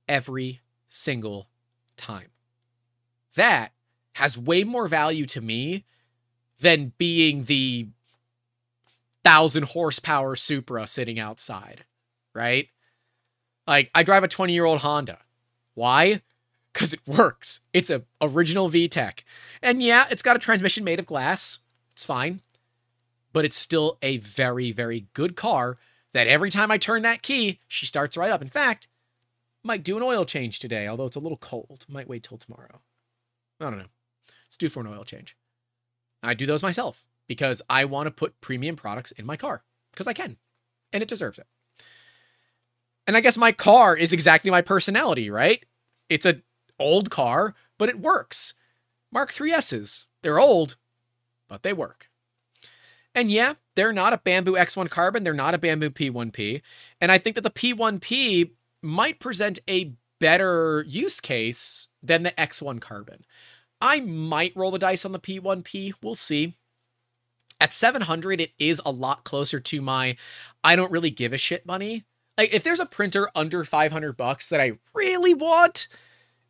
every 0.08 0.60
single 0.88 1.48
time. 1.96 2.28
That 3.34 3.72
has 4.14 4.36
way 4.36 4.64
more 4.64 4.88
value 4.88 5.26
to 5.26 5.40
me 5.40 5.84
than 6.60 6.92
being 6.98 7.44
the 7.44 7.88
thousand 9.24 9.64
horsepower 9.66 10.36
Supra 10.36 10.86
sitting 10.86 11.18
outside, 11.18 11.84
right? 12.34 12.68
Like 13.66 13.90
I 13.94 14.02
drive 14.02 14.24
a 14.24 14.28
20 14.28 14.52
year 14.52 14.64
old 14.64 14.80
Honda. 14.80 15.18
Why? 15.74 16.22
Because 16.72 16.92
it 16.92 17.00
works. 17.06 17.60
It's 17.72 17.90
a 17.90 18.02
original 18.20 18.70
VTEC. 18.70 19.20
And 19.62 19.82
yeah, 19.82 20.06
it's 20.10 20.22
got 20.22 20.36
a 20.36 20.40
transmission 20.40 20.84
made 20.84 20.98
of 20.98 21.06
glass. 21.06 21.58
It's 22.02 22.06
fine. 22.08 22.40
But 23.32 23.44
it's 23.44 23.56
still 23.56 23.96
a 24.02 24.16
very, 24.16 24.72
very 24.72 25.06
good 25.14 25.36
car 25.36 25.78
that 26.12 26.26
every 26.26 26.50
time 26.50 26.72
I 26.72 26.76
turn 26.76 27.02
that 27.02 27.22
key, 27.22 27.60
she 27.68 27.86
starts 27.86 28.16
right 28.16 28.32
up. 28.32 28.42
In 28.42 28.48
fact, 28.48 28.88
might 29.62 29.84
do 29.84 29.96
an 29.96 30.02
oil 30.02 30.24
change 30.24 30.58
today, 30.58 30.88
although 30.88 31.06
it's 31.06 31.14
a 31.14 31.20
little 31.20 31.38
cold. 31.38 31.84
Might 31.88 32.08
wait 32.08 32.24
till 32.24 32.38
tomorrow. 32.38 32.80
I 33.60 33.70
don't 33.70 33.78
know. 33.78 33.86
It's 34.48 34.56
due 34.56 34.68
for 34.68 34.80
an 34.80 34.88
oil 34.88 35.04
change. 35.04 35.36
I 36.24 36.34
do 36.34 36.44
those 36.44 36.64
myself 36.64 37.06
because 37.28 37.62
I 37.70 37.84
want 37.84 38.08
to 38.08 38.10
put 38.10 38.40
premium 38.40 38.74
products 38.74 39.12
in 39.12 39.24
my 39.24 39.36
car 39.36 39.62
because 39.92 40.08
I 40.08 40.12
can 40.12 40.38
and 40.92 41.04
it 41.04 41.08
deserves 41.08 41.38
it. 41.38 41.46
And 43.06 43.16
I 43.16 43.20
guess 43.20 43.38
my 43.38 43.52
car 43.52 43.96
is 43.96 44.12
exactly 44.12 44.50
my 44.50 44.60
personality, 44.60 45.30
right? 45.30 45.64
It's 46.08 46.26
a 46.26 46.42
old 46.80 47.10
car, 47.12 47.54
but 47.78 47.88
it 47.88 48.00
works. 48.00 48.54
Mark 49.12 49.32
3S's. 49.32 50.06
They're 50.22 50.40
old, 50.40 50.76
but 51.52 51.62
they 51.62 51.74
work. 51.74 52.08
And 53.14 53.30
yeah, 53.30 53.54
they're 53.76 53.92
not 53.92 54.14
a 54.14 54.18
Bambu 54.18 54.58
X1 54.58 54.88
carbon, 54.88 55.22
they're 55.22 55.34
not 55.34 55.52
a 55.52 55.58
Bambu 55.58 55.90
P1P. 55.90 56.62
And 56.98 57.12
I 57.12 57.18
think 57.18 57.36
that 57.36 57.42
the 57.42 57.50
P1P 57.50 58.52
might 58.80 59.20
present 59.20 59.58
a 59.68 59.92
better 60.18 60.82
use 60.88 61.20
case 61.20 61.88
than 62.02 62.22
the 62.22 62.30
X1 62.30 62.80
carbon. 62.80 63.26
I 63.82 64.00
might 64.00 64.56
roll 64.56 64.70
the 64.70 64.78
dice 64.78 65.04
on 65.04 65.12
the 65.12 65.20
P1P, 65.20 65.92
we'll 66.02 66.14
see. 66.14 66.54
At 67.60 67.74
700, 67.74 68.40
it 68.40 68.52
is 68.58 68.80
a 68.86 68.90
lot 68.90 69.22
closer 69.24 69.60
to 69.60 69.82
my 69.82 70.16
I 70.64 70.74
don't 70.74 70.90
really 70.90 71.10
give 71.10 71.34
a 71.34 71.38
shit 71.38 71.66
money. 71.66 72.06
Like 72.38 72.54
if 72.54 72.62
there's 72.64 72.80
a 72.80 72.86
printer 72.86 73.28
under 73.34 73.62
500 73.62 74.16
bucks 74.16 74.48
that 74.48 74.60
I 74.60 74.78
really 74.94 75.34
want 75.34 75.88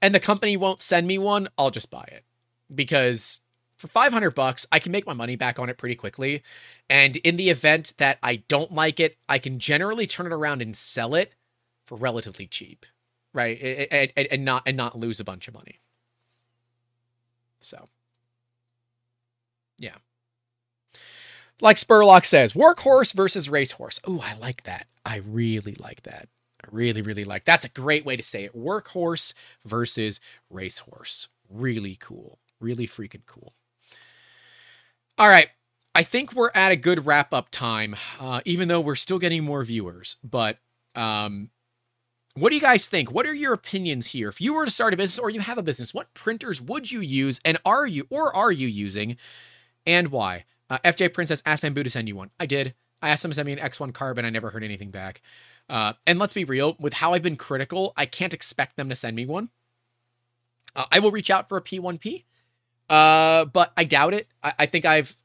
and 0.00 0.14
the 0.14 0.20
company 0.20 0.56
won't 0.56 0.80
send 0.80 1.08
me 1.08 1.18
one, 1.18 1.48
I'll 1.58 1.72
just 1.72 1.90
buy 1.90 2.04
it. 2.06 2.24
Because 2.72 3.41
for 3.82 3.88
500 3.88 4.30
bucks, 4.30 4.64
I 4.70 4.78
can 4.78 4.92
make 4.92 5.06
my 5.08 5.12
money 5.12 5.34
back 5.34 5.58
on 5.58 5.68
it 5.68 5.76
pretty 5.76 5.96
quickly. 5.96 6.44
And 6.88 7.16
in 7.16 7.36
the 7.36 7.50
event 7.50 7.94
that 7.98 8.16
I 8.22 8.36
don't 8.46 8.72
like 8.72 9.00
it, 9.00 9.18
I 9.28 9.38
can 9.38 9.58
generally 9.58 10.06
turn 10.06 10.26
it 10.26 10.32
around 10.32 10.62
and 10.62 10.76
sell 10.76 11.16
it 11.16 11.32
for 11.84 11.98
relatively 11.98 12.46
cheap, 12.46 12.86
right? 13.34 13.60
And, 13.60 14.12
and, 14.16 14.28
and 14.30 14.44
not 14.44 14.62
and 14.66 14.76
not 14.76 14.96
lose 14.96 15.18
a 15.18 15.24
bunch 15.24 15.48
of 15.48 15.54
money. 15.54 15.80
So, 17.58 17.88
yeah. 19.78 19.96
Like 21.60 21.76
Spurlock 21.76 22.24
says, 22.24 22.52
workhorse 22.52 23.12
versus 23.12 23.48
racehorse. 23.48 23.98
Oh, 24.06 24.20
I 24.20 24.34
like 24.34 24.62
that. 24.62 24.86
I 25.04 25.16
really 25.16 25.74
like 25.80 26.04
that. 26.04 26.28
I 26.62 26.68
really, 26.70 27.02
really 27.02 27.24
like. 27.24 27.44
That's 27.44 27.64
a 27.64 27.68
great 27.68 28.04
way 28.04 28.14
to 28.16 28.22
say 28.22 28.44
it. 28.44 28.56
Workhorse 28.56 29.34
versus 29.64 30.20
racehorse. 30.50 31.26
Really 31.50 31.96
cool. 31.96 32.38
Really 32.60 32.86
freaking 32.86 33.26
cool. 33.26 33.54
All 35.18 35.28
right. 35.28 35.48
I 35.94 36.02
think 36.02 36.32
we're 36.32 36.50
at 36.54 36.72
a 36.72 36.76
good 36.76 37.04
wrap 37.04 37.34
up 37.34 37.50
time, 37.50 37.96
uh, 38.18 38.40
even 38.46 38.68
though 38.68 38.80
we're 38.80 38.94
still 38.94 39.18
getting 39.18 39.44
more 39.44 39.62
viewers. 39.62 40.16
But 40.24 40.58
um, 40.94 41.50
what 42.34 42.48
do 42.48 42.54
you 42.54 42.62
guys 42.62 42.86
think? 42.86 43.12
What 43.12 43.26
are 43.26 43.34
your 43.34 43.52
opinions 43.52 44.08
here? 44.08 44.30
If 44.30 44.40
you 44.40 44.54
were 44.54 44.64
to 44.64 44.70
start 44.70 44.94
a 44.94 44.96
business 44.96 45.18
or 45.18 45.28
you 45.28 45.40
have 45.40 45.58
a 45.58 45.62
business, 45.62 45.92
what 45.92 46.14
printers 46.14 46.62
would 46.62 46.90
you 46.90 47.00
use 47.00 47.40
and 47.44 47.58
are 47.64 47.86
you 47.86 48.06
or 48.08 48.34
are 48.34 48.50
you 48.50 48.66
using 48.66 49.18
and 49.86 50.08
why? 50.08 50.44
Uh, 50.70 50.78
FJ 50.82 51.12
Princess 51.12 51.42
asked 51.44 51.62
Bambu 51.62 51.84
to 51.84 51.90
send 51.90 52.08
you 52.08 52.16
one. 52.16 52.30
I 52.40 52.46
did. 52.46 52.74
I 53.02 53.10
asked 53.10 53.22
them 53.22 53.32
to 53.32 53.34
send 53.34 53.46
me 53.46 53.52
an 53.52 53.58
X1 53.58 53.92
carbon. 53.92 54.24
I 54.24 54.30
never 54.30 54.48
heard 54.48 54.64
anything 54.64 54.90
back. 54.90 55.20
Uh, 55.68 55.92
and 56.06 56.18
let's 56.18 56.32
be 56.32 56.44
real, 56.44 56.76
with 56.78 56.94
how 56.94 57.12
I've 57.12 57.22
been 57.22 57.36
critical, 57.36 57.92
I 57.96 58.06
can't 58.06 58.32
expect 58.32 58.76
them 58.76 58.88
to 58.88 58.96
send 58.96 59.14
me 59.14 59.26
one. 59.26 59.50
Uh, 60.74 60.86
I 60.90 61.00
will 61.00 61.10
reach 61.10 61.30
out 61.30 61.48
for 61.48 61.58
a 61.58 61.62
P1P. 61.62 62.24
Uh, 62.92 63.46
but 63.46 63.72
I 63.76 63.84
doubt 63.84 64.14
it. 64.14 64.28
I, 64.42 64.54
I 64.60 64.66
think 64.66 64.84
I've 64.84 65.16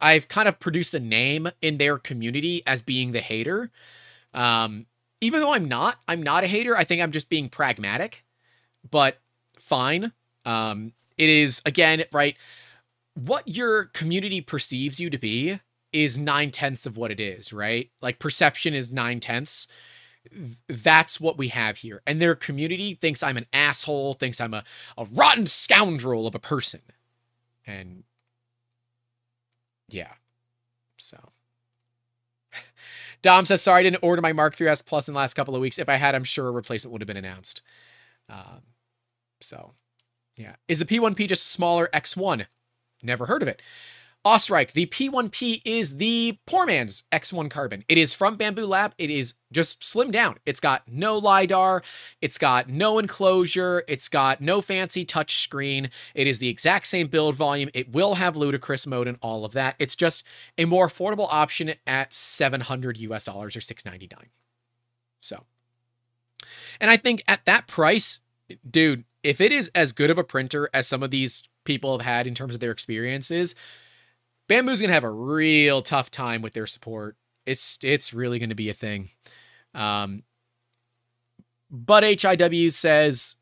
I've 0.00 0.28
kind 0.28 0.48
of 0.48 0.60
produced 0.60 0.94
a 0.94 1.00
name 1.00 1.50
in 1.62 1.78
their 1.78 1.98
community 1.98 2.62
as 2.66 2.82
being 2.82 3.12
the 3.12 3.20
hater. 3.20 3.70
Um, 4.34 4.86
even 5.22 5.40
though 5.40 5.54
I'm 5.54 5.66
not, 5.66 5.98
I'm 6.08 6.22
not 6.22 6.44
a 6.44 6.48
hater. 6.48 6.76
I 6.76 6.84
think 6.84 7.02
I'm 7.02 7.12
just 7.12 7.30
being 7.30 7.48
pragmatic. 7.48 8.24
But 8.90 9.18
fine. 9.58 10.12
Um, 10.44 10.92
it 11.18 11.30
is 11.30 11.62
again 11.66 12.04
right. 12.12 12.36
what 13.14 13.48
your 13.48 13.86
community 13.86 14.42
perceives 14.42 15.00
you 15.00 15.10
to 15.10 15.18
be 15.18 15.60
is 15.92 16.18
nine 16.18 16.50
tenths 16.50 16.86
of 16.86 16.96
what 16.98 17.10
it 17.10 17.20
is, 17.20 17.52
right? 17.52 17.90
Like 18.02 18.18
perception 18.18 18.74
is 18.74 18.90
nine 18.90 19.20
tenths. 19.20 19.68
That's 20.68 21.20
what 21.20 21.38
we 21.38 21.48
have 21.48 21.78
here. 21.78 22.02
And 22.06 22.20
their 22.20 22.34
community 22.34 22.94
thinks 22.94 23.22
I'm 23.22 23.38
an 23.38 23.46
asshole, 23.52 24.14
thinks 24.14 24.40
I'm 24.40 24.54
a, 24.54 24.64
a 24.98 25.06
rotten 25.06 25.46
scoundrel 25.46 26.26
of 26.26 26.34
a 26.34 26.40
person. 26.40 26.82
And 27.66 28.04
yeah. 29.88 30.12
So 30.96 31.18
Dom 33.22 33.44
says, 33.44 33.62
sorry, 33.62 33.80
I 33.80 33.82
didn't 33.82 34.02
order 34.02 34.22
my 34.22 34.32
Mark 34.32 34.56
3S 34.56 34.84
Plus 34.84 35.08
in 35.08 35.14
the 35.14 35.18
last 35.18 35.34
couple 35.34 35.54
of 35.54 35.60
weeks. 35.60 35.78
If 35.78 35.88
I 35.88 35.96
had, 35.96 36.14
I'm 36.14 36.24
sure 36.24 36.48
a 36.48 36.52
replacement 36.52 36.92
would 36.92 37.00
have 37.00 37.08
been 37.08 37.16
announced. 37.16 37.62
Um, 38.28 38.62
so, 39.40 39.72
yeah. 40.36 40.56
Is 40.68 40.78
the 40.78 40.84
P1P 40.84 41.28
just 41.28 41.48
a 41.48 41.50
smaller 41.50 41.88
X1? 41.92 42.46
Never 43.02 43.26
heard 43.26 43.42
of 43.42 43.48
it. 43.48 43.62
Ostrike, 44.26 44.72
the 44.72 44.86
P1P 44.86 45.62
is 45.64 45.98
the 45.98 46.36
poor 46.46 46.66
man's 46.66 47.04
X1 47.12 47.48
carbon. 47.48 47.84
It 47.88 47.96
is 47.96 48.12
from 48.12 48.36
Bambu 48.36 48.66
Lab. 48.66 48.92
It 48.98 49.08
is 49.08 49.34
just 49.52 49.82
slimmed 49.82 50.10
down. 50.10 50.38
It's 50.44 50.58
got 50.58 50.82
no 50.88 51.16
LiDAR. 51.16 51.84
It's 52.20 52.36
got 52.36 52.68
no 52.68 52.98
enclosure. 52.98 53.84
It's 53.86 54.08
got 54.08 54.40
no 54.40 54.60
fancy 54.60 55.04
touch 55.04 55.44
screen. 55.44 55.90
It 56.12 56.26
is 56.26 56.40
the 56.40 56.48
exact 56.48 56.88
same 56.88 57.06
build 57.06 57.36
volume. 57.36 57.70
It 57.72 57.92
will 57.92 58.16
have 58.16 58.36
ludicrous 58.36 58.84
mode 58.84 59.06
and 59.06 59.16
all 59.22 59.44
of 59.44 59.52
that. 59.52 59.76
It's 59.78 59.94
just 59.94 60.24
a 60.58 60.64
more 60.64 60.88
affordable 60.88 61.28
option 61.30 61.74
at 61.86 62.12
700 62.12 62.98
US 62.98 63.26
dollars 63.26 63.54
or 63.54 63.60
699. 63.60 64.30
So, 65.20 65.44
and 66.80 66.90
I 66.90 66.96
think 66.96 67.22
at 67.28 67.44
that 67.44 67.68
price, 67.68 68.22
dude, 68.68 69.04
if 69.22 69.40
it 69.40 69.52
is 69.52 69.70
as 69.72 69.92
good 69.92 70.10
of 70.10 70.18
a 70.18 70.24
printer 70.24 70.68
as 70.74 70.88
some 70.88 71.04
of 71.04 71.12
these 71.12 71.44
people 71.62 71.96
have 71.96 72.04
had 72.04 72.26
in 72.26 72.34
terms 72.34 72.54
of 72.54 72.60
their 72.60 72.72
experiences, 72.72 73.54
Bambu's 74.48 74.80
gonna 74.80 74.92
have 74.92 75.04
a 75.04 75.10
real 75.10 75.82
tough 75.82 76.10
time 76.10 76.42
with 76.42 76.52
their 76.52 76.66
support. 76.66 77.16
It's 77.44 77.78
it's 77.82 78.12
really 78.12 78.38
gonna 78.38 78.54
be 78.54 78.70
a 78.70 78.74
thing. 78.74 79.10
Um, 79.74 80.22
but 81.70 82.04
HIW 82.04 82.70
says 82.72 83.36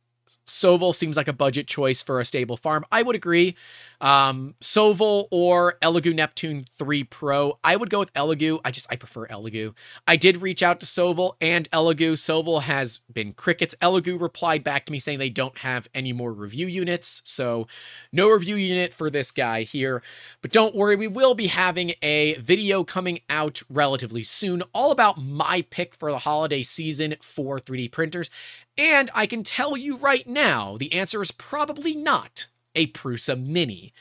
Sovol 0.47 0.94
seems 0.94 1.16
like 1.16 1.28
a 1.28 1.32
budget 1.32 1.66
choice 1.66 2.02
for 2.02 2.20
a 2.20 2.24
stable 2.24 2.56
farm. 2.56 2.85
I 2.93 3.02
would 3.02 3.16
agree. 3.16 3.56
Um, 4.05 4.55
Sovol 4.60 5.28
or 5.31 5.78
Elegoo 5.81 6.14
Neptune 6.14 6.66
3 6.76 7.05
Pro. 7.05 7.59
I 7.64 7.74
would 7.74 7.89
go 7.89 8.01
with 8.01 8.12
Elegoo. 8.12 8.60
I 8.62 8.70
just, 8.70 8.86
I 8.90 8.97
prefer 8.97 9.26
Elegoo. 9.28 9.74
I 10.06 10.16
did 10.16 10.43
reach 10.43 10.62
out 10.62 10.78
to 10.81 10.86
Sovol 10.86 11.36
and 11.40 11.70
Elegoo. 11.70 12.12
Sovol 12.12 12.60
has 12.62 12.98
been 13.10 13.32
crickets. 13.32 13.74
Elegoo 13.81 14.20
replied 14.20 14.62
back 14.62 14.85
to 14.85 14.93
me 14.93 14.98
saying 14.98 15.18
they 15.18 15.31
don't 15.31 15.56
have 15.59 15.89
any 15.94 16.12
more 16.12 16.35
review 16.35 16.66
units. 16.66 17.22
So 17.24 17.66
no 18.12 18.28
review 18.28 18.56
unit 18.56 18.93
for 18.93 19.09
this 19.09 19.31
guy 19.31 19.62
here. 19.62 20.02
But 20.43 20.52
don't 20.52 20.74
worry, 20.74 20.97
we 20.97 21.09
will 21.09 21.35
be 21.35 21.47
having 21.47 21.94
a 22.02 22.35
video 22.35 22.85
coming 22.85 23.20
out 23.31 23.62
relatively 23.70 24.22
soon 24.22 24.62
all 24.74 24.90
about 24.90 25.16
my 25.16 25.62
pick 25.70 25.94
for 25.94 26.10
the 26.10 26.18
holiday 26.18 26.62
season 26.62 27.14
for 27.22 27.59
3D 27.59 27.90
printers. 27.90 28.28
And 28.76 29.10
I 29.14 29.24
can 29.24 29.44
tell 29.44 29.78
you 29.78 29.97
right 29.97 30.28
now, 30.28 30.76
the 30.76 30.93
answer 30.93 31.22
is 31.22 31.31
probably 31.31 31.94
not 31.94 32.48
a 32.74 32.88
Prusa 32.88 33.40
Mini, 33.40 33.92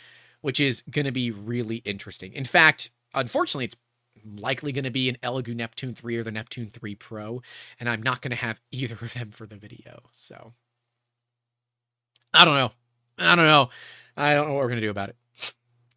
which 0.42 0.60
is 0.60 0.84
going 0.90 1.06
to 1.06 1.12
be 1.12 1.32
really 1.32 1.78
interesting. 1.78 2.34
In 2.34 2.46
fact, 2.46 2.90
unfortunately, 3.14 3.66
it's 3.66 3.76
likely 4.36 4.72
going 4.72 4.84
to 4.84 4.92
be 4.92 5.10
an 5.10 5.18
Elegoo 5.24 5.56
Neptune 5.56 5.94
3 5.94 6.18
or 6.18 6.24
the 6.24 6.32
Neptune 6.32 6.70
3 6.70 6.96
Pro, 6.96 7.42
and 7.80 7.90
I'm 7.90 8.02
not 8.02 8.22
going 8.22 8.32
to 8.32 8.38
have 8.38 8.60
either 8.72 8.98
of 9.02 9.14
them 9.14 9.32
for 9.32 9.46
the 9.46 9.56
video. 9.56 10.02
So 10.12 10.54
I 12.34 12.46
don't 12.46 12.56
know. 12.56 12.72
I 13.18 13.36
don't 13.36 13.46
know. 13.46 13.70
I 14.18 14.34
don't 14.34 14.48
know 14.48 14.54
what 14.54 14.62
we're 14.62 14.70
going 14.70 14.82
to 14.82 14.88
do 14.88 14.92
about 14.92 15.10
it. 15.10 15.16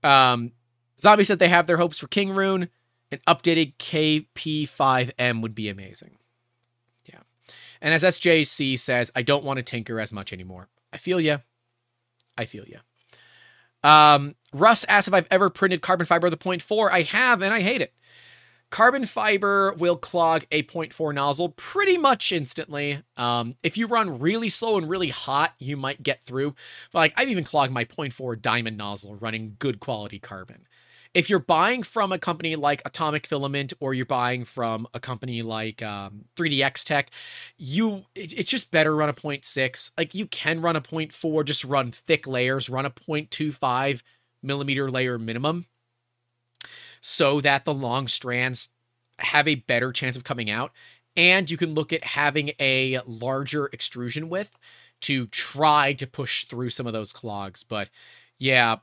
Um, 0.04 0.52
Zombie 1.00 1.24
said 1.24 1.38
they 1.38 1.48
have 1.48 1.66
their 1.66 1.76
hopes 1.76 1.98
for 1.98 2.06
Kingroon. 2.06 2.68
An 3.12 3.20
updated 3.26 3.76
KP5M 3.78 5.40
would 5.42 5.54
be 5.54 5.68
amazing. 5.68 6.16
Yeah. 7.04 7.20
And 7.80 7.94
as 7.94 8.02
SJC 8.02 8.78
says, 8.78 9.12
I 9.14 9.22
don't 9.22 9.44
want 9.44 9.58
to 9.58 9.62
tinker 9.62 10.00
as 10.00 10.12
much 10.12 10.32
anymore. 10.32 10.68
I 10.92 10.98
feel 10.98 11.20
ya. 11.20 11.38
I 12.36 12.44
feel 12.44 12.64
you. 12.66 12.78
Um, 13.82 14.34
Russ 14.52 14.84
asked 14.88 15.08
if 15.08 15.14
I've 15.14 15.28
ever 15.30 15.50
printed 15.50 15.82
carbon 15.82 16.06
fiber 16.06 16.26
a 16.26 16.30
0.4. 16.30 16.90
I 16.90 17.02
have, 17.02 17.42
and 17.42 17.54
I 17.54 17.60
hate 17.60 17.80
it. 17.80 17.92
Carbon 18.70 19.06
fiber 19.06 19.72
will 19.74 19.96
clog 19.96 20.44
a 20.50 20.64
0.4 20.64 21.14
nozzle 21.14 21.50
pretty 21.50 21.96
much 21.96 22.32
instantly. 22.32 23.00
Um, 23.16 23.54
if 23.62 23.78
you 23.78 23.86
run 23.86 24.18
really 24.18 24.48
slow 24.48 24.76
and 24.76 24.88
really 24.88 25.10
hot, 25.10 25.54
you 25.58 25.76
might 25.76 26.02
get 26.02 26.24
through. 26.24 26.54
But 26.92 26.98
like 26.98 27.14
I've 27.16 27.28
even 27.28 27.44
clogged 27.44 27.72
my 27.72 27.84
0.4 27.84 28.42
diamond 28.42 28.76
nozzle 28.76 29.14
running 29.14 29.54
good 29.60 29.78
quality 29.78 30.18
carbon 30.18 30.66
if 31.16 31.30
you're 31.30 31.38
buying 31.38 31.82
from 31.82 32.12
a 32.12 32.18
company 32.18 32.56
like 32.56 32.82
Atomic 32.84 33.26
Filament 33.26 33.72
or 33.80 33.94
you're 33.94 34.04
buying 34.04 34.44
from 34.44 34.86
a 34.92 35.00
company 35.00 35.40
like 35.40 35.82
um, 35.82 36.26
3DXTech, 36.36 37.06
you 37.56 38.04
it, 38.14 38.34
it's 38.34 38.50
just 38.50 38.70
better 38.70 38.94
run 38.94 39.08
a 39.08 39.14
0.6. 39.14 39.92
Like 39.96 40.14
you 40.14 40.26
can 40.26 40.60
run 40.60 40.76
a 40.76 40.80
0.4, 40.82 41.44
just 41.46 41.64
run 41.64 41.90
thick 41.90 42.26
layers, 42.26 42.68
run 42.68 42.84
a 42.84 42.90
0.25 42.90 44.02
millimeter 44.42 44.90
layer 44.90 45.18
minimum, 45.18 45.64
so 47.00 47.40
that 47.40 47.64
the 47.64 47.72
long 47.72 48.08
strands 48.08 48.68
have 49.18 49.48
a 49.48 49.54
better 49.54 49.92
chance 49.92 50.18
of 50.18 50.24
coming 50.24 50.50
out. 50.50 50.70
And 51.16 51.50
you 51.50 51.56
can 51.56 51.72
look 51.72 51.94
at 51.94 52.04
having 52.04 52.52
a 52.60 53.00
larger 53.06 53.70
extrusion 53.72 54.28
width 54.28 54.50
to 55.00 55.28
try 55.28 55.94
to 55.94 56.06
push 56.06 56.44
through 56.44 56.68
some 56.68 56.86
of 56.86 56.92
those 56.92 57.14
clogs. 57.14 57.62
But 57.62 57.88
yeah, 58.38 58.76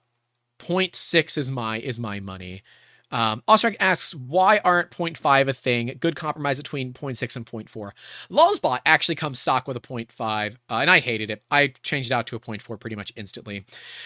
0.6 0.64 1.38
is 1.38 1.52
my 1.52 1.80
is 1.80 2.00
my 2.00 2.20
money. 2.20 2.64
Um, 3.12 3.44
Ostrek 3.48 3.76
asks, 3.80 4.16
why 4.16 4.60
aren't 4.66 4.90
0.5 4.90 5.48
a 5.48 5.54
thing? 5.54 5.96
Good 6.00 6.16
compromise 6.16 6.58
between 6.58 6.94
0.6 6.94 7.36
and 7.36 7.46
0.4. 7.46 7.92
Lulzbot 8.32 8.80
actually 8.88 9.14
comes 9.14 9.40
stock 9.40 9.68
with 9.68 9.78
a 9.78 9.80
0.5, 9.80 10.54
uh, 10.54 10.56
and 10.68 10.90
I 10.90 11.00
hated 11.00 11.30
it. 11.30 11.44
I 11.52 11.68
changed 11.84 12.10
it 12.10 12.14
out 12.16 12.26
to 12.28 12.36
a 12.36 12.40
0.4 12.40 12.80
pretty 12.80 12.96
much 12.96 13.14
instantly. 13.16 13.66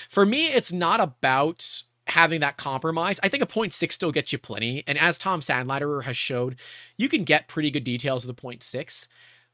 For 0.09 0.25
me, 0.25 0.47
it's 0.47 0.73
not 0.73 0.99
about 0.99 1.83
having 2.07 2.41
that 2.41 2.57
compromise. 2.57 3.17
I 3.23 3.29
think 3.29 3.43
a 3.43 3.47
0.6 3.47 3.91
still 3.93 4.11
gets 4.11 4.33
you 4.33 4.39
plenty. 4.39 4.83
And 4.85 4.97
as 4.97 5.17
Tom 5.17 5.39
Sanladerer 5.39 6.03
has 6.03 6.17
showed, 6.17 6.57
you 6.97 7.07
can 7.07 7.23
get 7.23 7.47
pretty 7.47 7.71
good 7.71 7.85
details 7.85 8.25
with 8.25 8.37
a 8.37 8.41
0.6. 8.41 9.07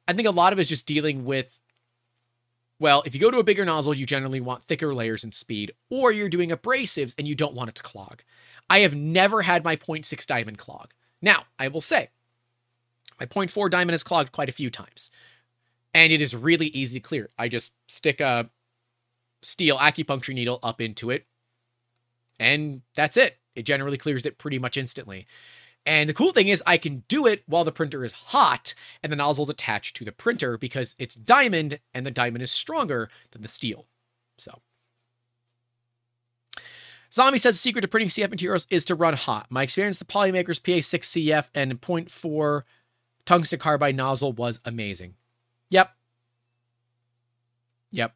I 0.08 0.14
think 0.14 0.28
a 0.28 0.32
lot 0.32 0.52
of 0.52 0.60
it 0.60 0.64
is 0.64 0.70
just 0.70 0.88
dealing 0.88 1.26
with 1.26 1.60
well, 2.84 3.02
if 3.06 3.16
you 3.16 3.22
go 3.22 3.32
to 3.32 3.38
a 3.38 3.46
bigger 3.46 3.64
nozzle, 3.64 3.96
you 3.96 4.06
generally 4.06 4.42
want 4.42 4.66
thicker 4.66 4.94
layers 4.94 5.24
and 5.24 5.34
speed, 5.34 5.72
or 5.90 6.12
you're 6.12 6.28
doing 6.28 6.50
abrasives 6.50 7.16
and 7.18 7.26
you 7.26 7.34
don't 7.34 7.54
want 7.54 7.70
it 7.70 7.76
to 7.76 7.82
clog. 7.82 8.24
I 8.70 8.80
have 8.80 8.94
never 8.94 9.44
had 9.44 9.64
my 9.64 9.78
0.6 9.78 10.26
diamond 10.26 10.58
clog. 10.58 10.92
Now, 11.22 11.46
I 11.58 11.70
will 11.70 11.80
say, 11.80 12.10
my 13.22 13.26
0.4 13.26 13.70
diamond 13.70 13.92
has 13.92 14.04
clogged 14.04 14.34
quite 14.34 14.50
a 14.50 14.52
few 14.52 14.70
times, 14.70 15.10
and 15.94 16.12
it 16.12 16.22
is 16.22 16.36
really 16.36 16.68
easy 16.68 17.00
to 17.00 17.08
clear. 17.08 17.30
I 17.40 17.48
just 17.48 17.72
stick 17.88 18.20
a 18.20 18.50
steel 19.42 19.78
acupuncture 19.78 20.34
needle 20.34 20.60
up 20.62 20.82
into 20.82 21.10
it, 21.10 21.26
and 22.38 22.82
that's 22.98 23.16
it. 23.16 23.38
It 23.56 23.64
generally 23.64 23.98
clears 23.98 24.26
it 24.26 24.38
pretty 24.38 24.60
much 24.60 24.76
instantly. 24.76 25.26
And 25.86 26.10
the 26.10 26.14
cool 26.14 26.32
thing 26.32 26.48
is 26.48 26.64
I 26.66 26.78
can 26.78 27.04
do 27.08 27.26
it 27.26 27.44
while 27.46 27.64
the 27.64 27.72
printer 27.72 28.04
is 28.04 28.14
hot 28.14 28.74
and 29.02 29.12
the 29.12 29.18
nozzle's 29.18 29.50
attached 29.50 29.96
to 29.98 30.06
the 30.06 30.12
printer 30.12 30.58
because 30.58 30.96
it's 30.98 31.16
diamond 31.16 31.80
and 31.94 32.06
the 32.06 32.12
diamond 32.12 32.42
is 32.42 32.52
stronger 32.52 33.10
than 33.32 33.42
the 33.42 33.48
steel. 33.48 33.86
So. 34.38 34.62
Zombie 37.14 37.38
says 37.38 37.56
the 37.56 37.60
secret 37.60 37.82
to 37.82 37.88
printing 37.88 38.10
CF 38.10 38.32
materials 38.32 38.66
is 38.70 38.86
to 38.86 38.96
run 38.96 39.14
hot. 39.14 39.48
My 39.50 39.62
experience 39.62 40.00
with 40.00 40.08
the 40.08 40.14
Polymakers 40.14 40.60
PA6CF 40.60 41.46
and 41.54 41.80
0.4 41.80 42.64
tungsten 43.26 43.60
carbide 43.60 43.96
nozzle 43.96 44.32
was 44.32 44.60
amazing. 44.66 45.14
Yep. 45.70 45.92
Yep. 47.92 48.16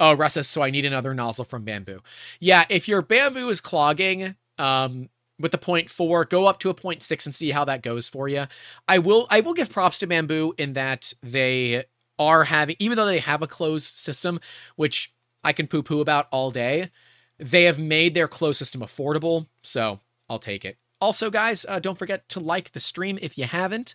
Oh, 0.00 0.14
Russ 0.14 0.34
says, 0.34 0.48
so 0.48 0.62
I 0.62 0.70
need 0.70 0.84
another 0.84 1.14
nozzle 1.14 1.44
from 1.44 1.64
Bambu. 1.64 2.00
Yeah, 2.40 2.64
if 2.68 2.88
your 2.88 3.02
Bambu 3.02 3.50
is 3.50 3.60
clogging, 3.60 4.34
um, 4.58 5.08
with 5.38 5.52
the 5.52 5.58
0.4 5.58 6.28
go 6.28 6.46
up 6.46 6.58
to 6.60 6.70
a 6.70 6.74
0.6 6.74 7.26
and 7.26 7.34
see 7.34 7.50
how 7.50 7.64
that 7.64 7.82
goes 7.82 8.08
for 8.08 8.28
you 8.28 8.46
i 8.88 8.98
will 8.98 9.26
i 9.30 9.40
will 9.40 9.54
give 9.54 9.70
props 9.70 9.98
to 9.98 10.06
Bambu 10.06 10.52
in 10.58 10.74
that 10.74 11.12
they 11.22 11.84
are 12.18 12.44
having 12.44 12.76
even 12.78 12.96
though 12.96 13.06
they 13.06 13.18
have 13.18 13.42
a 13.42 13.46
closed 13.46 13.98
system 13.98 14.38
which 14.76 15.12
i 15.42 15.52
can 15.52 15.66
poo 15.66 15.82
poo 15.82 16.00
about 16.00 16.28
all 16.30 16.50
day 16.50 16.90
they 17.38 17.64
have 17.64 17.78
made 17.78 18.14
their 18.14 18.28
closed 18.28 18.58
system 18.58 18.80
affordable 18.80 19.46
so 19.62 20.00
i'll 20.28 20.38
take 20.38 20.64
it. 20.64 20.78
Also 21.00 21.30
guys 21.30 21.66
uh, 21.68 21.78
don't 21.78 21.98
forget 21.98 22.28
to 22.30 22.40
like 22.40 22.72
the 22.72 22.80
stream 22.80 23.18
if 23.20 23.36
you 23.36 23.44
haven't. 23.44 23.94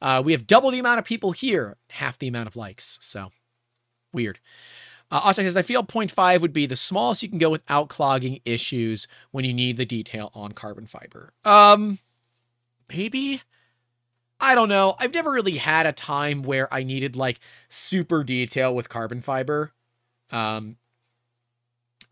Uh, 0.00 0.22
we 0.24 0.32
have 0.32 0.46
double 0.46 0.70
the 0.70 0.78
amount 0.78 0.98
of 0.98 1.04
people 1.04 1.32
here 1.32 1.76
half 1.90 2.18
the 2.18 2.28
amount 2.28 2.46
of 2.46 2.56
likes 2.56 2.98
so 3.00 3.30
weird 4.12 4.38
uh, 5.10 5.32
says, 5.32 5.56
I 5.56 5.62
feel 5.62 5.82
0.5 5.82 6.40
would 6.40 6.52
be 6.52 6.66
the 6.66 6.76
smallest 6.76 7.22
you 7.22 7.28
can 7.28 7.38
go 7.38 7.50
without 7.50 7.88
clogging 7.88 8.40
issues 8.44 9.08
when 9.30 9.44
you 9.44 9.54
need 9.54 9.76
the 9.76 9.86
detail 9.86 10.30
on 10.34 10.52
carbon 10.52 10.86
fiber. 10.86 11.32
Um, 11.44 11.98
maybe? 12.88 13.42
I 14.40 14.54
don't 14.54 14.68
know. 14.68 14.96
I've 14.98 15.14
never 15.14 15.30
really 15.30 15.56
had 15.56 15.86
a 15.86 15.92
time 15.92 16.42
where 16.42 16.72
I 16.72 16.82
needed 16.82 17.16
like 17.16 17.40
super 17.68 18.22
detail 18.22 18.74
with 18.74 18.88
carbon 18.88 19.20
fiber. 19.20 19.72
Um, 20.30 20.76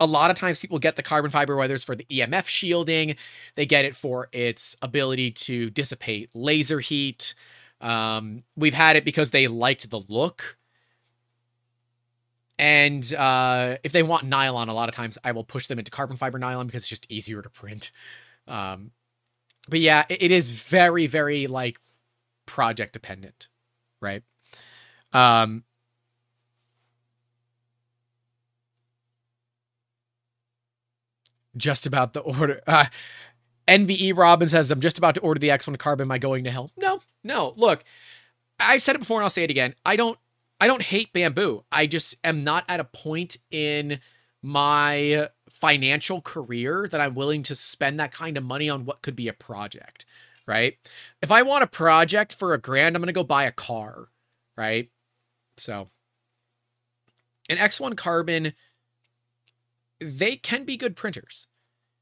a 0.00 0.06
lot 0.06 0.30
of 0.30 0.36
times 0.36 0.60
people 0.60 0.78
get 0.78 0.96
the 0.96 1.02
carbon 1.02 1.30
fiber, 1.30 1.56
whether 1.56 1.74
it's 1.74 1.84
for 1.84 1.94
the 1.94 2.06
EMF 2.10 2.46
shielding, 2.46 3.16
they 3.54 3.66
get 3.66 3.84
it 3.84 3.94
for 3.94 4.28
its 4.32 4.76
ability 4.82 5.30
to 5.32 5.70
dissipate 5.70 6.30
laser 6.34 6.80
heat. 6.80 7.34
Um, 7.80 8.42
we've 8.56 8.74
had 8.74 8.96
it 8.96 9.04
because 9.04 9.30
they 9.30 9.48
liked 9.48 9.88
the 9.90 10.02
look. 10.08 10.56
And 12.58 13.12
uh, 13.14 13.76
if 13.84 13.92
they 13.92 14.02
want 14.02 14.24
nylon, 14.24 14.68
a 14.68 14.74
lot 14.74 14.88
of 14.88 14.94
times 14.94 15.18
I 15.22 15.32
will 15.32 15.44
push 15.44 15.66
them 15.66 15.78
into 15.78 15.90
carbon 15.90 16.16
fiber 16.16 16.38
nylon 16.38 16.66
because 16.66 16.82
it's 16.82 16.88
just 16.88 17.10
easier 17.10 17.42
to 17.42 17.50
print. 17.50 17.90
Um, 18.48 18.92
but 19.68 19.80
yeah, 19.80 20.04
it, 20.08 20.22
it 20.24 20.30
is 20.30 20.50
very, 20.50 21.06
very 21.06 21.46
like 21.46 21.78
project 22.46 22.92
dependent, 22.92 23.48
right? 24.00 24.22
Um, 25.12 25.64
just 31.56 31.86
about 31.86 32.12
the 32.12 32.20
order. 32.20 32.60
Uh, 32.66 32.86
NBE 33.68 34.16
Robin 34.16 34.48
says, 34.48 34.70
I'm 34.70 34.80
just 34.80 34.98
about 34.98 35.14
to 35.16 35.20
order 35.20 35.40
the 35.40 35.48
X1 35.48 35.78
carbon. 35.78 36.06
Am 36.06 36.12
I 36.12 36.18
going 36.18 36.44
to 36.44 36.50
hell? 36.50 36.70
No, 36.76 37.00
no. 37.24 37.52
Look, 37.56 37.82
I've 38.60 38.82
said 38.82 38.94
it 38.94 39.00
before 39.00 39.18
and 39.18 39.24
I'll 39.24 39.30
say 39.30 39.44
it 39.44 39.50
again. 39.50 39.74
I 39.84 39.96
don't 39.96 40.18
I 40.60 40.66
don't 40.66 40.82
hate 40.82 41.12
Bambu. 41.12 41.64
I 41.70 41.86
just 41.86 42.16
am 42.24 42.44
not 42.44 42.64
at 42.68 42.80
a 42.80 42.84
point 42.84 43.36
in 43.50 44.00
my 44.42 45.28
financial 45.50 46.20
career 46.20 46.88
that 46.90 47.00
I'm 47.00 47.14
willing 47.14 47.42
to 47.44 47.54
spend 47.54 48.00
that 48.00 48.12
kind 48.12 48.36
of 48.36 48.44
money 48.44 48.68
on 48.68 48.84
what 48.84 49.02
could 49.02 49.16
be 49.16 49.28
a 49.28 49.32
project, 49.32 50.04
right? 50.46 50.76
If 51.20 51.30
I 51.30 51.42
want 51.42 51.64
a 51.64 51.68
project 51.68 52.34
for 52.34 52.54
a 52.54 52.60
grand, 52.60 52.94
I'm 52.94 53.02
going 53.02 53.08
to 53.08 53.12
go 53.12 53.24
buy 53.24 53.44
a 53.44 53.52
car, 53.52 54.08
right? 54.56 54.90
So, 55.56 55.88
an 57.48 57.56
X1 57.56 57.96
Carbon, 57.96 58.54
they 60.00 60.36
can 60.36 60.64
be 60.64 60.76
good 60.76 60.96
printers, 60.96 61.48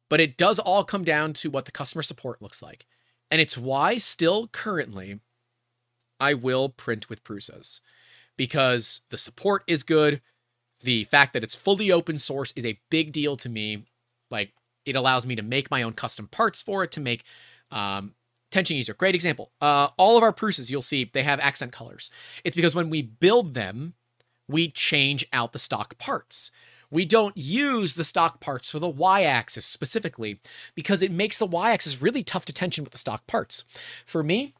but 0.08 0.20
it 0.20 0.36
does 0.36 0.58
all 0.58 0.84
come 0.84 1.04
down 1.04 1.32
to 1.34 1.50
what 1.50 1.64
the 1.64 1.72
customer 1.72 2.02
support 2.02 2.42
looks 2.42 2.62
like. 2.62 2.86
And 3.30 3.40
it's 3.40 3.58
why, 3.58 3.98
still 3.98 4.48
currently, 4.48 5.20
I 6.20 6.34
will 6.34 6.68
print 6.68 7.08
with 7.08 7.24
Prusas 7.24 7.80
because 8.36 9.00
the 9.10 9.18
support 9.18 9.62
is 9.66 9.82
good. 9.82 10.20
The 10.82 11.04
fact 11.04 11.32
that 11.32 11.44
it's 11.44 11.54
fully 11.54 11.90
open 11.90 12.18
source 12.18 12.52
is 12.56 12.64
a 12.64 12.80
big 12.90 13.12
deal 13.12 13.36
to 13.38 13.48
me. 13.48 13.86
Like, 14.30 14.52
it 14.84 14.96
allows 14.96 15.24
me 15.24 15.34
to 15.36 15.42
make 15.42 15.70
my 15.70 15.82
own 15.82 15.92
custom 15.92 16.28
parts 16.28 16.62
for 16.62 16.84
it 16.84 16.92
to 16.92 17.00
make 17.00 17.24
um, 17.70 18.14
tension 18.50 18.76
user. 18.76 18.94
Great 18.94 19.14
example. 19.14 19.50
Uh, 19.60 19.88
all 19.96 20.16
of 20.16 20.22
our 20.22 20.32
Prusas, 20.32 20.70
you'll 20.70 20.82
see 20.82 21.10
they 21.12 21.22
have 21.22 21.40
accent 21.40 21.72
colors. 21.72 22.10
It's 22.44 22.56
because 22.56 22.74
when 22.74 22.90
we 22.90 23.02
build 23.02 23.54
them, 23.54 23.94
we 24.48 24.70
change 24.70 25.26
out 25.32 25.52
the 25.52 25.58
stock 25.58 25.96
parts. 25.98 26.50
We 26.90 27.04
don't 27.04 27.36
use 27.36 27.94
the 27.94 28.04
stock 28.04 28.40
parts 28.40 28.70
for 28.70 28.78
the 28.78 28.88
y-axis 28.88 29.64
specifically 29.64 30.40
because 30.74 31.02
it 31.02 31.10
makes 31.10 31.38
the 31.38 31.46
y-axis 31.46 32.02
really 32.02 32.22
tough 32.22 32.44
to 32.44 32.52
tension 32.52 32.84
with 32.84 32.92
the 32.92 32.98
stock 32.98 33.26
parts. 33.26 33.64
For 34.06 34.22
me, 34.22 34.54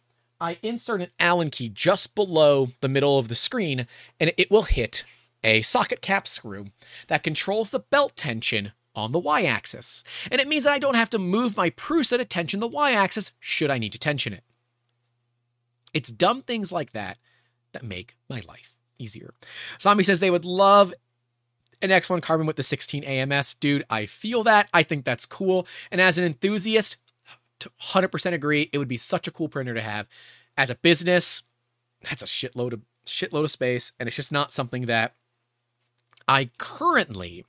I 0.45 0.59
insert 0.62 1.01
an 1.01 1.09
Allen 1.19 1.49
key 1.49 1.71
just 1.71 2.15
below 2.15 2.69
the 2.83 2.89
middle 2.89 3.19
of 3.19 3.29
the 3.29 3.35
screen 3.35 3.87
and 4.21 4.31
it 4.37 4.51
will 4.51 4.65
hit 4.65 5.03
a 5.43 5.62
socket 5.62 6.03
cap 6.03 6.29
screw 6.29 6.66
that 7.09 7.23
controls 7.23 7.71
the 7.71 7.81
belt 7.81 8.15
tension 8.15 8.73
on 8.95 9.12
the 9.12 9.19
y-axis. 9.19 10.05
And 10.31 10.43
it 10.43 10.47
means 10.47 10.65
that 10.65 10.75
I 10.75 10.79
don't 10.79 10.97
have 10.97 11.09
to 11.11 11.19
move 11.19 11.57
my 11.57 11.71
Prusa 11.71 12.19
to 12.19 12.27
tension 12.27 12.61
the 12.61 12.69
y-axis 12.69 13.33
should 13.41 13.71
I 13.71 13.79
need 13.79 13.93
to 13.93 13.99
tension 13.99 14.35
it. 14.35 14.45
It's 15.95 16.12
dumb 16.12 16.43
things 16.43 16.71
like 16.71 16.93
that 16.93 17.16
that 17.73 17.83
make 17.83 18.15
my 18.29 18.43
life 18.47 18.75
easier. 18.99 19.33
Zombie 19.81 20.05
says 20.05 20.21
they 20.21 20.31
would 20.31 20.45
love 20.45 20.93
an 21.81 21.89
X1 21.89 22.21
Carbon 22.21 22.47
with 22.47 22.57
the 22.57 22.62
16 22.62 23.03
AMS. 23.03 23.55
Dude, 23.55 23.87
I 23.89 24.05
feel 24.05 24.45
that. 24.45 24.69
I 24.75 24.83
think 24.83 25.07
that's 25.07 25.25
cool. 25.25 25.66
And 25.91 26.03
as 26.03 26.19
an 26.19 26.25
enthusiast, 26.25 26.99
100% 27.81 28.32
agree. 28.32 28.70
It 28.73 28.78
would 28.78 28.89
be 28.89 28.97
such 28.97 29.28
a 29.28 29.31
cool 29.31 29.49
printer 29.49 29.74
to 29.74 29.81
have. 29.81 30.07
As 30.57 30.70
a 30.70 30.74
business, 30.77 31.43
that's 32.03 32.23
a 32.23 32.27
shitload 32.27 32.73
of 32.73 32.81
shitload 33.07 33.45
of 33.45 33.51
space, 33.51 33.93
and 33.99 34.07
it's 34.07 34.16
just 34.16 34.32
not 34.32 34.53
something 34.53 34.86
that 34.86 35.15
I 36.27 36.51
currently 36.59 37.45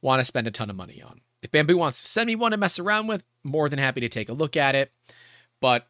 want 0.00 0.20
to 0.20 0.24
spend 0.24 0.46
a 0.46 0.50
ton 0.50 0.70
of 0.70 0.76
money 0.76 1.02
on. 1.02 1.20
If 1.42 1.50
Bambu 1.50 1.76
wants 1.76 2.02
to 2.02 2.08
send 2.08 2.26
me 2.26 2.34
one 2.34 2.52
to 2.52 2.56
mess 2.56 2.78
around 2.78 3.06
with, 3.06 3.22
more 3.42 3.68
than 3.68 3.78
happy 3.78 4.00
to 4.00 4.08
take 4.08 4.28
a 4.28 4.32
look 4.32 4.56
at 4.56 4.74
it. 4.74 4.90
But, 5.60 5.86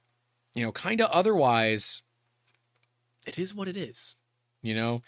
you 0.55 0.65
know, 0.65 0.73
kind 0.73 1.01
of 1.01 1.11
otherwise, 1.11 2.03
it 3.27 3.39
is 3.39 3.55
what 3.55 3.69
it 3.69 3.77
is, 3.77 4.17
you 4.63 4.75
know? 4.75 5.03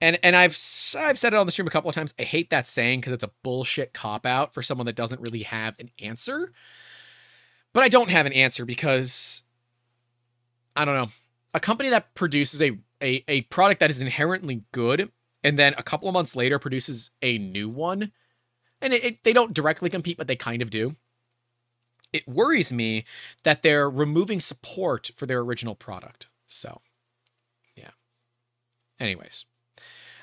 And 0.00 0.18
and 0.24 0.34
I've 0.34 0.58
I've 0.98 1.18
said 1.18 1.32
it 1.32 1.36
on 1.36 1.46
the 1.46 1.52
stream 1.52 1.68
a 1.68 1.70
couple 1.70 1.88
of 1.88 1.94
times. 1.94 2.12
I 2.18 2.24
hate 2.24 2.50
that 2.50 2.66
saying 2.66 3.00
because 3.00 3.12
it's 3.12 3.22
a 3.22 3.30
bullshit 3.44 3.92
cop 3.92 4.26
out 4.26 4.52
for 4.52 4.60
someone 4.60 4.86
that 4.86 4.96
doesn't 4.96 5.20
really 5.20 5.44
have 5.44 5.76
an 5.78 5.90
answer. 6.00 6.52
But 7.72 7.82
I 7.82 7.88
don't 7.88 8.10
have 8.10 8.26
an 8.26 8.32
answer 8.32 8.64
because 8.64 9.42
I 10.76 10.84
don't 10.84 10.94
know. 10.94 11.08
A 11.54 11.60
company 11.60 11.90
that 11.90 12.14
produces 12.14 12.60
a 12.60 12.78
a, 13.02 13.24
a 13.26 13.42
product 13.42 13.80
that 13.80 13.90
is 13.90 14.00
inherently 14.00 14.62
good 14.70 15.10
and 15.42 15.58
then 15.58 15.74
a 15.76 15.82
couple 15.82 16.08
of 16.08 16.14
months 16.14 16.36
later 16.36 16.58
produces 16.58 17.10
a 17.20 17.36
new 17.36 17.68
one 17.68 18.12
and 18.80 18.92
it, 18.92 19.04
it, 19.04 19.24
they 19.24 19.32
don't 19.32 19.52
directly 19.52 19.90
compete 19.90 20.16
but 20.16 20.28
they 20.28 20.36
kind 20.36 20.62
of 20.62 20.70
do. 20.70 20.96
It 22.12 22.28
worries 22.28 22.72
me 22.72 23.04
that 23.42 23.62
they're 23.62 23.90
removing 23.90 24.38
support 24.38 25.10
for 25.16 25.26
their 25.26 25.40
original 25.40 25.74
product. 25.74 26.28
So 26.46 26.80
yeah. 27.74 27.90
Anyways 29.00 29.46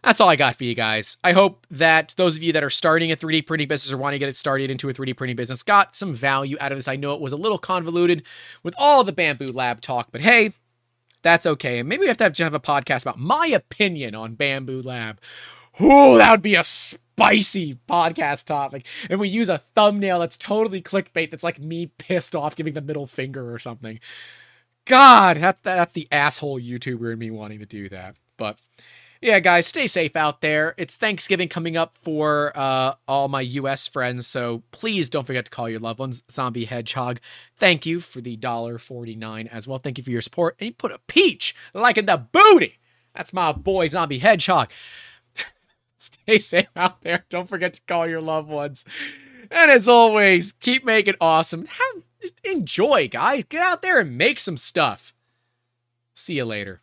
that's 0.04 0.22
all 0.22 0.30
I 0.30 0.36
got 0.36 0.56
for 0.56 0.64
you 0.64 0.76
guys. 0.76 1.18
I 1.24 1.34
hope 1.34 1.66
that 1.72 2.14
those 2.18 2.38
of 2.38 2.44
you 2.44 2.54
that 2.54 2.64
are 2.64 2.70
starting 2.70 3.12
a 3.12 3.16
3D 3.16 3.46
printing 3.46 3.68
business 3.68 3.92
or 3.92 3.98
want 3.98 4.14
to 4.14 4.20
get 4.20 4.30
it 4.30 4.36
started 4.36 4.72
into 4.72 4.90
a 4.90 4.94
3D 4.94 5.16
printing 5.16 5.36
business 5.36 5.64
got 5.64 5.96
some 5.96 6.14
value 6.14 6.58
out 6.60 6.72
of 6.72 6.78
this. 6.78 6.88
I 6.88 6.96
know 6.96 7.14
it 7.14 7.22
was 7.22 7.34
a 7.34 7.38
little 7.38 7.58
convoluted 7.58 8.24
with 8.64 8.74
all 8.78 9.04
the 9.04 9.14
Bambu 9.14 9.54
Lab 9.54 9.82
talk, 9.82 10.10
but 10.12 10.22
hey, 10.22 10.54
that's 11.22 11.46
okay. 11.46 11.80
And 11.80 11.90
maybe 11.90 12.02
we 12.02 12.08
have 12.08 12.18
to 12.18 12.24
have, 12.24 12.38
have 12.38 12.54
a 12.54 12.60
podcast 12.60 13.02
about 13.02 13.20
my 13.20 13.48
opinion 13.48 14.16
on 14.16 14.36
Bambu 14.36 14.84
Lab. 14.84 15.20
Ooh, 15.82 16.18
that 16.18 16.32
would 16.32 16.42
be 16.42 16.56
a 16.56 16.64
spicy 16.64 17.78
podcast 17.88 18.46
topic. 18.46 18.86
And 19.10 19.20
we 19.20 19.30
use 19.30 19.50
a 19.50 19.58
thumbnail 19.58 20.20
that's 20.20 20.38
totally 20.38 20.82
clickbait 20.82 21.32
that's 21.32 21.44
like 21.44 21.60
me 21.60 21.88
pissed 21.98 22.36
off 22.36 22.56
giving 22.56 22.74
the 22.74 22.82
middle 22.82 23.06
finger 23.06 23.54
or 23.54 23.60
something. 23.60 24.00
God, 24.86 25.38
that's 25.64 25.94
the 25.94 26.08
asshole 26.12 26.60
YouTuber 26.60 27.14
in 27.14 27.20
me 27.20 27.30
wanting 27.32 27.60
to 27.60 27.66
do 27.66 27.90
that. 27.90 28.16
But 28.38 28.58
yeah, 29.22 29.40
guys, 29.40 29.68
stay 29.68 29.86
safe 29.88 30.16
out 30.16 30.42
there. 30.42 30.74
It's 30.78 30.96
Thanksgiving 30.96 31.50
coming 31.50 31.76
up 31.76 31.94
for 31.96 32.54
uh, 32.56 32.96
all 33.08 33.28
my 33.28 33.42
US 33.42 33.86
friends, 33.86 34.28
so 34.28 34.64
please 34.72 35.10
don't 35.10 35.28
forget 35.28 35.46
to 35.46 35.52
call 35.52 35.68
your 35.68 35.80
loved 35.80 36.00
ones. 36.00 36.24
Zombie 36.32 36.66
Hedgehog, 36.66 37.20
thank 37.58 37.86
you 37.86 38.00
for 38.00 38.22
the 38.22 38.38
$1.49 38.38 39.48
as 39.52 39.68
well. 39.68 39.80
Thank 39.80 39.98
you 39.98 40.04
for 40.04 40.12
your 40.12 40.22
support. 40.22 40.56
And 40.60 40.68
you 40.68 40.74
put 40.74 40.94
a 40.94 41.00
peach 41.08 41.54
like 41.74 41.98
in 41.98 42.06
the 42.06 42.18
booty. 42.18 42.80
That's 43.14 43.34
my 43.34 43.52
boy, 43.52 43.88
Zombie 43.88 44.20
Hedgehog. 44.20 44.72
stay 45.98 46.38
safe 46.38 46.70
out 46.76 47.02
there. 47.02 47.26
Don't 47.30 47.50
forget 47.50 47.74
to 47.74 47.82
call 47.88 48.08
your 48.08 48.22
loved 48.22 48.50
ones. 48.50 48.86
And 49.52 49.70
as 49.70 49.90
always, 49.90 50.54
keep 50.54 50.86
making 50.86 51.16
awesome. 51.20 51.66
Have, 51.66 52.04
enjoy, 52.46 53.10
guys. 53.10 53.44
Get 53.46 53.62
out 53.62 53.82
there 53.82 54.00
and 54.00 54.18
make 54.18 54.40
some 54.40 54.58
stuff. 54.58 55.14
See 56.14 56.36
you 56.36 56.46
later. 56.46 56.82